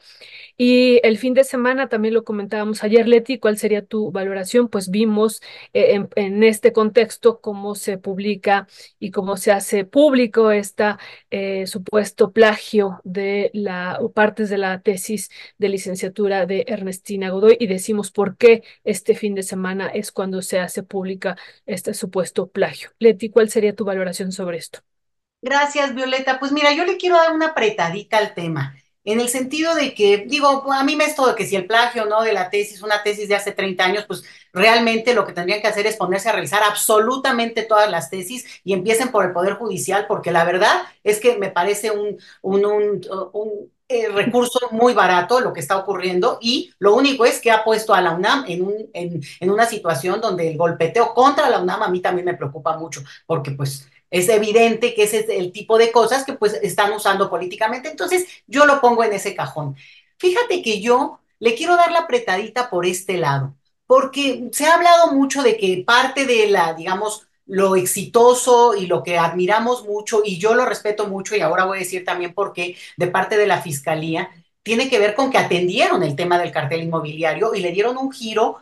Y 0.57 0.99
el 1.03 1.17
fin 1.17 1.34
de 1.34 1.43
semana 1.43 1.89
también 1.89 2.13
lo 2.13 2.23
comentábamos 2.23 2.84
ayer, 2.84 3.07
Leti, 3.07 3.39
¿cuál 3.39 3.57
sería 3.57 3.86
tu 3.86 4.11
valoración? 4.11 4.67
Pues 4.69 4.89
vimos 4.89 5.41
eh, 5.73 6.07
en, 6.15 6.43
este 6.43 6.73
contexto 6.73 7.41
cómo 7.41 7.76
se 7.76 7.97
publica 7.97 8.67
y 8.99 9.11
cómo 9.11 9.38
se 9.38 9.51
hace 9.51 9.86
público 9.86 10.51
este 10.51 10.95
supuesto 11.65 12.32
plagio 12.32 13.01
de 13.03 13.51
la 13.53 13.99
partes 14.13 14.49
de 14.49 14.57
la 14.57 14.82
tesis 14.82 15.30
de 15.57 15.69
licenciatura 15.69 16.45
de 16.45 16.65
Ernestina 16.67 17.30
Godoy 17.30 17.57
y 17.59 17.67
decimos 17.67 18.11
por 18.11 18.38
qué 18.38 18.63
este 18.84 19.15
fin 19.15 19.36
de 19.36 19.43
semana 19.43 19.88
es 19.88 20.11
cuando 20.11 20.41
se 20.41 20.59
hace 20.59 20.84
pública 20.84 21.38
este 21.65 21.93
supuesto 21.93 22.47
plagio. 22.47 22.91
Leti, 22.99 23.30
¿cuál 23.30 23.49
sería 23.49 23.76
tu 23.76 23.86
valoración 23.86 24.32
sobre 24.32 24.57
esto? 24.57 24.95
Gracias, 25.41 25.93
Violeta. 25.93 26.39
Pues 26.39 26.51
mira, 26.51 26.73
yo 26.73 26.86
le 26.86 26.97
quiero 26.97 27.17
dar 27.17 27.31
una 27.33 27.47
apretadita 27.47 28.17
al 28.17 28.33
tema, 28.33 28.75
en 29.03 29.19
el 29.19 29.29
sentido 29.29 29.75
de 29.75 29.93
que, 29.93 30.25
digo, 30.27 30.71
a 30.73 30.83
mí 30.83 30.95
me 30.95 31.05
es 31.05 31.15
todo 31.15 31.36
que 31.36 31.45
si 31.45 31.55
el 31.55 31.67
plagio 31.67 32.05
no 32.07 32.23
de 32.23 32.33
la 32.33 32.49
tesis, 32.49 32.81
una 32.81 33.03
tesis 33.03 33.29
de 33.29 33.36
hace 33.36 33.51
30 33.51 33.86
años, 33.86 34.05
pues 34.07 34.23
realmente 34.51 35.13
lo 35.13 35.27
que 35.27 35.33
tendrían 35.33 35.61
que 35.61 35.67
hacer 35.67 35.86
es 35.86 35.95
ponerse 35.97 36.29
a 36.29 36.31
revisar 36.31 36.63
absolutamente 36.63 37.61
todas 37.63 37.89
las 37.91 38.09
tesis 38.09 38.45
y 38.63 38.73
empiecen 38.73 39.09
por 39.11 39.23
el 39.25 39.31
Poder 39.33 39.53
Judicial, 39.55 40.05
porque 40.07 40.31
la 40.31 40.43
verdad 40.43 40.81
es 41.03 41.19
que 41.19 41.38
me 41.38 41.51
parece 41.51 41.91
un, 41.91 42.17
un, 42.41 42.65
un, 43.33 43.71
eh, 43.88 44.07
recurso 44.09 44.59
muy 44.71 44.95
barato 44.95 45.39
lo 45.39 45.53
que 45.53 45.59
está 45.59 45.77
ocurriendo 45.77 46.39
y 46.41 46.73
lo 46.79 46.95
único 46.95 47.23
es 47.25 47.39
que 47.39 47.51
ha 47.51 47.63
puesto 47.63 47.93
a 47.93 48.01
la 48.01 48.13
UNAM 48.13 48.45
en, 48.47 48.63
un, 48.63 48.89
en, 48.93 49.21
en 49.39 49.51
una 49.51 49.67
situación 49.67 50.19
donde 50.19 50.47
el 50.49 50.57
golpeteo 50.57 51.13
contra 51.13 51.47
la 51.51 51.59
UNAM 51.59 51.83
a 51.83 51.89
mí 51.89 52.01
también 52.01 52.25
me 52.25 52.33
preocupa 52.33 52.75
mucho, 52.77 53.03
porque 53.27 53.51
pues 53.51 53.88
es 54.16 54.30
evidente 54.30 54.93
que 54.93 55.03
ese 55.03 55.20
es 55.20 55.30
el 55.30 55.51
tipo 55.51 55.78
de 55.78 55.91
cosas 55.91 56.24
que 56.24 56.34
pues 56.34 56.53
están 56.61 56.93
usando 56.93 57.30
políticamente. 57.30 57.89
Entonces 57.89 58.26
yo 58.47 58.66
lo 58.66 58.80
pongo 58.80 59.03
en 59.03 59.11
ese 59.11 59.36
cajón. 59.36 59.76
Fíjate 60.18 60.61
que 60.61 60.80
yo 60.80 61.20
le 61.39 61.53
quiero 61.53 61.76
dar 61.76 61.91
la 61.91 61.99
apretadita 61.99 62.70
por 62.70 62.86
este 62.86 63.18
lado, 63.18 63.55
porque 63.86 64.47
se 64.53 64.68
ha 64.68 64.76
hablado 64.76 65.11
mucho 65.11 65.43
de 65.43 65.57
que 65.57 65.84
parte 65.86 66.26
de 66.26 66.47
la, 66.47 66.74
digamos, 66.74 67.28
lo 67.45 67.76
exitoso 67.76 68.74
y 68.74 68.88
lo 68.88 69.03
que 69.03 69.18
admiramos 69.18 69.86
mucho, 69.86 70.22
y 70.24 70.39
yo 70.39 70.55
lo 70.55 70.66
respeto 70.66 71.07
mucho, 71.07 71.36
y 71.36 71.41
ahora 71.41 71.66
voy 71.66 71.78
a 71.78 71.82
decir 71.82 72.05
también 72.05 72.34
por 72.34 72.53
qué, 72.53 72.78
de 72.95 73.07
parte 73.07 73.38
de 73.38 73.47
la 73.47 73.61
Fiscalía, 73.61 74.30
tiene 74.63 74.89
que 74.89 74.97
ver 74.97 75.13
con 75.13 75.30
que 75.30 75.38
atendieron 75.38 76.03
el 76.03 76.16
tema 76.16 76.39
del 76.39 76.51
cartel 76.53 76.84
inmobiliario 76.84 77.53
y 77.53 77.59
le 77.59 77.72
dieron 77.72 77.97
un 77.97 78.11
giro, 78.11 78.57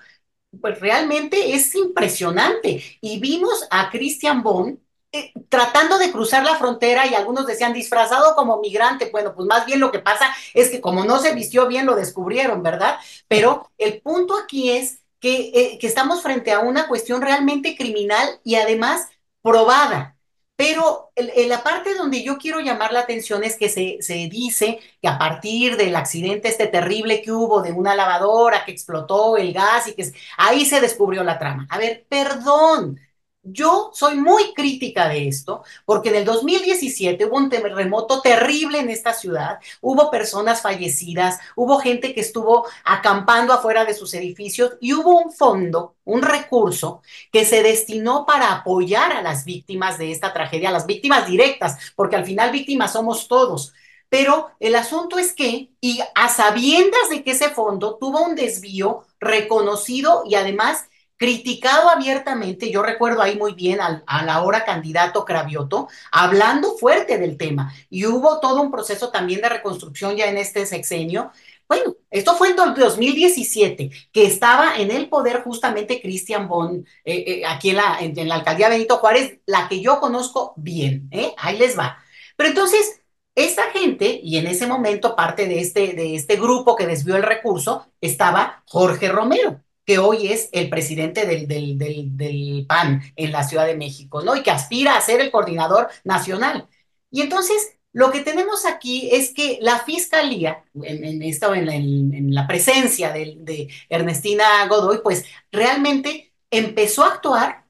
pues 0.60 0.80
realmente 0.80 1.54
es 1.54 1.76
impresionante. 1.76 2.84
Y 3.01 3.20
vimos 3.20 3.68
a 3.70 3.89
Christian 3.91 4.41
Bond 4.41 4.80
eh, 5.14 5.32
tratando 5.47 5.99
de 5.99 6.11
cruzar 6.11 6.43
la 6.43 6.55
frontera 6.55 7.05
y 7.05 7.14
algunos 7.14 7.45
decían 7.45 7.72
disfrazado 7.72 8.36
como 8.36 8.59
migrante. 8.59 9.09
Bueno, 9.11 9.36
pues 9.36 9.47
más 9.47 9.64
bien 9.66 9.80
lo 9.80 9.91
que 9.91 9.99
pasa 9.99 10.34
es 10.55 10.70
que 10.72 10.82
como 10.82 11.05
no 11.05 11.20
se 11.20 11.36
vistió 11.36 11.68
bien, 11.68 11.86
lo 11.86 11.95
descubrieron, 11.95 12.64
¿verdad? 12.64 12.97
Pero 13.28 13.72
el 13.78 14.01
punto 14.01 14.36
aquí 14.36 14.72
es 14.72 14.99
que, 15.20 15.51
eh, 15.53 15.78
que 15.80 15.86
estamos 15.86 16.24
frente 16.24 16.51
a 16.51 16.61
una 16.61 16.88
cuestión 16.88 17.22
realmente 17.22 17.78
criminal 17.78 18.28
y 18.43 18.55
además 18.55 19.07
probada. 19.43 20.18
Pero 20.55 21.11
en 21.16 21.49
la 21.49 21.64
parte 21.64 21.95
donde 21.95 22.24
yo 22.24 22.38
quiero 22.39 22.59
llamar 22.59 22.91
la 22.91 23.01
atención 23.01 23.43
es 23.43 23.55
que 23.55 23.70
se, 23.70 23.97
se, 24.01 24.14
dice 24.30 24.80
que 25.01 25.07
a 25.07 25.20
partir 25.20 25.78
del 25.78 25.95
accidente 25.95 26.47
este 26.47 26.68
terrible 26.68 27.22
que 27.22 27.32
hubo 27.32 27.61
de 27.61 27.72
una 27.72 27.95
lavadora 27.95 28.66
que 28.66 28.72
explotó 28.72 29.38
el 29.38 29.53
gas 29.53 29.88
y 29.88 29.93
que 29.93 30.11
ahí 30.38 30.66
se 30.66 30.82
descubrió 30.82 31.24
la 31.24 31.39
trama. 31.39 31.68
A 31.70 31.78
ver, 31.78 32.05
perdón, 32.09 32.99
yo 33.44 33.91
soy 33.94 34.16
muy 34.16 34.54
crítica 34.54 35.10
de 35.10 35.28
esto 35.28 35.64
porque 35.86 36.10
en 36.10 36.16
el 36.16 36.26
2017 36.26 37.26
hubo 37.26 37.38
un 37.38 37.50
terremoto 37.50 38.22
terrible 38.22 38.80
en 38.80 38.89
esta 38.89 39.14
ciudad, 39.14 39.60
hubo 39.82 40.10
personas 40.10 40.62
fallecidas, 40.62 41.39
hubo 41.56 41.80
gente 41.80 42.14
que 42.14 42.22
estuvo 42.22 42.66
acampando 42.86 43.54
afuera 43.54 43.84
de 43.86 43.94
sus 43.94 44.14
edificios 44.14 44.74
y 44.80 44.94
hubo 44.94 45.20
un 45.20 45.32
fondo, 45.34 45.96
un 46.06 46.22
recurso 46.22 47.02
que 47.32 47.46
se 47.46 47.62
destinó 47.64 48.26
para 48.26 48.54
apoyar 48.54 49.12
a 49.12 49.22
las 49.22 49.44
víctimas 49.44 49.98
de 49.98 50.12
esta 50.12 50.34
tragedia, 50.34 50.70
a 50.70 50.74
las 50.74 50.86
víctimas 50.86 51.28
directas, 51.28 51.78
porque 51.96 52.16
al 52.16 52.26
final 52.26 52.52
víctimas 52.52 52.94
somos 52.94 53.28
todos. 53.28 53.74
Pero 54.08 54.52
el 54.60 54.76
asunto 54.76 55.18
es 55.18 55.34
que, 55.34 55.72
y 55.82 56.00
a 56.14 56.30
sabiendas 56.30 57.10
de 57.10 57.24
que 57.24 57.32
ese 57.32 57.50
fondo 57.50 57.98
tuvo 58.00 58.22
un 58.22 58.36
desvío 58.36 59.06
reconocido 59.20 60.24
y 60.26 60.36
además 60.36 60.86
criticado 61.24 61.89
abiertamente, 61.89 62.69
yo 62.69 62.84
recuerdo 62.84 63.21
ahí 63.21 63.38
muy 63.38 63.53
bien 63.53 63.80
al, 63.80 64.03
al, 64.07 64.28
ahora 64.28 64.65
candidato 64.65 65.24
Cravioto, 65.24 65.88
hablando 66.11 66.76
fuerte 66.76 67.17
del 67.17 67.38
tema, 67.38 67.74
y 67.89 68.05
hubo 68.05 68.41
todo 68.41 68.61
un 68.61 68.69
proceso 68.69 69.09
también 69.09 69.39
de 69.39 69.47
reconstrucción 69.47 70.17
ya 70.17 70.26
en 70.26 70.38
este 70.38 70.65
sexenio. 70.65 71.32
Bueno, 71.65 71.95
esto 72.11 72.36
fue 72.36 72.49
en 72.49 72.57
2017, 72.57 73.89
que 74.11 74.26
estaba 74.26 74.76
en 74.76 74.91
el 74.91 75.07
poder 75.07 75.43
justamente 75.43 76.01
Cristian 76.01 76.49
Bon, 76.49 76.86
eh, 77.05 77.24
eh, 77.26 77.45
aquí 77.45 77.71
la, 77.71 77.99
en 78.01 78.28
la, 78.28 78.36
alcaldía 78.36 78.67
Benito 78.67 78.97
Juárez, 78.97 79.39
la 79.45 79.69
que 79.69 79.80
yo 79.80 80.01
conozco 80.01 80.53
bien, 80.57 81.07
¿eh? 81.09 81.34
ahí 81.38 81.57
les 81.57 81.80
va. 81.80 81.99
Pero 82.36 82.49
entonces, 82.49 82.99
esta 83.34 83.71
gente, 83.71 84.19
y 84.21 84.36
en 84.39 84.47
ese 84.47 84.67
momento 84.67 85.15
parte 85.15 85.47
de 85.47 85.61
este, 85.61 85.93
de 85.93 86.15
este 86.15 86.36
grupo 86.36 86.76
que 86.76 86.86
desvió 86.86 87.15
el 87.15 87.24
recurso, 87.24 87.88
estaba 88.01 88.61
Jorge 88.65 89.07
Romero 89.07 89.61
que 89.86 90.00
hoy 90.00 90.28
es 90.28 90.50
el 90.52 90.70
presidente 90.70 91.26
del, 91.26 91.48
del, 91.48 91.78
del, 92.18 92.66
PAN 92.68 93.02
en 93.16 93.32
la 93.32 93.44
Ciudad 93.44 93.66
de 93.66 93.76
México, 93.76 94.24
¿no? 94.24 94.36
Y 94.36 94.44
que 94.44 94.52
aspira 94.52 94.98
a 94.98 95.02
ser 95.02 95.20
el 95.22 95.32
coordinador 95.32 95.90
nacional. 96.04 96.68
Y 97.12 97.22
entonces, 97.22 97.76
lo 97.92 98.12
que 98.12 98.22
tenemos 98.22 98.66
aquí 98.66 99.10
es 99.12 99.34
que 99.34 99.60
la 99.62 99.80
fiscalía, 99.80 100.64
en, 100.74 101.04
en, 101.04 101.22
en, 101.22 101.66
la, 101.66 101.76
en 101.76 102.34
la 102.34 102.48
presencia 102.48 103.12
de 103.12 103.70
Ernestina 103.90 104.68
Godoy, 104.68 105.02
pues 105.04 105.26
realmente 105.52 106.34
empezó 106.50 107.04
a 107.04 107.14
actuar 107.16 107.66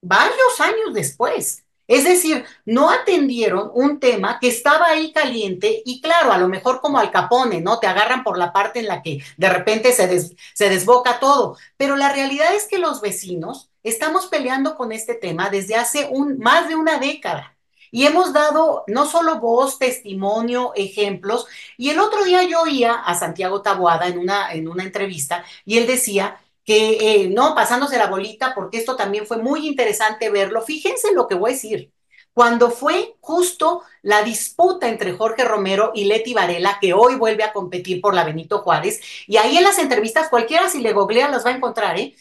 varios 0.00 0.60
años 0.60 0.94
después. 0.94 1.65
Es 1.88 2.04
decir, 2.04 2.44
no 2.64 2.90
atendieron 2.90 3.70
un 3.74 4.00
tema 4.00 4.38
que 4.40 4.48
estaba 4.48 4.86
ahí 4.86 5.12
caliente 5.12 5.82
y 5.84 6.00
claro, 6.00 6.32
a 6.32 6.38
lo 6.38 6.48
mejor 6.48 6.80
como 6.80 6.98
al 6.98 7.10
capone, 7.12 7.60
¿no? 7.60 7.78
Te 7.78 7.86
agarran 7.86 8.24
por 8.24 8.38
la 8.38 8.52
parte 8.52 8.80
en 8.80 8.88
la 8.88 9.02
que 9.02 9.22
de 9.36 9.48
repente 9.48 9.92
se, 9.92 10.36
se 10.54 10.68
desboca 10.68 11.20
todo. 11.20 11.56
Pero 11.76 11.96
la 11.96 12.12
realidad 12.12 12.54
es 12.54 12.66
que 12.66 12.78
los 12.78 13.00
vecinos 13.00 13.70
estamos 13.82 14.26
peleando 14.26 14.76
con 14.76 14.90
este 14.92 15.14
tema 15.14 15.48
desde 15.48 15.76
hace 15.76 16.10
más 16.38 16.68
de 16.68 16.74
una 16.74 16.98
década. 16.98 17.56
Y 17.92 18.04
hemos 18.04 18.32
dado 18.32 18.84
no 18.88 19.06
solo 19.06 19.38
voz, 19.38 19.78
testimonio, 19.78 20.72
ejemplos. 20.74 21.46
Y 21.76 21.90
el 21.90 22.00
otro 22.00 22.24
día 22.24 22.42
yo 22.42 22.62
oía 22.62 22.94
a 22.94 23.14
Santiago 23.14 23.62
Taboada 23.62 24.08
en 24.08 24.18
una, 24.18 24.52
en 24.52 24.68
una 24.68 24.82
entrevista 24.82 25.44
y 25.64 25.78
él 25.78 25.86
decía 25.86 26.40
que 26.66 27.22
eh, 27.24 27.28
no, 27.28 27.54
pasándose 27.54 27.96
la 27.96 28.08
bolita, 28.08 28.54
porque 28.54 28.78
esto 28.78 28.96
también 28.96 29.26
fue 29.26 29.38
muy 29.38 29.66
interesante 29.66 30.30
verlo. 30.30 30.62
Fíjense 30.62 31.14
lo 31.14 31.28
que 31.28 31.36
voy 31.36 31.52
a 31.52 31.54
decir. 31.54 31.92
Cuando 32.34 32.70
fue 32.70 33.16
justo 33.20 33.82
la 34.02 34.22
disputa 34.22 34.88
entre 34.88 35.14
Jorge 35.14 35.44
Romero 35.44 35.92
y 35.94 36.04
Leti 36.04 36.34
Varela, 36.34 36.78
que 36.80 36.92
hoy 36.92 37.14
vuelve 37.14 37.44
a 37.44 37.52
competir 37.54 38.02
por 38.02 38.14
la 38.14 38.24
Benito 38.24 38.58
Juárez, 38.58 39.00
y 39.26 39.38
ahí 39.38 39.56
en 39.56 39.64
las 39.64 39.78
entrevistas, 39.78 40.28
cualquiera 40.28 40.68
si 40.68 40.80
le 40.82 40.92
googlea 40.92 41.28
las 41.28 41.46
va 41.46 41.50
a 41.50 41.56
encontrar, 41.56 41.98
¿eh? 41.98 42.14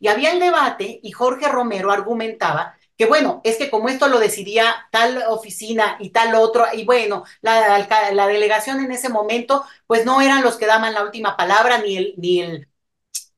Y 0.00 0.08
había 0.08 0.32
el 0.32 0.40
debate 0.40 1.00
y 1.02 1.10
Jorge 1.12 1.48
Romero 1.48 1.90
argumentaba 1.90 2.76
que 2.96 3.06
bueno, 3.06 3.40
es 3.44 3.56
que 3.56 3.70
como 3.70 3.88
esto 3.88 4.06
lo 4.08 4.20
decidía 4.20 4.86
tal 4.90 5.24
oficina 5.28 5.96
y 5.98 6.10
tal 6.10 6.34
otro, 6.34 6.66
y 6.72 6.84
bueno, 6.84 7.24
la, 7.40 7.86
la, 8.12 8.26
delegación 8.28 8.80
en 8.84 8.92
ese 8.92 9.08
momento, 9.08 9.64
pues 9.86 10.04
no 10.04 10.20
eran 10.20 10.42
los 10.42 10.56
que 10.56 10.66
daban 10.66 10.94
la 10.94 11.02
última 11.02 11.36
palabra, 11.36 11.78
ni 11.78 11.96
el, 11.96 12.14
ni 12.16 12.40
el 12.40 12.68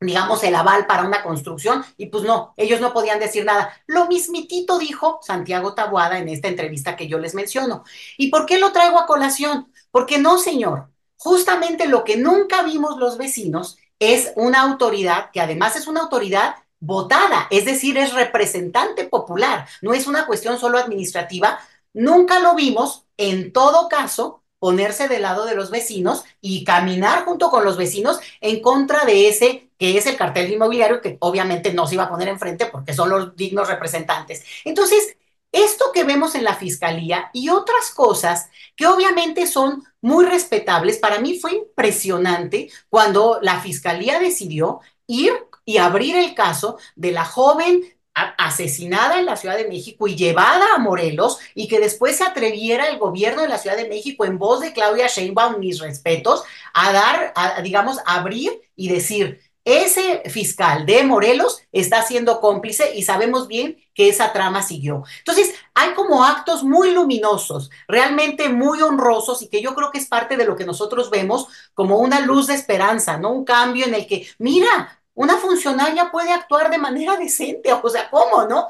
digamos, 0.01 0.43
el 0.45 0.55
aval 0.55 0.87
para 0.87 1.05
una 1.05 1.23
construcción, 1.23 1.85
y 1.97 2.07
pues 2.07 2.25
no, 2.25 2.55
ellos 2.57 2.81
no 2.81 2.93
podían 2.93 3.19
decir 3.19 3.45
nada. 3.45 3.73
Lo 3.87 4.07
mismitito 4.07 4.79
dijo 4.79 5.21
Santiago 5.23 5.75
Tabuada 5.75 6.19
en 6.19 6.29
esta 6.29 6.49
entrevista 6.49 6.97
que 6.97 7.09
yo 7.09 7.19
les 7.19 7.35
menciono. 7.35 7.85
¿Y 8.19 8.31
por 8.31 8.47
qué 8.47 8.59
lo 8.59 8.73
traigo 8.73 8.99
a 8.99 9.07
colación? 9.07 9.73
Porque 9.91 10.19
no, 10.19 10.39
señor, 10.39 10.91
justamente 11.17 11.87
lo 11.89 12.05
que 12.05 12.17
nunca 12.17 12.63
vimos 12.63 12.99
los 12.99 13.19
vecinos 13.19 13.79
es 13.99 14.33
una 14.37 14.61
autoridad 14.63 15.31
que 15.33 15.41
además 15.41 15.77
es 15.77 15.87
una 15.87 16.03
autoridad 16.03 16.57
votada, 16.81 17.47
es 17.51 17.65
decir, 17.65 17.97
es 17.97 18.13
representante 18.13 19.05
popular, 19.05 19.67
no 19.81 19.95
es 19.95 20.07
una 20.07 20.27
cuestión 20.27 20.59
solo 20.59 20.79
administrativa. 20.79 21.59
Nunca 21.95 22.41
lo 22.41 22.55
vimos, 22.55 23.07
en 23.17 23.53
todo 23.53 23.89
caso, 23.89 24.44
ponerse 24.65 25.09
del 25.09 25.21
lado 25.21 25.45
de 25.45 25.55
los 25.55 25.71
vecinos 25.71 26.25
y 26.41 26.65
caminar 26.65 27.27
junto 27.27 27.51
con 27.51 27.67
los 27.67 27.77
vecinos 27.77 28.19
en 28.41 28.63
contra 28.63 29.05
de 29.05 29.29
ese 29.29 29.69
que 29.79 29.99
es 29.99 30.07
el 30.07 30.17
cartel 30.17 30.51
inmobiliario, 30.51 31.03
que 31.03 31.19
obviamente 31.21 31.75
no 31.75 31.87
se 31.87 31.97
iba 31.97 32.05
a 32.05 32.09
poner 32.09 32.29
enfrente 32.29 32.65
porque 32.65 32.95
son 32.95 33.11
los 33.11 33.37
dignos 33.37 33.69
representantes. 33.69 34.43
Entonces, 34.65 35.19
esto 35.53 35.93
que 35.93 36.05
vemos 36.05 36.35
en 36.35 36.45
la 36.45 36.55
fiscalía 36.55 37.29
y 37.35 37.51
otras 37.51 37.91
cosas 37.91 38.49
que 38.75 38.87
obviamente 38.87 39.47
son 39.47 39.85
muy 40.01 40.25
respetables, 40.25 40.97
para 40.97 41.19
mí 41.19 41.39
fue 41.39 41.57
impresionante 41.57 42.71
cuando 42.89 43.41
la 43.43 43.61
fiscalía 43.61 44.19
decidió 44.19 44.81
ir 45.07 45.35
y 45.67 45.77
abrir 45.77 46.17
el 46.17 46.35
caso 46.35 46.79
de 46.97 47.13
la 47.13 47.27
joven 47.27 47.83
asesinada 48.15 49.19
en 49.19 49.27
la 49.27 49.37
Ciudad 49.37 49.57
de 49.57 49.69
México 49.69 50.07
y 50.07 50.15
llevada 50.17 50.75
a 50.75 50.79
Morelos 50.79 51.39
y 51.55 51.69
que 51.69 51.81
después 51.81 52.17
se 52.17 52.25
atreviera 52.25 52.89
el 52.89 52.99
gobierno 52.99 53.43
de 53.43 53.49
la 53.49 53.59
Ciudad 53.59 53.77
de 53.77 53.89
México 53.89 54.25
en 54.25 54.39
voz 54.39 54.61
de 54.61 54.73
Claudia 54.73 55.09
Sheinbaum, 55.09 55.59
mis 55.59 55.81
respetos, 55.81 56.45
a 56.73 56.93
dar, 56.93 57.35
digamos, 57.63 57.99
abrir 58.07 58.53
y 58.77 58.89
decir, 58.89 59.41
ese 59.65 60.23
fiscal 60.29 60.85
de 60.85 61.03
Morelos 61.05 61.63
está 61.73 62.03
siendo 62.03 62.41
cómplice 62.41 62.95
y 62.95 63.03
sabemos 63.03 63.49
bien 63.49 63.79
que 63.95 64.09
esa 64.11 64.33
trama 64.33 64.63
siguió. 64.63 65.05
Entonces, 65.19 65.55
hay 65.75 65.95
como 65.95 66.23
actos 66.23 66.63
muy 66.63 66.91
luminosos, 66.91 67.71
realmente 67.89 68.51
muy 68.51 68.83
honrosos 68.83 69.41
y 69.43 69.49
que 69.49 69.63
yo 69.63 69.75
creo 69.75 69.91
que 69.91 69.99
es 69.99 70.07
parte 70.07 70.37
de 70.37 70.45
lo 70.45 70.55
que 70.55 70.67
nosotros 70.67 71.09
vemos 71.11 71.49
como 71.73 71.99
una 71.99 72.21
luz 72.21 72.47
de 72.47 72.55
esperanza, 72.55 73.17
¿no? 73.17 73.33
Un 73.33 73.45
cambio 73.45 73.87
en 73.87 73.95
el 73.95 74.07
que, 74.07 74.29
mira, 74.39 75.01
una 75.15 75.37
funcionaria 75.39 76.11
puede 76.11 76.33
actuar 76.33 76.71
de 76.71 76.79
manera 76.79 77.17
decente, 77.17 77.73
o 77.73 77.89
sea, 77.89 78.11
¿cómo, 78.11 78.45
no? 78.47 78.69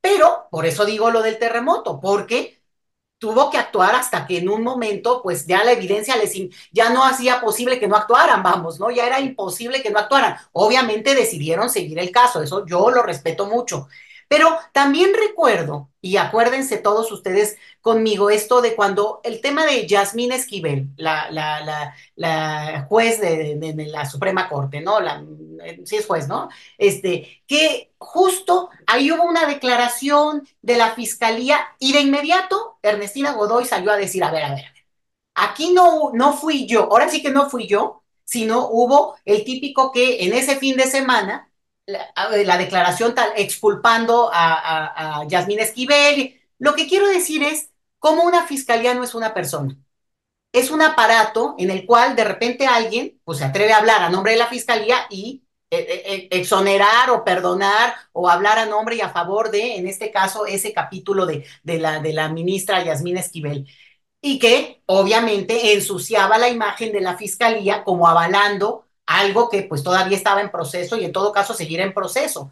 Pero, 0.00 0.48
por 0.50 0.66
eso 0.66 0.84
digo 0.84 1.10
lo 1.10 1.22
del 1.22 1.38
terremoto, 1.38 2.00
porque 2.00 2.60
tuvo 3.18 3.50
que 3.50 3.58
actuar 3.58 3.94
hasta 3.94 4.26
que 4.26 4.38
en 4.38 4.48
un 4.48 4.64
momento, 4.64 5.22
pues 5.22 5.46
ya 5.46 5.62
la 5.64 5.72
evidencia 5.72 6.16
les 6.16 6.34
ya 6.72 6.90
no 6.90 7.04
hacía 7.04 7.40
posible 7.40 7.78
que 7.78 7.86
no 7.86 7.96
actuaran, 7.96 8.42
vamos, 8.42 8.80
¿no? 8.80 8.90
Ya 8.90 9.06
era 9.06 9.20
imposible 9.20 9.80
que 9.82 9.90
no 9.90 10.00
actuaran. 10.00 10.36
Obviamente 10.52 11.14
decidieron 11.14 11.70
seguir 11.70 12.00
el 12.00 12.10
caso, 12.10 12.42
eso 12.42 12.66
yo 12.66 12.90
lo 12.90 13.02
respeto 13.04 13.46
mucho. 13.46 13.88
Pero 14.32 14.58
también 14.72 15.10
recuerdo, 15.12 15.90
y 16.00 16.16
acuérdense 16.16 16.78
todos 16.78 17.12
ustedes 17.12 17.58
conmigo, 17.82 18.30
esto 18.30 18.62
de 18.62 18.74
cuando 18.74 19.20
el 19.24 19.42
tema 19.42 19.66
de 19.66 19.86
Yasmín 19.86 20.32
Esquivel, 20.32 20.88
la, 20.96 21.30
la, 21.30 21.60
la, 21.60 21.94
la 22.14 22.86
juez 22.88 23.20
de, 23.20 23.56
de, 23.56 23.86
la 23.88 24.06
Suprema 24.06 24.48
Corte, 24.48 24.80
¿no? 24.80 25.00
La, 25.00 25.22
sí 25.84 25.96
es 25.96 26.06
juez, 26.06 26.28
¿no? 26.28 26.48
Este, 26.78 27.42
que 27.46 27.92
justo 27.98 28.70
ahí 28.86 29.12
hubo 29.12 29.24
una 29.24 29.44
declaración 29.44 30.48
de 30.62 30.78
la 30.78 30.92
fiscalía 30.94 31.58
y 31.78 31.92
de 31.92 32.00
inmediato 32.00 32.78
Ernestina 32.82 33.32
Godoy 33.32 33.66
salió 33.66 33.92
a 33.92 33.98
decir, 33.98 34.24
a 34.24 34.30
ver, 34.30 34.44
a 34.44 34.54
ver, 34.54 34.64
a 34.64 34.72
ver, 34.72 34.86
aquí 35.34 35.74
no, 35.74 36.10
no 36.14 36.32
fui 36.32 36.66
yo, 36.66 36.84
ahora 36.84 37.10
sí 37.10 37.20
que 37.20 37.30
no 37.30 37.50
fui 37.50 37.66
yo, 37.66 38.02
sino 38.24 38.66
hubo 38.70 39.14
el 39.26 39.44
típico 39.44 39.92
que 39.92 40.24
en 40.24 40.32
ese 40.32 40.56
fin 40.56 40.78
de 40.78 40.84
semana 40.86 41.51
la, 41.86 42.12
la, 42.44 42.58
declaración 42.58 43.14
tal, 43.14 43.32
exculpando 43.36 44.30
a, 44.32 44.54
a, 44.54 45.20
a 45.20 45.24
Yasmín 45.28 45.60
Esquivel. 45.60 46.40
Lo 46.58 46.74
que 46.74 46.86
quiero 46.86 47.08
decir 47.08 47.42
es 47.42 47.70
cómo 47.98 48.24
una 48.24 48.46
fiscalía 48.46 48.94
no 48.94 49.04
es 49.04 49.14
una 49.14 49.34
persona. 49.34 49.76
Es 50.52 50.70
un 50.70 50.82
aparato 50.82 51.54
en 51.58 51.70
el 51.70 51.86
cual 51.86 52.14
de 52.16 52.24
repente 52.24 52.66
alguien 52.66 53.20
pues, 53.24 53.38
se 53.38 53.44
atreve 53.44 53.72
a 53.72 53.78
hablar 53.78 54.02
a 54.02 54.10
nombre 54.10 54.32
de 54.32 54.38
la 54.38 54.48
fiscalía 54.48 55.06
y 55.10 55.44
eh, 55.70 56.02
eh, 56.06 56.28
exonerar 56.30 57.10
o 57.10 57.24
perdonar 57.24 57.94
o 58.12 58.28
hablar 58.28 58.58
a 58.58 58.66
nombre 58.66 58.96
y 58.96 59.00
a 59.00 59.08
favor 59.08 59.50
de, 59.50 59.76
en 59.76 59.88
este 59.88 60.10
caso, 60.10 60.44
ese 60.46 60.72
capítulo 60.74 61.24
de, 61.26 61.46
de, 61.62 61.78
la, 61.78 62.00
de 62.00 62.12
la 62.12 62.28
ministra 62.28 62.84
Yasmín 62.84 63.16
Esquivel. 63.16 63.66
Y 64.20 64.38
que 64.38 64.82
obviamente 64.86 65.72
ensuciaba 65.72 66.38
la 66.38 66.48
imagen 66.48 66.92
de 66.92 67.00
la 67.00 67.16
fiscalía 67.16 67.82
como 67.84 68.06
avalando 68.06 68.86
algo 69.06 69.48
que 69.48 69.62
pues 69.62 69.82
todavía 69.82 70.16
estaba 70.16 70.40
en 70.40 70.50
proceso 70.50 70.96
y 70.96 71.04
en 71.04 71.12
todo 71.12 71.32
caso 71.32 71.54
seguirá 71.54 71.84
en 71.84 71.94
proceso. 71.94 72.50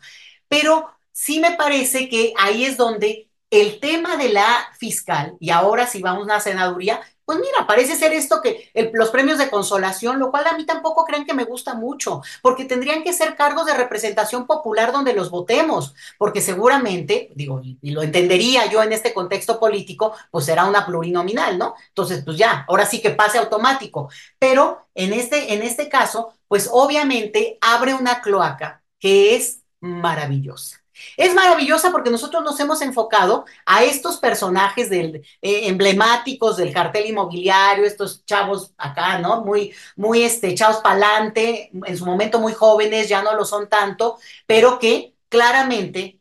Pero 0.49 0.91
sí 1.13 1.41
me 1.41 1.53
parece 1.53 2.09
que 2.09 2.33
ahí 2.39 2.65
es 2.65 2.77
donde 2.77 3.31
el 3.51 3.81
tema 3.81 4.17
de 4.17 4.29
la 4.29 4.69
fiscal, 4.79 5.37
y 5.41 5.51
ahora 5.51 5.87
si 5.87 6.01
vamos 6.01 6.23
a 6.23 6.25
una 6.25 6.41
senaduría, 6.41 7.01
pues 7.25 7.39
mira, 7.39 7.65
parece 7.65 7.95
ser 7.95 8.13
esto 8.13 8.41
que 8.43 8.71
el, 8.75 8.91
los 8.93 9.11
premios 9.11 9.39
de 9.39 9.51
consolación, 9.51 10.19
lo 10.19 10.33
cual 10.33 10.49
a 10.49 10.57
mí 10.57 10.67
tampoco 10.67 11.05
creen 11.05 11.25
que 11.25 11.35
me 11.35 11.45
gusta 11.45 11.75
mucho, 11.75 12.23
porque 12.43 12.65
tendrían 12.65 13.05
que 13.05 13.13
ser 13.13 13.37
cargos 13.37 13.67
de 13.67 13.75
representación 13.75 14.49
popular 14.49 14.91
donde 14.91 15.13
los 15.13 15.31
votemos, 15.31 15.95
porque 16.19 16.41
seguramente, 16.41 17.31
digo, 17.37 17.61
y 17.63 17.91
lo 17.93 18.03
entendería 18.03 18.67
yo 18.67 18.83
en 18.83 18.93
este 18.93 19.15
contexto 19.15 19.61
político, 19.61 20.13
pues 20.33 20.45
será 20.45 20.65
una 20.65 20.85
plurinominal, 20.85 21.57
¿no? 21.57 21.75
Entonces, 21.89 22.25
pues 22.25 22.37
ya, 22.37 22.65
ahora 22.69 22.85
sí 22.85 23.01
que 23.01 23.11
pase 23.11 23.39
automático. 23.39 24.11
Pero 24.39 24.89
en 24.95 25.13
este, 25.13 25.55
en 25.55 25.63
este 25.63 25.89
caso, 25.89 26.35
pues 26.51 26.69
obviamente 26.73 27.59
abre 27.61 27.95
una 27.95 28.21
cloaca 28.21 28.83
que 28.99 29.37
es 29.37 29.63
maravillosa. 29.79 30.83
Es 31.17 31.33
maravillosa 31.33 31.93
porque 31.93 32.11
nosotros 32.11 32.43
nos 32.43 32.59
hemos 32.59 32.83
enfocado 32.83 33.45
a 33.65 33.85
estos 33.85 34.17
personajes 34.17 34.91
del, 34.91 35.25
eh, 35.41 35.69
emblemáticos 35.69 36.57
del 36.57 36.73
cartel 36.75 37.07
inmobiliario, 37.07 37.85
estos 37.85 38.25
chavos 38.27 38.75
acá, 38.77 39.21
¿no? 39.21 39.45
Muy, 39.45 39.73
muy 39.95 40.25
este, 40.25 40.49
echados 40.49 40.79
para 40.79 40.97
adelante, 40.97 41.71
en 41.87 41.97
su 41.97 42.05
momento 42.05 42.41
muy 42.41 42.53
jóvenes, 42.53 43.09
ya 43.09 43.23
no 43.23 43.37
lo 43.37 43.45
son 43.45 43.69
tanto, 43.69 44.19
pero 44.45 44.81
que 44.81 45.15
claramente 45.29 46.20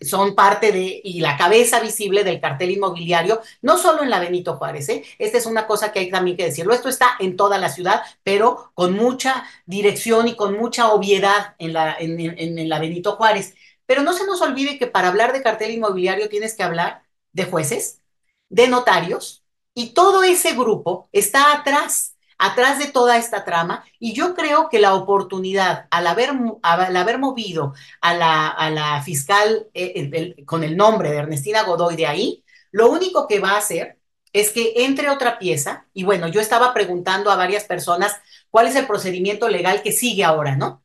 son 0.00 0.34
parte 0.34 0.72
de 0.72 1.00
y 1.04 1.20
la 1.20 1.36
cabeza 1.36 1.80
visible 1.80 2.24
del 2.24 2.40
cartel 2.40 2.70
inmobiliario, 2.70 3.40
no 3.62 3.78
solo 3.78 4.02
en 4.02 4.10
la 4.10 4.18
Benito 4.20 4.56
Juárez, 4.56 4.88
¿eh? 4.88 5.04
esta 5.18 5.38
es 5.38 5.46
una 5.46 5.66
cosa 5.66 5.92
que 5.92 6.00
hay 6.00 6.10
también 6.10 6.36
que 6.36 6.44
decirlo, 6.44 6.74
esto 6.74 6.88
está 6.88 7.10
en 7.20 7.36
toda 7.36 7.58
la 7.58 7.68
ciudad, 7.68 8.02
pero 8.22 8.70
con 8.74 8.94
mucha 8.94 9.44
dirección 9.66 10.28
y 10.28 10.36
con 10.36 10.56
mucha 10.58 10.92
obviedad 10.92 11.54
en 11.58 11.72
la, 11.72 11.96
en, 11.98 12.18
en, 12.20 12.58
en 12.58 12.68
la 12.68 12.78
Benito 12.78 13.16
Juárez. 13.16 13.54
Pero 13.86 14.02
no 14.02 14.12
se 14.12 14.26
nos 14.26 14.42
olvide 14.42 14.78
que 14.78 14.86
para 14.88 15.08
hablar 15.08 15.32
de 15.32 15.42
cartel 15.42 15.70
inmobiliario 15.72 16.28
tienes 16.28 16.54
que 16.56 16.62
hablar 16.64 17.04
de 17.32 17.44
jueces, 17.44 18.00
de 18.48 18.68
notarios, 18.68 19.44
y 19.74 19.90
todo 19.90 20.22
ese 20.24 20.54
grupo 20.54 21.08
está 21.12 21.52
atrás, 21.52 22.15
atrás 22.38 22.78
de 22.78 22.86
toda 22.86 23.16
esta 23.16 23.44
trama, 23.44 23.84
y 23.98 24.12
yo 24.12 24.34
creo 24.34 24.68
que 24.68 24.78
la 24.78 24.94
oportunidad, 24.94 25.86
al 25.90 26.06
haber, 26.06 26.32
al 26.62 26.96
haber 26.96 27.18
movido 27.18 27.74
a 28.00 28.14
la, 28.14 28.48
a 28.48 28.70
la 28.70 29.02
fiscal 29.02 29.66
eh, 29.74 30.34
con 30.44 30.64
el 30.64 30.76
nombre 30.76 31.10
de 31.10 31.18
Ernestina 31.18 31.62
Godoy 31.62 31.96
de 31.96 32.06
ahí, 32.06 32.44
lo 32.72 32.90
único 32.90 33.26
que 33.26 33.40
va 33.40 33.52
a 33.52 33.58
hacer 33.58 33.98
es 34.32 34.50
que 34.50 34.74
entre 34.84 35.08
otra 35.08 35.38
pieza, 35.38 35.86
y 35.94 36.04
bueno, 36.04 36.28
yo 36.28 36.40
estaba 36.40 36.74
preguntando 36.74 37.30
a 37.30 37.36
varias 37.36 37.64
personas 37.64 38.14
cuál 38.50 38.66
es 38.66 38.76
el 38.76 38.86
procedimiento 38.86 39.48
legal 39.48 39.82
que 39.82 39.92
sigue 39.92 40.24
ahora, 40.24 40.56
¿no? 40.56 40.82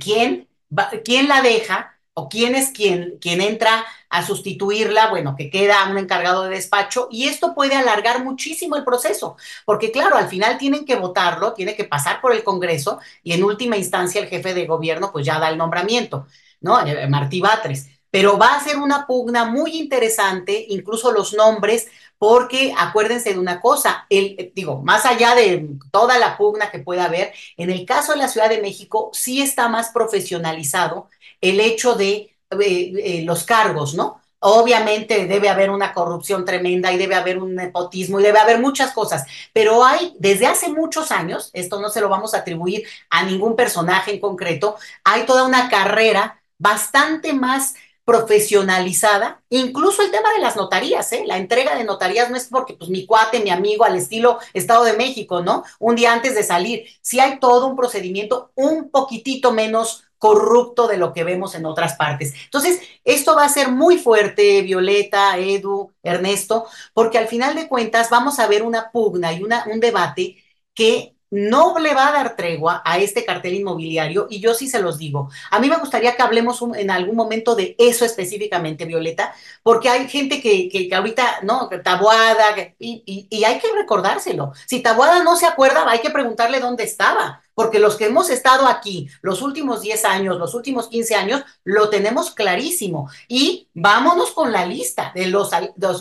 ¿Quién, 0.00 0.48
va, 0.76 0.90
quién 1.04 1.28
la 1.28 1.40
deja? 1.42 1.96
o 2.18 2.30
quién 2.30 2.54
es 2.54 2.70
quien, 2.70 3.18
quien 3.20 3.42
entra 3.42 3.84
a 4.10 4.24
sustituirla, 4.24 5.08
bueno, 5.08 5.34
que 5.36 5.50
queda 5.50 5.88
un 5.90 5.98
encargado 5.98 6.44
de 6.44 6.50
despacho 6.50 7.08
y 7.10 7.28
esto 7.28 7.54
puede 7.54 7.74
alargar 7.74 8.24
muchísimo 8.24 8.76
el 8.76 8.84
proceso, 8.84 9.36
porque 9.64 9.90
claro, 9.90 10.16
al 10.16 10.28
final 10.28 10.58
tienen 10.58 10.84
que 10.84 10.96
votarlo, 10.96 11.52
tiene 11.52 11.74
que 11.74 11.84
pasar 11.84 12.20
por 12.20 12.32
el 12.32 12.44
Congreso 12.44 12.98
y 13.22 13.32
en 13.32 13.44
última 13.44 13.76
instancia 13.76 14.20
el 14.20 14.28
jefe 14.28 14.54
de 14.54 14.66
gobierno 14.66 15.10
pues 15.12 15.26
ya 15.26 15.38
da 15.38 15.48
el 15.48 15.58
nombramiento, 15.58 16.26
¿no? 16.60 16.84
Eh, 16.86 17.06
Martí 17.08 17.40
Batres. 17.40 17.88
Pero 18.10 18.38
va 18.38 18.54
a 18.54 18.64
ser 18.64 18.78
una 18.78 19.06
pugna 19.06 19.44
muy 19.44 19.76
interesante, 19.76 20.64
incluso 20.68 21.12
los 21.12 21.34
nombres, 21.34 21.88
porque 22.18 22.72
acuérdense 22.76 23.34
de 23.34 23.38
una 23.38 23.60
cosa, 23.60 24.06
el, 24.08 24.52
digo, 24.54 24.80
más 24.82 25.04
allá 25.04 25.34
de 25.34 25.68
toda 25.90 26.18
la 26.18 26.38
pugna 26.38 26.70
que 26.70 26.78
pueda 26.78 27.04
haber, 27.04 27.34
en 27.56 27.70
el 27.70 27.84
caso 27.84 28.12
de 28.12 28.18
la 28.18 28.28
Ciudad 28.28 28.48
de 28.48 28.62
México 28.62 29.10
sí 29.12 29.42
está 29.42 29.68
más 29.68 29.90
profesionalizado 29.90 31.10
el 31.40 31.60
hecho 31.60 31.94
de 31.94 32.35
eh, 32.64 33.22
los 33.24 33.44
cargos, 33.44 33.94
¿no? 33.94 34.20
Obviamente 34.38 35.26
debe 35.26 35.48
haber 35.48 35.70
una 35.70 35.92
corrupción 35.94 36.44
tremenda 36.44 36.92
y 36.92 36.98
debe 36.98 37.14
haber 37.14 37.38
un 37.38 37.54
nepotismo 37.54 38.20
y 38.20 38.22
debe 38.22 38.38
haber 38.38 38.60
muchas 38.60 38.92
cosas, 38.92 39.24
pero 39.52 39.84
hay 39.84 40.14
desde 40.18 40.46
hace 40.46 40.68
muchos 40.68 41.10
años, 41.10 41.50
esto 41.54 41.80
no 41.80 41.88
se 41.88 42.00
lo 42.00 42.08
vamos 42.08 42.34
a 42.34 42.38
atribuir 42.38 42.86
a 43.10 43.24
ningún 43.24 43.56
personaje 43.56 44.12
en 44.12 44.20
concreto, 44.20 44.76
hay 45.04 45.24
toda 45.24 45.44
una 45.44 45.68
carrera 45.70 46.42
bastante 46.58 47.32
más 47.32 47.74
profesionalizada, 48.06 49.42
incluso 49.50 50.00
el 50.00 50.12
tema 50.12 50.32
de 50.32 50.38
las 50.38 50.54
notarías, 50.54 51.12
¿eh? 51.12 51.24
La 51.26 51.38
entrega 51.38 51.74
de 51.74 51.82
notarías 51.82 52.30
no 52.30 52.36
es 52.36 52.44
porque 52.44 52.74
pues 52.74 52.88
mi 52.88 53.04
cuate, 53.04 53.40
mi 53.40 53.50
amigo 53.50 53.84
al 53.84 53.96
estilo 53.96 54.38
Estado 54.54 54.84
de 54.84 54.92
México, 54.92 55.42
¿no? 55.42 55.64
Un 55.80 55.96
día 55.96 56.12
antes 56.12 56.36
de 56.36 56.44
salir, 56.44 56.86
sí 57.00 57.18
hay 57.18 57.40
todo 57.40 57.66
un 57.66 57.74
procedimiento 57.74 58.52
un 58.54 58.90
poquitito 58.90 59.50
menos 59.50 60.04
corrupto 60.18 60.88
de 60.88 60.96
lo 60.96 61.12
que 61.12 61.24
vemos 61.24 61.54
en 61.54 61.66
otras 61.66 61.94
partes. 61.94 62.34
Entonces, 62.44 62.80
esto 63.04 63.34
va 63.34 63.44
a 63.44 63.48
ser 63.48 63.70
muy 63.70 63.98
fuerte, 63.98 64.62
Violeta, 64.62 65.38
Edu, 65.38 65.92
Ernesto, 66.02 66.66
porque 66.94 67.18
al 67.18 67.28
final 67.28 67.54
de 67.54 67.68
cuentas 67.68 68.10
vamos 68.10 68.38
a 68.38 68.46
ver 68.46 68.62
una 68.62 68.90
pugna 68.90 69.32
y 69.32 69.42
una, 69.42 69.64
un 69.66 69.80
debate 69.80 70.36
que 70.74 71.16
no 71.30 71.78
le 71.78 71.94
va 71.94 72.08
a 72.08 72.12
dar 72.12 72.36
tregua 72.36 72.82
a 72.84 72.98
este 72.98 73.24
cartel 73.24 73.54
inmobiliario 73.54 74.26
y 74.30 74.40
yo 74.40 74.54
sí 74.54 74.68
se 74.68 74.80
los 74.80 74.98
digo. 74.98 75.28
A 75.50 75.58
mí 75.58 75.68
me 75.68 75.76
gustaría 75.78 76.14
que 76.16 76.22
hablemos 76.22 76.62
en 76.76 76.90
algún 76.90 77.16
momento 77.16 77.56
de 77.56 77.74
eso 77.78 78.04
específicamente, 78.04 78.84
Violeta, 78.84 79.34
porque 79.62 79.88
hay 79.88 80.08
gente 80.08 80.40
que, 80.40 80.68
que, 80.68 80.88
que 80.88 80.94
ahorita, 80.94 81.40
¿no? 81.42 81.68
Tabuada, 81.82 82.44
y, 82.78 83.02
y, 83.04 83.26
y, 83.28 83.44
hay 83.44 83.58
que 83.58 83.72
recordárselo. 83.74 84.52
Si 84.66 84.80
Tabuada 84.82 85.22
no 85.24 85.36
se 85.36 85.46
acuerda, 85.46 85.84
hay 85.88 86.00
que 86.00 86.10
preguntarle 86.10 86.60
dónde 86.60 86.84
estaba, 86.84 87.42
porque 87.56 87.78
los 87.78 87.96
que 87.96 88.04
hemos 88.04 88.28
estado 88.28 88.68
aquí 88.68 89.08
los 89.22 89.40
últimos 89.40 89.80
10 89.80 90.04
años, 90.04 90.38
los 90.38 90.52
últimos 90.54 90.88
15 90.88 91.14
años, 91.14 91.42
lo 91.64 91.88
tenemos 91.88 92.32
clarísimo. 92.32 93.08
Y 93.28 93.70
vámonos 93.72 94.32
con 94.32 94.52
la 94.52 94.66
lista 94.66 95.10
de 95.14 95.28
los, 95.28 95.50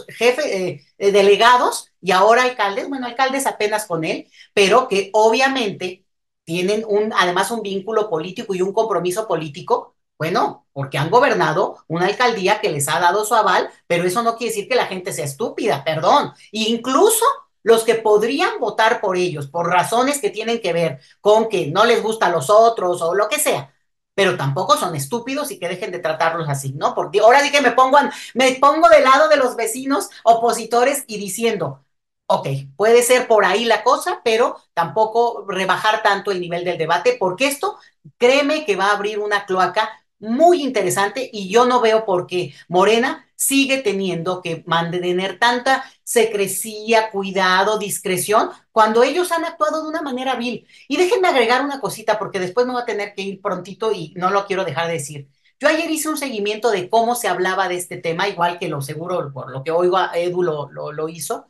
jefes, 0.09 0.45
eh, 0.45 0.85
delegados 0.97 1.93
y 2.01 2.11
ahora 2.11 2.43
alcaldes, 2.43 2.89
bueno, 2.89 3.07
alcaldes 3.07 3.47
apenas 3.47 3.85
con 3.85 4.03
él, 4.03 4.29
pero 4.53 4.89
que 4.89 5.09
obviamente 5.13 6.05
tienen 6.43 6.83
un, 6.85 7.13
además 7.17 7.49
un 7.51 7.61
vínculo 7.61 8.09
político 8.09 8.53
y 8.53 8.61
un 8.61 8.73
compromiso 8.73 9.25
político, 9.25 9.95
bueno, 10.17 10.67
porque 10.73 10.97
han 10.97 11.09
gobernado 11.09 11.85
una 11.87 12.07
alcaldía 12.07 12.59
que 12.59 12.69
les 12.69 12.89
ha 12.89 12.99
dado 12.99 13.23
su 13.23 13.33
aval, 13.33 13.69
pero 13.87 14.03
eso 14.03 14.23
no 14.23 14.35
quiere 14.35 14.51
decir 14.53 14.67
que 14.67 14.75
la 14.75 14.87
gente 14.87 15.13
sea 15.13 15.25
estúpida, 15.25 15.85
perdón. 15.85 16.33
Incluso 16.51 17.23
los 17.65 17.83
que 17.83 17.95
podrían 17.95 18.59
votar 18.59 19.01
por 19.01 19.17
ellos, 19.17 19.47
por 19.47 19.67
razones 19.67 20.21
que 20.21 20.29
tienen 20.29 20.61
que 20.61 20.71
ver 20.71 20.99
con 21.19 21.49
que 21.49 21.67
no 21.71 21.83
les 21.85 22.03
gustan 22.03 22.31
los 22.31 22.51
otros 22.51 23.01
o 23.01 23.15
lo 23.15 23.27
que 23.27 23.39
sea, 23.39 23.73
pero 24.13 24.37
tampoco 24.37 24.77
son 24.77 24.95
estúpidos 24.95 25.49
y 25.49 25.57
que 25.57 25.67
dejen 25.67 25.91
de 25.91 25.97
tratarlos 25.97 26.47
así, 26.47 26.73
¿no? 26.73 26.93
Porque 26.93 27.21
ahora 27.21 27.41
sí 27.41 27.51
que 27.51 27.61
me 27.61 27.71
pongo, 27.71 27.97
me 28.35 28.51
pongo 28.61 28.87
del 28.89 29.03
lado 29.03 29.29
de 29.29 29.37
los 29.37 29.55
vecinos 29.55 30.09
opositores 30.23 31.05
y 31.07 31.17
diciendo, 31.17 31.83
ok, 32.27 32.47
puede 32.77 33.01
ser 33.01 33.27
por 33.27 33.45
ahí 33.45 33.65
la 33.65 33.83
cosa, 33.83 34.21
pero 34.23 34.61
tampoco 34.75 35.43
rebajar 35.47 36.03
tanto 36.03 36.29
el 36.31 36.41
nivel 36.41 36.65
del 36.65 36.77
debate, 36.77 37.17
porque 37.19 37.47
esto 37.47 37.79
créeme 38.19 38.63
que 38.65 38.75
va 38.75 38.89
a 38.91 38.95
abrir 38.95 39.17
una 39.17 39.47
cloaca 39.47 40.04
muy 40.25 40.61
interesante 40.63 41.29
y 41.31 41.49
yo 41.49 41.65
no 41.65 41.81
veo 41.81 42.05
por 42.05 42.27
qué 42.27 42.53
Morena 42.67 43.25
sigue 43.35 43.79
teniendo 43.79 44.41
que 44.41 44.63
mantener 44.65 45.39
tanta 45.39 45.83
secrecía, 46.03 47.11
cuidado, 47.11 47.77
discreción, 47.77 48.49
cuando 48.71 49.03
ellos 49.03 49.31
han 49.31 49.45
actuado 49.45 49.83
de 49.83 49.89
una 49.89 50.01
manera 50.01 50.35
vil. 50.35 50.67
Y 50.87 50.97
déjenme 50.97 51.27
agregar 51.27 51.63
una 51.63 51.79
cosita, 51.79 52.17
porque 52.19 52.39
después 52.39 52.65
me 52.65 52.73
voy 52.73 52.81
a 52.81 52.85
tener 52.85 53.13
que 53.13 53.21
ir 53.23 53.41
prontito 53.41 53.91
y 53.91 54.13
no 54.15 54.29
lo 54.29 54.45
quiero 54.45 54.65
dejar 54.65 54.87
de 54.87 54.93
decir. 54.93 55.29
Yo 55.59 55.67
ayer 55.69 55.89
hice 55.89 56.09
un 56.09 56.17
seguimiento 56.17 56.69
de 56.69 56.89
cómo 56.89 57.15
se 57.15 57.27
hablaba 57.27 57.67
de 57.69 57.75
este 57.75 57.97
tema, 57.97 58.27
igual 58.27 58.59
que 58.59 58.67
lo 58.67 58.81
seguro, 58.81 59.31
por 59.33 59.51
lo 59.51 59.63
que 59.63 59.71
oigo, 59.71 59.97
Edu 60.13 60.43
lo, 60.43 60.69
lo, 60.69 60.91
lo 60.91 61.09
hizo, 61.09 61.47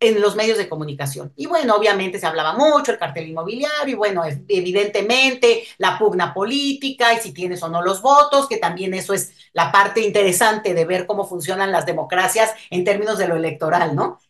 en 0.00 0.20
los 0.20 0.36
medios 0.36 0.58
de 0.58 0.68
comunicación. 0.68 1.32
Y 1.36 1.46
bueno, 1.46 1.74
obviamente 1.74 2.20
se 2.20 2.26
hablaba 2.26 2.54
mucho 2.54 2.92
el 2.92 2.98
cartel 2.98 3.28
inmobiliario 3.28 3.94
y 3.94 3.94
bueno, 3.94 4.22
evidentemente 4.48 5.64
la 5.78 5.98
pugna 5.98 6.32
política 6.32 7.14
y 7.14 7.18
si 7.18 7.32
tienes 7.32 7.62
o 7.62 7.68
no 7.68 7.82
los 7.82 8.00
votos, 8.00 8.48
que 8.48 8.58
también 8.58 8.94
eso 8.94 9.12
es 9.12 9.32
la 9.52 9.72
parte 9.72 10.00
interesante 10.00 10.74
de 10.74 10.84
ver 10.84 11.06
cómo 11.06 11.26
funcionan 11.26 11.72
las 11.72 11.86
democracias 11.86 12.52
en 12.70 12.84
términos 12.84 13.18
de 13.18 13.28
lo 13.28 13.36
electoral, 13.36 13.96
¿no? 13.96 14.20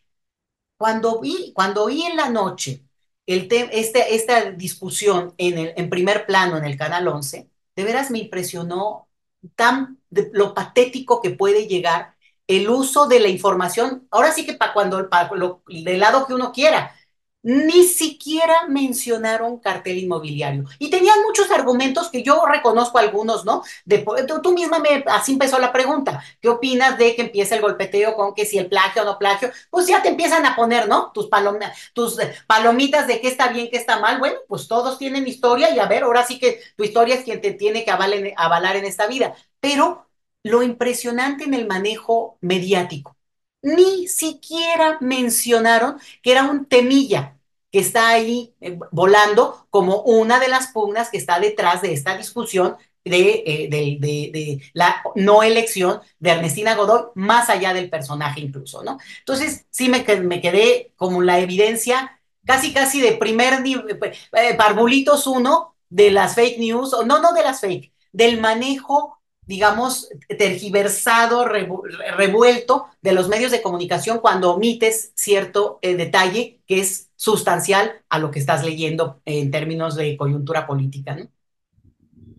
Cuando 0.77 1.19
vi, 1.19 1.51
cuando 1.53 1.85
vi 1.87 2.03
en 2.03 2.15
la 2.15 2.29
noche 2.29 2.83
el 3.25 3.47
este, 3.71 4.15
esta 4.15 4.51
discusión 4.51 5.35
en, 5.37 5.57
el, 5.57 5.73
en 5.75 5.89
primer 5.89 6.25
plano 6.25 6.57
en 6.57 6.65
el 6.65 6.77
Canal 6.77 7.07
11, 7.07 7.47
de 7.75 7.83
veras 7.83 8.09
me 8.11 8.19
impresionó 8.19 9.07
tan 9.55 9.99
de, 10.09 10.29
lo 10.33 10.53
patético 10.53 11.21
que 11.21 11.29
puede 11.31 11.67
llegar 11.67 12.15
el 12.49 12.67
uso 12.67 13.07
de 13.07 13.19
la 13.19 13.27
información, 13.27 14.07
ahora 14.09 14.33
sí 14.33 14.43
que 14.43 14.53
para 14.53 14.73
cuando, 14.73 15.07
para 15.07 15.29
lo, 15.35 15.61
del 15.67 15.99
lado 15.99 16.25
que 16.25 16.33
uno 16.33 16.51
quiera, 16.51 16.95
ni 17.43 17.83
siquiera 17.83 18.65
mencionaron 18.67 19.59
cartel 19.59 19.99
inmobiliario. 19.99 20.65
Y 20.79 20.89
tenían 20.89 21.21
muchos 21.21 21.51
argumentos 21.51 22.09
que 22.09 22.23
yo 22.23 22.43
reconozco 22.47 22.97
algunos, 22.97 23.45
¿no? 23.45 23.61
De, 23.85 24.03
tú, 24.27 24.41
tú, 24.41 24.51
misma 24.51 24.79
me, 24.79 25.05
así 25.07 25.33
empezó 25.33 25.59
la 25.59 25.71
pregunta. 25.71 26.23
¿Qué 26.41 26.49
opinas 26.49 26.97
de 26.97 27.15
que 27.15 27.21
empiece 27.21 27.53
el 27.55 27.61
golpeteo 27.61 28.15
con 28.15 28.33
que 28.33 28.45
si 28.45 28.57
el 28.57 28.67
plagio 28.67 29.03
o 29.03 29.05
no 29.05 29.19
plagio? 29.19 29.51
Pues 29.69 29.85
ya 29.85 30.01
te 30.01 30.09
empiezan 30.09 30.45
a 30.47 30.55
poner, 30.55 30.87
¿no? 30.87 31.11
Tus, 31.13 31.27
palom 31.27 31.59
tus 31.93 32.17
palomitas 32.47 33.05
de 33.07 33.21
qué 33.21 33.27
está 33.27 33.49
bien, 33.49 33.69
qué 33.69 33.77
está 33.77 33.99
mal. 33.99 34.17
Bueno, 34.19 34.39
pues 34.47 34.67
todos 34.67 34.97
tienen 34.97 35.27
historia 35.27 35.69
y 35.69 35.79
a 35.79 35.85
ver, 35.85 36.03
ahora 36.03 36.25
sí 36.25 36.39
que 36.39 36.59
tu 36.75 36.83
historia 36.83 37.15
es 37.15 37.23
quien 37.23 37.41
te 37.41 37.51
tiene 37.53 37.85
que 37.85 37.91
avalar 37.91 38.33
avalar 38.37 38.75
en 38.75 38.85
esta 38.85 39.05
vida. 39.07 39.35
Pero 39.59 40.08
lo 40.43 40.63
impresionante 40.63 41.43
en 41.43 41.53
el 41.53 41.67
manejo 41.67 42.37
mediático. 42.41 43.15
Ni 43.61 44.07
siquiera 44.07 44.97
mencionaron 45.01 45.99
que 46.21 46.31
era 46.31 46.43
un 46.43 46.65
temilla 46.65 47.37
que 47.71 47.79
está 47.79 48.09
ahí 48.09 48.55
eh, 48.61 48.79
volando 48.91 49.67
como 49.69 50.01
una 50.01 50.39
de 50.39 50.47
las 50.47 50.67
pugnas 50.67 51.09
que 51.09 51.17
está 51.17 51.39
detrás 51.39 51.81
de 51.81 51.93
esta 51.93 52.17
discusión 52.17 52.77
de, 53.05 53.43
eh, 53.45 53.67
de, 53.69 54.61
la 54.73 55.01
no 55.15 55.43
elección 55.43 56.01
de 56.19 56.31
Ernestina 56.31 56.75
Godoy, 56.75 57.11
más 57.15 57.49
allá 57.49 57.73
del 57.73 57.89
personaje 57.89 58.41
incluso, 58.41 58.83
¿no? 58.83 58.97
Entonces, 59.19 59.65
sí 59.69 59.89
me, 59.89 60.03
quedé 60.03 60.93
como 60.95 61.21
la 61.21 61.39
evidencia 61.39 62.19
casi, 62.45 62.73
casi 62.73 63.01
de 63.01 63.13
primer 63.13 63.61
nivel, 63.61 63.99
eh, 64.33 64.55
Barbulitos 64.57 65.27
uno 65.27 65.75
de 65.89 66.11
las 66.11 66.35
fake 66.35 66.59
news, 66.59 66.95
no, 67.05 67.19
no 67.19 67.33
de 67.33 67.43
las 67.43 67.61
fake, 67.61 67.91
del 68.11 68.39
manejo 68.39 69.18
digamos, 69.49 70.09
tergiversado, 70.37 71.43
revuelto 71.43 72.85
de 73.01 73.13
los 73.13 73.29
medios 73.29 73.51
de 73.51 73.63
comunicación 73.63 74.19
cuando 74.19 74.51
omites 74.51 75.11
cierto 75.15 75.79
eh, 75.81 75.95
detalle 75.95 76.59
que 76.67 76.81
es 76.81 77.09
sustancial 77.15 77.93
a 78.09 78.19
lo 78.19 78.29
que 78.29 78.37
estás 78.37 78.63
leyendo 78.63 79.21
en 79.25 79.49
términos 79.49 79.95
de 79.95 80.15
coyuntura 80.17 80.67
política. 80.67 81.17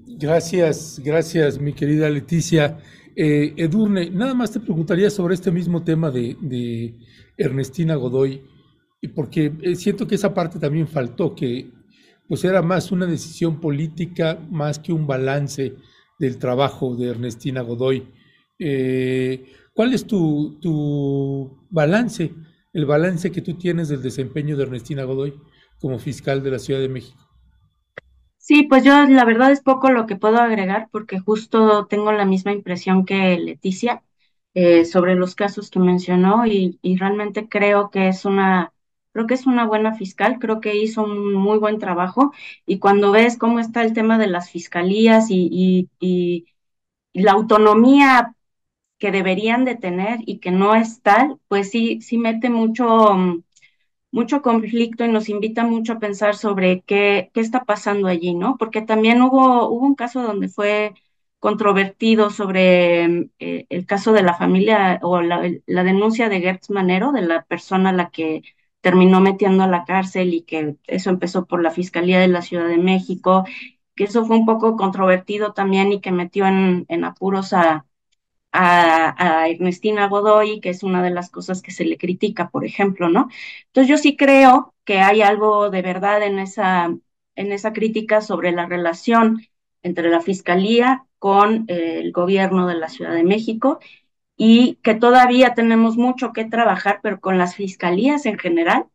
Gracias, 0.06 1.00
gracias, 1.02 1.58
mi 1.58 1.72
querida 1.72 2.08
Leticia. 2.08 2.78
Eh, 3.16 3.54
Edurne, 3.56 4.08
nada 4.10 4.32
más 4.32 4.52
te 4.52 4.60
preguntaría 4.60 5.10
sobre 5.10 5.34
este 5.34 5.50
mismo 5.50 5.82
tema 5.82 6.12
de, 6.12 6.36
de 6.40 6.94
Ernestina 7.36 7.96
Godoy, 7.96 8.40
porque 9.16 9.52
eh, 9.62 9.74
siento 9.74 10.06
que 10.06 10.14
esa 10.14 10.32
parte 10.32 10.60
también 10.60 10.86
faltó, 10.86 11.34
que 11.34 11.72
pues 12.28 12.44
era 12.44 12.62
más 12.62 12.92
una 12.92 13.06
decisión 13.06 13.60
política 13.60 14.38
más 14.48 14.78
que 14.78 14.92
un 14.92 15.08
balance 15.08 15.74
del 16.20 16.38
trabajo 16.38 16.94
de 16.94 17.08
Ernestina 17.08 17.62
Godoy. 17.62 18.06
Eh, 18.58 19.46
¿Cuál 19.72 19.94
es 19.94 20.06
tu, 20.06 20.58
tu, 20.60 21.66
balance, 21.70 22.34
el 22.74 22.84
balance 22.84 23.32
que 23.32 23.40
tú 23.40 23.54
tienes 23.54 23.88
del 23.88 24.02
desempeño 24.02 24.56
de 24.56 24.64
Ernestina 24.64 25.04
Godoy 25.04 25.34
como 25.80 25.98
fiscal 25.98 26.42
de 26.42 26.50
la 26.50 26.58
Ciudad 26.58 26.80
de 26.80 26.90
México? 26.90 27.18
Sí, 28.36 28.64
pues 28.64 28.84
yo 28.84 29.06
la 29.06 29.24
verdad 29.24 29.50
es 29.50 29.62
poco 29.62 29.90
lo 29.90 30.06
que 30.06 30.16
puedo 30.16 30.36
agregar 30.38 30.88
porque 30.92 31.20
justo 31.20 31.86
tengo 31.86 32.12
la 32.12 32.26
misma 32.26 32.52
impresión 32.52 33.06
que 33.06 33.38
Leticia 33.38 34.02
eh, 34.52 34.84
sobre 34.84 35.14
los 35.14 35.34
casos 35.34 35.70
que 35.70 35.78
mencionó 35.78 36.44
y, 36.44 36.78
y 36.82 36.96
realmente 36.96 37.48
creo 37.48 37.90
que 37.90 38.08
es 38.08 38.26
una 38.26 38.74
Creo 39.12 39.26
que 39.26 39.34
es 39.34 39.46
una 39.46 39.66
buena 39.66 39.94
fiscal, 39.94 40.38
creo 40.38 40.60
que 40.60 40.76
hizo 40.76 41.02
un 41.04 41.34
muy 41.34 41.58
buen 41.58 41.78
trabajo 41.78 42.32
y 42.66 42.78
cuando 42.78 43.10
ves 43.12 43.36
cómo 43.38 43.58
está 43.58 43.82
el 43.82 43.92
tema 43.92 44.18
de 44.18 44.28
las 44.28 44.50
fiscalías 44.50 45.30
y, 45.30 45.48
y, 45.50 45.88
y, 46.00 46.46
y 47.12 47.22
la 47.22 47.32
autonomía 47.32 48.36
que 48.98 49.12
deberían 49.12 49.64
de 49.64 49.76
tener 49.76 50.20
y 50.26 50.38
que 50.40 50.52
no 50.52 50.74
es 50.76 51.02
tal, 51.02 51.38
pues 51.48 51.70
sí, 51.70 52.00
sí 52.02 52.18
mete 52.18 52.50
mucho, 52.50 53.16
mucho 54.12 54.42
conflicto 54.42 55.04
y 55.04 55.08
nos 55.08 55.28
invita 55.28 55.64
mucho 55.64 55.94
a 55.94 55.98
pensar 56.00 56.36
sobre 56.36 56.82
qué, 56.82 57.30
qué 57.34 57.40
está 57.40 57.64
pasando 57.64 58.08
allí, 58.08 58.34
¿no? 58.34 58.56
Porque 58.58 58.82
también 58.82 59.22
hubo, 59.22 59.68
hubo 59.68 59.86
un 59.86 59.94
caso 59.94 60.22
donde 60.22 60.48
fue 60.48 60.94
controvertido 61.38 62.30
sobre 62.30 63.30
eh, 63.38 63.66
el 63.70 63.86
caso 63.86 64.12
de 64.12 64.22
la 64.22 64.34
familia 64.34 64.98
o 65.02 65.22
la, 65.22 65.50
la, 65.66 65.84
denuncia 65.84 66.28
de 66.28 66.40
Gertz 66.40 66.70
Manero, 66.70 67.12
de 67.12 67.22
la 67.22 67.42
persona 67.44 67.90
a 67.90 67.92
la 67.92 68.10
que 68.10 68.42
terminó 68.80 69.20
metiendo 69.20 69.64
a 69.64 69.68
la 69.68 69.84
cárcel 69.84 70.34
y 70.34 70.42
que 70.42 70.76
eso 70.86 71.10
empezó 71.10 71.46
por 71.46 71.62
la 71.62 71.70
Fiscalía 71.70 72.20
de 72.20 72.28
la 72.28 72.42
Ciudad 72.42 72.68
de 72.68 72.78
México, 72.78 73.44
que 73.94 74.04
eso 74.04 74.24
fue 74.26 74.36
un 74.38 74.46
poco 74.46 74.76
controvertido 74.76 75.52
también 75.52 75.92
y 75.92 76.00
que 76.00 76.12
metió 76.12 76.46
en, 76.46 77.04
apuros 77.04 77.52
a, 77.52 77.86
a, 78.52 79.48
Ernestina 79.48 80.08
Godoy, 80.08 80.60
que 80.60 80.70
es 80.70 80.82
una 80.82 81.02
de 81.02 81.10
las 81.10 81.30
cosas 81.30 81.62
que 81.62 81.70
se 81.72 81.84
le 81.84 81.98
critica, 81.98 82.50
por 82.50 82.64
ejemplo, 82.64 83.08
¿no? 83.08 83.28
Entonces 83.66 83.88
yo 83.88 83.98
sí 83.98 84.16
creo 84.16 84.74
que 84.84 85.00
hay 85.00 85.22
algo 85.22 85.70
de 85.70 85.82
verdad 85.82 86.22
en 86.22 86.38
esa, 86.38 86.86
en 87.36 87.52
esa 87.52 87.72
crítica 87.72 88.20
sobre 88.22 88.52
la 88.52 88.66
relación 88.66 89.46
entre 89.82 90.10
la 90.10 90.20
Fiscalía 90.20 91.06
con 91.18 91.64
el 91.68 92.12
gobierno 92.12 92.66
de 92.66 92.74
la 92.76 92.88
Ciudad 92.88 93.14
de 93.14 93.24
México 93.24 93.80
y 94.42 94.76
que 94.76 94.94
todavía 94.94 95.52
tenemos 95.52 95.98
mucho 95.98 96.32
que 96.32 96.46
trabajar, 96.46 97.00
pero 97.02 97.20
con 97.20 97.36
las 97.36 97.56
fiscalías 97.56 98.24
en 98.24 98.38
general, 98.38 98.86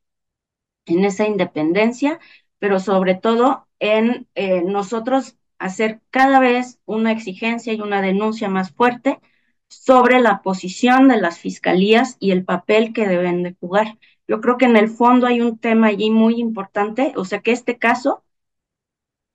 en 0.88 1.06
esa 1.06 1.28
independencia, 1.28 2.20
pero 2.58 2.80
sobre 2.80 3.14
todo 3.14 3.68
en 3.78 4.28
eh, 4.34 4.64
nosotros 4.64 5.38
hacer 5.60 6.02
cada 6.10 6.39
vez 6.39 6.80
una 6.86 7.12
exigencia 7.12 7.74
y 7.74 7.82
una 7.82 8.02
denuncia 8.02 8.50
más 8.50 8.72
fuerte 8.72 9.20
sobre 9.68 10.20
la 10.20 10.41
posición 10.41 11.10
de 11.10 11.18
las 11.22 11.38
fiscalías 11.38 12.18
y 12.20 12.32
el 12.32 12.43
papel 12.43 12.91
que 12.91 13.08
deben 13.08 13.43
de 13.43 13.56
jugar. 13.60 14.00
Yo 14.28 14.41
creo 14.41 14.58
que 14.58 14.66
en 14.66 14.78
el 14.78 14.89
fondo 14.89 15.28
hay 15.28 15.41
un 15.41 15.60
tema 15.60 15.88
allí 15.89 16.10
muy 16.10 16.39
importante, 16.39 17.14
o 17.18 17.24
sea 17.24 17.41
que 17.41 17.52
este 17.52 17.78
caso 17.78 18.24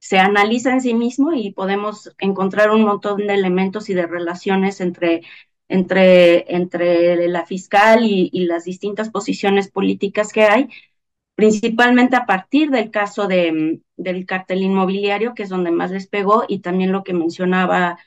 se 0.00 0.18
analiza 0.18 0.72
en 0.72 0.80
sí 0.80 0.94
mismo 0.94 1.32
y 1.34 1.52
podemos 1.52 2.12
encontrar 2.18 2.70
un 2.70 2.82
montón 2.82 3.18
de 3.26 3.34
elementos 3.34 3.90
y 3.90 3.94
de 3.94 4.06
relaciones 4.06 4.80
entre 4.80 5.22
entre, 5.70 6.54
entre 6.54 7.28
la 7.28 7.46
fiscal 7.46 8.04
y, 8.04 8.28
y, 8.32 8.44
las 8.46 8.64
distintas 8.64 9.10
posiciones 9.10 9.70
políticas 9.70 10.32
que 10.32 10.42
hay, 10.44 10.68
principalmente 11.34 12.16
a 12.16 12.26
partir 12.26 12.70
del 12.70 12.90
caso 12.90 13.26
de, 13.28 13.80
del 13.96 14.26
cartel 14.26 14.62
inmobiliario, 14.62 15.34
que 15.34 15.44
es 15.44 15.48
donde 15.48 15.70
más 15.70 15.90
les 15.92 16.06
pegó, 16.08 16.44
y 16.48 16.60
también 16.60 16.92
lo 16.92 17.04
que 17.04 17.14
mencionaba 17.14 17.98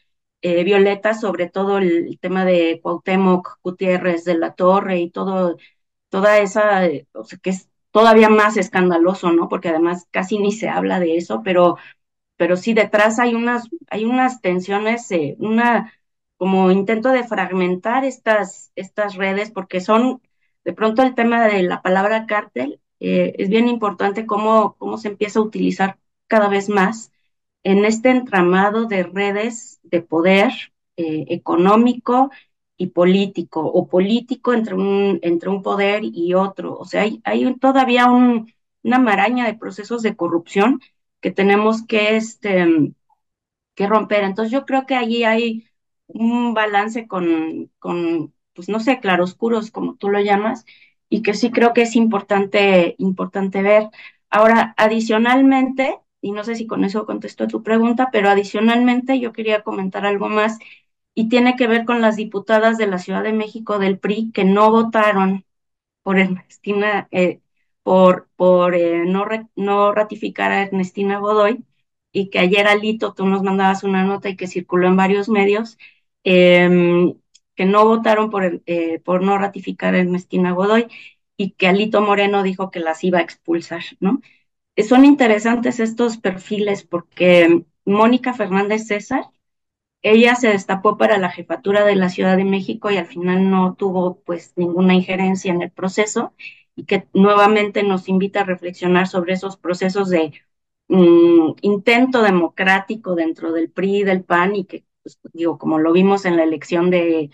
eh, 0.41 0.63
Violeta 0.65 1.13
sobre 1.13 1.49
todo 1.49 1.77
el, 1.79 2.19
tema 2.19 2.45
de 2.45 2.79
Cuauhtémoc 2.83 3.59
Gutiérrez 3.63 4.25
de 4.25 4.37
la 4.37 4.53
Torre 4.53 4.99
y 4.99 5.09
todo, 5.09 5.57
toda 6.09 6.39
esa, 6.39 6.83
o 7.13 7.23
sea, 7.23 7.39
que 7.39 7.51
es 7.51 7.69
todavía 7.91 8.29
más 8.29 8.57
escandaloso, 8.57 9.31
¿no? 9.31 9.49
Porque 9.49 9.69
además 9.69 10.07
casi 10.11 10.39
ni 10.39 10.51
se 10.51 10.69
habla 10.69 10.99
de 10.99 11.17
eso, 11.17 11.41
pero, 11.43 11.77
pero 12.37 12.57
sí 12.57 12.73
detrás 12.73 13.19
hay 13.19 13.35
unas, 13.35 13.69
hay 13.89 14.05
unas 14.05 14.41
tensiones, 14.41 15.09
eh, 15.11 15.35
una 15.39 15.93
como 16.37 16.71
intento 16.71 17.09
de 17.09 17.23
fragmentar 17.23 18.05
estas, 18.05 18.71
estas 18.75 19.15
redes, 19.15 19.51
porque 19.51 19.81
son, 19.81 20.21
de 20.65 20.73
pronto 20.73 21.01
el 21.01 21.15
tema 21.15 21.47
de 21.47 21.63
la 21.63 21.81
palabra 21.81 22.25
cártel 22.25 22.79
eh, 22.99 23.33
es 23.37 23.49
bien 23.49 23.67
importante 23.67 24.25
cómo, 24.25 24.75
cómo 24.77 24.97
se 24.97 25.09
empieza 25.09 25.39
a 25.39 25.43
utilizar 25.43 25.97
cada 26.27 26.47
vez 26.49 26.69
más 26.69 27.11
en 27.63 27.85
este 27.85 28.09
entramado 28.09 28.85
de 28.85 29.03
redes 29.03 29.79
de 29.83 30.01
poder 30.01 30.51
eh, 30.97 31.25
económico 31.29 32.29
y 32.77 32.87
político, 32.87 33.61
o 33.65 33.87
político 33.87 34.53
entre 34.53 34.75
un, 34.75 35.19
entre 35.21 35.49
un 35.49 35.61
poder 35.63 36.01
y 36.03 36.33
otro. 36.33 36.77
O 36.77 36.85
sea, 36.85 37.03
hay, 37.03 37.21
hay 37.23 37.55
todavía 37.57 38.07
un, 38.11 38.51
una 38.83 38.99
maraña 38.99 39.45
de 39.45 39.53
procesos 39.55 40.01
de 40.01 40.15
corrupción 40.15 40.81
que 41.21 41.31
tenemos 41.31 41.85
que, 41.85 42.15
este, 42.17 42.93
que 43.75 43.87
romper. 43.87 44.23
Entonces 44.23 44.51
yo 44.51 44.65
creo 44.65 44.85
que 44.85 44.95
allí 44.95 45.23
hay 45.23 45.67
un 46.07 46.53
balance 46.53 47.07
con, 47.07 47.71
con, 47.79 48.33
pues 48.53 48.69
no 48.69 48.79
sé, 48.79 48.99
claroscuros, 48.99 49.71
como 49.71 49.95
tú 49.95 50.09
lo 50.09 50.19
llamas, 50.21 50.65
y 51.09 51.21
que 51.21 51.33
sí 51.33 51.51
creo 51.51 51.73
que 51.73 51.83
es 51.83 51.95
importante, 51.95 52.95
importante 52.99 53.61
ver. 53.61 53.89
Ahora, 54.29 54.73
adicionalmente, 54.77 55.99
y 56.21 56.31
no 56.31 56.43
sé 56.43 56.55
si 56.55 56.67
con 56.67 56.83
eso 56.85 57.05
contesto 57.05 57.47
tu 57.47 57.63
pregunta, 57.63 58.09
pero 58.11 58.29
adicionalmente 58.29 59.19
yo 59.19 59.33
quería 59.33 59.63
comentar 59.63 60.05
algo 60.05 60.29
más 60.29 60.57
y 61.15 61.29
tiene 61.29 61.55
que 61.55 61.67
ver 61.67 61.85
con 61.85 62.01
las 62.01 62.15
diputadas 62.15 62.77
de 62.77 62.87
la 62.87 62.97
Ciudad 62.99 63.23
de 63.23 63.33
México 63.33 63.79
del 63.79 63.99
PRI 63.99 64.31
que 64.33 64.45
no 64.45 64.71
votaron 64.71 65.45
por 66.03 66.19
Ernestina, 66.19 67.07
eh, 67.11 67.41
por, 67.83 68.29
por 68.35 68.75
eh, 68.75 69.05
no, 69.05 69.25
no 69.55 69.93
ratificar 69.93 70.51
a 70.51 70.63
Ernestina 70.63 71.19
Godoy 71.19 71.65
y 72.11 72.29
que 72.29 72.39
ayer 72.39 72.67
Alito 72.67 73.13
tú 73.13 73.25
nos 73.25 73.43
mandabas 73.43 73.83
una 73.83 74.03
nota 74.05 74.29
y 74.29 74.35
que 74.37 74.47
circuló 74.47 74.87
en 74.87 74.97
varios 74.97 75.29
medios, 75.29 75.77
em, 76.23 77.15
que 77.55 77.65
no 77.65 77.85
votaron 77.85 78.29
por, 78.29 78.61
eh, 78.65 78.99
por 79.05 79.21
no 79.23 79.37
ratificar 79.37 79.93
a 79.95 79.99
Ernestina 79.99 80.51
Godoy 80.51 80.87
y 81.37 81.51
que 81.51 81.67
Alito 81.67 82.01
Moreno 82.01 82.43
dijo 82.43 82.71
que 82.71 82.79
las 82.79 83.03
iba 83.03 83.19
a 83.19 83.21
expulsar, 83.21 83.83
¿no? 83.99 84.21
Son 84.87 85.05
interesantes 85.05 85.79
estos 85.79 86.17
perfiles 86.17 86.83
porque 86.83 87.65
Mónica 87.85 88.33
Fernández 88.33 88.87
César, 88.87 89.25
ella 90.01 90.35
se 90.35 90.49
destapó 90.49 90.97
para 90.97 91.17
la 91.17 91.31
jefatura 91.31 91.85
de 91.85 91.95
la 91.95 92.09
Ciudad 92.09 92.37
de 92.37 92.45
México 92.45 92.91
y 92.91 92.97
al 92.97 93.05
final 93.07 93.49
no 93.49 93.75
tuvo 93.75 94.19
pues 94.21 94.53
ninguna 94.57 94.93
injerencia 94.93 95.51
en 95.53 95.61
el 95.61 95.71
proceso 95.71 96.33
y 96.75 96.85
que 96.85 97.07
nuevamente 97.13 97.83
nos 97.83 98.09
invita 98.09 98.41
a 98.41 98.45
reflexionar 98.45 99.07
sobre 99.07 99.33
esos 99.33 99.57
procesos 99.57 100.09
de 100.09 100.33
um, 100.87 101.55
intento 101.61 102.21
democrático 102.21 103.15
dentro 103.15 103.53
del 103.53 103.69
PRI, 103.71 104.03
del 104.03 104.23
PAN 104.23 104.55
y 104.55 104.65
que, 104.65 104.85
pues, 105.03 105.19
digo, 105.33 105.57
como 105.57 105.79
lo 105.79 105.91
vimos 105.93 106.25
en 106.25 106.37
la 106.37 106.43
elección 106.43 106.89
de, 106.89 107.29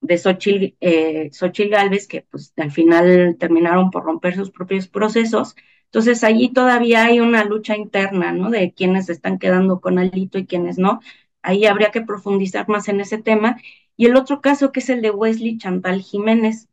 de 0.00 0.18
Xochitl, 0.18 0.76
eh, 0.80 1.30
Galvez, 1.70 2.06
que 2.08 2.22
pues 2.22 2.52
al 2.56 2.70
final 2.72 3.36
terminaron 3.38 3.90
por 3.90 4.04
romper 4.04 4.34
sus 4.34 4.50
propios 4.50 4.88
procesos. 4.88 5.54
Entonces 5.86 6.24
allí 6.24 6.52
todavía 6.52 7.04
hay 7.04 7.20
una 7.20 7.44
lucha 7.44 7.76
interna, 7.76 8.32
¿no? 8.32 8.50
De 8.50 8.72
quienes 8.72 9.08
están 9.10 9.38
quedando 9.38 9.80
con 9.80 9.98
Alito 9.98 10.38
y 10.38 10.46
quienes 10.46 10.78
no. 10.78 11.00
Ahí 11.42 11.66
habría 11.66 11.90
que 11.90 12.02
profundizar 12.02 12.68
más 12.68 12.88
en 12.88 13.00
ese 13.00 13.18
tema. 13.18 13.58
Y 13.96 14.06
el 14.06 14.16
otro 14.16 14.40
caso 14.40 14.72
que 14.72 14.80
es 14.80 14.88
el 14.90 15.02
de 15.02 15.10
Wesley 15.10 15.58
Chantal 15.58 16.00
Jiménez, 16.00 16.68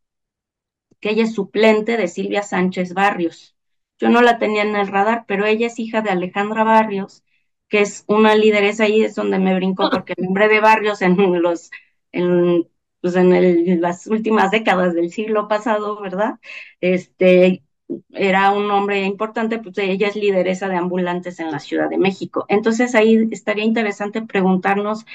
que 1.00 1.10
ella 1.12 1.24
es 1.24 1.34
suplente 1.34 1.98
de 1.98 2.08
Silvia 2.08 2.44
Sánchez 2.44 2.94
Barrios. 2.94 3.56
Yo 4.00 4.10
no 4.10 4.22
la 4.22 4.38
tenía 4.38 4.62
en 4.64 4.76
el 4.76 4.88
radar, 4.88 5.26
pero 5.28 5.46
ella 5.46 5.68
es 5.68 5.80
hija 5.80 6.02
de 6.02 6.12
Alejandra 6.12 6.64
Barrios, 6.64 7.24
que 7.70 7.82
es 7.82 8.04
una 8.08 8.36
lideresa 8.36 8.84
ahí, 8.86 9.04
es 9.04 9.16
donde 9.16 9.40
me 9.40 9.56
brinco, 9.56 9.90
porque 9.90 10.14
el 10.18 10.26
nombre 10.26 10.48
de 10.48 10.60
Barrios 10.60 11.02
en 11.02 11.42
los, 11.42 11.72
en, 12.12 12.68
pues 13.02 13.16
en, 13.16 13.34
el, 13.34 13.82
las 13.82 14.08
últimas 14.08 14.52
décadas 14.52 14.94
del 14.94 15.12
siglo 15.12 15.48
pasado, 15.48 16.02
¿verdad? 16.02 16.36
Este, 16.82 17.64
era 18.12 18.52
un 18.52 18.68
nombre 18.68 19.04
importante, 19.04 19.60
pues 19.60 19.78
ella 19.78 20.08
es 20.08 20.16
lideresa 20.16 20.68
de 20.70 20.78
ambulantes 20.78 21.40
en 21.40 21.52
la 21.52 21.60
Ciudad 21.60 21.90
de 21.90 21.98
México. 21.98 22.46
Entonces 22.50 22.96
ahí 22.96 23.28
estaría 23.32 23.64
interesante 23.66 24.22
preguntarnos 24.22 25.06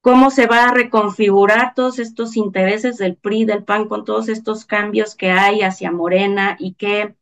cómo 0.00 0.30
se 0.30 0.46
va 0.46 0.66
a 0.66 0.74
reconfigurar 0.74 1.74
todos 1.74 1.98
estos 1.98 2.36
intereses 2.36 2.98
del 2.98 3.16
PRI, 3.16 3.44
del 3.46 3.64
PAN, 3.64 3.88
con 3.88 4.04
todos 4.04 4.28
estos 4.28 4.66
cambios 4.66 5.16
que 5.16 5.30
hay 5.30 5.62
hacia 5.62 5.92
Morena 5.92 6.56
y 6.58 6.74
que 6.74 7.14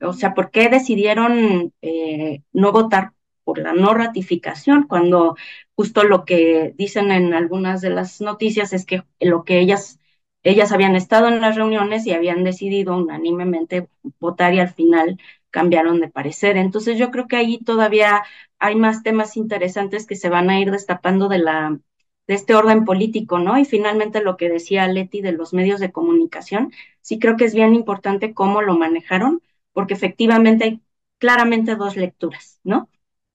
o 0.00 0.12
sea, 0.12 0.34
¿por 0.34 0.50
qué 0.50 0.68
decidieron 0.68 1.74
eh, 1.82 2.42
no 2.52 2.72
votar 2.72 3.12
por 3.50 3.58
la 3.58 3.72
no 3.72 3.94
ratificación 3.94 4.84
cuando 4.84 5.36
justo 5.74 6.04
lo 6.04 6.24
que 6.24 6.72
dicen 6.76 7.10
en 7.10 7.34
algunas 7.34 7.80
de 7.80 7.90
las 7.90 8.20
noticias 8.20 8.72
es 8.72 8.86
que 8.86 9.02
lo 9.18 9.42
que 9.44 9.58
ellas 9.58 9.98
ellas 10.44 10.70
habían 10.70 10.94
estado 10.94 11.26
en 11.26 11.40
las 11.40 11.56
reuniones 11.56 12.06
y 12.06 12.12
habían 12.12 12.44
decidido 12.44 12.96
unánimemente 12.96 13.88
votar 14.20 14.54
y 14.54 14.60
al 14.60 14.72
final 14.72 15.18
cambiaron 15.50 16.00
de 16.00 16.08
parecer. 16.08 16.56
Entonces 16.56 16.96
yo 16.96 17.10
creo 17.10 17.26
que 17.26 17.36
ahí 17.36 17.58
todavía 17.58 18.22
hay 18.60 18.76
más 18.76 19.02
temas 19.02 19.36
interesantes 19.36 20.06
que 20.06 20.14
se 20.16 20.28
van 20.28 20.48
a 20.48 20.60
ir 20.60 20.70
destapando 20.70 21.28
de 21.28 21.38
la 21.38 21.80
de 22.28 22.34
este 22.34 22.54
orden 22.54 22.84
político, 22.84 23.40
¿no? 23.40 23.58
Y 23.58 23.64
finalmente 23.64 24.22
lo 24.22 24.36
que 24.36 24.48
decía 24.48 24.86
Leti 24.86 25.20
de 25.22 25.32
los 25.32 25.52
medios 25.52 25.80
de 25.80 25.90
comunicación, 25.90 26.72
sí 27.00 27.18
creo 27.18 27.36
que 27.36 27.46
es 27.46 27.54
bien 27.54 27.74
importante 27.74 28.32
cómo 28.34 28.62
lo 28.62 28.78
manejaron, 28.78 29.42
porque 29.72 29.94
efectivamente 29.94 30.64
hay 30.64 30.80
claramente 31.18 31.74
dos 31.76 31.96
lecturas, 31.96 32.60
¿no? 32.62 32.88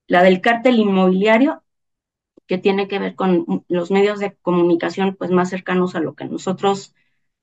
La 0.08 0.24
del 0.24 0.42
cártel 0.42 0.80
inmobiliario, 0.80 1.64
que 2.48 2.58
tiene 2.58 2.88
que 2.88 3.00
ver 3.00 3.16
con 3.16 3.66
los 3.70 3.92
medios 3.92 4.20
de 4.20 4.36
comunicación 4.38 5.16
pues 5.16 5.32
más 5.32 5.50
cercanos 5.50 5.96
a 5.96 6.00
lo 6.00 6.16
que 6.16 6.26
nosotros 6.26 6.94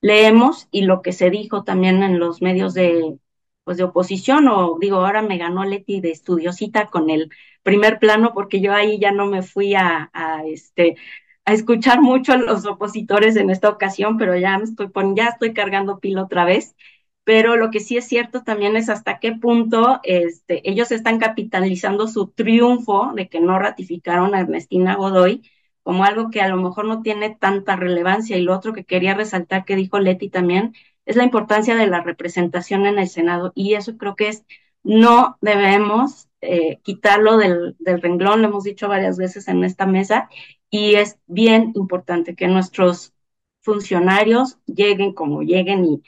leemos 0.00 0.68
y 0.70 0.82
lo 0.82 1.02
que 1.02 1.12
se 1.12 1.30
dijo 1.30 1.64
también 1.64 2.02
en 2.02 2.18
los 2.18 2.42
medios 2.42 2.74
de 2.74 3.18
pues 3.64 3.76
de 3.78 3.84
oposición. 3.84 4.48
O 4.48 4.78
digo 4.80 4.96
ahora 4.98 5.22
me 5.22 5.38
ganó 5.38 5.64
Leti 5.64 6.00
de 6.00 6.10
estudiosita 6.12 6.86
con 6.86 7.10
el 7.10 7.30
primer 7.62 7.98
plano 7.98 8.32
porque 8.34 8.60
yo 8.60 8.74
ahí 8.74 8.98
ya 9.00 9.12
no 9.12 9.26
me 9.26 9.42
fui 9.42 9.74
a, 9.74 10.10
a 10.12 10.44
este 10.46 10.96
a 11.44 11.52
escuchar 11.54 12.00
mucho 12.00 12.32
a 12.32 12.36
los 12.36 12.66
opositores 12.66 13.36
en 13.36 13.50
esta 13.50 13.68
ocasión 13.68 14.16
pero 14.18 14.36
ya 14.36 14.58
me 14.58 14.64
estoy 14.64 14.88
ya 15.16 15.28
estoy 15.28 15.52
cargando 15.54 15.98
pila 16.00 16.22
otra 16.24 16.44
vez 16.44 16.76
pero 17.24 17.56
lo 17.56 17.70
que 17.70 17.80
sí 17.80 17.96
es 17.96 18.06
cierto 18.06 18.42
también 18.42 18.76
es 18.76 18.88
hasta 18.88 19.18
qué 19.20 19.32
punto 19.32 20.00
este, 20.02 20.68
ellos 20.68 20.90
están 20.92 21.18
capitalizando 21.18 22.08
su 22.08 22.28
triunfo 22.28 23.12
de 23.14 23.28
que 23.28 23.40
no 23.40 23.58
ratificaron 23.58 24.34
a 24.34 24.40
Ernestina 24.40 24.96
Godoy 24.96 25.42
como 25.82 26.04
algo 26.04 26.30
que 26.30 26.40
a 26.40 26.48
lo 26.48 26.56
mejor 26.56 26.86
no 26.86 27.02
tiene 27.02 27.30
tanta 27.34 27.76
relevancia. 27.76 28.36
Y 28.36 28.42
lo 28.42 28.54
otro 28.54 28.72
que 28.72 28.84
quería 28.84 29.14
resaltar 29.14 29.64
que 29.64 29.76
dijo 29.76 29.98
Leti 30.00 30.30
también 30.30 30.74
es 31.06 31.16
la 31.16 31.24
importancia 31.24 31.74
de 31.76 31.86
la 31.86 32.02
representación 32.02 32.86
en 32.86 32.98
el 32.98 33.08
Senado. 33.08 33.52
Y 33.54 33.74
eso 33.74 33.96
creo 33.96 34.16
que 34.16 34.28
es, 34.28 34.44
no 34.82 35.38
debemos 35.40 36.28
eh, 36.40 36.80
quitarlo 36.82 37.36
del, 37.36 37.76
del 37.78 38.00
renglón, 38.02 38.42
lo 38.42 38.48
hemos 38.48 38.64
dicho 38.64 38.88
varias 38.88 39.16
veces 39.16 39.48
en 39.48 39.64
esta 39.64 39.86
mesa, 39.86 40.28
y 40.70 40.96
es 40.96 41.18
bien 41.26 41.72
importante 41.76 42.34
que 42.34 42.48
nuestros 42.48 43.12
funcionarios 43.60 44.58
lleguen 44.66 45.12
como 45.14 45.42
lleguen 45.42 45.84
y 45.84 46.02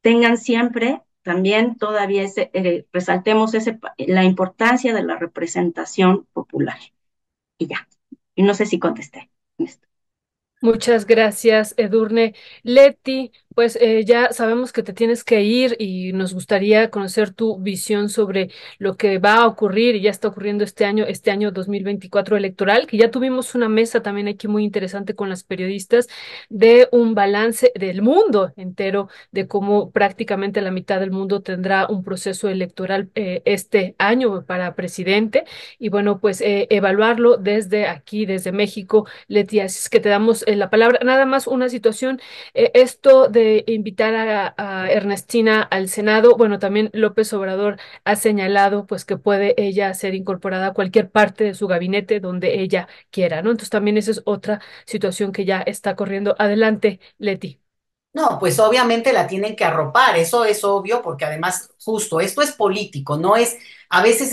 tengan 0.00 0.38
siempre 0.38 1.02
también 1.22 1.76
todavía 1.76 2.22
ese, 2.22 2.50
eh, 2.54 2.86
resaltemos 2.92 3.54
ese, 3.54 3.78
la 3.98 4.24
importancia 4.24 4.94
de 4.94 5.02
la 5.02 5.16
representación 5.18 6.26
popular. 6.32 6.78
Y 7.58 7.68
ya, 7.68 7.88
y 8.34 8.42
no 8.42 8.54
sé 8.54 8.66
si 8.66 8.78
contesté. 8.78 9.30
Muchas 10.62 11.06
gracias, 11.06 11.74
Edurne. 11.78 12.34
Leti, 12.62 13.32
pues 13.60 13.76
eh, 13.78 14.06
ya 14.06 14.32
sabemos 14.32 14.72
que 14.72 14.82
te 14.82 14.94
tienes 14.94 15.22
que 15.22 15.42
ir 15.42 15.76
y 15.78 16.14
nos 16.14 16.32
gustaría 16.32 16.88
conocer 16.88 17.30
tu 17.30 17.58
visión 17.58 18.08
sobre 18.08 18.48
lo 18.78 18.96
que 18.96 19.18
va 19.18 19.34
a 19.34 19.46
ocurrir 19.46 19.96
y 19.96 20.00
ya 20.00 20.10
está 20.10 20.28
ocurriendo 20.28 20.64
este 20.64 20.86
año, 20.86 21.04
este 21.06 21.30
año 21.30 21.50
2024 21.50 22.38
electoral, 22.38 22.86
que 22.86 22.96
ya 22.96 23.10
tuvimos 23.10 23.54
una 23.54 23.68
mesa 23.68 24.00
también 24.00 24.28
aquí 24.28 24.48
muy 24.48 24.64
interesante 24.64 25.14
con 25.14 25.28
las 25.28 25.44
periodistas 25.44 26.08
de 26.48 26.88
un 26.90 27.14
balance 27.14 27.70
del 27.74 28.00
mundo 28.00 28.54
entero, 28.56 29.10
de 29.30 29.46
cómo 29.46 29.90
prácticamente 29.90 30.62
la 30.62 30.70
mitad 30.70 30.98
del 30.98 31.10
mundo 31.10 31.42
tendrá 31.42 31.86
un 31.86 32.02
proceso 32.02 32.48
electoral 32.48 33.10
eh, 33.14 33.42
este 33.44 33.94
año 33.98 34.42
para 34.46 34.74
presidente. 34.74 35.44
Y 35.78 35.90
bueno, 35.90 36.18
pues 36.18 36.40
eh, 36.40 36.66
evaluarlo 36.70 37.36
desde 37.36 37.88
aquí, 37.88 38.24
desde 38.24 38.52
México. 38.52 39.06
Leti, 39.28 39.60
así 39.60 39.80
es 39.80 39.90
que 39.90 40.00
te 40.00 40.08
damos 40.08 40.46
la 40.46 40.70
palabra. 40.70 41.00
Nada 41.04 41.26
más 41.26 41.46
una 41.46 41.68
situación, 41.68 42.22
esto 42.54 43.28
de 43.28 43.49
invitar 43.66 44.14
a, 44.14 44.54
a, 44.56 44.90
Ernestina 44.90 45.62
al 45.62 45.88
Senado, 45.88 46.36
bueno, 46.36 46.58
también 46.58 46.90
López 46.92 47.32
Obrador 47.32 47.78
ha 48.04 48.16
señalado 48.16 48.86
pues 48.86 49.04
que 49.04 49.16
puede 49.16 49.54
ella 49.62 49.92
ser 49.94 50.14
incorporada 50.14 50.68
a 50.68 50.74
cualquier 50.74 51.10
parte 51.10 51.44
de 51.44 51.54
su 51.54 51.66
gabinete 51.66 52.20
donde 52.20 52.60
ella 52.60 52.88
quiera, 53.10 53.42
¿no? 53.42 53.50
Entonces 53.50 53.70
también 53.70 53.96
esa 53.96 54.10
es 54.12 54.22
otra 54.24 54.60
situación 54.86 55.32
que 55.32 55.44
ya 55.44 55.60
está 55.62 55.96
corriendo. 55.96 56.34
Adelante, 56.38 57.00
Leti. 57.18 57.60
No, 58.12 58.38
pues 58.40 58.58
obviamente 58.58 59.12
la 59.12 59.28
tienen 59.28 59.54
que 59.54 59.64
arropar, 59.64 60.16
eso 60.18 60.44
es 60.44 60.64
obvio, 60.64 61.00
porque 61.00 61.24
además, 61.24 61.70
justo, 61.84 62.18
esto 62.20 62.42
es 62.42 62.50
político, 62.50 63.16
no 63.16 63.36
es, 63.36 63.56
a 63.88 64.02
veces 64.02 64.32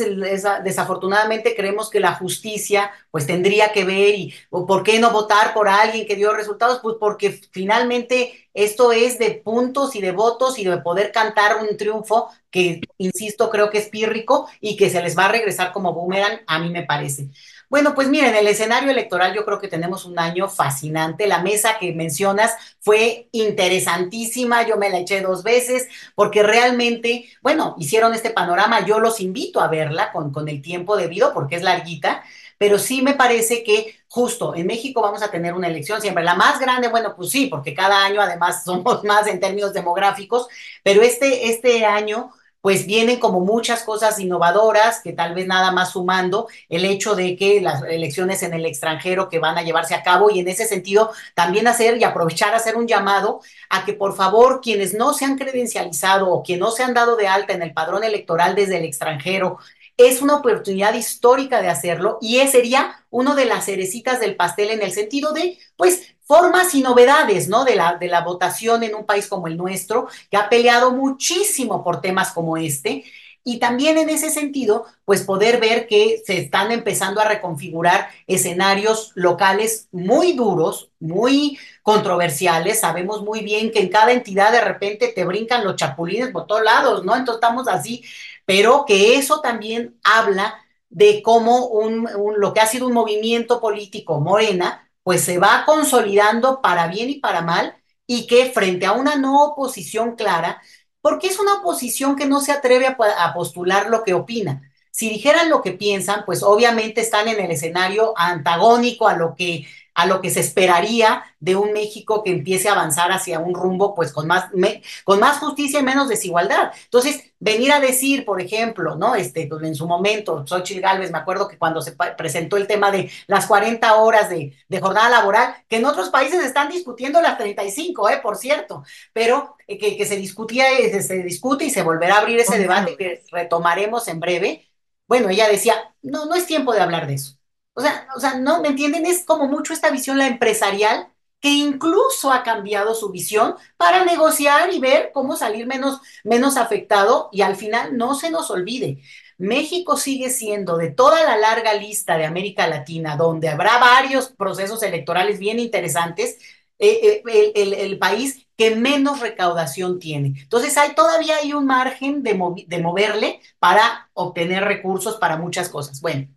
desafortunadamente 0.64 1.56
creemos 1.56 1.92
que 1.92 2.00
la 2.00 2.16
justicia 2.16 2.90
pues 3.12 3.28
tendría 3.28 3.72
que 3.72 3.86
ver 3.86 4.16
y 4.16 4.34
o 4.50 4.66
por 4.66 4.82
qué 4.82 5.00
no 5.00 5.12
votar 5.12 5.54
por 5.54 5.68
alguien 5.70 6.08
que 6.08 6.16
dio 6.16 6.34
resultados, 6.34 6.80
pues 6.82 6.96
porque 7.00 7.40
finalmente 7.52 8.50
esto 8.56 8.92
es 8.92 9.20
de 9.20 9.42
puntos 9.46 9.96
y 9.96 10.02
de 10.02 10.12
votos 10.12 10.58
y 10.58 10.66
de 10.66 10.78
poder 10.80 11.12
cantar 11.12 11.58
un 11.58 11.78
triunfo 11.78 12.30
que, 12.50 12.82
insisto, 12.98 13.52
creo 13.52 13.70
que 13.70 13.78
es 13.78 13.90
pírrico 13.90 14.48
y 14.60 14.76
que 14.76 14.90
se 14.90 15.04
les 15.04 15.16
va 15.16 15.26
a 15.26 15.32
regresar 15.32 15.72
como 15.72 15.94
boomerang, 15.94 16.40
a 16.48 16.58
mí 16.58 16.72
me 16.72 16.82
parece. 16.84 17.30
Bueno, 17.70 17.94
pues 17.96 18.08
miren, 18.08 18.34
el 18.34 18.48
escenario 18.48 18.90
electoral 18.92 19.34
yo 19.34 19.44
creo 19.44 19.60
que 19.60 19.68
tenemos 19.68 20.06
un 20.06 20.18
año 20.20 20.48
fascinante. 20.48 21.28
La 21.28 21.42
mesa 21.44 21.78
que 21.80 21.92
mencionas 21.94 22.54
fue 22.80 23.28
interesantísima, 23.34 24.66
yo 24.66 24.78
me 24.78 24.90
la 24.90 25.00
eché 25.00 25.20
dos 25.22 25.44
veces 25.44 25.88
porque 26.16 26.44
realmente, 26.44 27.26
bueno, 27.42 27.76
hicieron 27.78 28.14
este 28.14 28.30
panorama. 28.30 28.86
Yo 28.86 29.00
los 29.00 29.20
invito 29.20 29.60
a 29.60 29.68
verla 29.68 30.14
con, 30.14 30.32
con 30.32 30.48
el 30.48 30.62
tiempo 30.62 30.96
debido 30.96 31.34
porque 31.34 31.58
es 31.58 31.62
larguita, 31.64 32.24
pero 32.58 32.80
sí 32.80 33.02
me 33.02 33.16
parece 33.16 33.64
que 33.64 33.96
justo 34.08 34.56
en 34.56 34.66
México 34.66 35.02
vamos 35.02 35.22
a 35.22 35.30
tener 35.30 35.54
una 35.54 35.68
elección 35.68 36.00
siempre. 36.02 36.24
La 36.24 36.36
más 36.36 36.60
grande, 36.62 36.88
bueno, 36.88 37.16
pues 37.18 37.30
sí, 37.32 37.48
porque 37.48 37.74
cada 37.74 38.06
año 38.06 38.22
además 38.22 38.64
somos 38.66 39.04
más 39.04 39.28
en 39.28 39.42
términos 39.42 39.74
demográficos, 39.74 40.48
pero 40.84 41.02
este, 41.02 41.50
este 41.50 41.86
año 41.86 42.32
pues 42.62 42.86
vienen 42.86 43.20
como 43.20 43.40
muchas 43.42 43.84
cosas 43.84 44.20
innovadoras 44.20 45.02
que 45.02 45.14
tal 45.14 45.34
vez 45.36 45.48
nada 45.48 45.72
más 45.72 45.92
sumando 45.92 46.48
el 46.70 46.86
hecho 46.86 47.16
de 47.16 47.36
que 47.36 47.62
las 47.62 47.84
elecciones 47.84 48.44
en 48.44 48.54
el 48.54 48.66
extranjero 48.66 49.30
que 49.30 49.40
van 49.40 49.58
a 49.58 49.64
llevarse 49.64 49.96
a 49.96 50.04
cabo 50.04 50.30
y 50.30 50.40
en 50.40 50.48
ese 50.48 50.66
sentido 50.66 51.12
también 51.36 51.68
hacer 51.68 51.98
y 51.98 52.04
aprovechar 52.04 52.54
hacer 52.54 52.76
un 52.76 52.88
llamado 52.88 53.42
a 53.70 53.86
que 53.86 53.94
por 53.94 54.16
favor 54.16 54.62
quienes 54.62 54.94
no 54.94 55.14
se 55.14 55.26
han 55.26 55.38
credencializado 55.38 56.30
o 56.30 56.44
quienes 56.44 56.62
no 56.62 56.72
se 56.72 56.84
han 56.84 56.94
dado 56.94 57.16
de 57.16 57.28
alta 57.28 57.54
en 57.54 57.62
el 57.62 57.74
padrón 57.74 58.04
electoral 58.04 58.56
desde 58.56 58.78
el 58.78 58.86
extranjero 58.86 59.60
es 59.98 60.22
una 60.22 60.36
oportunidad 60.36 60.94
histórica 60.94 61.62
de 61.62 61.70
hacerlo 61.70 62.20
y 62.22 62.38
sería 62.48 63.04
uno 63.10 63.36
de 63.36 63.46
las 63.46 63.66
cerecitas 63.66 64.20
del 64.20 64.36
pastel 64.36 64.70
en 64.70 64.82
el 64.84 64.92
sentido 64.92 65.34
de, 65.34 65.58
pues, 65.76 66.17
formas 66.28 66.76
y 66.76 66.82
novedades, 66.82 67.48
¿no? 67.48 67.64
De 67.66 67.76
la, 67.76 67.96
de 67.96 68.08
la 68.08 68.22
votación 68.22 68.84
en 68.84 68.96
un 68.96 69.06
país 69.06 69.28
como 69.28 69.48
el 69.48 69.58
nuestro, 69.58 70.08
que 70.30 70.38
ha 70.38 70.50
peleado 70.50 70.92
muchísimo 70.92 71.84
por 71.84 72.02
temas 72.02 72.32
como 72.32 72.58
este. 72.58 73.06
Y 73.44 73.60
también 73.60 73.98
en 73.98 74.10
ese 74.10 74.30
sentido, 74.30 74.86
pues 75.06 75.24
poder 75.24 75.62
ver 75.62 75.88
que 75.88 76.22
se 76.26 76.38
están 76.38 76.72
empezando 76.74 77.22
a 77.22 77.28
reconfigurar 77.30 78.10
escenarios 78.28 79.14
locales 79.16 79.88
muy 79.94 80.34
duros, 80.34 80.92
muy 81.00 81.58
controversiales. 81.82 82.82
Sabemos 82.82 83.24
muy 83.24 83.40
bien 83.42 83.72
que 83.72 83.80
en 83.80 83.88
cada 83.88 84.12
entidad 84.12 84.52
de 84.52 84.60
repente 84.60 85.14
te 85.16 85.24
brincan 85.24 85.64
los 85.64 85.78
chapulines 85.78 86.32
por 86.32 86.46
todos 86.46 86.64
lados, 86.64 87.06
¿no? 87.06 87.16
Entonces 87.16 87.36
estamos 87.42 87.70
así 87.70 88.04
pero 88.48 88.86
que 88.88 89.16
eso 89.18 89.42
también 89.42 90.00
habla 90.06 90.56
de 90.90 91.22
cómo 91.22 91.68
un, 91.68 92.08
lo 92.38 92.54
que 92.54 92.62
ha 92.62 92.66
sido 92.66 92.88
un 92.88 92.94
movimiento 92.94 93.60
político 93.60 94.22
morena, 94.22 94.87
pues 95.08 95.24
se 95.24 95.38
va 95.38 95.64
consolidando 95.66 96.62
para 96.62 96.88
bien 96.88 97.10
y 97.10 97.20
para 97.22 97.40
mal, 97.40 97.78
y 98.06 98.28
que 98.28 98.52
frente 98.52 98.86
a 98.86 98.92
una 98.92 99.16
no 99.16 99.42
oposición 99.42 100.18
clara, 100.18 100.62
porque 101.00 101.28
es 101.28 101.40
una 101.40 101.54
oposición 101.54 102.18
que 102.18 102.26
no 102.26 102.42
se 102.42 102.52
atreve 102.52 102.88
a, 102.88 103.34
postular 103.34 103.90
lo 103.90 104.04
que 104.04 104.14
opina. 104.14 104.70
Si 104.92 105.08
dijeran 105.08 105.50
lo 105.50 105.62
que 105.62 105.72
piensan, 105.72 106.26
pues 106.26 106.44
obviamente 106.44 107.00
están 107.00 107.30
en 107.30 107.40
el 107.40 107.52
escenario 107.52 108.14
antagónico 108.18 109.08
a 109.08 109.16
lo 109.16 109.34
que 109.34 109.66
a 109.98 110.06
lo 110.06 110.22
que 110.22 110.30
se 110.30 110.42
esperaría 110.42 111.24
de 111.40 111.56
un 111.56 111.74
México 111.74 112.22
que 112.24 112.30
empiece 112.30 112.70
a 112.70 112.74
avanzar 112.74 113.12
hacia 113.12 113.40
un 113.40 113.56
rumbo 113.56 113.96
pues 113.96 114.12
con 114.12 114.28
más, 114.28 114.54
me, 114.54 114.84
con 115.04 115.20
más 115.20 115.40
justicia 115.40 115.80
y 115.80 115.84
menos 115.84 116.08
desigualdad. 116.08 116.72
Entonces, 116.84 117.34
venir 117.40 117.72
a 117.72 117.80
decir, 117.80 118.24
por 118.24 118.40
ejemplo, 118.40 118.96
¿no? 118.96 119.16
Este, 119.16 119.48
pues, 119.48 119.64
en 119.64 119.74
su 119.74 119.88
momento, 119.88 120.46
Xochitl 120.46 120.82
Galvez, 120.82 121.12
me 121.12 121.18
acuerdo 121.18 121.48
que 121.48 121.58
cuando 121.58 121.82
se 121.82 121.96
presentó 122.16 122.58
el 122.58 122.68
tema 122.68 122.92
de 122.92 123.10
las 123.26 123.48
40 123.48 123.96
horas 123.96 124.30
de, 124.30 124.56
de, 124.68 124.80
jornada 124.80 125.10
laboral, 125.10 125.56
que 125.68 125.78
en 125.78 125.86
otros 125.86 126.10
países 126.10 126.44
están 126.46 126.70
discutiendo 126.70 127.20
las 127.20 127.36
35, 127.40 128.08
¿eh? 128.12 128.20
Por 128.22 128.38
cierto, 128.38 128.84
pero 129.14 129.56
eh, 129.68 129.80
que, 129.80 129.98
que, 129.98 130.06
se 130.06 130.16
discutía, 130.16 130.78
eh, 130.78 131.02
se 131.02 131.24
discute 131.24 131.66
y 131.66 131.72
se 131.72 131.82
volverá 131.82 132.18
a 132.18 132.20
abrir 132.20 132.40
ese 132.40 132.60
debate 132.60 132.96
que 132.98 133.24
retomaremos 133.32 134.08
en 134.08 134.20
breve. 134.20 134.70
Bueno, 135.08 135.30
ella 135.30 135.48
decía, 135.50 135.74
no, 136.04 136.26
no 136.26 136.36
es 136.36 136.46
tiempo 136.46 136.72
de 136.74 136.82
hablar 136.82 137.08
de 137.08 137.16
eso. 137.16 137.37
O 137.78 137.82
sea, 137.82 138.08
o 138.16 138.20
sea, 138.20 138.34
no, 138.40 138.60
¿me 138.60 138.70
entienden? 138.70 139.06
Es 139.06 139.24
como 139.24 139.48
mucho 139.48 139.72
esta 139.72 139.92
visión, 139.92 140.18
la 140.18 140.26
empresarial, 140.26 141.10
que 141.40 141.50
incluso 141.50 142.32
ha 142.32 142.42
cambiado 142.42 142.96
su 142.96 143.12
visión 143.12 143.54
para 143.78 144.04
negociar 144.04 144.74
y 144.74 144.80
ver 144.80 145.12
cómo 145.14 145.36
salir 145.36 145.68
menos, 145.68 146.02
menos 146.24 146.58
afectado 146.58 147.30
y 147.32 147.42
al 147.42 147.56
final 147.56 147.96
no 147.96 148.16
se 148.16 148.32
nos 148.32 148.50
olvide. 148.50 149.04
México 149.38 149.96
sigue 149.96 150.32
siendo 150.32 150.78
de 150.78 150.90
toda 150.90 151.24
la 151.24 151.38
larga 151.38 151.76
lista 151.76 152.18
de 152.18 152.26
América 152.26 152.68
Latina, 152.68 153.16
donde 153.16 153.50
habrá 153.50 153.78
varios 153.78 154.30
procesos 154.30 154.82
electorales 154.82 155.38
bien 155.38 155.60
interesantes, 155.60 156.40
eh, 156.80 157.22
eh, 157.28 157.54
el, 157.56 158.00
país 158.00 158.48
que 158.58 158.76
menos 158.76 159.20
recaudación 159.20 160.00
tiene. 160.00 160.34
Entonces, 160.42 160.76
hay 160.78 160.96
todavía 160.96 161.38
hay 161.38 161.54
un 161.54 161.68
margen 161.68 162.24
de, 162.24 162.40
de 162.68 162.82
moverle 162.82 163.40
para 163.60 164.10
obtener 164.14 164.64
recursos 164.64 165.18
para 165.18 165.38
muchas 165.38 165.70
cosas. 165.70 166.02
Bueno, 166.02 166.28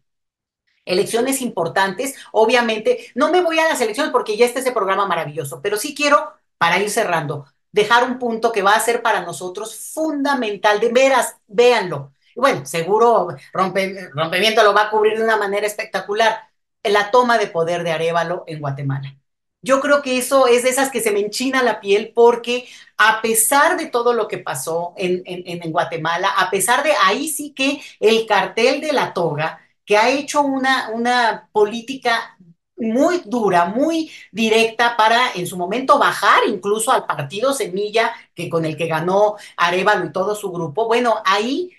elecciones 0.84 1.40
importantes. 1.40 2.14
Obviamente, 2.32 3.10
no 3.14 3.30
me 3.30 3.40
voy 3.42 3.58
a 3.58 3.68
las 3.68 3.80
elecciones 3.80 4.12
porque 4.12 4.36
ya 4.36 4.46
está 4.46 4.60
ese 4.60 4.72
programa 4.72 5.06
maravilloso, 5.06 5.60
pero 5.62 5.76
sí 5.76 5.94
quiero, 5.94 6.32
para 6.58 6.78
ir 6.78 6.90
cerrando, 6.90 7.46
dejar 7.72 8.04
un 8.04 8.18
punto 8.18 8.52
que 8.52 8.62
va 8.62 8.74
a 8.74 8.80
ser 8.80 9.02
para 9.02 9.22
nosotros 9.22 9.76
fundamental. 9.94 10.80
De 10.80 10.90
veras, 10.90 11.36
véanlo. 11.46 12.12
Bueno, 12.36 12.64
seguro 12.66 13.28
rompe, 13.52 14.08
Rompimiento 14.12 14.62
lo 14.62 14.74
va 14.74 14.84
a 14.84 14.90
cubrir 14.90 15.18
de 15.18 15.24
una 15.24 15.36
manera 15.36 15.66
espectacular. 15.66 16.48
La 16.82 17.10
toma 17.10 17.38
de 17.38 17.48
poder 17.48 17.84
de 17.84 17.92
Arevalo 17.92 18.44
en 18.46 18.60
Guatemala. 18.60 19.16
Yo 19.62 19.80
creo 19.80 20.00
que 20.00 20.16
eso 20.16 20.46
es 20.46 20.62
de 20.62 20.70
esas 20.70 20.90
que 20.90 21.02
se 21.02 21.10
me 21.10 21.20
enchina 21.20 21.62
la 21.62 21.80
piel 21.80 22.12
porque 22.14 22.66
a 22.96 23.20
pesar 23.20 23.76
de 23.76 23.86
todo 23.86 24.14
lo 24.14 24.26
que 24.26 24.38
pasó 24.38 24.94
en, 24.96 25.22
en, 25.26 25.62
en 25.62 25.70
Guatemala, 25.70 26.30
a 26.30 26.50
pesar 26.50 26.82
de 26.82 26.92
ahí 27.04 27.28
sí 27.28 27.52
que 27.52 27.82
el 28.00 28.26
cartel 28.26 28.80
de 28.80 28.94
la 28.94 29.12
toga, 29.12 29.60
que 29.90 29.96
ha 29.96 30.08
hecho 30.08 30.42
una, 30.42 30.90
una 30.90 31.48
política 31.50 32.38
muy 32.76 33.22
dura, 33.26 33.64
muy 33.64 34.08
directa 34.30 34.96
para 34.96 35.32
en 35.34 35.48
su 35.48 35.56
momento 35.56 35.98
bajar 35.98 36.44
incluso 36.46 36.92
al 36.92 37.06
partido 37.06 37.52
Semilla, 37.52 38.12
que 38.32 38.48
con 38.48 38.64
el 38.64 38.76
que 38.76 38.86
ganó 38.86 39.34
Arevalo 39.56 40.06
y 40.06 40.12
todo 40.12 40.36
su 40.36 40.52
grupo. 40.52 40.86
Bueno, 40.86 41.16
ahí 41.24 41.72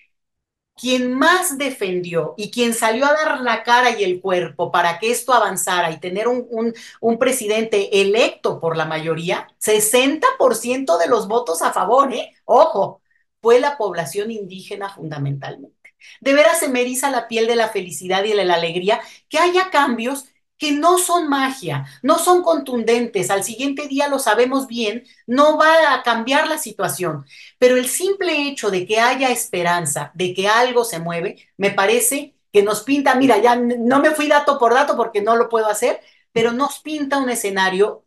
quien 0.75 1.13
más 1.13 1.57
defendió 1.57 2.33
y 2.35 2.51
quien 2.51 2.73
salió 2.73 3.05
a 3.05 3.13
dar 3.13 3.39
la 3.41 3.63
cara 3.63 3.97
y 3.97 4.03
el 4.03 4.19
cuerpo 4.19 4.73
para 4.73 4.99
que 4.99 5.09
esto 5.11 5.33
avanzara 5.33 5.89
y 5.91 5.99
tener 6.01 6.27
un, 6.27 6.73
un, 6.99 7.17
presidente 7.17 8.01
electo 8.01 8.59
por 8.59 8.75
la 8.75 8.85
mayoría, 8.85 9.47
60% 9.59 10.97
de 10.97 11.07
los 11.07 11.29
votos 11.29 11.61
a 11.61 11.71
favor, 11.71 12.13
¿eh? 12.13 12.35
Ojo, 12.43 13.01
fue 13.41 13.61
la 13.61 13.77
población 13.77 14.31
indígena 14.31 14.89
fundamentalmente. 14.89 15.80
De 16.21 16.33
veras 16.33 16.59
se 16.59 16.69
me 16.69 16.81
eriza 16.81 17.09
la 17.11 17.27
piel 17.27 17.47
de 17.47 17.55
la 17.55 17.69
felicidad 17.69 18.23
y 18.23 18.33
de 18.33 18.45
la 18.45 18.55
alegría 18.55 19.01
que 19.29 19.37
haya 19.37 19.69
cambios 19.69 20.25
que 20.57 20.71
no 20.71 20.99
son 20.99 21.27
magia, 21.27 21.85
no 22.03 22.19
son 22.19 22.43
contundentes, 22.43 23.31
al 23.31 23.43
siguiente 23.43 23.87
día 23.87 24.07
lo 24.07 24.19
sabemos 24.19 24.67
bien, 24.67 25.03
no 25.25 25.57
va 25.57 25.95
a 25.95 26.03
cambiar 26.03 26.47
la 26.47 26.59
situación, 26.59 27.25
pero 27.57 27.77
el 27.77 27.87
simple 27.87 28.47
hecho 28.47 28.69
de 28.69 28.85
que 28.85 28.99
haya 28.99 29.31
esperanza, 29.31 30.11
de 30.13 30.35
que 30.35 30.47
algo 30.47 30.83
se 30.85 30.99
mueve, 30.99 31.37
me 31.57 31.71
parece 31.71 32.35
que 32.53 32.61
nos 32.61 32.83
pinta, 32.83 33.15
mira, 33.15 33.39
ya 33.39 33.55
no 33.55 33.99
me 34.01 34.11
fui 34.11 34.27
dato 34.27 34.59
por 34.59 34.73
dato 34.75 34.95
porque 34.95 35.21
no 35.21 35.35
lo 35.35 35.49
puedo 35.49 35.67
hacer, 35.67 35.99
pero 36.31 36.51
nos 36.51 36.79
pinta 36.79 37.17
un 37.17 37.29
escenario 37.31 38.05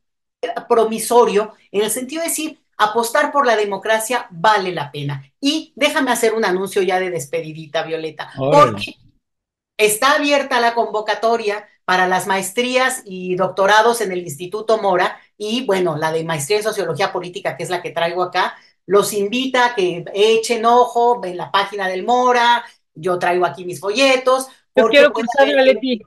promisorio 0.69 1.55
en 1.73 1.83
el 1.83 1.91
sentido 1.91 2.23
de 2.23 2.29
decir, 2.29 2.64
apostar 2.77 3.33
por 3.33 3.47
la 3.47 3.57
democracia 3.57 4.27
vale 4.31 4.73
la 4.73 4.91
pena. 4.91 5.23
Y 5.41 5.73
déjame 5.77 6.11
hacer 6.11 6.35
un 6.35 6.45
anuncio 6.45 6.83
ya 6.83 7.01
de 7.01 7.11
despedidita, 7.11 7.83
Violeta, 7.83 8.31
porque 8.37 8.95
está 9.77 10.13
abierta 10.13 10.61
la 10.61 10.75
convocatoria 10.75 11.69
para 11.85 12.07
las 12.09 12.27
maestrías 12.27 13.03
y 13.05 13.37
doctorados 13.37 14.01
en 14.01 14.13
el 14.13 14.21
Instituto 14.21 14.79
Mora 14.79 15.19
y, 15.37 15.67
bueno, 15.67 15.97
la 15.97 16.13
de 16.13 16.25
maestría 16.25 16.59
en 16.59 16.65
sociología 16.65 17.13
política, 17.13 17.57
que 17.57 17.65
es 17.65 17.71
la 17.71 17.83
que 17.83 17.91
traigo 17.91 18.23
acá, 18.23 18.55
los 18.87 19.13
invita 19.13 19.67
a 19.67 19.75
que 19.75 20.05
echen 20.15 20.65
ojo 20.65 21.21
en 21.25 21.37
la 21.37 21.51
página 21.51 21.89
del 21.89 22.05
Mora, 22.05 22.65
yo 22.95 23.19
traigo 23.19 23.45
aquí 23.45 23.65
mis 23.65 23.81
folletos. 23.81 24.49
Yo 24.77 24.89
quiero 24.89 25.13
Leti 25.63 26.01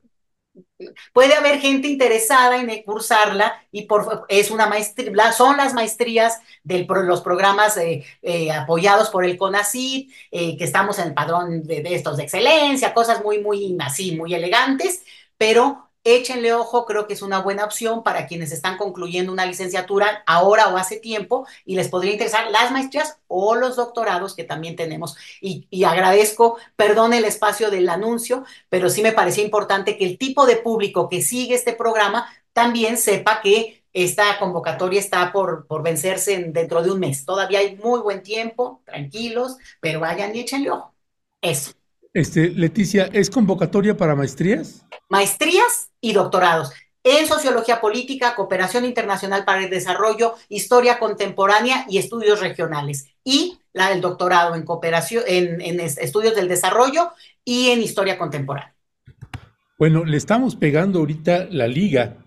puede 1.14 1.34
haber 1.34 1.60
gente 1.60 1.88
interesada 1.88 2.60
en 2.60 2.84
cursarla 2.84 3.62
y 3.72 3.84
por, 3.84 4.26
es 4.30 4.52
una 4.52 4.68
maestría, 4.68 5.32
son 5.32 5.58
las 5.58 5.74
maestrías 5.74 6.40
de 6.64 6.86
los 6.88 7.22
programas 7.22 7.78
eh, 7.78 8.04
eh, 8.22 8.52
apoyados 8.52 9.10
por 9.10 9.26
el 9.26 9.38
CONACYT, 9.38 10.12
eh, 10.32 10.58
que 10.58 10.64
estamos 10.64 11.00
en 11.00 11.08
el 11.10 11.14
padrón 11.14 11.64
de, 11.64 11.82
de, 11.82 11.96
estos 11.96 12.18
de 12.18 12.24
excelencia, 12.24 12.94
cosas 12.94 13.24
muy, 13.24 13.40
muy 13.40 13.76
así, 13.80 14.16
muy 14.16 14.34
elegantes, 14.34 15.04
pero 15.38 15.87
échenle 16.16 16.54
ojo, 16.54 16.86
creo 16.86 17.08
que 17.08 17.14
es 17.14 17.22
una 17.22 17.40
buena 17.40 17.66
opción 17.66 18.04
para 18.04 18.28
quienes 18.28 18.52
están 18.52 18.78
concluyendo 18.78 19.32
una 19.32 19.46
licenciatura 19.46 20.24
ahora 20.26 20.70
o 20.70 20.78
hace 20.78 20.98
tiempo 20.98 21.48
y 21.66 21.76
les 21.76 21.90
podría 21.90 22.14
interesar 22.14 22.50
las 22.52 22.72
maestrías 22.72 23.20
o 23.28 23.56
los 23.56 23.76
doctorados 23.76 24.36
que 24.36 24.44
también 24.44 24.76
tenemos. 24.76 25.18
Y, 25.42 25.68
y 25.70 25.84
agradezco, 25.84 26.58
perdón 26.76 27.14
el 27.14 27.26
espacio 27.26 27.70
del 27.70 27.90
anuncio, 27.90 28.46
pero 28.70 28.90
sí 28.90 29.02
me 29.02 29.12
parecía 29.12 29.44
importante 29.44 29.98
que 29.98 30.06
el 30.06 30.18
tipo 30.18 30.46
de 30.46 30.58
público 30.58 31.10
que 31.10 31.22
sigue 31.22 31.56
este 31.56 31.74
programa 31.74 32.28
también 32.54 32.98
sepa 32.98 33.42
que 33.42 33.84
esta 33.94 34.38
convocatoria 34.40 35.00
está 35.00 35.32
por, 35.32 35.66
por 35.68 35.84
vencerse 35.84 36.38
dentro 36.50 36.84
de 36.84 36.92
un 36.92 37.00
mes. 37.00 37.26
Todavía 37.26 37.60
hay 37.60 37.76
muy 37.78 38.00
buen 38.00 38.22
tiempo, 38.22 38.82
tranquilos, 38.86 39.58
pero 39.80 40.00
vayan 40.00 40.36
y 40.36 40.42
échenle 40.42 40.72
ojo. 40.72 40.94
Eso. 41.42 41.72
Este, 42.14 42.50
Leticia, 42.50 43.10
¿es 43.14 43.30
convocatoria 43.30 43.96
para 43.96 44.16
maestrías? 44.16 44.86
Maestrías 45.10 45.87
y 46.08 46.14
doctorados. 46.14 46.72
en 47.04 47.28
sociología 47.28 47.80
política, 47.80 48.36
cooperación 48.36 48.84
internacional 48.86 49.46
para 49.46 49.64
el 49.64 49.70
desarrollo, 49.70 50.34
historia 50.50 51.00
contemporánea 51.00 51.86
y 51.90 51.98
estudios 52.00 52.42
regionales. 52.42 53.08
Y 53.24 53.60
la 53.74 53.90
del 53.90 54.02
doctorado 54.02 54.56
en 54.56 54.64
cooperación, 54.64 55.24
en, 55.28 55.62
en 55.62 55.80
estudios 55.80 56.36
del 56.36 56.48
desarrollo 56.48 57.12
y 57.46 57.70
en 57.70 57.82
historia 57.82 58.18
contemporánea. 58.18 58.74
Bueno, 59.80 60.04
le 60.04 60.18
estamos 60.18 60.56
pegando 60.56 61.00
ahorita 61.00 61.48
la 61.52 61.68
liga. 61.68 62.18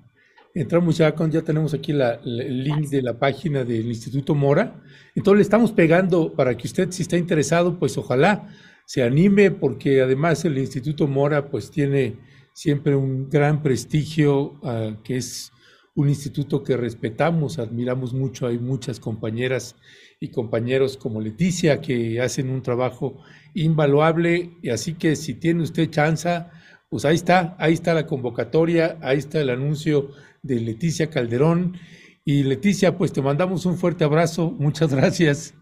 Entramos 0.55 0.97
ya 0.97 1.15
con, 1.15 1.31
ya 1.31 1.43
tenemos 1.43 1.75
aquí 1.75 1.93
la, 1.93 2.15
el 2.15 2.65
link 2.65 2.89
de 2.89 3.03
la 3.03 3.19
página 3.19 3.65
del 3.65 3.87
Instituto 3.87 4.35
Mora. 4.35 4.81
Entonces 5.15 5.39
le 5.39 5.43
estamos 5.43 5.73
pegando 5.73 6.33
para 6.33 6.57
que 6.57 6.67
usted, 6.67 6.91
si 6.91 7.03
está 7.03 7.17
interesado, 7.17 7.79
pues 7.79 7.99
ojalá 7.99 8.49
se 8.87 9.03
anime, 9.03 9.51
porque 9.51 10.01
además 10.01 10.45
el 10.45 10.59
Instituto 10.59 11.07
Mora, 11.07 11.49
pues 11.51 11.71
tiene 11.71 12.17
siempre 12.61 12.95
un 12.95 13.31
gran 13.31 13.63
prestigio, 13.63 14.61
uh, 14.61 15.03
que 15.03 15.17
es 15.17 15.51
un 15.95 16.11
instituto 16.11 16.63
que 16.63 16.77
respetamos, 16.77 17.59
admiramos 17.59 18.13
mucho. 18.13 18.47
Hay 18.47 18.59
muchas 18.59 19.01
compañeras 19.01 19.77
y 20.21 20.31
compañeros 20.31 20.99
como 20.99 21.23
Leticia 21.23 21.81
que 21.81 22.21
hacen 22.21 22.51
un 22.51 22.61
trabajo 22.61 23.17
invaluable. 23.55 24.59
Y 24.61 24.69
así 24.69 24.93
que 24.93 25.17
si 25.17 25.37
tiene 25.37 25.63
usted 25.63 25.89
chance, 25.89 26.45
pues 26.91 27.07
ahí 27.07 27.15
está, 27.15 27.57
ahí 27.59 27.73
está 27.73 27.95
la 27.95 28.07
convocatoria, 28.07 28.99
ahí 29.01 29.17
está 29.17 29.41
el 29.41 29.49
anuncio 29.49 30.11
de 30.43 30.61
Leticia 30.61 31.09
Calderón. 31.09 31.79
Y 32.27 32.43
Leticia, 32.43 32.99
pues 32.99 33.11
te 33.11 33.23
mandamos 33.23 33.65
un 33.65 33.79
fuerte 33.79 34.05
abrazo, 34.05 34.51
muchas 34.51 34.93
gracias. 34.93 35.55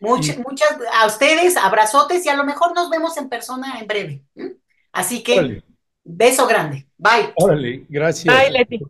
Muchas, 0.00 0.38
y... 0.38 0.40
muchas, 0.40 0.78
a 0.98 1.06
ustedes, 1.06 1.58
abrazotes 1.58 2.24
y 2.24 2.30
a 2.30 2.36
lo 2.36 2.44
mejor 2.44 2.74
nos 2.74 2.88
vemos 2.88 3.18
en 3.18 3.28
persona 3.28 3.78
en 3.78 3.86
breve. 3.86 4.24
Así 4.92 5.22
que. 5.22 5.62
Beso 6.16 6.46
grande. 6.46 6.86
Bye. 6.96 7.32
Órale, 7.36 7.86
gracias. 7.88 8.34
Bye, 8.34 8.50
Leti. 8.50 8.80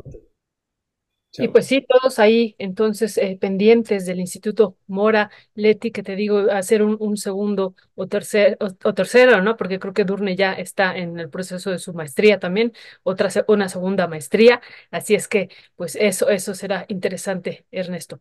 Chao. 1.32 1.44
Y 1.44 1.48
pues 1.48 1.66
sí, 1.66 1.86
todos 1.88 2.18
ahí 2.18 2.56
entonces 2.58 3.16
eh, 3.16 3.38
pendientes 3.40 4.04
del 4.04 4.18
Instituto 4.18 4.76
Mora, 4.88 5.30
Leti, 5.54 5.92
que 5.92 6.02
te 6.02 6.16
digo, 6.16 6.50
hacer 6.50 6.82
un, 6.82 6.96
un 6.98 7.16
segundo 7.16 7.76
o, 7.94 8.08
tercer, 8.08 8.56
o, 8.60 8.66
o, 8.82 8.94
tercero, 8.94 9.40
¿no? 9.40 9.56
Porque 9.56 9.78
creo 9.78 9.92
que 9.92 10.04
Durne 10.04 10.34
ya 10.34 10.52
está 10.54 10.96
en 10.96 11.20
el 11.20 11.30
proceso 11.30 11.70
de 11.70 11.78
su 11.78 11.94
maestría 11.94 12.40
también, 12.40 12.72
otra, 13.04 13.28
una 13.46 13.68
segunda 13.68 14.08
maestría. 14.08 14.60
Así 14.90 15.14
es 15.14 15.28
que, 15.28 15.50
pues 15.76 15.94
eso, 15.94 16.28
eso 16.30 16.52
será 16.54 16.84
interesante, 16.88 17.64
Ernesto. 17.70 18.20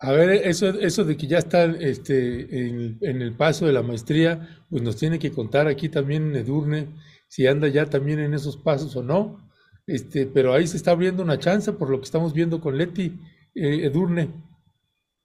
A 0.00 0.10
ver, 0.12 0.30
eso, 0.30 0.68
eso 0.68 1.04
de 1.04 1.16
que 1.16 1.28
ya 1.28 1.38
está 1.38 1.64
este, 1.64 2.68
en, 2.68 2.98
en 3.00 3.22
el 3.22 3.34
paso 3.34 3.66
de 3.66 3.72
la 3.72 3.82
maestría, 3.82 4.64
pues 4.68 4.82
nos 4.82 4.96
tiene 4.96 5.20
que 5.20 5.30
contar 5.30 5.68
aquí 5.68 5.88
también 5.88 6.34
Edurne 6.34 6.88
si 7.28 7.46
anda 7.46 7.68
ya 7.68 7.86
también 7.86 8.18
en 8.18 8.34
esos 8.34 8.56
pasos 8.56 8.96
o 8.96 9.02
no. 9.02 9.48
Este, 9.86 10.26
pero 10.26 10.52
ahí 10.52 10.66
se 10.66 10.76
está 10.76 10.90
abriendo 10.90 11.22
una 11.22 11.38
chance 11.38 11.72
por 11.72 11.88
lo 11.88 11.98
que 11.98 12.04
estamos 12.04 12.34
viendo 12.34 12.60
con 12.60 12.76
Leti 12.76 13.18
eh, 13.54 13.84
Edurne. 13.84 14.30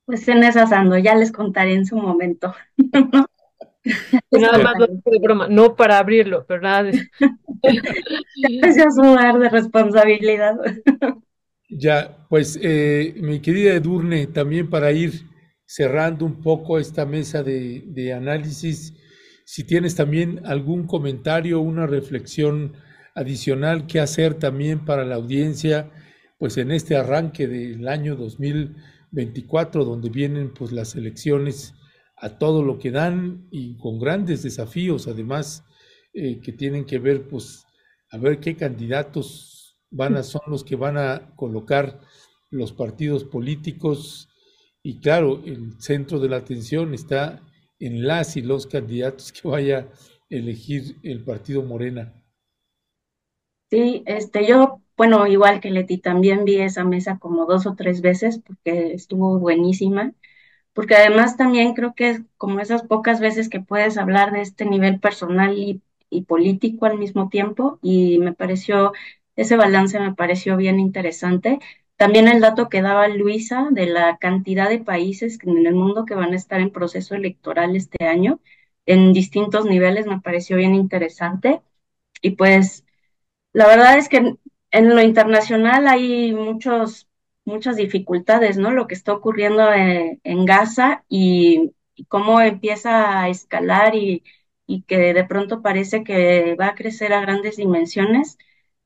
Pues 0.05 0.27
en 0.27 0.43
esas 0.43 0.71
ando, 0.71 0.97
ya 0.97 1.15
les 1.15 1.31
contaré 1.31 1.73
en 1.73 1.85
su 1.85 1.97
momento. 1.97 2.53
nada 4.31 4.57
más 4.59 4.75
de 4.77 5.19
broma, 5.19 5.47
no 5.47 5.75
para 5.75 5.97
abrirlo, 5.97 6.45
pero 6.47 6.61
nada 6.61 6.83
de. 6.83 7.09
ya 8.75 8.91
sudar 8.91 9.39
de 9.39 9.49
responsabilidad. 9.49 10.55
ya, 11.69 12.25
pues 12.29 12.59
eh, 12.61 13.15
mi 13.17 13.39
querida 13.39 13.73
Edurne, 13.73 14.27
también 14.27 14.69
para 14.69 14.91
ir 14.91 15.11
cerrando 15.65 16.25
un 16.25 16.41
poco 16.41 16.79
esta 16.79 17.05
mesa 17.05 17.43
de, 17.43 17.83
de 17.87 18.13
análisis, 18.13 18.93
si 19.53 19.63
tienes 19.63 19.93
también 19.93 20.41
algún 20.47 20.87
comentario, 20.87 21.61
una 21.61 21.85
reflexión 21.85 22.73
adicional 23.13 23.85
que 23.85 23.99
hacer 23.99 24.33
también 24.33 24.83
para 24.83 25.05
la 25.05 25.13
audiencia, 25.13 25.91
pues 26.39 26.57
en 26.57 26.71
este 26.71 26.95
arranque 26.95 27.47
del 27.47 27.87
año 27.87 28.15
2024, 28.15 29.85
donde 29.85 30.09
vienen 30.09 30.51
pues 30.55 30.71
las 30.71 30.95
elecciones 30.95 31.75
a 32.17 32.39
todo 32.39 32.63
lo 32.63 32.79
que 32.79 32.89
dan 32.89 33.47
y 33.51 33.77
con 33.77 33.99
grandes 33.99 34.41
desafíos, 34.41 35.07
además, 35.07 35.63
eh, 36.15 36.39
que 36.41 36.51
tienen 36.51 36.85
que 36.85 36.97
ver 36.97 37.27
pues 37.27 37.63
a 38.09 38.17
ver 38.17 38.39
qué 38.39 38.55
candidatos 38.55 39.77
van 39.91 40.15
a, 40.17 40.23
son 40.23 40.41
los 40.47 40.63
que 40.63 40.77
van 40.77 40.97
a 40.97 41.35
colocar 41.35 42.01
los 42.49 42.73
partidos 42.73 43.23
políticos. 43.23 44.29
Y 44.81 44.99
claro, 44.99 45.43
el 45.45 45.79
centro 45.79 46.19
de 46.19 46.29
la 46.29 46.37
atención 46.37 46.95
está 46.95 47.39
en 47.85 48.07
las 48.07 48.37
y 48.37 48.41
los 48.41 48.67
candidatos 48.67 49.31
que 49.31 49.47
vaya 49.47 49.79
a 49.79 49.87
elegir 50.29 50.97
el 51.03 51.23
partido 51.23 51.63
Morena. 51.63 52.13
Sí, 53.69 54.03
este, 54.05 54.45
yo, 54.47 54.81
bueno, 54.95 55.25
igual 55.27 55.59
que 55.59 55.71
Leti, 55.71 55.97
también 55.97 56.45
vi 56.45 56.61
esa 56.61 56.83
mesa 56.83 57.17
como 57.17 57.45
dos 57.47 57.65
o 57.65 57.75
tres 57.75 58.01
veces 58.01 58.39
porque 58.45 58.93
estuvo 58.93 59.39
buenísima, 59.39 60.13
porque 60.73 60.95
además 60.95 61.37
también 61.37 61.73
creo 61.75 61.95
que 61.95 62.09
es 62.11 62.21
como 62.37 62.59
esas 62.59 62.83
pocas 62.83 63.19
veces 63.21 63.49
que 63.49 63.61
puedes 63.61 63.97
hablar 63.97 64.31
de 64.33 64.41
este 64.41 64.65
nivel 64.65 64.99
personal 64.99 65.57
y, 65.57 65.81
y 66.09 66.23
político 66.23 66.85
al 66.87 66.99
mismo 66.99 67.29
tiempo 67.29 67.79
y 67.81 68.19
me 68.19 68.33
pareció, 68.33 68.93
ese 69.35 69.57
balance 69.57 69.99
me 69.99 70.15
pareció 70.15 70.57
bien 70.57 70.79
interesante. 70.79 71.59
También 72.03 72.27
el 72.27 72.41
dato 72.41 72.67
que 72.67 72.81
daba 72.81 73.07
Luisa 73.07 73.69
de 73.71 73.85
la 73.85 74.17
cantidad 74.17 74.67
de 74.67 74.79
países 74.79 75.39
en 75.41 75.65
el 75.65 75.73
mundo 75.73 76.03
que 76.03 76.15
van 76.15 76.33
a 76.33 76.35
estar 76.35 76.59
en 76.59 76.69
proceso 76.69 77.15
electoral 77.15 77.77
este 77.77 78.05
año 78.05 78.41
en 78.85 79.13
distintos 79.13 79.63
niveles 79.63 80.05
me 80.05 80.19
pareció 80.19 80.57
bien 80.57 80.75
interesante. 80.75 81.61
Y 82.21 82.31
pues 82.31 82.83
la 83.53 83.67
verdad 83.67 83.97
es 83.97 84.09
que 84.09 84.35
en 84.71 84.89
lo 84.95 85.01
internacional 85.01 85.87
hay 85.87 86.33
muchos, 86.33 87.07
muchas 87.45 87.77
dificultades, 87.77 88.57
¿no? 88.57 88.71
Lo 88.71 88.85
que 88.87 88.95
está 88.95 89.13
ocurriendo 89.13 89.71
en, 89.71 90.45
Gaza 90.45 91.05
y, 91.07 91.71
cómo 92.09 92.41
empieza 92.41 93.21
a 93.21 93.29
escalar 93.29 93.95
y, 93.95 94.23
que 94.87 95.13
de 95.13 95.23
pronto 95.23 95.61
parece 95.61 96.03
que 96.03 96.55
va 96.59 96.67
a 96.67 96.75
crecer 96.75 97.13
a 97.13 97.21
grandes 97.21 97.55
dimensiones. 97.55 98.37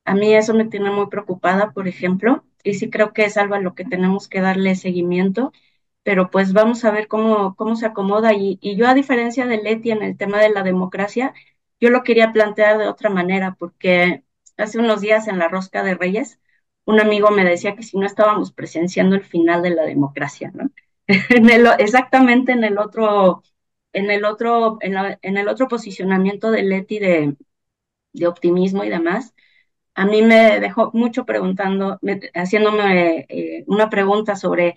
A 0.04 0.14
mí 0.14 0.34
eso 0.36 0.54
me 0.54 0.66
tiene 0.66 0.90
muy 0.92 1.08
preocupada, 1.08 1.72
por 1.72 1.88
ejemplo, 1.88 2.44
y 2.64 2.74
sí 2.74 2.90
creo 2.90 3.12
que 3.12 3.24
es 3.24 3.36
algo 3.36 3.54
a 3.54 3.60
lo 3.60 3.74
que 3.74 3.84
tenemos 3.84 4.28
que 4.28 4.40
darle 4.40 4.74
seguimiento, 4.76 5.52
pero 6.02 6.30
pues 6.30 6.52
vamos 6.52 6.84
a 6.84 6.90
ver 6.90 7.08
cómo, 7.08 7.54
cómo 7.56 7.76
se 7.76 7.86
acomoda. 7.86 8.32
Y, 8.34 8.58
yo, 8.76 8.88
a 8.88 8.94
diferencia 8.94 9.46
de 9.46 9.58
Leti 9.58 9.90
en 9.90 10.02
el 10.02 10.16
tema 10.16 10.38
de 10.40 10.50
la 10.50 10.62
democracia, 10.62 11.34
yo 11.80 11.90
lo 11.90 12.02
quería 12.02 12.32
plantear 12.32 12.78
de 12.78 12.88
otra 12.88 13.10
manera, 13.10 13.56
porque 13.58 14.24
hace 14.56 14.78
unos 14.78 15.00
días 15.00 15.28
en 15.28 15.38
la 15.38 15.48
Rosca 15.48 15.82
de 15.82 15.94
Reyes, 15.94 16.40
un 16.84 17.00
amigo 17.00 17.30
me 17.30 17.44
decía 17.44 17.76
que 17.76 17.82
si 17.82 17.98
no 17.98 18.06
estábamos 18.06 18.52
presenciando 18.52 19.16
el 19.16 19.22
final 19.24 19.62
de 19.62 19.70
la 19.70 19.82
democracia, 19.84 20.50
¿no? 20.54 20.70
en 21.06 21.50
el, 21.50 21.66
exactamente 21.78 22.52
en 22.52 22.64
el 22.64 22.78
otro, 22.78 23.42
en 23.92 24.10
el 24.10 24.24
otro, 24.24 24.78
en, 24.80 24.94
la, 24.94 25.18
en 25.22 25.36
el 25.36 25.48
otro 25.48 25.68
posicionamiento 25.68 26.50
de 26.50 26.62
Leti 26.62 26.98
de, 26.98 27.36
de, 28.12 28.26
optimismo 28.26 28.84
y 28.84 28.90
demás, 28.90 29.34
a 29.98 30.06
mí 30.06 30.22
me 30.22 30.60
dejó 30.60 30.92
mucho 30.94 31.26
preguntando, 31.26 31.98
me, 32.02 32.20
haciéndome 32.34 33.26
eh, 33.28 33.64
una 33.66 33.90
pregunta 33.90 34.36
sobre 34.36 34.76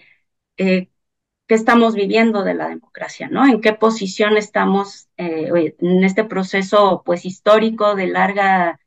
eh, 0.57 0.89
qué 1.47 1.55
estamos 1.55 1.95
viviendo 1.95 2.43
de 2.43 2.55
la 2.55 2.69
democracia, 2.69 3.29
¿no? 3.29 3.45
En 3.45 3.61
qué 3.61 3.73
posición 3.73 4.37
estamos 4.37 5.09
eh, 5.17 5.75
en 5.79 6.03
este 6.03 6.23
proceso, 6.25 7.03
pues, 7.05 7.25
histórico 7.25 7.95
de 7.95 8.07
larga 8.07 8.79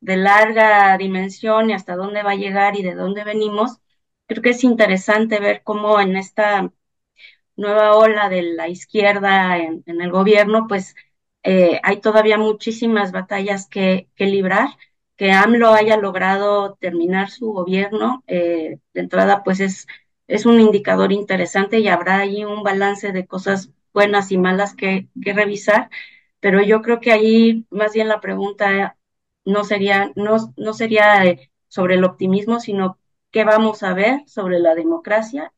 de 0.00 0.16
larga 0.16 0.96
dimensión 0.98 1.70
y 1.70 1.74
hasta 1.74 1.96
dónde 1.96 2.22
va 2.22 2.32
a 2.32 2.36
llegar 2.36 2.76
y 2.76 2.82
de 2.82 2.94
dónde 2.94 3.24
venimos, 3.24 3.80
creo 4.26 4.42
que 4.42 4.50
es 4.50 4.64
interesante 4.64 5.40
ver 5.40 5.62
cómo 5.64 6.00
en 6.00 6.16
esta 6.16 6.72
nueva 7.56 7.96
ola 7.96 8.28
de 8.28 8.42
la 8.42 8.68
izquierda 8.68 9.58
en, 9.58 9.84
el 9.86 10.10
gobierno, 10.10 10.66
pues 10.68 10.94
hay 11.82 12.00
todavía 12.00 12.38
muchísimas 12.38 13.12
batallas 13.12 13.66
que, 13.68 14.08
librar. 14.18 14.68
Que 15.18 15.32
AMLO 15.32 15.74
haya 15.74 15.98
logrado 15.98 16.76
terminar 16.80 17.30
su 17.30 17.52
gobierno, 17.52 18.24
eh, 18.28 18.78
de 18.94 19.00
entrada, 19.00 19.44
pues 19.44 19.60
es, 19.60 19.86
es 20.28 20.46
un 20.46 20.60
indicador 20.60 21.12
interesante 21.12 21.80
y 21.80 21.88
habrá 21.88 22.18
ahí 22.20 22.44
un 22.44 22.62
balance 22.64 23.12
de 23.12 23.26
cosas 23.26 23.70
buenas 23.94 24.32
y 24.32 24.38
malas 24.38 24.74
que, 24.76 25.08
que 25.22 25.34
revisar, 25.34 25.90
pero 26.40 26.62
yo 26.62 26.82
creo 26.82 27.00
que 27.00 27.12
ahí 27.12 27.66
más 27.70 27.92
bien 27.94 28.08
la 28.08 28.20
pregunta 28.20 28.96
no 29.44 29.64
sería, 29.64 30.12
no, 30.16 30.36
no 30.56 30.72
sería 30.74 31.24
sobre 31.68 31.94
el 31.96 32.04
optimismo, 32.04 32.60
sino 32.60 32.98
qué 33.30 33.44
vamos 33.44 33.82
a 33.82 33.94
ver 33.94 34.22
sobre 34.26 34.58
la 34.60 34.74
democracia 34.74 35.52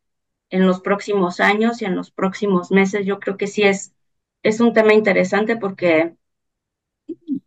en 0.51 0.67
los 0.67 0.81
próximos 0.81 1.41
años 1.41 1.83
y 1.83 1.85
en 1.87 1.97
los 1.97 2.11
próximos 2.11 2.71
meses. 2.71 3.07
Yo 3.07 3.21
creo 3.21 3.37
que 3.37 3.47
sí 3.47 3.63
es, 3.63 3.95
es 4.43 4.61
un 4.61 4.73
tema 4.73 4.95
interesante 4.95 5.57
porque 5.57 6.15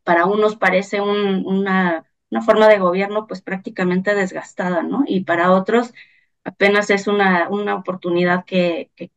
para 0.03 0.25
unos 0.25 0.55
parece 0.55 1.01
un, 1.01 1.45
una, 1.45 2.05
forma 2.45 2.67
de 2.67 2.79
gobierno 2.79 3.27
pues 3.27 3.41
prácticamente 3.41 4.15
desgastada, 4.15 4.83
¿no? 4.83 5.03
Y 5.07 5.23
para 5.23 5.51
otros 5.51 5.93
apenas 6.43 6.89
es 6.89 7.07
una, 7.07 7.49
una 7.49 7.75
oportunidad 7.75 8.45
que, 8.45 8.91
que, 8.95 9.11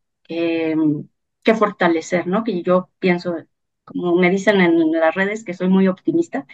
que, 1.42 1.54
fortalecer, 1.54 2.26
¿no? 2.26 2.44
Que 2.44 2.62
yo 2.62 2.90
pienso, 2.98 3.36
como 3.84 4.16
me 4.16 4.30
dicen 4.30 4.60
en 4.60 4.92
las 4.92 5.14
redes, 5.14 5.44
que 5.44 5.54
soy 5.54 5.68
muy 5.68 5.88
optimista, 5.88 6.46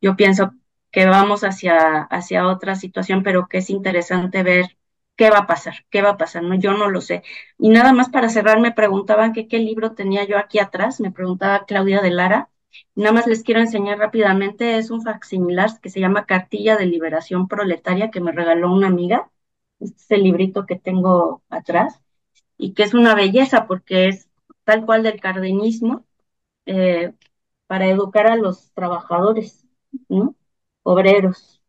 yo 0.00 0.16
pienso 0.16 0.52
que 0.90 1.06
vamos 1.06 1.42
hacia, 1.44 2.08
otra 2.46 2.74
situación, 2.76 3.22
pero 3.22 3.46
que 3.48 3.58
es 3.58 3.70
interesante 3.70 4.42
ver 4.42 4.76
qué 5.16 5.30
va 5.30 5.38
a 5.40 5.46
pasar, 5.46 5.74
qué 5.90 6.02
va 6.02 6.10
a 6.10 6.16
pasar, 6.16 6.42
¿no? 6.42 6.54
Yo 6.56 6.74
no 6.74 6.90
lo 6.90 7.00
sé. 7.00 7.22
Y 7.58 7.68
nada 7.70 7.92
más 7.92 8.08
para 8.10 8.28
cerrar, 8.28 8.60
me 8.60 8.72
preguntaban 8.72 9.32
qué 9.32 9.58
libro 9.58 9.92
tenía 9.94 10.24
yo 10.24 10.38
aquí 10.38 10.58
atrás, 10.58 11.00
me 11.00 11.12
preguntaba 11.12 11.64
Claudia 11.66 12.00
de 12.02 12.10
Lara. 12.10 12.49
Nada 12.94 13.12
más 13.12 13.26
les 13.26 13.42
quiero 13.42 13.60
enseñar 13.60 13.98
rápidamente, 13.98 14.76
es 14.78 14.90
un 14.90 15.02
facsimilar 15.02 15.80
que 15.80 15.90
se 15.90 16.00
llama 16.00 16.26
Cartilla 16.26 16.76
de 16.76 16.86
Liberación 16.86 17.48
Proletaria 17.48 18.10
que 18.10 18.20
me 18.20 18.32
regaló 18.32 18.72
una 18.72 18.88
amiga. 18.88 19.30
Este 19.80 19.96
es 20.02 20.10
el 20.10 20.22
librito 20.24 20.66
que 20.66 20.76
tengo 20.76 21.42
atrás 21.48 22.00
y 22.58 22.74
que 22.74 22.82
es 22.84 22.94
una 22.94 23.14
belleza 23.14 23.66
porque 23.66 24.08
es 24.08 24.28
tal 24.64 24.84
cual 24.86 25.02
del 25.02 25.20
cardenismo 25.20 26.04
eh, 26.66 27.12
para 27.66 27.86
educar 27.88 28.26
a 28.26 28.36
los 28.36 28.72
trabajadores, 28.72 29.66
¿no? 30.08 30.34
Obreros. 30.82 31.62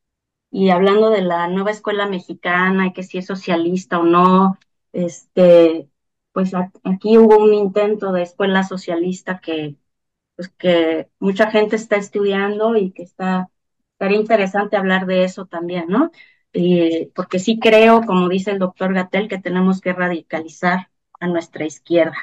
Y 0.52 0.70
hablando 0.70 1.10
de 1.10 1.22
la 1.22 1.48
nueva 1.48 1.72
escuela 1.72 2.08
mexicana 2.08 2.88
y 2.88 2.94
que 2.94 3.04
si 3.04 3.18
es 3.18 3.26
socialista 3.28 4.00
o 4.00 4.04
no, 4.04 4.58
este, 4.94 5.90
pues 6.34 6.54
aquí 6.84 7.18
hubo 7.18 7.38
un 7.38 7.54
intento 7.54 8.12
de 8.12 8.24
escuela 8.24 8.64
socialista 8.64 9.40
que 9.40 9.76
pues 10.42 10.50
que 10.58 11.10
mucha 11.20 11.52
gente 11.52 11.76
está 11.76 11.98
estudiando 11.98 12.76
y 12.76 12.92
que 12.92 13.04
está, 13.04 13.50
estaría 13.94 14.18
interesante 14.20 14.78
hablar 14.78 15.06
de 15.06 15.24
eso 15.24 15.46
también, 15.46 15.86
¿no? 15.88 16.12
porque 17.16 17.40
sí 17.40 17.60
creo, 17.60 18.02
como 18.04 18.28
dice 18.30 18.52
el 18.52 18.60
doctor 18.60 18.94
Gatel, 18.94 19.28
que 19.30 19.40
tenemos 19.40 19.82
que 19.82 19.94
radicalizar 19.94 20.90
a 21.20 21.28
nuestra 21.28 21.66
izquierda. 21.66 22.16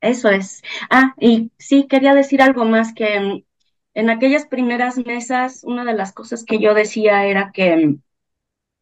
Eso 0.00 0.30
es. 0.30 0.62
Ah, 0.90 1.14
y 1.20 1.52
sí, 1.58 1.86
quería 1.88 2.14
decir 2.14 2.42
algo 2.42 2.64
más 2.64 2.94
que 2.94 3.16
en, 3.16 3.46
en 3.94 4.10
aquellas 4.10 4.46
primeras 4.46 4.98
mesas, 4.98 5.64
una 5.64 5.84
de 5.84 5.94
las 5.94 6.12
cosas 6.12 6.44
que 6.44 6.60
yo 6.60 6.74
decía 6.74 7.26
era 7.26 7.52
que, 7.52 7.96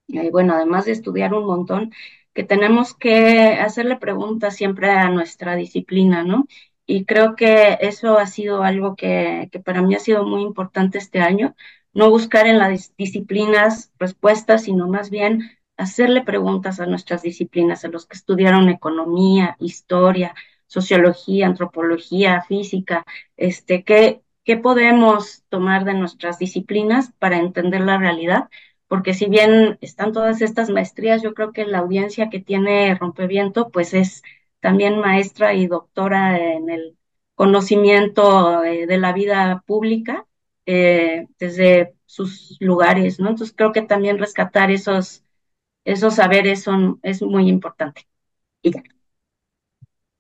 eh, 0.08 0.30
bueno, 0.30 0.54
además 0.54 0.84
de 0.86 0.92
estudiar 0.92 1.34
un 1.34 1.46
montón, 1.46 1.92
que 2.34 2.44
tenemos 2.44 2.94
que 2.94 3.54
hacerle 3.54 3.96
preguntas 3.96 4.56
siempre 4.56 4.90
a 4.90 5.10
nuestra 5.10 5.54
disciplina, 5.56 6.24
¿no? 6.24 6.46
Y 6.86 7.04
creo 7.04 7.36
que 7.36 7.78
eso 7.80 8.18
ha 8.18 8.26
sido 8.26 8.62
algo 8.62 8.96
que, 8.96 9.48
para 9.64 9.82
mí 9.82 9.94
ha 9.94 9.98
sido 9.98 10.24
muy 10.24 10.42
importante 10.42 10.98
este 10.98 11.20
año, 11.20 11.54
no 11.94 12.10
buscar 12.10 12.46
en 12.46 12.58
las 12.58 12.94
disciplinas 12.96 13.92
respuestas, 13.98 14.64
sino 14.64 14.88
más 14.88 15.10
bien 15.10 15.50
hacerle 15.76 16.22
preguntas 16.22 16.80
a 16.80 16.86
nuestras 16.86 17.22
disciplinas, 17.22 17.84
a 17.84 17.88
los 17.88 18.06
que 18.06 18.16
estudiaron 18.16 18.68
economía, 18.68 19.56
historia, 19.60 20.34
sociología, 20.66 21.46
antropología, 21.46 22.42
física, 22.42 23.04
este, 23.36 23.84
¿qué, 23.84 24.22
qué 24.44 24.56
podemos 24.56 25.44
tomar 25.48 25.84
de 25.84 25.94
nuestras 25.94 26.38
disciplinas 26.38 27.12
para 27.18 27.38
entender 27.38 27.82
la 27.82 27.98
realidad? 27.98 28.48
Porque 28.88 29.14
si 29.14 29.26
bien 29.26 29.78
están 29.80 30.12
todas 30.12 30.42
estas 30.42 30.70
maestrías, 30.70 31.22
yo 31.22 31.34
creo 31.34 31.52
que 31.52 31.66
la 31.66 31.78
audiencia 31.78 32.30
que 32.30 32.40
tiene 32.40 32.94
Rompeviento, 32.94 33.70
pues 33.70 33.94
es 33.94 34.22
también 34.62 35.00
maestra 35.00 35.54
y 35.54 35.66
doctora 35.66 36.38
en 36.40 36.70
el 36.70 36.98
conocimiento 37.34 38.64
eh, 38.64 38.86
de 38.86 38.98
la 38.98 39.12
vida 39.12 39.64
pública 39.66 40.26
eh, 40.66 41.26
desde 41.40 41.94
sus 42.06 42.56
lugares, 42.60 43.20
¿no? 43.20 43.30
Entonces 43.30 43.54
creo 43.56 43.72
que 43.72 43.82
también 43.82 44.18
rescatar 44.20 44.70
esos, 44.70 45.24
esos 45.84 46.16
saberes 46.16 46.62
son, 46.62 47.00
es 47.02 47.22
muy 47.22 47.48
importante. 47.48 48.08
Y 48.62 48.72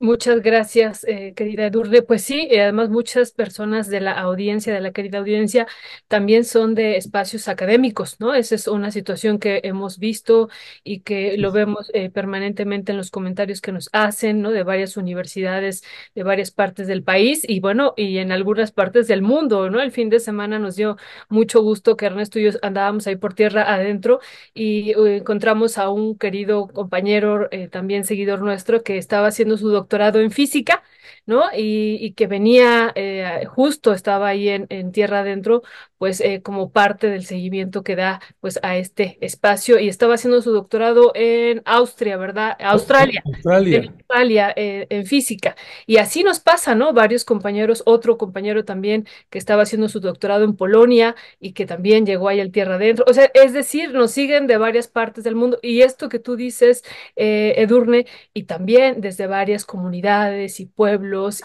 Muchas 0.04 0.42
gracias, 0.42 1.04
eh, 1.04 1.32
querida 1.36 1.64
Edurne. 1.66 2.02
Pues 2.02 2.24
sí, 2.24 2.48
y 2.50 2.56
además 2.58 2.90
muchas 2.90 3.30
personas 3.30 3.86
de 3.86 4.00
la 4.00 4.10
audiencia, 4.10 4.74
de 4.74 4.80
la 4.80 4.90
querida 4.90 5.18
audiencia, 5.18 5.68
también 6.08 6.44
son 6.44 6.74
de 6.74 6.96
espacios 6.96 7.46
académicos, 7.46 8.18
¿no? 8.18 8.34
Esa 8.34 8.56
es 8.56 8.66
una 8.66 8.90
situación 8.90 9.38
que 9.38 9.60
hemos 9.62 10.00
visto 10.00 10.48
y 10.82 11.02
que 11.02 11.38
lo 11.38 11.52
vemos 11.52 11.88
eh, 11.94 12.10
permanentemente 12.10 12.90
en 12.90 12.98
los 12.98 13.12
comentarios 13.12 13.60
que 13.60 13.70
nos 13.70 13.90
hacen, 13.92 14.42
¿no? 14.42 14.50
De 14.50 14.64
varias 14.64 14.96
universidades, 14.96 15.84
de 16.16 16.24
varias 16.24 16.50
partes 16.50 16.88
del 16.88 17.04
país 17.04 17.48
y 17.48 17.60
bueno, 17.60 17.94
y 17.96 18.18
en 18.18 18.32
algunas 18.32 18.72
partes 18.72 19.06
del 19.06 19.22
mundo, 19.22 19.70
¿no? 19.70 19.80
El 19.80 19.92
fin 19.92 20.10
de 20.10 20.18
semana 20.18 20.58
nos 20.58 20.74
dio 20.74 20.96
mucho 21.28 21.62
gusto 21.62 21.96
que 21.96 22.06
Ernesto 22.06 22.40
y 22.40 22.50
yo 22.50 22.50
andábamos 22.62 23.06
ahí 23.06 23.14
por 23.14 23.34
tierra 23.34 23.72
adentro 23.72 24.18
y 24.52 24.90
eh, 24.90 25.18
encontramos 25.18 25.78
a 25.78 25.90
un 25.90 26.18
querido 26.18 26.66
compañero, 26.66 27.48
también 27.70 28.02
seguidor 28.04 28.40
nuestro, 28.42 28.82
que 28.82 28.98
estaba 28.98 29.28
haciendo 29.28 29.56
su 29.56 29.68
doctorado 29.68 29.91
doctorado 29.92 30.20
en 30.20 30.30
física, 30.30 30.82
¿no? 31.26 31.44
Y, 31.56 31.98
y 32.00 32.12
que 32.12 32.26
venía, 32.26 32.92
eh, 32.94 33.44
justo 33.46 33.92
estaba 33.92 34.28
ahí 34.28 34.48
en, 34.48 34.66
en 34.70 34.92
tierra 34.92 35.20
adentro, 35.20 35.62
pues 35.98 36.20
eh, 36.20 36.42
como 36.42 36.72
parte 36.72 37.08
del 37.08 37.24
seguimiento 37.24 37.84
que 37.84 37.94
da 37.94 38.20
pues 38.40 38.58
a 38.64 38.76
este 38.76 39.18
espacio 39.20 39.78
y 39.78 39.88
estaba 39.88 40.14
haciendo 40.14 40.42
su 40.42 40.50
doctorado 40.50 41.12
en 41.14 41.62
Austria, 41.64 42.16
¿verdad? 42.16 42.56
Australia. 42.60 43.22
Australia. 43.24 43.78
En 43.78 43.88
Australia, 43.90 44.52
eh, 44.56 44.86
en 44.90 45.06
física. 45.06 45.54
Y 45.86 45.98
así 45.98 46.24
nos 46.24 46.40
pasa, 46.40 46.74
¿no? 46.74 46.92
Varios 46.92 47.24
compañeros, 47.24 47.84
otro 47.86 48.18
compañero 48.18 48.64
también 48.64 49.06
que 49.30 49.38
estaba 49.38 49.62
haciendo 49.62 49.88
su 49.88 50.00
doctorado 50.00 50.44
en 50.44 50.56
Polonia 50.56 51.14
y 51.38 51.52
que 51.52 51.66
también 51.66 52.04
llegó 52.04 52.28
ahí 52.28 52.40
al 52.40 52.50
tierra 52.50 52.74
adentro. 52.74 53.04
O 53.08 53.14
sea, 53.14 53.30
es 53.34 53.52
decir, 53.52 53.92
nos 53.92 54.10
siguen 54.10 54.46
de 54.46 54.56
varias 54.56 54.88
partes 54.88 55.22
del 55.22 55.36
mundo. 55.36 55.58
Y 55.62 55.82
esto 55.82 56.08
que 56.08 56.18
tú 56.18 56.34
dices, 56.34 56.82
eh, 57.14 57.54
Edurne, 57.58 58.06
y 58.34 58.44
también 58.44 59.00
desde 59.00 59.26
varias 59.26 59.64
comunidades 59.64 60.58
y 60.58 60.66
pueblos, 60.66 60.91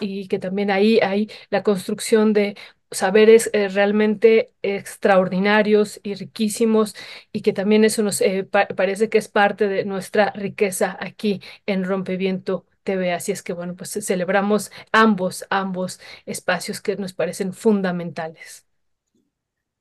y 0.00 0.28
que 0.28 0.38
también 0.38 0.70
ahí 0.70 0.98
hay 1.00 1.28
la 1.50 1.62
construcción 1.62 2.32
de 2.32 2.56
saberes 2.90 3.50
eh, 3.52 3.68
realmente 3.68 4.52
extraordinarios 4.62 6.00
y 6.02 6.14
riquísimos 6.14 6.94
y 7.32 7.42
que 7.42 7.52
también 7.52 7.84
eso 7.84 8.02
nos 8.02 8.20
eh, 8.20 8.44
parece 8.44 9.08
que 9.08 9.18
es 9.18 9.28
parte 9.28 9.68
de 9.68 9.84
nuestra 9.84 10.32
riqueza 10.32 10.96
aquí 11.00 11.40
en 11.66 11.84
Rompeviento 11.84 12.66
TV. 12.82 13.12
Así 13.12 13.32
es 13.32 13.42
que 13.42 13.52
bueno, 13.52 13.74
pues 13.76 13.90
celebramos 13.90 14.70
ambos, 14.92 15.44
ambos 15.50 16.00
espacios 16.24 16.80
que 16.80 16.96
nos 16.96 17.12
parecen 17.12 17.52
fundamentales. 17.52 18.64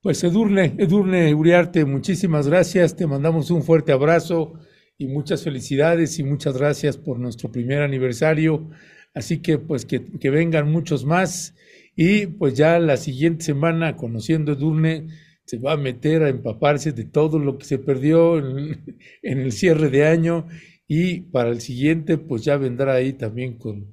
Pues 0.02 0.24
Edurne, 0.24 0.76
Edurne 0.78 1.34
Uriarte, 1.34 1.84
muchísimas 1.84 2.48
gracias, 2.48 2.96
te 2.96 3.08
mandamos 3.08 3.50
un 3.50 3.64
fuerte 3.64 3.92
abrazo 3.92 4.54
y 4.98 5.08
muchas 5.08 5.44
felicidades 5.44 6.20
y 6.20 6.24
muchas 6.24 6.58
gracias 6.58 6.98
por 6.98 7.20
nuestro 7.20 7.52
primer 7.52 7.82
aniversario. 7.82 8.70
Así 9.18 9.40
que 9.40 9.58
pues 9.58 9.86
que, 9.86 10.06
que 10.06 10.30
vengan 10.30 10.72
muchos 10.72 11.04
más 11.04 11.56
y 11.96 12.28
pues 12.28 12.54
ya 12.54 12.78
la 12.78 12.98
siguiente 12.98 13.46
semana, 13.46 13.98
conociendo 13.98 14.52
Edurne, 14.52 15.08
se 15.44 15.58
va 15.58 15.74
a 15.74 15.78
meter 15.78 16.22
a 16.22 16.30
empaparse 16.30 16.92
de 16.92 17.06
todo 17.06 17.40
lo 17.40 17.58
que 17.58 17.66
se 17.66 17.80
perdió 17.80 18.38
en, 18.38 18.86
el 19.24 19.52
cierre 19.52 19.90
de 19.90 20.06
año 20.06 20.48
y 20.88 21.22
para 21.22 21.50
el 21.50 21.62
siguiente 21.62 22.20
pues 22.20 22.44
ya 22.44 22.58
vendrá 22.58 22.94
ahí 22.94 23.14
también 23.14 23.58
con 23.58 23.90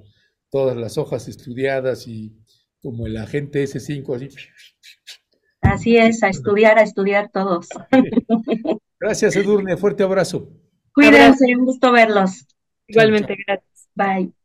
todas 0.50 0.76
las 0.76 0.98
hojas 0.98 1.26
estudiadas 1.28 2.06
y 2.06 2.36
como 2.82 3.06
el 3.06 3.16
agente 3.16 3.64
S5 3.64 4.16
así. 4.16 4.28
Así 5.62 5.96
es, 5.96 6.22
a 6.22 6.28
estudiar, 6.28 6.78
a 6.78 6.82
estudiar 6.82 7.30
todos. 7.32 7.68
Gracias 9.00 9.36
Edurne, 9.36 9.78
fuerte 9.78 10.02
abrazo. 10.02 10.52
Cuídense, 10.92 11.56
un 11.56 11.64
gusto 11.64 11.90
verlos. 11.90 12.46
Igualmente, 12.86 13.34
gracias. 13.46 13.88
Bye. 13.94 14.43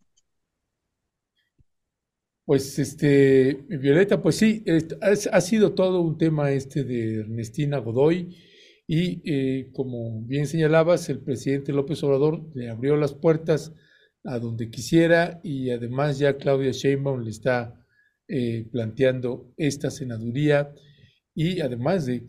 Pues 2.50 2.80
este, 2.80 3.64
Violeta, 3.70 4.24
pues 4.24 4.38
sí, 4.38 4.66
ha, 5.02 5.40
sido 5.40 5.76
todo 5.76 6.02
un 6.02 6.18
tema 6.18 6.50
este 6.52 6.84
de 6.84 7.20
Ernestina 7.20 7.78
Godoy 7.78 8.36
y 8.88 9.22
eh, 9.24 9.70
como 9.72 10.24
bien 10.24 10.48
señalabas, 10.48 11.10
el 11.10 11.20
presidente 11.20 11.74
López 11.74 12.02
Obrador 12.02 12.50
le 12.56 12.72
abrió 12.72 12.96
las 12.96 13.14
puertas 13.14 13.76
a 14.24 14.40
donde 14.40 14.72
quisiera 14.72 15.40
y 15.44 15.70
además 15.70 16.18
ya 16.18 16.38
Claudia 16.38 16.72
Sheinbaum 16.72 17.22
le 17.22 17.30
está 17.30 17.86
eh, 18.28 18.66
planteando 18.72 19.54
esta 19.56 19.92
senaduría 19.92 20.74
y 21.36 21.62
además 21.62 22.08
de 22.08 22.26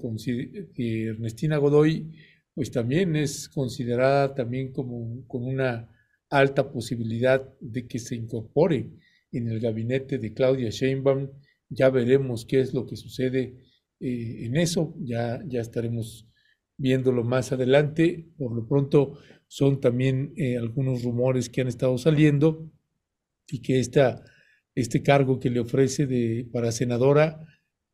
que 0.74 1.06
Ernestina 1.06 1.56
Godoy 1.56 2.12
pues 2.54 2.70
también 2.70 3.16
es 3.16 3.48
considerada 3.48 4.34
también 4.34 4.70
como 4.70 5.26
con 5.26 5.44
una 5.44 5.88
alta 6.28 6.70
posibilidad 6.70 7.42
de 7.58 7.86
que 7.86 7.98
se 7.98 8.16
incorpore 8.16 8.99
en 9.32 9.48
el 9.48 9.60
gabinete 9.60 10.18
de 10.18 10.32
Claudia 10.32 10.70
Sheinbaum. 10.70 11.28
Ya 11.68 11.90
veremos 11.90 12.44
qué 12.44 12.60
es 12.60 12.74
lo 12.74 12.86
que 12.86 12.96
sucede 12.96 13.56
eh, 14.00 14.44
en 14.44 14.56
eso, 14.56 14.94
ya, 14.98 15.40
ya 15.46 15.60
estaremos 15.60 16.26
viéndolo 16.76 17.24
más 17.24 17.52
adelante. 17.52 18.26
Por 18.36 18.54
lo 18.54 18.66
pronto 18.66 19.18
son 19.46 19.80
también 19.80 20.32
eh, 20.36 20.56
algunos 20.56 21.02
rumores 21.02 21.48
que 21.48 21.60
han 21.60 21.68
estado 21.68 21.96
saliendo 21.98 22.70
y 23.48 23.60
que 23.60 23.78
esta, 23.78 24.24
este 24.74 25.02
cargo 25.02 25.38
que 25.38 25.50
le 25.50 25.60
ofrece 25.60 26.06
de, 26.06 26.48
para 26.52 26.72
senadora, 26.72 27.46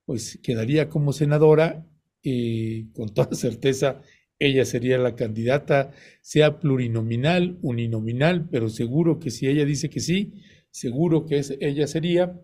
pues 0.04 0.38
quedaría 0.42 0.88
como 0.88 1.12
senadora, 1.12 1.86
eh, 2.22 2.86
con 2.92 3.12
toda 3.12 3.30
certeza 3.34 4.02
ella 4.38 4.64
sería 4.64 4.98
la 4.98 5.16
candidata, 5.16 5.92
sea 6.20 6.58
plurinominal, 6.58 7.58
uninominal, 7.62 8.48
pero 8.50 8.68
seguro 8.68 9.18
que 9.18 9.30
si 9.30 9.46
ella 9.46 9.64
dice 9.64 9.88
que 9.88 10.00
sí, 10.00 10.34
seguro 10.76 11.24
que 11.24 11.38
es, 11.38 11.56
ella 11.58 11.86
sería, 11.86 12.38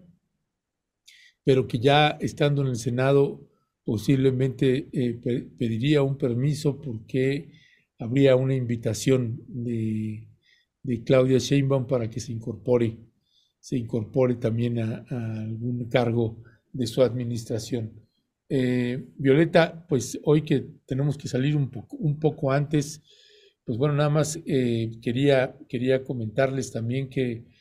pero 1.44 1.68
que 1.68 1.78
ya 1.78 2.16
estando 2.18 2.62
en 2.62 2.68
el 2.68 2.76
Senado, 2.76 3.46
posiblemente 3.84 4.88
eh, 4.90 5.20
pediría 5.59 6.02
un 6.02 6.16
permiso 6.16 6.80
porque 6.80 7.50
habría 7.98 8.34
una 8.36 8.54
invitación 8.54 9.42
de, 9.48 10.28
Claudia 11.04 11.38
Sheinbaum 11.38 11.86
para 11.86 12.09
que 12.09 12.20
se 12.20 12.32
incorpore, 12.32 12.96
se 13.60 13.76
incorpore 13.76 14.36
también 14.36 14.78
a, 14.78 15.04
algún 15.42 15.84
cargo 15.90 16.42
de 16.72 16.86
su 16.86 17.02
administración. 17.02 17.92
Eh, 18.48 19.04
Violeta, 19.18 19.86
pues 19.86 20.18
hoy 20.24 20.40
que 20.40 20.64
tenemos 20.86 21.18
que 21.18 21.28
salir 21.28 21.54
un 21.54 21.70
poco, 21.70 21.96
un 21.98 22.18
poco 22.18 22.50
antes, 22.50 23.02
pues 23.64 23.76
bueno, 23.76 23.94
nada 23.94 24.09
más 24.09 24.38
eh, 24.46 24.90
quería, 25.02 25.54
quería 25.68 26.02
comentarles 26.02 26.72
también 26.72 27.10
que 27.10 27.51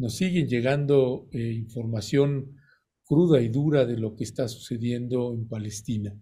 nos 0.00 0.16
siguen 0.16 0.48
llegando 0.48 1.28
información 1.32 2.56
cruda 3.04 3.42
y 3.42 3.48
dura 3.48 3.84
de 3.84 3.98
lo 3.98 4.16
que 4.16 4.24
está 4.24 4.48
sucediendo 4.48 5.34
en 5.34 5.46
Palestina. 5.46 6.18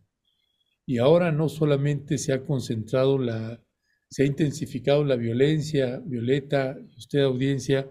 Y 0.84 0.98
ahora 0.98 1.30
no 1.30 1.48
solamente 1.48 2.18
se 2.18 2.32
ha 2.32 2.44
concentrado 2.44 3.18
la, 3.18 3.62
se 4.10 4.24
ha 4.24 4.26
intensificado 4.26 5.04
la 5.04 5.14
violencia, 5.14 6.00
Violeta, 6.04 6.76
usted 6.96 7.20
audiencia, 7.20 7.88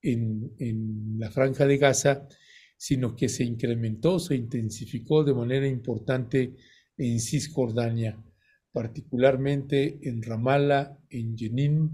en, 0.00 0.52
en 0.60 1.18
la 1.18 1.32
franja 1.32 1.66
de 1.66 1.78
Gaza, 1.78 2.28
sino 2.76 3.16
que 3.16 3.28
se 3.28 3.42
incrementó, 3.42 4.20
se 4.20 4.36
intensificó 4.36 5.24
de 5.24 5.34
manera 5.34 5.66
importante 5.66 6.54
en 6.96 7.18
Cisjordania, 7.18 8.22
particularmente 8.70 9.98
en 10.02 10.22
Ramallah, 10.22 10.96
en 11.10 11.36
Jenin 11.36 11.90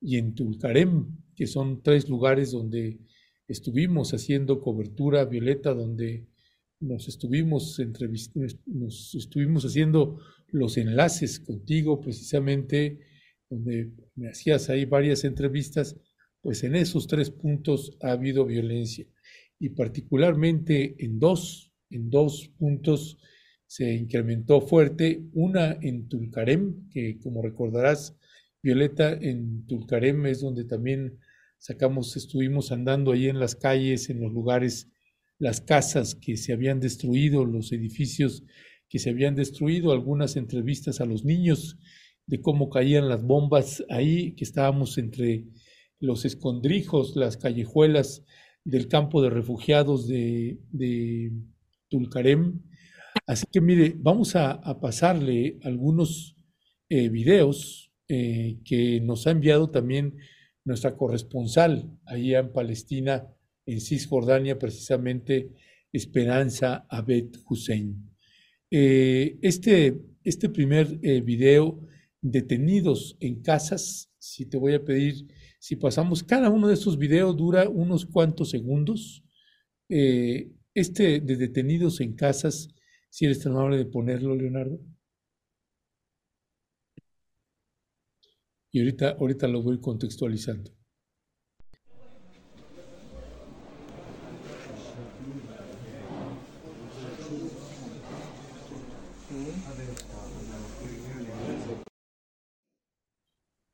y 0.00 0.16
en 0.16 0.34
Tulkarem, 0.34 1.27
que 1.38 1.46
son 1.46 1.84
tres 1.84 2.08
lugares 2.08 2.50
donde 2.50 2.98
estuvimos 3.46 4.12
haciendo 4.12 4.60
cobertura, 4.60 5.24
Violeta, 5.24 5.72
donde 5.72 6.26
nos 6.80 7.06
estuvimos 7.06 7.80
nos 8.66 9.14
estuvimos 9.14 9.64
haciendo 9.64 10.18
los 10.48 10.76
enlaces 10.76 11.38
contigo, 11.38 12.00
precisamente, 12.00 12.98
donde 13.48 13.92
me 14.16 14.30
hacías 14.30 14.68
ahí 14.68 14.84
varias 14.84 15.22
entrevistas, 15.22 15.96
pues 16.40 16.64
en 16.64 16.74
esos 16.74 17.06
tres 17.06 17.30
puntos 17.30 17.96
ha 18.02 18.10
habido 18.10 18.44
violencia. 18.44 19.06
Y 19.60 19.68
particularmente 19.68 20.96
en 20.98 21.20
dos, 21.20 21.72
en 21.88 22.10
dos 22.10 22.48
puntos 22.58 23.16
se 23.64 23.94
incrementó 23.94 24.60
fuerte, 24.60 25.22
una 25.34 25.78
en 25.82 26.08
Tulcarem, 26.08 26.88
que 26.90 27.20
como 27.20 27.42
recordarás, 27.42 28.16
Violeta, 28.60 29.12
en 29.12 29.66
Tulcarem 29.66 30.26
es 30.26 30.40
donde 30.40 30.64
también 30.64 31.20
sacamos, 31.58 32.16
estuvimos 32.16 32.72
andando 32.72 33.12
ahí 33.12 33.28
en 33.28 33.40
las 33.40 33.54
calles, 33.54 34.10
en 34.10 34.20
los 34.20 34.32
lugares, 34.32 34.90
las 35.38 35.60
casas 35.60 36.14
que 36.14 36.36
se 36.36 36.52
habían 36.52 36.80
destruido, 36.80 37.44
los 37.44 37.72
edificios 37.72 38.44
que 38.88 38.98
se 38.98 39.10
habían 39.10 39.34
destruido, 39.34 39.92
algunas 39.92 40.36
entrevistas 40.36 41.00
a 41.00 41.06
los 41.06 41.24
niños 41.24 41.78
de 42.26 42.40
cómo 42.40 42.70
caían 42.70 43.08
las 43.08 43.22
bombas 43.22 43.84
ahí, 43.90 44.34
que 44.34 44.44
estábamos 44.44 44.98
entre 44.98 45.46
los 46.00 46.24
escondrijos, 46.24 47.16
las 47.16 47.36
callejuelas 47.36 48.24
del 48.64 48.88
campo 48.88 49.22
de 49.22 49.30
refugiados 49.30 50.06
de, 50.06 50.58
de 50.70 51.32
Tulcarem. 51.88 52.62
Así 53.26 53.46
que 53.50 53.60
mire, 53.60 53.94
vamos 53.96 54.36
a, 54.36 54.60
pasarle 54.80 55.58
algunos 55.62 56.36
eh, 56.88 57.08
videos 57.08 57.92
eh, 58.08 58.58
que 58.64 59.00
nos 59.00 59.26
ha 59.26 59.30
enviado 59.30 59.70
también 59.70 60.16
nuestra 60.68 60.94
corresponsal 60.96 61.90
allá 62.04 62.40
en 62.40 62.52
Palestina, 62.52 63.26
en 63.66 63.80
Cisjordania, 63.80 64.58
precisamente 64.58 65.54
Esperanza 65.92 66.86
Abed 66.90 67.30
Hussein. 67.48 68.14
Eh, 68.70 69.38
este, 69.40 69.98
este 70.22 70.50
primer 70.50 71.00
eh, 71.02 71.22
video, 71.22 71.80
detenidos 72.20 73.16
en 73.20 73.40
casas, 73.40 74.12
si 74.18 74.44
te 74.44 74.58
voy 74.58 74.74
a 74.74 74.84
pedir, 74.84 75.26
si 75.58 75.76
pasamos, 75.76 76.22
cada 76.22 76.50
uno 76.50 76.68
de 76.68 76.74
estos 76.74 76.98
videos 76.98 77.34
dura 77.36 77.68
unos 77.68 78.04
cuantos 78.04 78.50
segundos. 78.50 79.24
Eh, 79.88 80.50
este 80.74 81.20
de 81.20 81.36
detenidos 81.36 82.00
en 82.00 82.14
casas, 82.14 82.68
si 83.08 83.24
eres 83.24 83.40
tan 83.40 83.52
amable 83.52 83.78
de 83.78 83.86
ponerlo, 83.86 84.36
Leonardo. 84.36 84.78
Y 88.70 88.80
ahorita, 88.80 89.16
ahorita 89.18 89.48
lo 89.48 89.62
voy 89.62 89.80
contextualizando. 89.80 90.70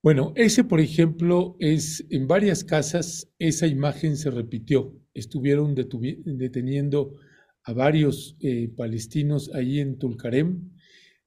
Bueno, 0.04 0.34
ese, 0.36 0.64
por 0.64 0.80
ejemplo, 0.80 1.56
es 1.60 2.04
en 2.10 2.28
varias 2.28 2.62
casas, 2.62 3.32
esa 3.38 3.66
imagen 3.66 4.18
se 4.18 4.30
repitió. 4.30 4.94
Estuvieron 5.14 5.74
deteniendo 5.74 7.14
a 7.62 7.72
varios 7.72 8.36
eh, 8.40 8.68
palestinos 8.76 9.50
ahí 9.54 9.80
en 9.80 9.98
Tulkarem. 9.98 10.72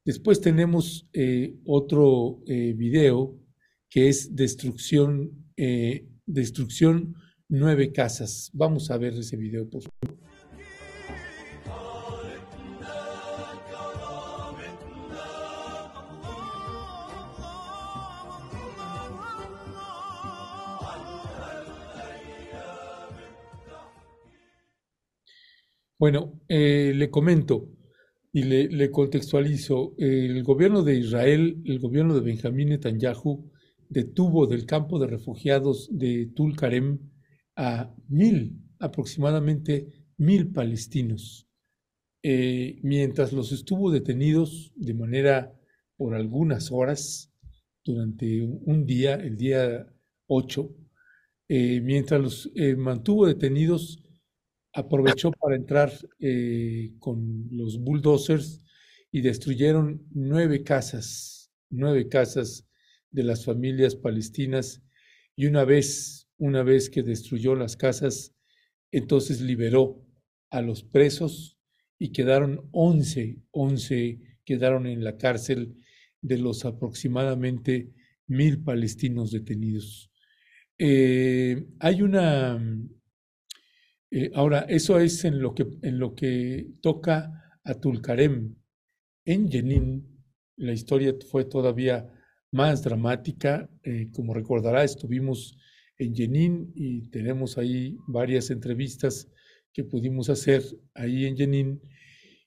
Después 0.06 0.42
tenemos 0.42 1.10
eh, 1.14 1.56
otro 1.66 2.44
eh, 2.46 2.74
video 2.78 3.47
que 3.98 4.10
es 4.10 4.36
destrucción, 4.36 5.32
eh, 5.58 6.06
destrucción 6.28 7.16
nueve 7.50 7.92
casas. 7.92 8.52
Vamos 8.54 8.92
a 8.92 8.98
ver 9.00 9.14
ese 9.16 9.38
video, 9.38 9.68
por 9.68 9.82
favor. 9.82 10.20
Bueno, 25.98 26.40
eh, 26.48 26.94
le 26.96 27.10
comento 27.10 27.68
y 28.32 28.44
le, 28.44 28.68
le, 28.68 28.92
contextualizo. 28.92 29.96
El 29.98 30.44
gobierno 30.44 30.84
de 30.84 30.98
Israel, 31.00 31.64
el 31.66 31.80
gobierno 31.80 32.14
de 32.14 32.22
Benjamín 32.22 32.70
Netanyahu, 32.70 33.57
detuvo 33.90 34.48
del 34.48 34.66
campo 34.66 35.00
de 35.00 35.08
refugiados 35.08 35.90
de 35.92 36.28
Tulkarem 36.36 37.00
a 37.56 37.94
mil, 38.08 38.62
aproximadamente 38.80 40.06
mil 40.18 40.52
palestinos. 40.52 41.48
Eh, 42.24 42.80
mientras 42.84 43.32
los 43.32 43.52
estuvo 43.52 43.92
detenidos 43.92 44.74
de 44.76 44.94
manera 44.94 45.54
por 45.96 46.14
algunas 46.14 46.72
horas 46.72 47.32
durante 47.84 48.42
un 48.42 48.86
día, 48.86 49.16
el 49.16 49.38
día 49.38 49.88
8, 50.28 50.76
eh, 51.50 51.82
mientras 51.82 52.22
los 52.22 52.52
eh, 52.56 52.76
mantuvo 52.76 53.26
detenidos, 53.26 54.04
aprovechó 54.74 55.32
para 55.32 55.56
entrar 55.56 55.92
con 57.00 57.48
los 57.50 57.80
bulldozers 57.80 58.62
y 59.12 59.22
destruyeron 59.22 60.06
nueve 60.12 60.64
casas, 60.64 61.52
nueve 61.72 62.08
casas 62.08 62.67
de 63.18 63.24
las 63.24 63.46
familias 63.46 63.96
palestinas 63.96 64.84
y 65.36 65.48
una 65.48 65.66
vez, 65.66 66.30
una 66.38 66.62
vez 66.62 66.88
que 66.92 67.02
destruyó 67.02 67.56
las 67.56 67.76
casas, 67.76 68.36
entonces 68.92 69.42
liberó 69.42 70.06
a 70.52 70.62
los 70.62 70.84
presos 70.84 71.58
y 71.98 72.12
quedaron 72.12 72.70
11, 72.72 73.42
11 73.50 74.20
quedaron 74.46 74.86
en 74.86 75.04
la 75.04 75.18
cárcel 75.18 75.76
de 76.22 76.38
los 76.38 76.64
aproximadamente 76.64 77.92
mil 78.28 78.64
palestinos 78.64 79.32
detenidos. 79.32 80.12
Eh, 80.78 81.66
hay 81.80 82.04
una, 82.04 82.64
eh, 84.12 84.30
ahora, 84.36 84.60
eso 84.70 85.00
es 85.00 85.26
en 85.26 85.42
lo, 85.42 85.56
que, 85.56 85.66
en 85.82 85.98
lo 85.98 86.14
que 86.14 86.68
toca 86.82 87.60
a 87.64 87.74
Tulkarem. 87.74 88.56
En 89.26 89.50
Jenin, 89.50 90.24
la 90.56 90.72
historia 90.72 91.16
fue 91.32 91.46
todavía 91.46 92.14
más 92.52 92.84
dramática. 92.84 93.70
Eh, 93.84 94.10
como 94.14 94.34
recordará, 94.34 94.84
estuvimos 94.84 95.58
en 95.98 96.16
Jenin 96.16 96.72
y 96.76 97.10
tenemos 97.10 97.58
ahí 97.58 97.98
varias 98.08 98.50
entrevistas 98.50 99.30
que 99.74 99.84
pudimos 99.84 100.30
hacer 100.30 100.64
ahí 100.94 101.26
en 101.26 101.38
Jenin. 101.38 101.82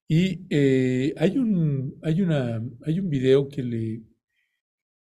Y 0.09 0.47
eh, 0.51 1.15
hay, 1.17 1.39
un, 1.39 1.99
hay, 2.03 2.23
una, 2.23 2.63
hay 2.85 2.99
un 2.99 3.09
video 3.09 3.49
que, 3.49 3.63
le, 3.63 4.03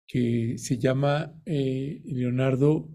que 0.08 0.58
se 0.58 0.78
llama 0.78 1.34
eh, 1.46 2.02
Leonardo, 2.06 2.90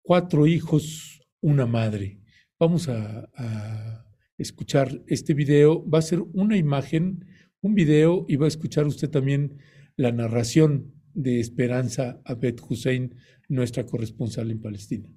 Cuatro 0.00 0.46
hijos, 0.46 1.20
una 1.42 1.66
madre. 1.66 2.22
Vamos 2.58 2.88
a, 2.88 3.28
a 3.34 4.06
escuchar 4.38 5.02
este 5.06 5.34
video. 5.34 5.86
Va 5.86 5.98
a 5.98 6.02
ser 6.02 6.22
una 6.32 6.56
imagen, 6.56 7.26
un 7.60 7.74
video 7.74 8.24
y 8.26 8.36
va 8.36 8.46
a 8.46 8.48
escuchar 8.48 8.86
usted 8.86 9.10
también 9.10 9.58
la 9.96 10.10
narración 10.10 10.97
de 11.14 11.40
Esperanza 11.40 12.20
Abed 12.24 12.60
Hussein, 12.68 13.14
nuestra 13.48 13.84
corresponsal 13.84 14.50
en 14.50 14.60
Palestina. 14.60 15.08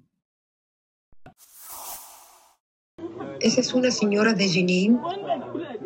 Esa 3.40 3.60
es 3.60 3.74
una 3.74 3.90
señora 3.90 4.32
de 4.34 4.48
Jenin 4.48 4.98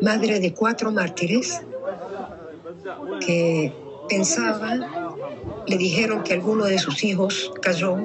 madre 0.00 0.40
de 0.40 0.52
cuatro 0.52 0.92
mártires 0.92 1.62
que 3.24 3.72
pensaba, 4.08 5.14
le 5.66 5.76
dijeron 5.76 6.22
que 6.22 6.34
alguno 6.34 6.66
de 6.66 6.78
sus 6.78 7.02
hijos 7.02 7.52
cayó, 7.62 7.96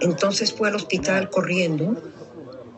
entonces 0.00 0.52
fue 0.52 0.68
al 0.68 0.76
hospital 0.76 1.30
corriendo 1.30 1.96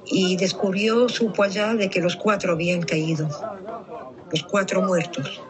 y 0.06 0.36
descubrió, 0.36 1.08
supo 1.08 1.42
allá 1.42 1.74
de 1.74 1.90
que 1.90 2.00
los 2.00 2.16
cuatro 2.16 2.52
habían 2.52 2.82
caído, 2.82 3.28
los 4.30 4.42
cuatro 4.44 4.82
muertos. 4.82 5.40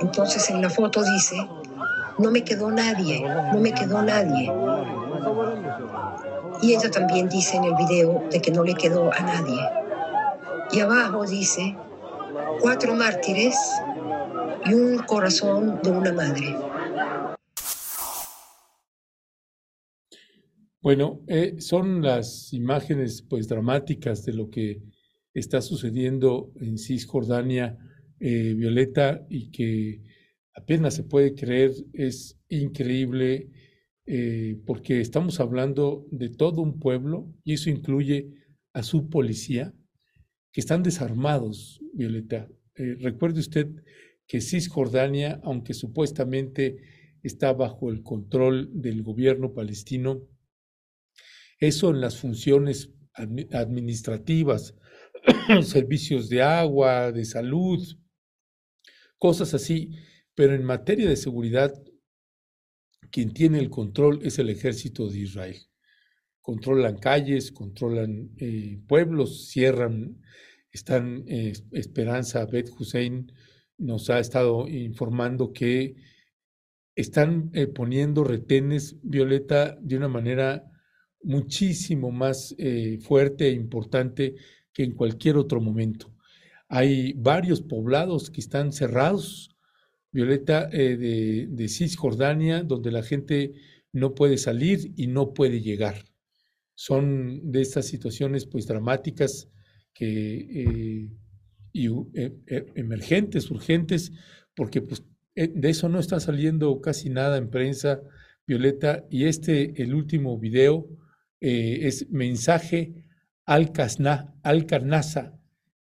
Entonces 0.00 0.48
en 0.50 0.62
la 0.62 0.70
foto 0.70 1.02
dice, 1.02 1.36
no 2.20 2.30
me 2.30 2.44
quedó 2.44 2.70
nadie, 2.70 3.22
no 3.22 3.58
me 3.60 3.72
quedó 3.72 4.02
nadie. 4.02 4.52
Y 6.62 6.74
ella 6.74 6.90
también 6.90 7.28
dice 7.28 7.56
en 7.56 7.64
el 7.64 7.74
video 7.76 8.22
de 8.30 8.40
que 8.40 8.50
no 8.50 8.62
le 8.62 8.74
quedó 8.74 9.10
a 9.12 9.20
nadie. 9.20 9.60
Y 10.72 10.80
abajo 10.80 11.26
dice, 11.26 11.76
cuatro 12.60 12.94
mártires 12.94 13.56
y 14.66 14.74
un 14.74 14.98
corazón 14.98 15.80
de 15.82 15.90
una 15.90 16.12
madre. 16.12 16.56
Bueno, 20.82 21.20
eh, 21.26 21.56
son 21.60 22.02
las 22.02 22.52
imágenes 22.52 23.22
pues 23.22 23.48
dramáticas 23.48 24.24
de 24.24 24.32
lo 24.32 24.48
que 24.48 24.82
está 25.34 25.60
sucediendo 25.60 26.52
en 26.60 26.78
Cisjordania, 26.78 27.78
eh, 28.18 28.54
Violeta, 28.54 29.26
y 29.28 29.50
que 29.50 30.09
apenas 30.54 30.94
se 30.94 31.04
puede 31.04 31.34
creer, 31.34 31.72
es 31.92 32.38
increíble, 32.48 33.50
eh, 34.06 34.60
porque 34.66 35.00
estamos 35.00 35.40
hablando 35.40 36.06
de 36.10 36.28
todo 36.28 36.62
un 36.62 36.78
pueblo, 36.78 37.32
y 37.44 37.54
eso 37.54 37.70
incluye 37.70 38.34
a 38.72 38.82
su 38.82 39.08
policía, 39.08 39.74
que 40.52 40.60
están 40.60 40.82
desarmados, 40.82 41.80
Violeta. 41.94 42.48
recuerde 42.74 43.40
usted 43.40 43.68
que 44.26 44.40
Cisjordania, 44.40 45.40
aunque 45.44 45.74
supuestamente 45.74 46.78
está 47.22 47.52
bajo 47.52 47.90
el 47.90 48.02
control 48.02 48.70
del 48.72 49.02
gobierno 49.02 49.52
palestino, 49.52 50.22
eso 51.58 51.90
en 51.90 52.00
las 52.00 52.16
funciones 52.16 52.90
administrativas, 53.14 54.74
servicios 55.62 56.28
de 56.28 56.42
agua, 56.42 57.12
de 57.12 57.24
salud, 57.24 57.86
cosas 59.18 59.52
así. 59.52 59.90
Pero 60.40 60.54
en 60.54 60.64
materia 60.64 61.06
de 61.06 61.16
seguridad, 61.16 61.70
quien 63.10 63.34
tiene 63.34 63.58
el 63.58 63.68
control 63.68 64.20
es 64.22 64.38
el 64.38 64.48
ejército 64.48 65.06
de 65.06 65.18
Israel. 65.18 65.58
Controlan 66.40 66.96
calles, 66.96 67.52
controlan 67.52 68.30
eh, 68.38 68.80
pueblos, 68.88 69.50
cierran, 69.50 70.22
están, 70.72 71.24
eh, 71.28 71.52
Esperanza 71.72 72.46
Bet 72.46 72.70
Hussein 72.70 73.30
nos 73.76 74.08
ha 74.08 74.18
estado 74.18 74.66
informando 74.66 75.52
que 75.52 75.96
están 76.96 77.50
eh, 77.52 77.66
poniendo 77.66 78.24
retenes, 78.24 78.96
Violeta, 79.02 79.76
de 79.82 79.98
una 79.98 80.08
manera 80.08 80.64
muchísimo 81.22 82.12
más 82.12 82.54
eh, 82.56 82.96
fuerte 83.02 83.48
e 83.48 83.52
importante 83.52 84.36
que 84.72 84.84
en 84.84 84.94
cualquier 84.94 85.36
otro 85.36 85.60
momento. 85.60 86.10
Hay 86.66 87.12
varios 87.12 87.60
poblados 87.60 88.30
que 88.30 88.40
están 88.40 88.72
cerrados, 88.72 89.49
Violeta, 90.12 90.68
eh, 90.72 90.96
de, 90.96 91.46
de, 91.48 91.68
Cisjordania, 91.68 92.62
donde 92.62 92.90
la 92.90 93.02
gente 93.02 93.52
no 93.92 94.14
puede 94.14 94.38
salir 94.38 94.92
y 94.96 95.06
no 95.06 95.32
puede 95.34 95.60
llegar. 95.60 96.04
Son 96.74 97.52
de 97.52 97.60
estas 97.60 97.86
situaciones 97.86 98.46
pues 98.46 98.66
dramáticas 98.66 99.48
que, 99.92 100.36
eh, 100.36 101.08
y 101.72 101.88
emergentes, 102.74 103.50
urgentes, 103.50 104.12
porque 104.54 104.82
pues 104.82 105.04
de 105.34 105.68
eso 105.68 105.88
no 105.88 106.00
está 106.00 106.18
saliendo 106.20 106.80
casi 106.80 107.10
nada 107.10 107.36
en 107.38 107.50
prensa, 107.50 108.00
Violeta, 108.46 109.06
y 109.10 109.26
este, 109.26 109.80
el 109.80 109.94
último 109.94 110.36
video, 110.38 110.88
eh, 111.40 111.86
es 111.86 112.10
mensaje 112.10 113.04
al, 113.46 113.72
al 114.42 114.66
Carnaza, 114.66 115.38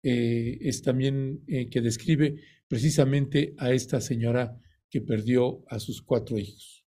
eh, 0.04 0.58
es 0.62 0.82
también 0.82 1.44
eh, 1.48 1.70
que 1.70 1.82
describe 1.82 2.42
precisamente 2.68 3.54
a 3.58 3.72
esta 3.72 4.02
señora 4.02 4.56
que 4.90 5.02
perdió 5.02 5.64
a 5.70 5.80
sus 5.80 6.02
cuatro 6.02 6.38
hijos. 6.38 6.86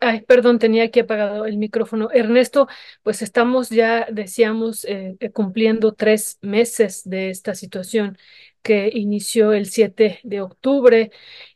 ay, 0.00 0.20
perdón, 0.22 0.58
tenía 0.58 0.84
aquí 0.84 1.00
apagado 1.00 1.44
el 1.46 1.56
micrófono. 1.58 2.08
Ernesto, 2.12 2.68
pues 3.02 3.20
estamos 3.22 3.68
ya, 3.70 4.06
decíamos, 4.10 4.86
cumpliendo 5.32 5.92
tres 5.94 6.38
meses 6.40 7.02
de 7.04 7.30
esta 7.30 7.54
situación 7.54 8.16
que 8.62 8.90
inició 8.92 9.52
el 9.52 9.66
7 9.66 10.20
de 10.22 10.40
octubre 10.40 11.10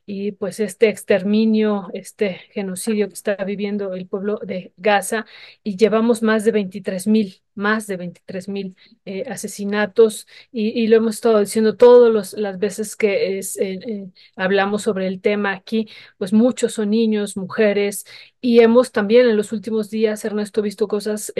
y 0.06 0.32
pues 0.32 0.60
este 0.60 0.88
exterminio, 0.88 1.88
este 1.92 2.34
genocidio 2.52 3.08
que 3.08 3.14
está 3.14 3.34
viviendo 3.44 3.92
el 3.94 4.06
pueblo 4.06 4.38
de 4.42 4.72
Gaza 4.76 5.26
y 5.64 5.76
llevamos 5.76 6.22
más 6.22 6.44
de 6.44 6.52
23 6.52 7.08
mil, 7.08 7.42
más 7.56 7.88
de 7.88 7.96
23 7.96 8.48
mil 8.48 8.76
eh, 9.04 9.24
asesinatos 9.28 10.28
y, 10.52 10.86
lo 10.86 10.96
hemos 10.98 11.16
estado 11.16 11.40
diciendo 11.40 11.76
todas 11.76 12.34
las 12.34 12.58
veces 12.58 12.94
que 12.94 13.40
eh, 13.40 13.42
eh, 13.58 14.10
hablamos 14.36 14.82
sobre 14.82 15.08
el 15.08 15.20
tema 15.20 15.52
aquí, 15.52 15.88
pues 16.18 16.32
muchos 16.32 16.74
son 16.74 16.90
niños, 16.90 17.36
mujeres 17.36 18.06
y 18.40 18.60
hemos 18.60 18.92
también 18.92 19.26
en 19.26 19.36
los 19.36 19.50
últimos 19.52 19.90
días, 19.90 20.24
Ernesto, 20.24 20.62
visto 20.62 20.86
cosas 20.86 21.32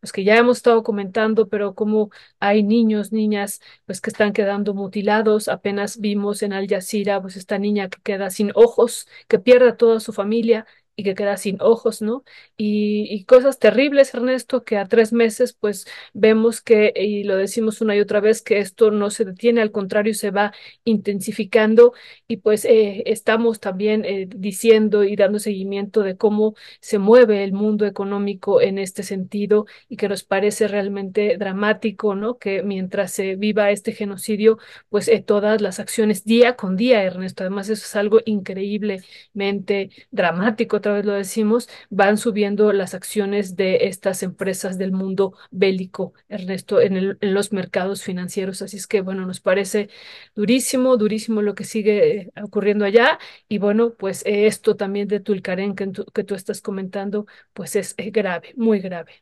pues 0.00 0.12
que 0.12 0.24
ya 0.24 0.36
hemos 0.36 0.56
estado 0.58 0.82
comentando, 0.82 1.48
pero 1.48 1.74
como 1.74 2.10
hay 2.40 2.64
niños, 2.64 3.12
niñas, 3.12 3.60
pues 3.86 4.00
que 4.00 4.10
están 4.10 4.32
quedando 4.32 4.74
mutilados, 4.74 4.99
apenas 5.48 5.98
vimos 6.00 6.42
en 6.42 6.52
Al 6.52 6.66
Jazeera, 6.68 7.20
pues 7.20 7.36
esta 7.36 7.58
niña 7.58 7.88
que 7.88 8.00
queda 8.02 8.30
sin 8.30 8.52
ojos, 8.54 9.06
que 9.28 9.38
pierde 9.38 9.70
a 9.70 9.76
toda 9.76 10.00
su 10.00 10.12
familia 10.12 10.66
y 11.00 11.02
que 11.02 11.14
queda 11.14 11.36
sin 11.38 11.56
ojos, 11.60 12.02
¿no? 12.02 12.24
Y, 12.56 13.24
cosas 13.24 13.58
terribles, 13.58 14.12
Ernesto, 14.14 14.64
que 14.64 14.76
a 14.76 14.86
tres 14.86 15.12
meses, 15.12 15.54
pues 15.54 15.86
vemos 16.12 16.60
que, 16.60 16.92
y 16.94 17.24
lo 17.24 17.36
decimos 17.36 17.80
una 17.80 17.96
y 17.96 18.00
otra 18.00 18.20
vez, 18.20 18.42
que 18.42 18.58
esto 18.58 18.90
no 18.90 19.10
se 19.10 19.24
detiene, 19.24 19.62
al 19.62 19.70
contrario, 19.72 20.12
se 20.14 20.30
va 20.30 20.52
intensificando 20.84 21.94
y 22.28 22.38
pues 22.38 22.64
eh, 22.66 23.02
estamos 23.06 23.60
también 23.60 24.04
eh, 24.04 24.26
diciendo 24.28 25.04
y 25.04 25.16
dando 25.16 25.38
seguimiento 25.38 26.02
de 26.02 26.16
cómo 26.16 26.54
se 26.80 26.98
mueve 26.98 27.44
el 27.44 27.52
mundo 27.52 27.86
económico 27.86 28.60
en 28.60 28.78
este 28.78 29.02
sentido 29.02 29.66
y 29.88 29.96
que 29.96 30.08
nos 30.08 30.22
parece 30.24 30.68
realmente 30.68 31.36
dramático, 31.38 32.14
¿no? 32.14 32.38
Que 32.38 32.62
mientras 32.62 33.12
se 33.12 33.36
viva 33.36 33.70
este 33.70 33.92
genocidio, 33.92 34.58
pues 34.90 35.08
eh, 35.08 35.22
todas 35.26 35.60
las 35.62 35.80
acciones 35.80 36.24
día 36.24 36.56
con 36.56 36.76
día, 36.76 37.02
Ernesto, 37.02 37.42
además 37.44 37.68
eso 37.70 37.84
es 37.84 37.96
algo 37.96 38.20
increíblemente 38.26 39.90
dramático 40.10 40.80
otra 40.90 40.96
vez 40.96 41.06
lo 41.06 41.12
decimos, 41.12 41.68
van 41.88 42.18
subiendo 42.18 42.72
las 42.72 42.94
acciones 42.94 43.56
de 43.56 43.86
estas 43.86 44.22
empresas 44.22 44.78
del 44.78 44.92
mundo 44.92 45.34
bélico, 45.50 46.14
Ernesto, 46.28 46.80
en, 46.80 47.16
los 47.20 47.52
mercados 47.52 48.02
financieros. 48.02 48.62
Así 48.62 48.76
es 48.76 48.86
que, 48.86 49.00
bueno, 49.00 49.26
nos 49.26 49.40
parece 49.40 49.88
durísimo, 50.34 50.96
durísimo 50.96 51.42
lo 51.42 51.54
que 51.54 51.64
sigue 51.64 52.16
eh, 52.16 52.32
ocurriendo 52.42 52.84
allá. 52.84 53.18
Y 53.48 53.58
bueno, 53.58 53.94
pues 53.94 54.24
eh, 54.26 54.46
esto 54.46 54.76
también 54.76 55.08
de 55.08 55.20
Tulcarén 55.20 55.74
que, 55.74 55.90
que 56.12 56.24
tú 56.24 56.34
estás 56.34 56.60
comentando, 56.60 57.26
pues 57.52 57.76
es 57.76 57.94
eh, 57.96 58.10
grave, 58.10 58.52
muy 58.56 58.80
grave. 58.80 59.12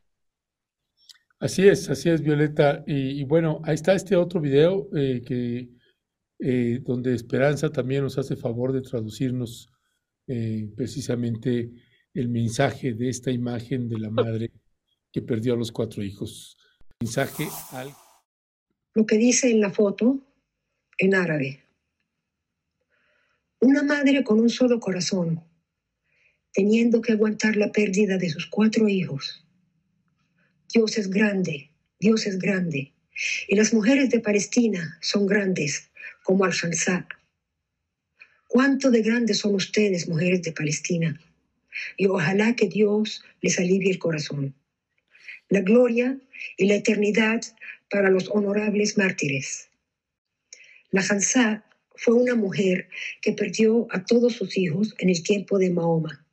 Así 1.41 1.69
es, 1.69 1.89
así 1.91 2.09
es, 2.09 2.23
Violeta. 2.23 2.83
Y, 2.87 3.23
bueno, 3.25 3.61
ahí 3.65 3.75
está 3.75 3.93
este 3.93 4.17
otro 4.17 4.41
video 4.41 4.89
que 4.91 5.69
donde 6.83 7.15
Esperanza 7.15 7.71
también 7.71 8.03
nos 8.03 8.19
hace 8.19 8.35
favor 8.35 8.73
de 8.73 8.81
traducirnos 8.81 9.69
eh, 10.29 10.71
precisamente 10.77 11.71
el 12.13 12.29
mensaje 12.29 12.93
de 12.93 13.09
esta 13.09 13.31
imagen 13.31 13.89
de 13.89 13.99
la 13.99 14.11
madre 14.11 14.53
que 15.11 15.23
perdió 15.23 15.55
a 15.55 15.57
los 15.57 15.73
cuatro 15.73 16.03
hijos. 16.03 16.59
Mensaje 17.01 17.49
al... 17.73 17.95
Lo 18.95 19.07
que 19.07 19.17
dice 19.17 19.51
en 19.51 19.61
la 19.61 19.71
foto, 19.71 20.21
en 20.99 21.15
árabe. 21.15 21.65
Una 23.61 23.83
madre 23.83 24.23
con 24.23 24.39
un 24.39 24.51
solo 24.51 24.79
corazón, 24.81 25.43
teniendo 26.53 27.01
que 27.01 27.13
aguantar 27.13 27.57
la 27.57 27.73
pérdida 27.73 28.19
de 28.19 28.29
sus 28.29 28.47
cuatro 28.47 28.89
hijos. 28.89 29.45
Dios 30.73 30.99
es 30.99 31.09
grande, 31.09 31.71
Dios 31.99 32.27
es 32.27 32.39
grande. 32.39 32.93
Y 33.49 33.57
las 33.57 33.73
mujeres 33.73 34.11
de 34.11 34.21
Palestina 34.21 34.99
son 35.01 35.27
grandes, 35.27 35.91
como 36.23 36.45
Al-Shansá, 36.45 37.09
cuánto 38.49 38.91
de 38.91 39.03
grandes 39.03 39.39
son 39.39 39.55
ustedes, 39.55 40.09
mujeres 40.09 40.43
de 40.43 40.53
Palestina. 40.53 41.21
Y 41.97 42.07
ojalá 42.07 42.57
que 42.57 42.67
Dios 42.67 43.23
les 43.41 43.59
alivie 43.61 43.91
el 43.91 43.99
corazón. 43.99 44.55
La 45.49 45.61
gloria 45.61 46.19
y 46.57 46.67
la 46.67 46.75
eternidad 46.75 47.41
para 47.89 48.11
los 48.11 48.29
honorables 48.29 48.99
mártires. 48.99 49.69
La 50.91 51.03
Hansá 51.09 51.65
fue 51.95 52.15
una 52.15 52.35
mujer 52.35 52.89
que 53.23 53.33
perdió 53.33 53.87
a 53.91 54.05
todos 54.05 54.35
sus 54.35 54.57
hijos 54.57 54.95
en 54.99 55.11
el 55.11 55.23
tiempo 55.23 55.59
de 55.59 55.71
Mahoma. 55.71 56.27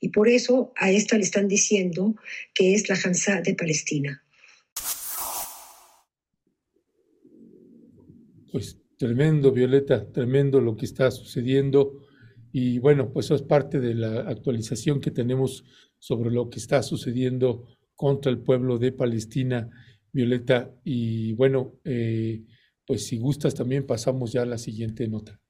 Y 0.00 0.08
por 0.08 0.28
eso 0.28 0.72
a 0.76 0.90
esta 0.90 1.18
le 1.18 1.24
están 1.24 1.48
diciendo 1.48 2.16
que 2.54 2.74
es 2.74 2.88
la 2.88 2.94
Hansá 2.94 3.42
de 3.42 3.54
Palestina. 3.54 4.24
pues 8.50 8.79
tremendo, 9.00 9.50
Violeta, 9.50 10.12
tremendo 10.12 10.60
lo 10.60 10.76
que 10.76 10.84
está 10.84 11.10
sucediendo. 11.10 12.02
Y 12.52 12.78
bueno, 12.80 13.10
pues 13.10 13.26
eso 13.26 13.34
es 13.34 13.40
parte 13.40 13.80
de 13.80 13.94
la 13.94 14.28
actualización 14.28 15.00
que 15.00 15.10
tenemos 15.10 15.64
sobre 15.98 16.30
lo 16.30 16.50
que 16.50 16.58
está 16.58 16.82
sucediendo 16.82 17.66
contra 17.94 18.30
el 18.30 18.40
pueblo 18.40 18.76
de 18.76 18.92
Palestina, 18.92 19.70
Violeta. 20.12 20.70
Y 20.84 21.32
bueno, 21.32 21.76
eh, 21.82 22.42
pues 22.86 23.06
si 23.06 23.16
gustas 23.16 23.54
también 23.54 23.86
pasamos 23.86 24.32
ya 24.32 24.42
a 24.42 24.46
la 24.46 24.58
siguiente 24.58 25.08
nota. 25.08 25.40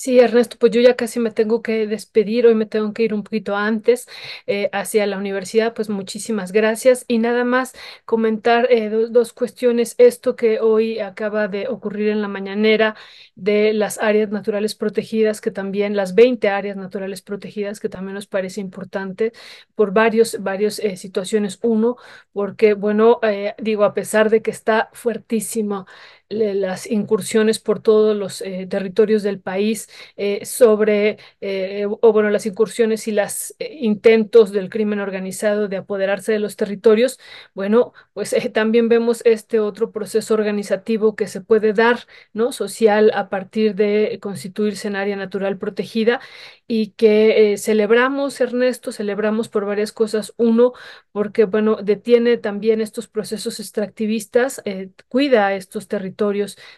Sí, 0.00 0.20
Ernesto, 0.20 0.56
pues 0.60 0.70
yo 0.70 0.80
ya 0.80 0.94
casi 0.94 1.18
me 1.18 1.32
tengo 1.32 1.60
que 1.60 1.88
despedir, 1.88 2.46
hoy 2.46 2.54
me 2.54 2.66
tengo 2.66 2.92
que 2.92 3.02
ir 3.02 3.12
un 3.12 3.24
poquito 3.24 3.56
antes 3.56 4.06
eh, 4.46 4.70
hacia 4.72 5.04
la 5.08 5.18
universidad, 5.18 5.74
pues 5.74 5.88
muchísimas 5.90 6.52
gracias. 6.52 7.04
Y 7.08 7.18
nada 7.18 7.42
más 7.42 7.72
comentar 8.04 8.70
eh, 8.70 8.90
do- 8.90 9.08
dos 9.08 9.32
cuestiones, 9.32 9.96
esto 9.98 10.36
que 10.36 10.60
hoy 10.60 11.00
acaba 11.00 11.48
de 11.48 11.66
ocurrir 11.66 12.10
en 12.10 12.22
la 12.22 12.28
mañanera 12.28 12.94
de 13.34 13.72
las 13.72 13.98
áreas 13.98 14.30
naturales 14.30 14.76
protegidas, 14.76 15.40
que 15.40 15.50
también 15.50 15.96
las 15.96 16.14
20 16.14 16.48
áreas 16.48 16.76
naturales 16.76 17.20
protegidas, 17.20 17.80
que 17.80 17.88
también 17.88 18.14
nos 18.14 18.28
parece 18.28 18.60
importante 18.60 19.32
por 19.74 19.92
varios, 19.92 20.36
varios 20.40 20.78
eh, 20.78 20.96
situaciones. 20.96 21.58
Uno, 21.62 21.96
porque, 22.32 22.74
bueno, 22.74 23.18
eh, 23.22 23.54
digo, 23.58 23.82
a 23.84 23.94
pesar 23.94 24.30
de 24.30 24.42
que 24.42 24.52
está 24.52 24.90
fuertísimo 24.92 25.86
las 26.28 26.86
incursiones 26.86 27.58
por 27.58 27.80
todos 27.80 28.16
los 28.16 28.42
eh, 28.42 28.66
territorios 28.68 29.22
del 29.22 29.40
país 29.40 29.88
eh, 30.16 30.44
sobre, 30.44 31.18
eh, 31.40 31.86
o 31.88 32.12
bueno, 32.12 32.28
las 32.30 32.44
incursiones 32.46 33.08
y 33.08 33.12
los 33.12 33.54
intentos 33.58 34.52
del 34.52 34.68
crimen 34.68 35.00
organizado 35.00 35.68
de 35.68 35.78
apoderarse 35.78 36.32
de 36.32 36.38
los 36.38 36.56
territorios, 36.56 37.18
bueno, 37.54 37.92
pues 38.12 38.34
también 38.52 38.88
vemos 38.88 39.22
este 39.24 39.60
otro 39.60 39.90
proceso 39.90 40.34
organizativo 40.34 41.16
que 41.16 41.26
se 41.28 41.40
puede 41.40 41.72
dar, 41.72 42.00
¿no? 42.32 42.52
Social 42.52 43.10
a 43.14 43.28
partir 43.30 43.74
de 43.74 44.18
constituirse 44.20 44.88
en 44.88 44.96
área 44.96 45.16
natural 45.16 45.58
protegida 45.58 46.20
y 46.66 46.88
que 46.90 47.56
celebramos, 47.58 48.40
Ernesto, 48.40 48.92
celebramos 48.92 49.48
por 49.48 49.64
varias 49.64 49.92
cosas. 49.92 50.34
Uno, 50.36 50.72
porque, 51.12 51.44
bueno, 51.44 51.76
detiene 51.76 52.36
también 52.36 52.80
estos 52.80 53.08
procesos 53.08 53.60
extractivistas, 53.60 54.62
cuida 55.08 55.54
estos 55.54 55.88
territorios 55.88 56.17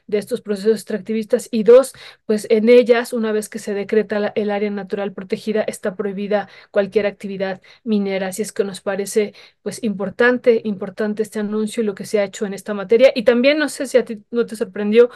de 0.07 0.19
estos 0.19 0.41
procesos 0.41 0.73
extractivistas 0.73 1.49
y 1.51 1.63
dos, 1.65 1.93
pues 2.27 2.47
en 2.51 2.69
ellas, 2.69 3.13
una 3.13 3.33
vez 3.33 3.49
que 3.49 3.59
se 3.59 3.75
decreta 3.75 4.19
la- 4.21 4.33
el 4.37 4.51
área 4.51 4.71
natural 4.71 5.13
protegida, 5.13 5.63
está 5.63 5.95
prohibida 5.97 6.49
cualquier 6.71 7.07
actividad 7.07 7.61
minera. 7.85 8.29
Así 8.29 8.43
es 8.43 8.53
que 8.53 8.65
nos 8.65 8.81
parece, 8.81 9.35
pues, 9.63 9.83
importante, 9.83 10.61
importante 10.65 11.23
este 11.23 11.39
anuncio 11.41 11.83
y 11.83 11.87
lo 11.87 11.95
que 11.95 12.05
se 12.07 12.19
ha 12.21 12.25
hecho 12.25 12.47
en 12.47 12.55
esta 12.55 12.75
materia. 12.75 13.13
Y 13.15 13.25
también, 13.25 13.59
no 13.59 13.69
sé 13.69 13.87
si 13.87 13.99
a 13.99 14.05
ti 14.05 14.23
no 14.31 14.47
te 14.47 14.57
sorprendió 14.57 15.11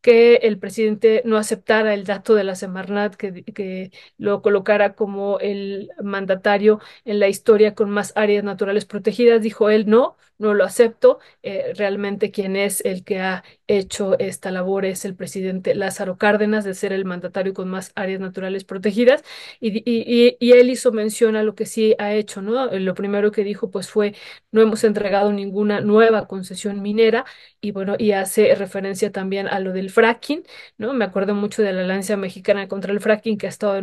que 0.00 0.36
el 0.36 0.58
presidente 0.58 1.22
no 1.24 1.36
aceptara 1.38 1.94
el 1.94 2.04
dato 2.04 2.34
de 2.34 2.44
la 2.44 2.54
Semarnat, 2.54 3.14
que, 3.16 3.44
que 3.44 3.90
lo 4.18 4.42
colocara 4.42 4.94
como 4.94 5.38
el 5.40 5.90
mandatario 6.02 6.80
en 7.04 7.20
la 7.20 7.28
historia 7.28 7.74
con 7.74 7.90
más 7.90 8.12
áreas 8.16 8.44
naturales 8.44 8.84
protegidas. 8.86 9.42
Dijo 9.42 9.70
él, 9.70 9.86
no, 9.88 10.16
no 10.38 10.54
lo 10.54 10.64
acepto. 10.64 11.18
Eh, 11.42 11.72
realmente 11.76 12.30
quien 12.30 12.56
es 12.56 12.80
el 12.84 13.04
que 13.04 13.20
ha 13.20 13.44
hecho 13.66 14.18
esta 14.18 14.50
labor 14.50 14.84
es 14.84 15.04
el 15.04 15.14
presidente 15.14 15.74
Lázaro 15.74 16.16
Cárdenas, 16.18 16.64
de 16.64 16.74
ser 16.74 16.92
el 16.92 17.04
mandatario 17.04 17.54
con 17.54 17.68
más 17.68 17.92
áreas 17.94 18.20
naturales 18.20 18.64
protegidas. 18.64 19.22
Y, 19.60 19.78
y, 19.78 20.36
y- 20.40 20.52
él 20.56 20.70
hizo 20.70 20.92
mención 20.92 21.36
a 21.36 21.42
lo 21.42 21.54
que 21.54 21.66
sí 21.66 21.94
ha 21.98 22.12
hecho, 22.14 22.40
¿no? 22.42 22.66
Lo 22.78 22.94
primero 22.94 23.30
que 23.32 23.44
dijo, 23.44 23.70
pues 23.70 23.88
fue, 23.90 24.14
no 24.50 24.62
hemos 24.62 24.84
entregado 24.84 25.32
ninguna 25.32 25.80
nueva 25.80 26.26
concesión 26.26 26.80
minera 26.82 27.24
y 27.60 27.72
bueno, 27.72 27.94
y 27.98 28.12
hace 28.12 28.54
referencia 28.54 29.12
también 29.12 29.48
a 29.48 29.60
lo 29.60 29.72
del 29.72 29.90
fracking, 29.90 30.44
¿no? 30.78 30.92
Me 30.94 31.04
acuerdo 31.04 31.34
mucho 31.34 31.62
de 31.62 31.72
la 31.72 31.82
Alianza 31.82 32.16
Mexicana 32.16 32.68
contra 32.68 32.92
el 32.92 33.00
Fracking 33.00 33.38
que 33.38 33.46
ha 33.46 33.48
estado 33.50 33.74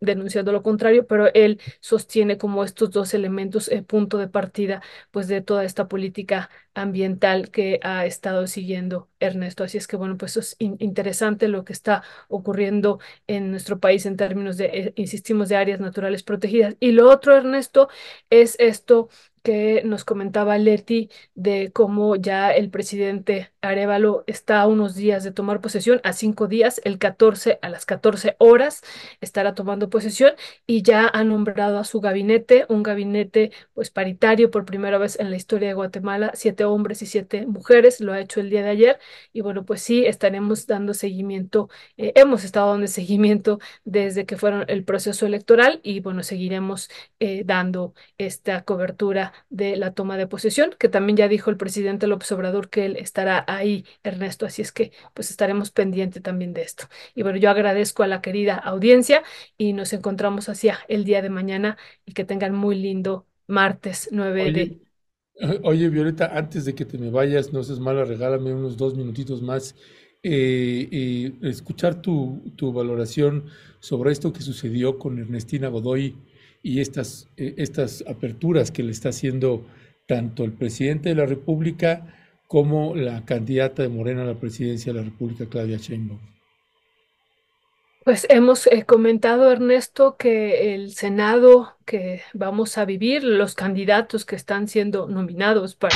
denunciando 0.00 0.52
lo 0.52 0.62
contrario, 0.62 1.06
pero 1.06 1.28
él 1.34 1.60
sostiene 1.80 2.38
como 2.38 2.64
estos 2.64 2.90
dos 2.90 3.14
elementos 3.14 3.68
eh, 3.68 3.82
punto 3.82 4.18
de 4.18 4.28
partida, 4.28 4.82
pues 5.10 5.28
de 5.28 5.40
toda 5.42 5.64
esta 5.64 5.77
política 5.86 6.50
ambiental 6.74 7.50
que 7.50 7.78
ha 7.84 8.04
estado 8.06 8.46
siguiendo 8.48 9.08
Ernesto. 9.20 9.62
Así 9.62 9.78
es 9.78 9.86
que 9.86 9.96
bueno, 9.96 10.16
pues 10.16 10.36
es 10.36 10.56
in- 10.58 10.76
interesante 10.80 11.46
lo 11.46 11.64
que 11.64 11.72
está 11.72 12.02
ocurriendo 12.28 12.98
en 13.28 13.50
nuestro 13.52 13.78
país 13.78 14.06
en 14.06 14.16
términos 14.16 14.56
de, 14.56 14.66
eh, 14.66 14.92
insistimos, 14.96 15.48
de 15.48 15.56
áreas 15.56 15.78
naturales 15.80 16.22
protegidas. 16.24 16.76
Y 16.80 16.92
lo 16.92 17.08
otro, 17.10 17.36
Ernesto, 17.36 17.88
es 18.30 18.56
esto 18.58 19.08
que 19.42 19.82
nos 19.84 20.04
comentaba 20.04 20.58
Leti 20.58 21.10
de 21.34 21.70
cómo 21.72 22.16
ya 22.16 22.50
el 22.52 22.70
presidente 22.70 23.52
Arevalo 23.60 24.24
está 24.26 24.60
a 24.60 24.66
unos 24.66 24.94
días 24.94 25.24
de 25.24 25.32
tomar 25.32 25.60
posesión, 25.60 26.00
a 26.04 26.12
cinco 26.12 26.46
días, 26.46 26.80
el 26.84 26.98
14 26.98 27.58
a 27.60 27.68
las 27.68 27.86
14 27.86 28.36
horas 28.38 28.82
estará 29.20 29.54
tomando 29.54 29.90
posesión 29.90 30.32
y 30.66 30.82
ya 30.82 31.08
ha 31.12 31.24
nombrado 31.24 31.78
a 31.78 31.84
su 31.84 32.00
gabinete, 32.00 32.66
un 32.68 32.82
gabinete 32.82 33.50
pues 33.74 33.90
paritario 33.90 34.50
por 34.50 34.64
primera 34.64 34.98
vez 34.98 35.18
en 35.18 35.30
la 35.30 35.36
historia 35.36 35.68
de 35.68 35.74
Guatemala, 35.74 36.32
siete 36.34 36.64
hombres 36.64 37.02
y 37.02 37.06
siete 37.06 37.46
mujeres, 37.46 38.00
lo 38.00 38.12
ha 38.12 38.20
hecho 38.20 38.40
el 38.40 38.50
día 38.50 38.62
de 38.62 38.70
ayer 38.70 38.98
y 39.32 39.40
bueno, 39.40 39.64
pues 39.64 39.82
sí, 39.82 40.06
estaremos 40.06 40.66
dando 40.66 40.94
seguimiento, 40.94 41.68
eh, 41.96 42.12
hemos 42.14 42.44
estado 42.44 42.70
dando 42.70 42.86
seguimiento 42.88 43.58
desde 43.84 44.26
que 44.26 44.36
fueron 44.36 44.64
el 44.68 44.84
proceso 44.84 45.26
electoral 45.26 45.80
y 45.82 46.00
bueno, 46.00 46.22
seguiremos 46.22 46.90
eh, 47.18 47.42
dando 47.44 47.94
esta 48.18 48.62
cobertura 48.62 49.32
de 49.50 49.76
la 49.76 49.94
toma 49.94 50.16
de 50.16 50.26
posesión, 50.26 50.74
que 50.78 50.88
también 50.88 51.16
ya 51.16 51.28
dijo 51.28 51.50
el 51.50 51.56
presidente 51.56 52.06
López 52.06 52.30
Obrador 52.32 52.68
que 52.70 52.86
él 52.86 52.96
estará 52.96 53.38
ahí, 53.48 53.84
Ernesto, 54.04 54.46
así 54.46 54.62
es 54.62 54.72
que 54.72 54.92
pues 55.14 55.30
estaremos 55.30 55.70
pendiente 55.72 56.20
también 56.20 56.52
de 56.54 56.62
esto. 56.62 56.88
Y 57.14 57.22
bueno, 57.22 57.38
yo 57.38 57.50
agradezco 57.50 58.02
a 58.04 58.06
la 58.08 58.20
querida 58.22 58.54
audiencia 58.56 59.22
y 59.56 59.72
nos 59.72 59.92
encontramos 59.92 60.48
hacia 60.48 60.78
el 60.88 61.04
día 61.04 61.22
de 61.22 61.30
mañana 61.30 61.76
y 62.06 62.12
que 62.14 62.24
tengan 62.24 62.54
muy 62.54 62.76
lindo 62.76 63.26
martes 63.46 64.08
9 64.12 64.50
de... 64.52 64.74
Oye, 65.62 65.88
Violeta, 65.88 66.26
antes 66.36 66.64
de 66.64 66.74
que 66.74 66.84
te 66.84 66.98
me 66.98 67.10
vayas, 67.10 67.52
no 67.52 67.62
seas 67.62 67.78
mala, 67.80 68.04
regálame 68.04 68.52
unos 68.52 68.76
dos 68.76 68.94
minutitos 68.96 69.42
más. 69.42 69.74
eh, 70.22 70.88
eh, 70.90 71.32
escuchar 71.42 72.02
tu, 72.02 72.42
tu 72.56 72.72
valoración 72.72 73.44
sobre 73.78 74.10
esto 74.10 74.32
que 74.32 74.40
sucedió 74.42 74.98
con 74.98 75.16
Ernestina 75.18 75.68
Godoy 75.68 76.16
y 76.62 76.80
estas, 76.80 77.28
eh, 77.36 77.54
estas 77.58 78.02
aperturas 78.08 78.72
que 78.72 78.82
le 78.82 78.90
está 78.90 79.10
haciendo 79.10 79.64
tanto 80.08 80.42
el 80.44 80.52
presidente 80.52 81.10
de 81.10 81.14
la 81.14 81.26
República 81.26 82.17
como 82.48 82.96
la 82.96 83.24
candidata 83.24 83.82
de 83.82 83.90
Morena 83.90 84.22
a 84.22 84.26
la 84.26 84.34
presidencia 84.34 84.92
de 84.92 84.98
la 84.98 85.04
República, 85.04 85.46
Claudia 85.46 85.76
Sheinbaum. 85.76 86.18
Pues 88.04 88.26
hemos 88.30 88.66
eh, 88.68 88.86
comentado, 88.86 89.52
Ernesto, 89.52 90.16
que 90.16 90.74
el 90.74 90.94
Senado 90.94 91.76
que 91.84 92.22
vamos 92.32 92.78
a 92.78 92.86
vivir, 92.86 93.22
los 93.22 93.54
candidatos 93.54 94.24
que 94.24 94.34
están 94.34 94.66
siendo 94.66 95.08
nominados 95.08 95.76
para 95.76 95.94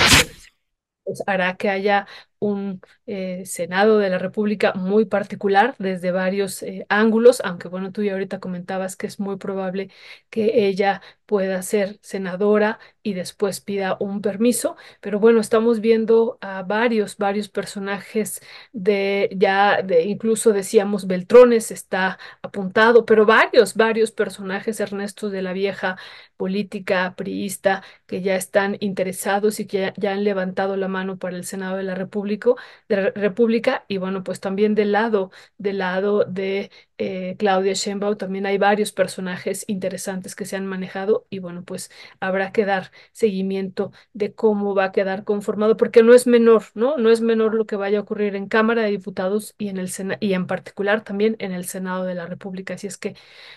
pues, 1.04 1.22
hará 1.26 1.56
que 1.56 1.70
haya 1.70 2.06
un 2.38 2.82
eh, 3.06 3.44
Senado 3.46 3.98
de 3.98 4.10
la 4.10 4.18
República 4.18 4.74
muy 4.74 5.06
particular 5.06 5.74
desde 5.78 6.10
varios 6.10 6.62
eh, 6.62 6.84
ángulos, 6.90 7.40
aunque 7.44 7.68
bueno, 7.68 7.92
tú 7.92 8.02
ya 8.02 8.12
ahorita 8.12 8.40
comentabas 8.40 8.96
que 8.96 9.06
es 9.06 9.18
muy 9.18 9.36
probable 9.36 9.90
que 10.28 10.66
ella 10.66 11.00
pueda 11.32 11.62
ser 11.62 11.98
senadora 12.02 12.78
y 13.02 13.14
después 13.14 13.62
pida 13.62 13.96
un 14.00 14.20
permiso, 14.20 14.76
pero 15.00 15.18
bueno, 15.18 15.40
estamos 15.40 15.80
viendo 15.80 16.36
a 16.42 16.62
varios, 16.62 17.16
varios 17.16 17.48
personajes 17.48 18.42
de 18.74 19.30
ya, 19.34 19.80
de 19.80 20.02
incluso 20.02 20.52
decíamos 20.52 21.06
Beltrones 21.06 21.70
está 21.70 22.18
apuntado, 22.42 23.06
pero 23.06 23.24
varios, 23.24 23.76
varios 23.76 24.10
personajes, 24.10 24.78
Ernesto, 24.78 25.30
de 25.30 25.40
la 25.40 25.54
vieja 25.54 25.96
política 26.36 27.14
priista 27.16 27.82
que 28.06 28.20
ya 28.20 28.36
están 28.36 28.76
interesados 28.80 29.58
y 29.58 29.66
que 29.66 29.94
ya, 29.96 30.12
han 30.12 30.24
levantado 30.24 30.76
la 30.76 30.88
mano 30.88 31.18
para 31.18 31.36
el 31.36 31.44
Senado 31.44 31.78
de 31.78 31.84
la 31.84 31.94
República, 31.94 32.50
de 32.90 32.96
la 32.96 33.10
República 33.10 33.84
y 33.88 33.96
bueno, 33.96 34.22
pues 34.22 34.38
también 34.40 34.74
del 34.74 34.92
lado, 34.92 35.30
del 35.56 35.78
lado 35.78 36.24
de 36.26 36.70
eh, 37.04 37.36
Claudia 37.38 37.72
Sheinbaum 37.74 38.16
también 38.16 38.46
hay 38.46 38.58
varios 38.58 38.92
personajes 38.92 39.64
interesantes 39.68 40.34
que 40.36 40.44
se 40.44 40.56
han 40.56 40.66
manejado 40.66 41.26
y 41.30 41.38
bueno, 41.40 41.64
pues 41.64 41.90
habrá 42.20 42.52
que 42.52 42.64
dar 42.64 42.90
seguimiento 43.12 43.92
de 44.12 44.34
cómo 44.34 44.74
va 44.74 44.84
a 44.86 44.92
quedar 44.92 45.24
conformado, 45.24 45.76
porque 45.76 46.02
no 46.02 46.14
es 46.14 46.26
menor, 46.26 46.64
¿no? 46.74 46.96
No 46.98 47.10
es 47.10 47.20
menor 47.20 47.54
lo 47.54 47.66
que 47.66 47.76
vaya 47.76 47.98
a 47.98 48.02
ocurrir 48.02 48.36
en 48.36 48.46
Cámara 48.48 48.82
de 48.82 48.90
Diputados 48.90 49.54
y 49.58 49.68
en 49.68 49.78
el 49.78 49.88
Sena- 49.88 50.18
y 50.20 50.34
en 50.34 50.46
particular 50.46 51.02
también 51.04 51.36
en 51.38 51.52
el 51.52 51.64
Senado 51.64 52.04
de 52.04 52.14
la 52.14 52.26
República. 52.26 52.74
Así 52.74 52.86
es 52.86 52.96
que, 52.98 53.14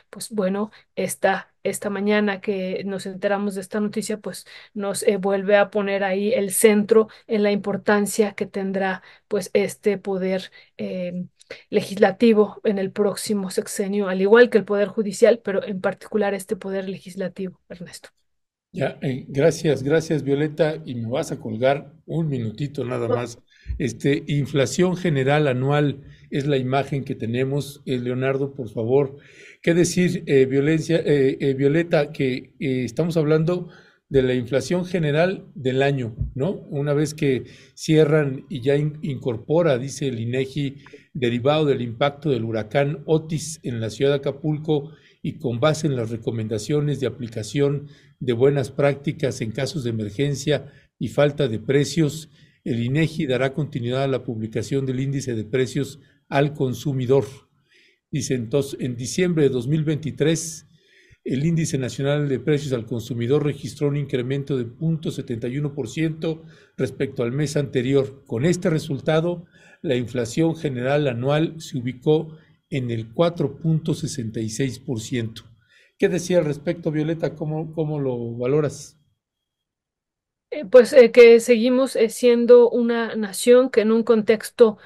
pues 0.09 0.29
bueno, 0.31 0.71
esta, 0.95 1.53
esta 1.63 1.89
mañana 1.89 2.41
que 2.41 2.83
nos 2.85 3.05
enteramos 3.05 3.55
de 3.55 3.61
esta 3.61 3.79
noticia, 3.79 4.19
pues 4.19 4.45
nos 4.73 5.03
eh, 5.03 5.17
vuelve 5.17 5.57
a 5.57 5.69
poner 5.71 6.03
ahí 6.03 6.33
el 6.33 6.51
centro 6.51 7.07
en 7.27 7.43
la 7.43 7.51
importancia 7.51 8.33
que 8.33 8.45
tendrá 8.45 9.03
pues 9.27 9.49
este 9.53 9.97
poder 9.97 10.51
eh, 10.77 11.25
legislativo 11.69 12.61
en 12.63 12.77
el 12.79 12.91
próximo 12.91 13.49
sexenio, 13.49 14.07
al 14.07 14.21
igual 14.21 14.49
que 14.49 14.57
el 14.57 14.65
poder 14.65 14.87
judicial, 14.87 15.41
pero 15.43 15.63
en 15.63 15.81
particular 15.81 16.33
este 16.33 16.55
poder 16.55 16.89
legislativo, 16.89 17.61
Ernesto. 17.69 18.09
Ya, 18.71 18.99
eh, 19.01 19.25
gracias, 19.29 19.83
gracias 19.83 20.21
Violeta, 20.23 20.81
y 20.85 20.95
me 20.95 21.07
vas 21.07 21.31
a 21.31 21.39
colgar 21.39 21.93
un 22.05 22.27
minutito 22.27 22.83
nada 22.83 23.07
más 23.07 23.39
Este, 23.77 24.23
inflación 24.27 24.97
general 24.97 25.47
anual 25.47 26.01
es 26.29 26.45
la 26.45 26.57
imagen 26.57 27.05
que 27.05 27.15
tenemos. 27.15 27.81
Eh, 27.85 27.99
Leonardo, 27.99 28.53
por 28.53 28.69
favor, 28.69 29.15
¿qué 29.61 29.73
decir, 29.73 30.23
eh, 30.27 30.45
violencia, 30.45 31.01
Violeta, 31.55 32.11
que 32.11 32.51
estamos 32.59 33.15
hablando 33.17 33.69
de 34.09 34.21
la 34.21 34.33
inflación 34.33 34.85
general 34.85 35.45
del 35.55 35.81
año, 35.81 36.15
¿no? 36.35 36.51
Una 36.69 36.93
vez 36.93 37.13
que 37.13 37.45
cierran 37.73 38.45
y 38.49 38.61
ya 38.61 38.75
incorpora, 38.75 39.77
dice 39.77 40.07
el 40.07 40.19
INEGI, 40.19 40.83
derivado 41.15 41.65
del 41.65 41.81
impacto 41.81 42.29
del 42.29 42.43
huracán 42.43 43.01
Otis 43.05 43.59
en 43.63 43.79
la 43.79 43.89
ciudad 43.89 44.11
de 44.11 44.17
Acapulco 44.17 44.91
y 45.23 45.39
con 45.39 45.59
base 45.59 45.87
en 45.87 45.95
las 45.95 46.11
recomendaciones 46.11 46.99
de 46.99 47.07
aplicación 47.07 47.87
de 48.19 48.33
buenas 48.33 48.69
prácticas 48.69 49.41
en 49.41 49.51
casos 49.51 49.83
de 49.83 49.91
emergencia 49.91 50.71
y 50.99 51.07
falta 51.07 51.47
de 51.47 51.57
precios, 51.57 52.29
el 52.65 52.83
INEGI 52.83 53.27
dará 53.27 53.53
continuidad 53.53 54.03
a 54.03 54.07
la 54.07 54.23
publicación 54.23 54.85
del 54.85 54.99
índice 54.99 55.35
de 55.35 55.45
precios 55.45 55.99
al 56.27 56.53
consumidor. 56.53 57.25
Dice 58.11 58.35
entonces, 58.35 58.77
en 58.81 58.97
diciembre 58.97 59.43
de 59.43 59.49
2023, 59.49 60.67
el 61.23 61.45
índice 61.45 61.77
nacional 61.77 62.27
de 62.29 62.39
precios 62.39 62.73
al 62.73 62.85
consumidor 62.85 63.43
registró 63.43 63.87
un 63.87 63.97
incremento 63.97 64.57
de 64.57 64.67
0.71% 64.67 66.43
respecto 66.77 67.23
al 67.23 67.31
mes 67.31 67.55
anterior. 67.57 68.23
Con 68.27 68.45
este 68.45 68.69
resultado, 68.69 69.45
la 69.85 69.95
inflación 69.95 70.55
general 70.55 71.07
anual 71.07 71.61
se 71.61 71.77
ubicó 71.77 72.37
en 72.69 72.91
el 72.91 73.13
4.66%. 73.13 75.43
¿Qué 75.97 76.09
decía 76.09 76.39
al 76.39 76.45
respecto, 76.45 76.91
Violeta? 76.91 77.35
¿Cómo, 77.35 77.73
cómo 77.73 77.99
lo 77.99 78.35
valoras? 78.35 78.99
Eh, 80.51 80.65
pues 80.65 80.93
eh, 80.93 81.11
que 81.11 81.39
seguimos 81.39 81.95
eh, 81.95 82.09
siendo 82.09 82.69
una 82.69 83.15
nación 83.15 83.69
que 83.69 83.81
en 83.81 83.91
un 83.91 84.03
contexto 84.03 84.77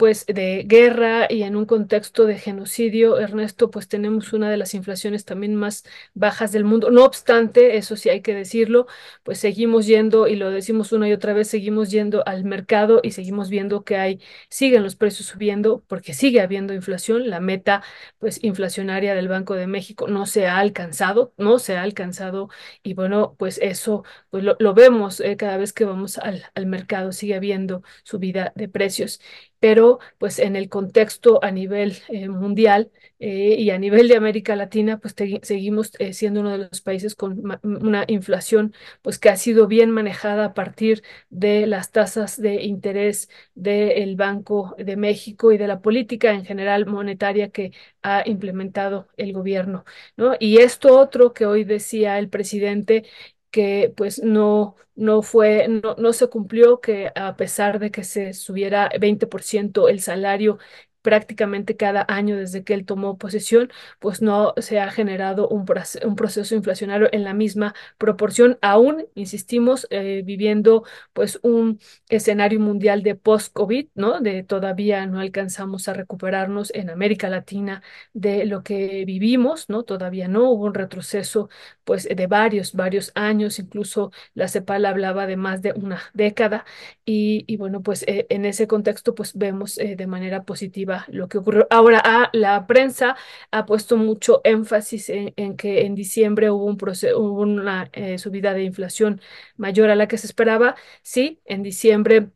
pues 0.00 0.24
de 0.24 0.64
guerra 0.66 1.26
y 1.28 1.42
en 1.42 1.56
un 1.56 1.66
contexto 1.66 2.24
de 2.24 2.38
genocidio, 2.38 3.18
Ernesto, 3.18 3.70
pues 3.70 3.86
tenemos 3.86 4.32
una 4.32 4.50
de 4.50 4.56
las 4.56 4.72
inflaciones 4.72 5.26
también 5.26 5.54
más 5.56 5.84
bajas 6.14 6.52
del 6.52 6.64
mundo. 6.64 6.90
No 6.90 7.04
obstante, 7.04 7.76
eso 7.76 7.96
sí 7.96 8.08
hay 8.08 8.22
que 8.22 8.34
decirlo, 8.34 8.86
pues 9.24 9.40
seguimos 9.40 9.84
yendo 9.86 10.26
y 10.26 10.36
lo 10.36 10.50
decimos 10.50 10.92
una 10.92 11.06
y 11.06 11.12
otra 11.12 11.34
vez, 11.34 11.48
seguimos 11.48 11.90
yendo 11.90 12.26
al 12.26 12.44
mercado 12.44 13.00
y 13.02 13.10
seguimos 13.10 13.50
viendo 13.50 13.84
que 13.84 13.98
hay, 13.98 14.20
siguen 14.48 14.84
los 14.84 14.96
precios 14.96 15.28
subiendo 15.28 15.84
porque 15.86 16.14
sigue 16.14 16.40
habiendo 16.40 16.72
inflación. 16.72 17.28
La 17.28 17.40
meta 17.40 17.82
pues 18.18 18.42
inflacionaria 18.42 19.14
del 19.14 19.28
Banco 19.28 19.54
de 19.54 19.66
México 19.66 20.08
no 20.08 20.24
se 20.24 20.46
ha 20.46 20.58
alcanzado, 20.60 21.34
no 21.36 21.58
se 21.58 21.76
ha 21.76 21.82
alcanzado 21.82 22.48
y 22.82 22.94
bueno, 22.94 23.36
pues 23.38 23.58
eso 23.62 24.04
pues 24.30 24.44
lo, 24.44 24.74
vemos 24.74 25.20
eh, 25.20 25.36
cada 25.36 25.58
vez 25.58 25.74
que 25.74 25.84
vamos 25.84 26.16
al, 26.16 26.44
al 26.54 26.64
mercado, 26.64 27.12
sigue 27.12 27.34
habiendo 27.34 27.82
subida 28.02 28.52
de 28.56 28.68
precios 28.68 29.20
pero 29.60 29.98
pues 30.18 30.38
en 30.38 30.56
el 30.56 30.68
contexto 30.68 31.38
a 31.44 31.50
nivel 31.50 31.98
eh, 32.08 32.28
mundial 32.28 32.90
eh, 33.18 33.56
y 33.58 33.70
a 33.70 33.78
nivel 33.78 34.08
de 34.08 34.16
América 34.16 34.56
Latina, 34.56 34.98
pues 34.98 35.14
seguimos 35.42 35.92
eh, 35.98 36.14
siendo 36.14 36.40
uno 36.40 36.52
de 36.52 36.58
los 36.70 36.80
países 36.80 37.14
con 37.14 37.42
una 37.62 38.04
inflación 38.08 38.74
pues 39.02 39.18
que 39.18 39.28
ha 39.28 39.36
sido 39.36 39.66
bien 39.66 39.90
manejada 39.90 40.46
a 40.46 40.54
partir 40.54 41.02
de 41.28 41.66
las 41.66 41.92
tasas 41.92 42.40
de 42.40 42.62
interés 42.62 43.28
del 43.54 44.16
Banco 44.16 44.74
de 44.78 44.96
México 44.96 45.52
y 45.52 45.58
de 45.58 45.66
la 45.66 45.80
política 45.80 46.32
en 46.32 46.44
general 46.44 46.86
monetaria 46.86 47.50
que 47.50 47.72
ha 48.02 48.22
implementado 48.26 49.08
el 49.16 49.32
gobierno, 49.32 49.84
¿no? 50.16 50.34
Y 50.40 50.58
esto 50.58 50.98
otro 50.98 51.32
que 51.34 51.46
hoy 51.46 51.64
decía 51.64 52.18
el 52.18 52.28
presidente 52.30 53.04
que 53.50 53.92
pues 53.96 54.22
no, 54.22 54.76
no 54.94 55.22
fue, 55.22 55.66
no, 55.68 55.94
no 55.96 56.12
se 56.12 56.28
cumplió, 56.28 56.80
que 56.80 57.12
a 57.14 57.36
pesar 57.36 57.78
de 57.78 57.90
que 57.90 58.04
se 58.04 58.32
subiera 58.34 58.90
20% 59.00 59.88
el 59.88 60.00
salario 60.00 60.58
prácticamente 61.02 61.76
cada 61.76 62.04
año 62.08 62.36
desde 62.36 62.64
que 62.64 62.74
él 62.74 62.84
tomó 62.84 63.18
posesión, 63.18 63.70
pues 63.98 64.22
no 64.22 64.54
se 64.58 64.80
ha 64.80 64.90
generado 64.90 65.48
un, 65.48 65.64
un 66.04 66.16
proceso 66.16 66.54
inflacionario 66.54 67.08
en 67.12 67.24
la 67.24 67.34
misma 67.34 67.74
proporción, 67.98 68.58
aún, 68.62 69.06
insistimos, 69.14 69.86
eh, 69.90 70.22
viviendo 70.24 70.84
pues 71.12 71.38
un 71.42 71.80
escenario 72.08 72.60
mundial 72.60 73.02
de 73.02 73.14
post-COVID, 73.14 73.88
¿no? 73.94 74.20
De 74.20 74.42
todavía 74.42 75.06
no 75.06 75.20
alcanzamos 75.20 75.88
a 75.88 75.94
recuperarnos 75.94 76.72
en 76.74 76.90
América 76.90 77.28
Latina 77.28 77.82
de 78.12 78.44
lo 78.46 78.62
que 78.62 79.04
vivimos, 79.04 79.68
¿no? 79.68 79.82
Todavía 79.84 80.28
no 80.28 80.50
hubo 80.50 80.64
un 80.66 80.74
retroceso 80.74 81.48
pues 81.84 82.08
de 82.08 82.26
varios, 82.26 82.74
varios 82.74 83.12
años, 83.14 83.58
incluso 83.58 84.12
la 84.34 84.48
CEPAL 84.48 84.84
hablaba 84.86 85.26
de 85.26 85.36
más 85.36 85.62
de 85.62 85.72
una 85.72 86.00
década 86.14 86.64
y, 87.04 87.56
bueno, 87.56 87.82
pues 87.82 88.04
eh, 88.06 88.26
en 88.30 88.44
ese 88.44 88.66
contexto 88.66 89.14
pues 89.14 89.36
vemos 89.36 89.78
eh, 89.78 89.96
de 89.96 90.06
manera 90.06 90.44
positiva 90.44 90.89
lo 91.08 91.28
que 91.28 91.38
ocurrió. 91.38 91.66
Ahora, 91.70 92.00
ah, 92.04 92.30
la 92.32 92.66
prensa 92.66 93.16
ha 93.50 93.66
puesto 93.66 93.96
mucho 93.96 94.40
énfasis 94.44 95.08
en, 95.10 95.56
que 95.56 95.82
en 95.86 95.94
diciembre 95.94 96.50
hubo, 96.50 96.64
un 96.66 96.76
hubo 97.16 97.40
una 97.42 97.88
eh, 97.92 98.18
subida 98.18 98.54
de 98.54 98.64
inflación 98.64 99.20
mayor 99.56 99.90
a 99.90 99.96
la 99.96 100.08
que 100.08 100.18
se 100.18 100.26
esperaba. 100.26 100.76
Sí, 101.02 101.40
en 101.44 101.62
diciembre 101.62 102.30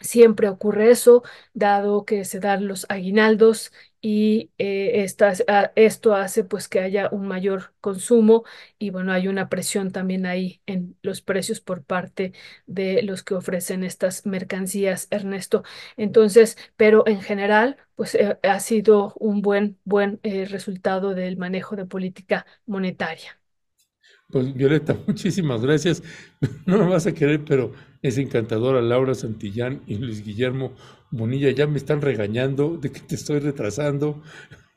siempre 0.00 0.48
ocurre 0.48 0.90
eso, 0.90 1.22
dado 1.54 2.04
que 2.04 2.24
se 2.24 2.40
dan 2.40 2.66
los 2.68 2.86
aguinaldos 2.88 3.72
y 4.02 4.50
eh, 4.58 5.06
ah, 5.48 5.72
esto 5.76 6.14
hace 6.14 6.44
pues 6.44 6.68
que 6.68 6.80
haya 6.80 7.08
un 7.12 7.26
mayor 7.28 7.74
consumo 7.80 8.44
y 8.78 8.90
bueno, 8.90 9.12
hay 9.12 9.28
una 9.28 9.48
presión 9.48 9.90
también 9.92 10.26
ahí 10.26 10.62
en 10.66 10.96
los 11.02 11.20
precios 11.22 11.60
por 11.60 11.84
parte 11.84 12.32
de 12.66 13.02
los 13.02 13.22
que 13.22 13.34
ofrecen 13.34 13.84
estas 13.84 14.26
mercancías, 14.26 15.06
Ernesto. 15.10 15.62
Entonces, 15.96 16.56
pero 16.76 17.06
en 17.06 17.20
general, 17.22 17.76
pues 17.94 18.14
eh, 18.14 18.38
ha 18.42 18.60
sido 18.60 19.14
un 19.18 19.42
buen, 19.42 19.78
buen 19.84 20.20
eh, 20.22 20.46
resultado 20.46 21.14
del 21.14 21.36
manejo 21.36 21.76
de 21.76 21.86
política 21.86 22.46
monetaria. 22.66 23.38
Pues 24.30 24.52
Violeta, 24.54 24.96
muchísimas 25.06 25.60
gracias. 25.62 26.02
No 26.66 26.78
me 26.78 26.88
vas 26.88 27.06
a 27.06 27.12
querer, 27.12 27.44
pero 27.44 27.72
es 28.02 28.18
encantadora 28.18 28.80
Laura 28.80 29.14
Santillán 29.14 29.82
y 29.86 29.96
Luis 29.96 30.24
Guillermo 30.24 30.72
Bonilla. 31.10 31.50
Ya 31.50 31.66
me 31.66 31.76
están 31.76 32.00
regañando 32.00 32.76
de 32.76 32.90
que 32.90 33.00
te 33.00 33.14
estoy 33.14 33.40
retrasando. 33.40 34.22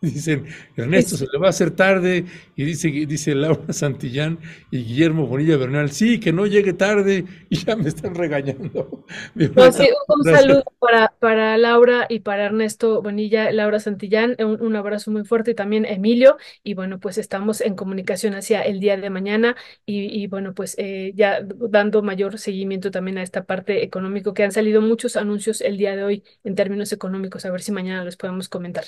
Dicen, 0.14 0.46
Ernesto, 0.76 1.16
se 1.16 1.28
le 1.32 1.40
va 1.40 1.48
a 1.48 1.52
hacer 1.52 1.72
tarde. 1.72 2.26
Y 2.58 2.66
dice, 2.66 2.90
dice 2.90 3.34
Laura 3.34 3.62
Santillán 3.72 4.38
y 4.70 4.84
Guillermo 4.84 5.28
Bonilla 5.28 5.56
Bernal, 5.56 5.92
sí, 5.92 6.20
que 6.20 6.34
no 6.34 6.46
llegue 6.46 6.74
tarde. 6.74 7.26
Y 7.54 7.58
ya 7.58 7.76
me 7.76 7.88
están 7.88 8.16
regañando. 8.16 9.06
un 9.36 10.24
saludo 10.24 10.64
para, 10.80 11.14
para, 11.20 11.56
Laura 11.58 12.08
y 12.10 12.22
para 12.22 12.46
Ernesto 12.46 13.02
Bonilla, 13.02 13.52
Laura 13.52 13.80
Santillán. 13.80 14.36
Un, 14.40 14.76
abrazo 14.76 15.12
muy 15.12 15.24
fuerte 15.24 15.52
y 15.52 15.54
también 15.54 15.86
Emilio. 15.86 16.38
Y 16.64 16.74
bueno, 16.74 17.00
pues 17.00 17.20
estamos 17.20 17.62
en 17.62 17.76
comunicación 17.76 18.34
hacia 18.34 18.62
el 18.64 18.80
día 18.80 18.98
de 18.98 19.10
mañana. 19.12 19.56
Y, 19.86 20.26
bueno, 20.28 20.54
pues 20.56 20.76
eh, 20.80 21.14
ya 21.16 21.42
dando 21.44 22.02
mayor 22.02 22.40
seguimiento 22.40 22.90
también 22.90 23.20
a 23.20 23.24
esta 23.24 23.44
parte 23.44 23.84
económico, 23.84 24.34
que 24.34 24.44
han 24.44 24.52
salido 24.52 24.82
muchos 24.82 25.16
anuncios 25.16 25.62
el 25.62 25.78
día 25.78 25.96
de 25.96 26.04
hoy 26.04 26.24
en 26.44 26.56
términos 26.56 26.92
económicos. 26.92 27.46
A 27.46 27.52
ver 27.52 27.62
si 27.62 27.72
mañana 27.72 28.04
les 28.04 28.18
podemos 28.18 28.50
comentar. 28.50 28.86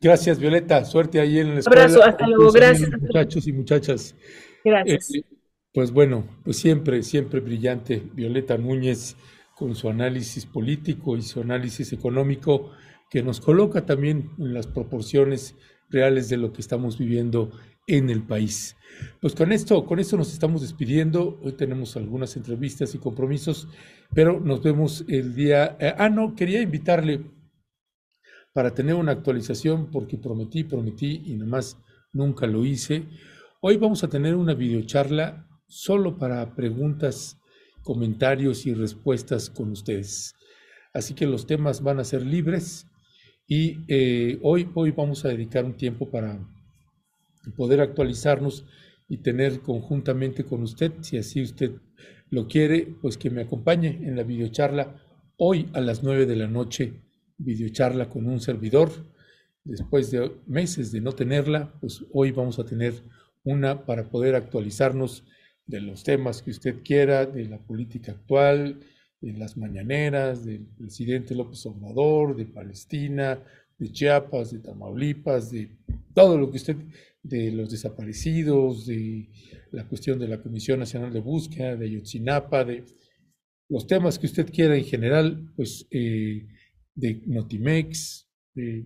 Gracias, 0.00 0.38
Violeta. 0.38 0.84
Suerte 0.84 1.20
ahí 1.20 1.38
en 1.38 1.54
la 1.54 1.60
escuela. 1.60 1.82
Abrazo, 1.82 2.04
hasta 2.04 2.26
luego. 2.26 2.52
Gracias. 2.52 2.90
Muchachos 3.00 3.46
y 3.46 3.52
muchachas. 3.52 4.14
Gracias. 4.64 5.14
Eh, 5.14 5.24
pues 5.72 5.90
bueno, 5.90 6.24
pues 6.44 6.56
siempre, 6.56 7.02
siempre 7.02 7.40
brillante 7.40 8.02
Violeta 8.14 8.56
Núñez 8.56 9.16
con 9.56 9.74
su 9.74 9.88
análisis 9.88 10.46
político 10.46 11.16
y 11.16 11.22
su 11.22 11.40
análisis 11.40 11.92
económico 11.92 12.70
que 13.10 13.22
nos 13.22 13.40
coloca 13.40 13.86
también 13.86 14.30
en 14.38 14.54
las 14.54 14.66
proporciones 14.66 15.56
reales 15.90 16.28
de 16.28 16.36
lo 16.36 16.52
que 16.52 16.60
estamos 16.60 16.98
viviendo 16.98 17.50
en 17.86 18.10
el 18.10 18.22
país. 18.22 18.76
Pues 19.20 19.34
con 19.34 19.50
esto, 19.50 19.84
con 19.84 19.98
esto 19.98 20.16
nos 20.16 20.32
estamos 20.32 20.62
despidiendo. 20.62 21.40
Hoy 21.42 21.52
tenemos 21.52 21.96
algunas 21.96 22.36
entrevistas 22.36 22.94
y 22.94 22.98
compromisos, 22.98 23.68
pero 24.14 24.40
nos 24.40 24.62
vemos 24.62 25.04
el 25.08 25.34
día. 25.34 25.76
Eh, 25.80 25.94
ah, 25.96 26.08
no, 26.08 26.34
quería 26.34 26.60
invitarle 26.60 27.24
para 28.58 28.74
tener 28.74 28.96
una 28.96 29.12
actualización 29.12 29.88
porque 29.92 30.18
prometí, 30.18 30.64
prometí 30.64 31.22
y 31.26 31.34
nomás 31.34 31.78
nunca 32.12 32.44
lo 32.48 32.64
hice. 32.64 33.04
Hoy 33.60 33.76
vamos 33.76 34.02
a 34.02 34.08
tener 34.08 34.34
una 34.34 34.52
videocharla 34.52 35.46
solo 35.68 36.18
para 36.18 36.56
preguntas, 36.56 37.38
comentarios 37.84 38.66
y 38.66 38.74
respuestas 38.74 39.48
con 39.48 39.70
ustedes. 39.70 40.34
Así 40.92 41.14
que 41.14 41.24
los 41.24 41.46
temas 41.46 41.84
van 41.84 42.00
a 42.00 42.04
ser 42.04 42.26
libres 42.26 42.88
y 43.46 43.76
eh, 43.86 44.40
hoy, 44.42 44.68
hoy 44.74 44.90
vamos 44.90 45.24
a 45.24 45.28
dedicar 45.28 45.64
un 45.64 45.76
tiempo 45.76 46.10
para 46.10 46.44
poder 47.56 47.80
actualizarnos 47.80 48.64
y 49.08 49.18
tener 49.18 49.60
conjuntamente 49.60 50.42
con 50.42 50.64
usted, 50.64 50.94
si 51.02 51.16
así 51.16 51.42
usted 51.42 51.74
lo 52.28 52.48
quiere, 52.48 52.92
pues 53.00 53.16
que 53.16 53.30
me 53.30 53.42
acompañe 53.42 54.00
en 54.02 54.16
la 54.16 54.24
videocharla 54.24 55.00
hoy 55.36 55.68
a 55.74 55.80
las 55.80 56.02
9 56.02 56.26
de 56.26 56.34
la 56.34 56.48
noche 56.48 57.04
videocharla 57.38 58.08
con 58.08 58.26
un 58.26 58.40
servidor. 58.40 58.90
Después 59.64 60.10
de 60.10 60.32
meses 60.46 60.92
de 60.92 61.00
no 61.00 61.12
tenerla, 61.12 61.72
pues 61.80 62.04
hoy 62.12 62.32
vamos 62.32 62.58
a 62.58 62.64
tener 62.64 62.94
una 63.44 63.86
para 63.86 64.10
poder 64.10 64.34
actualizarnos 64.34 65.24
de 65.66 65.80
los 65.80 66.02
temas 66.02 66.42
que 66.42 66.50
usted 66.50 66.82
quiera, 66.82 67.26
de 67.26 67.44
la 67.46 67.58
política 67.58 68.12
actual, 68.12 68.80
de 69.20 69.32
las 69.32 69.56
mañaneras, 69.56 70.44
del 70.44 70.66
presidente 70.66 71.34
López 71.34 71.64
Obrador, 71.66 72.36
de 72.36 72.46
Palestina, 72.46 73.42
de 73.78 73.92
Chiapas, 73.92 74.52
de 74.52 74.60
Tamaulipas, 74.60 75.50
de 75.50 75.70
todo 76.14 76.38
lo 76.38 76.50
que 76.50 76.56
usted, 76.56 76.76
de 77.22 77.52
los 77.52 77.70
desaparecidos, 77.70 78.86
de 78.86 79.28
la 79.72 79.86
cuestión 79.86 80.18
de 80.18 80.28
la 80.28 80.40
Comisión 80.40 80.78
Nacional 80.78 81.12
de 81.12 81.20
Búsqueda, 81.20 81.76
de 81.76 81.86
Ayotzinapa, 81.86 82.64
de 82.64 82.84
los 83.68 83.86
temas 83.86 84.18
que 84.18 84.26
usted 84.26 84.50
quiera 84.50 84.76
en 84.76 84.84
general, 84.84 85.52
pues 85.54 85.86
eh, 85.90 86.46
de 86.98 87.22
Notimex, 87.26 88.28
de 88.54 88.84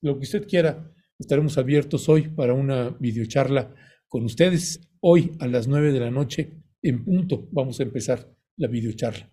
lo 0.00 0.18
que 0.18 0.24
usted 0.24 0.46
quiera. 0.46 0.92
Estaremos 1.18 1.56
abiertos 1.58 2.08
hoy 2.08 2.28
para 2.28 2.54
una 2.54 2.90
videocharla 2.90 3.74
con 4.08 4.24
ustedes. 4.24 4.80
Hoy 5.00 5.32
a 5.38 5.46
las 5.46 5.68
nueve 5.68 5.92
de 5.92 6.00
la 6.00 6.10
noche 6.10 6.62
en 6.82 7.04
punto 7.04 7.48
vamos 7.52 7.78
a 7.78 7.84
empezar 7.84 8.28
la 8.56 8.68
videocharla. 8.68 9.32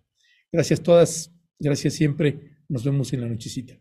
Gracias 0.52 0.82
todas, 0.82 1.34
gracias 1.60 1.94
siempre. 1.94 2.58
Nos 2.68 2.84
vemos 2.84 3.12
en 3.14 3.22
la 3.22 3.28
nochecita. 3.28 3.80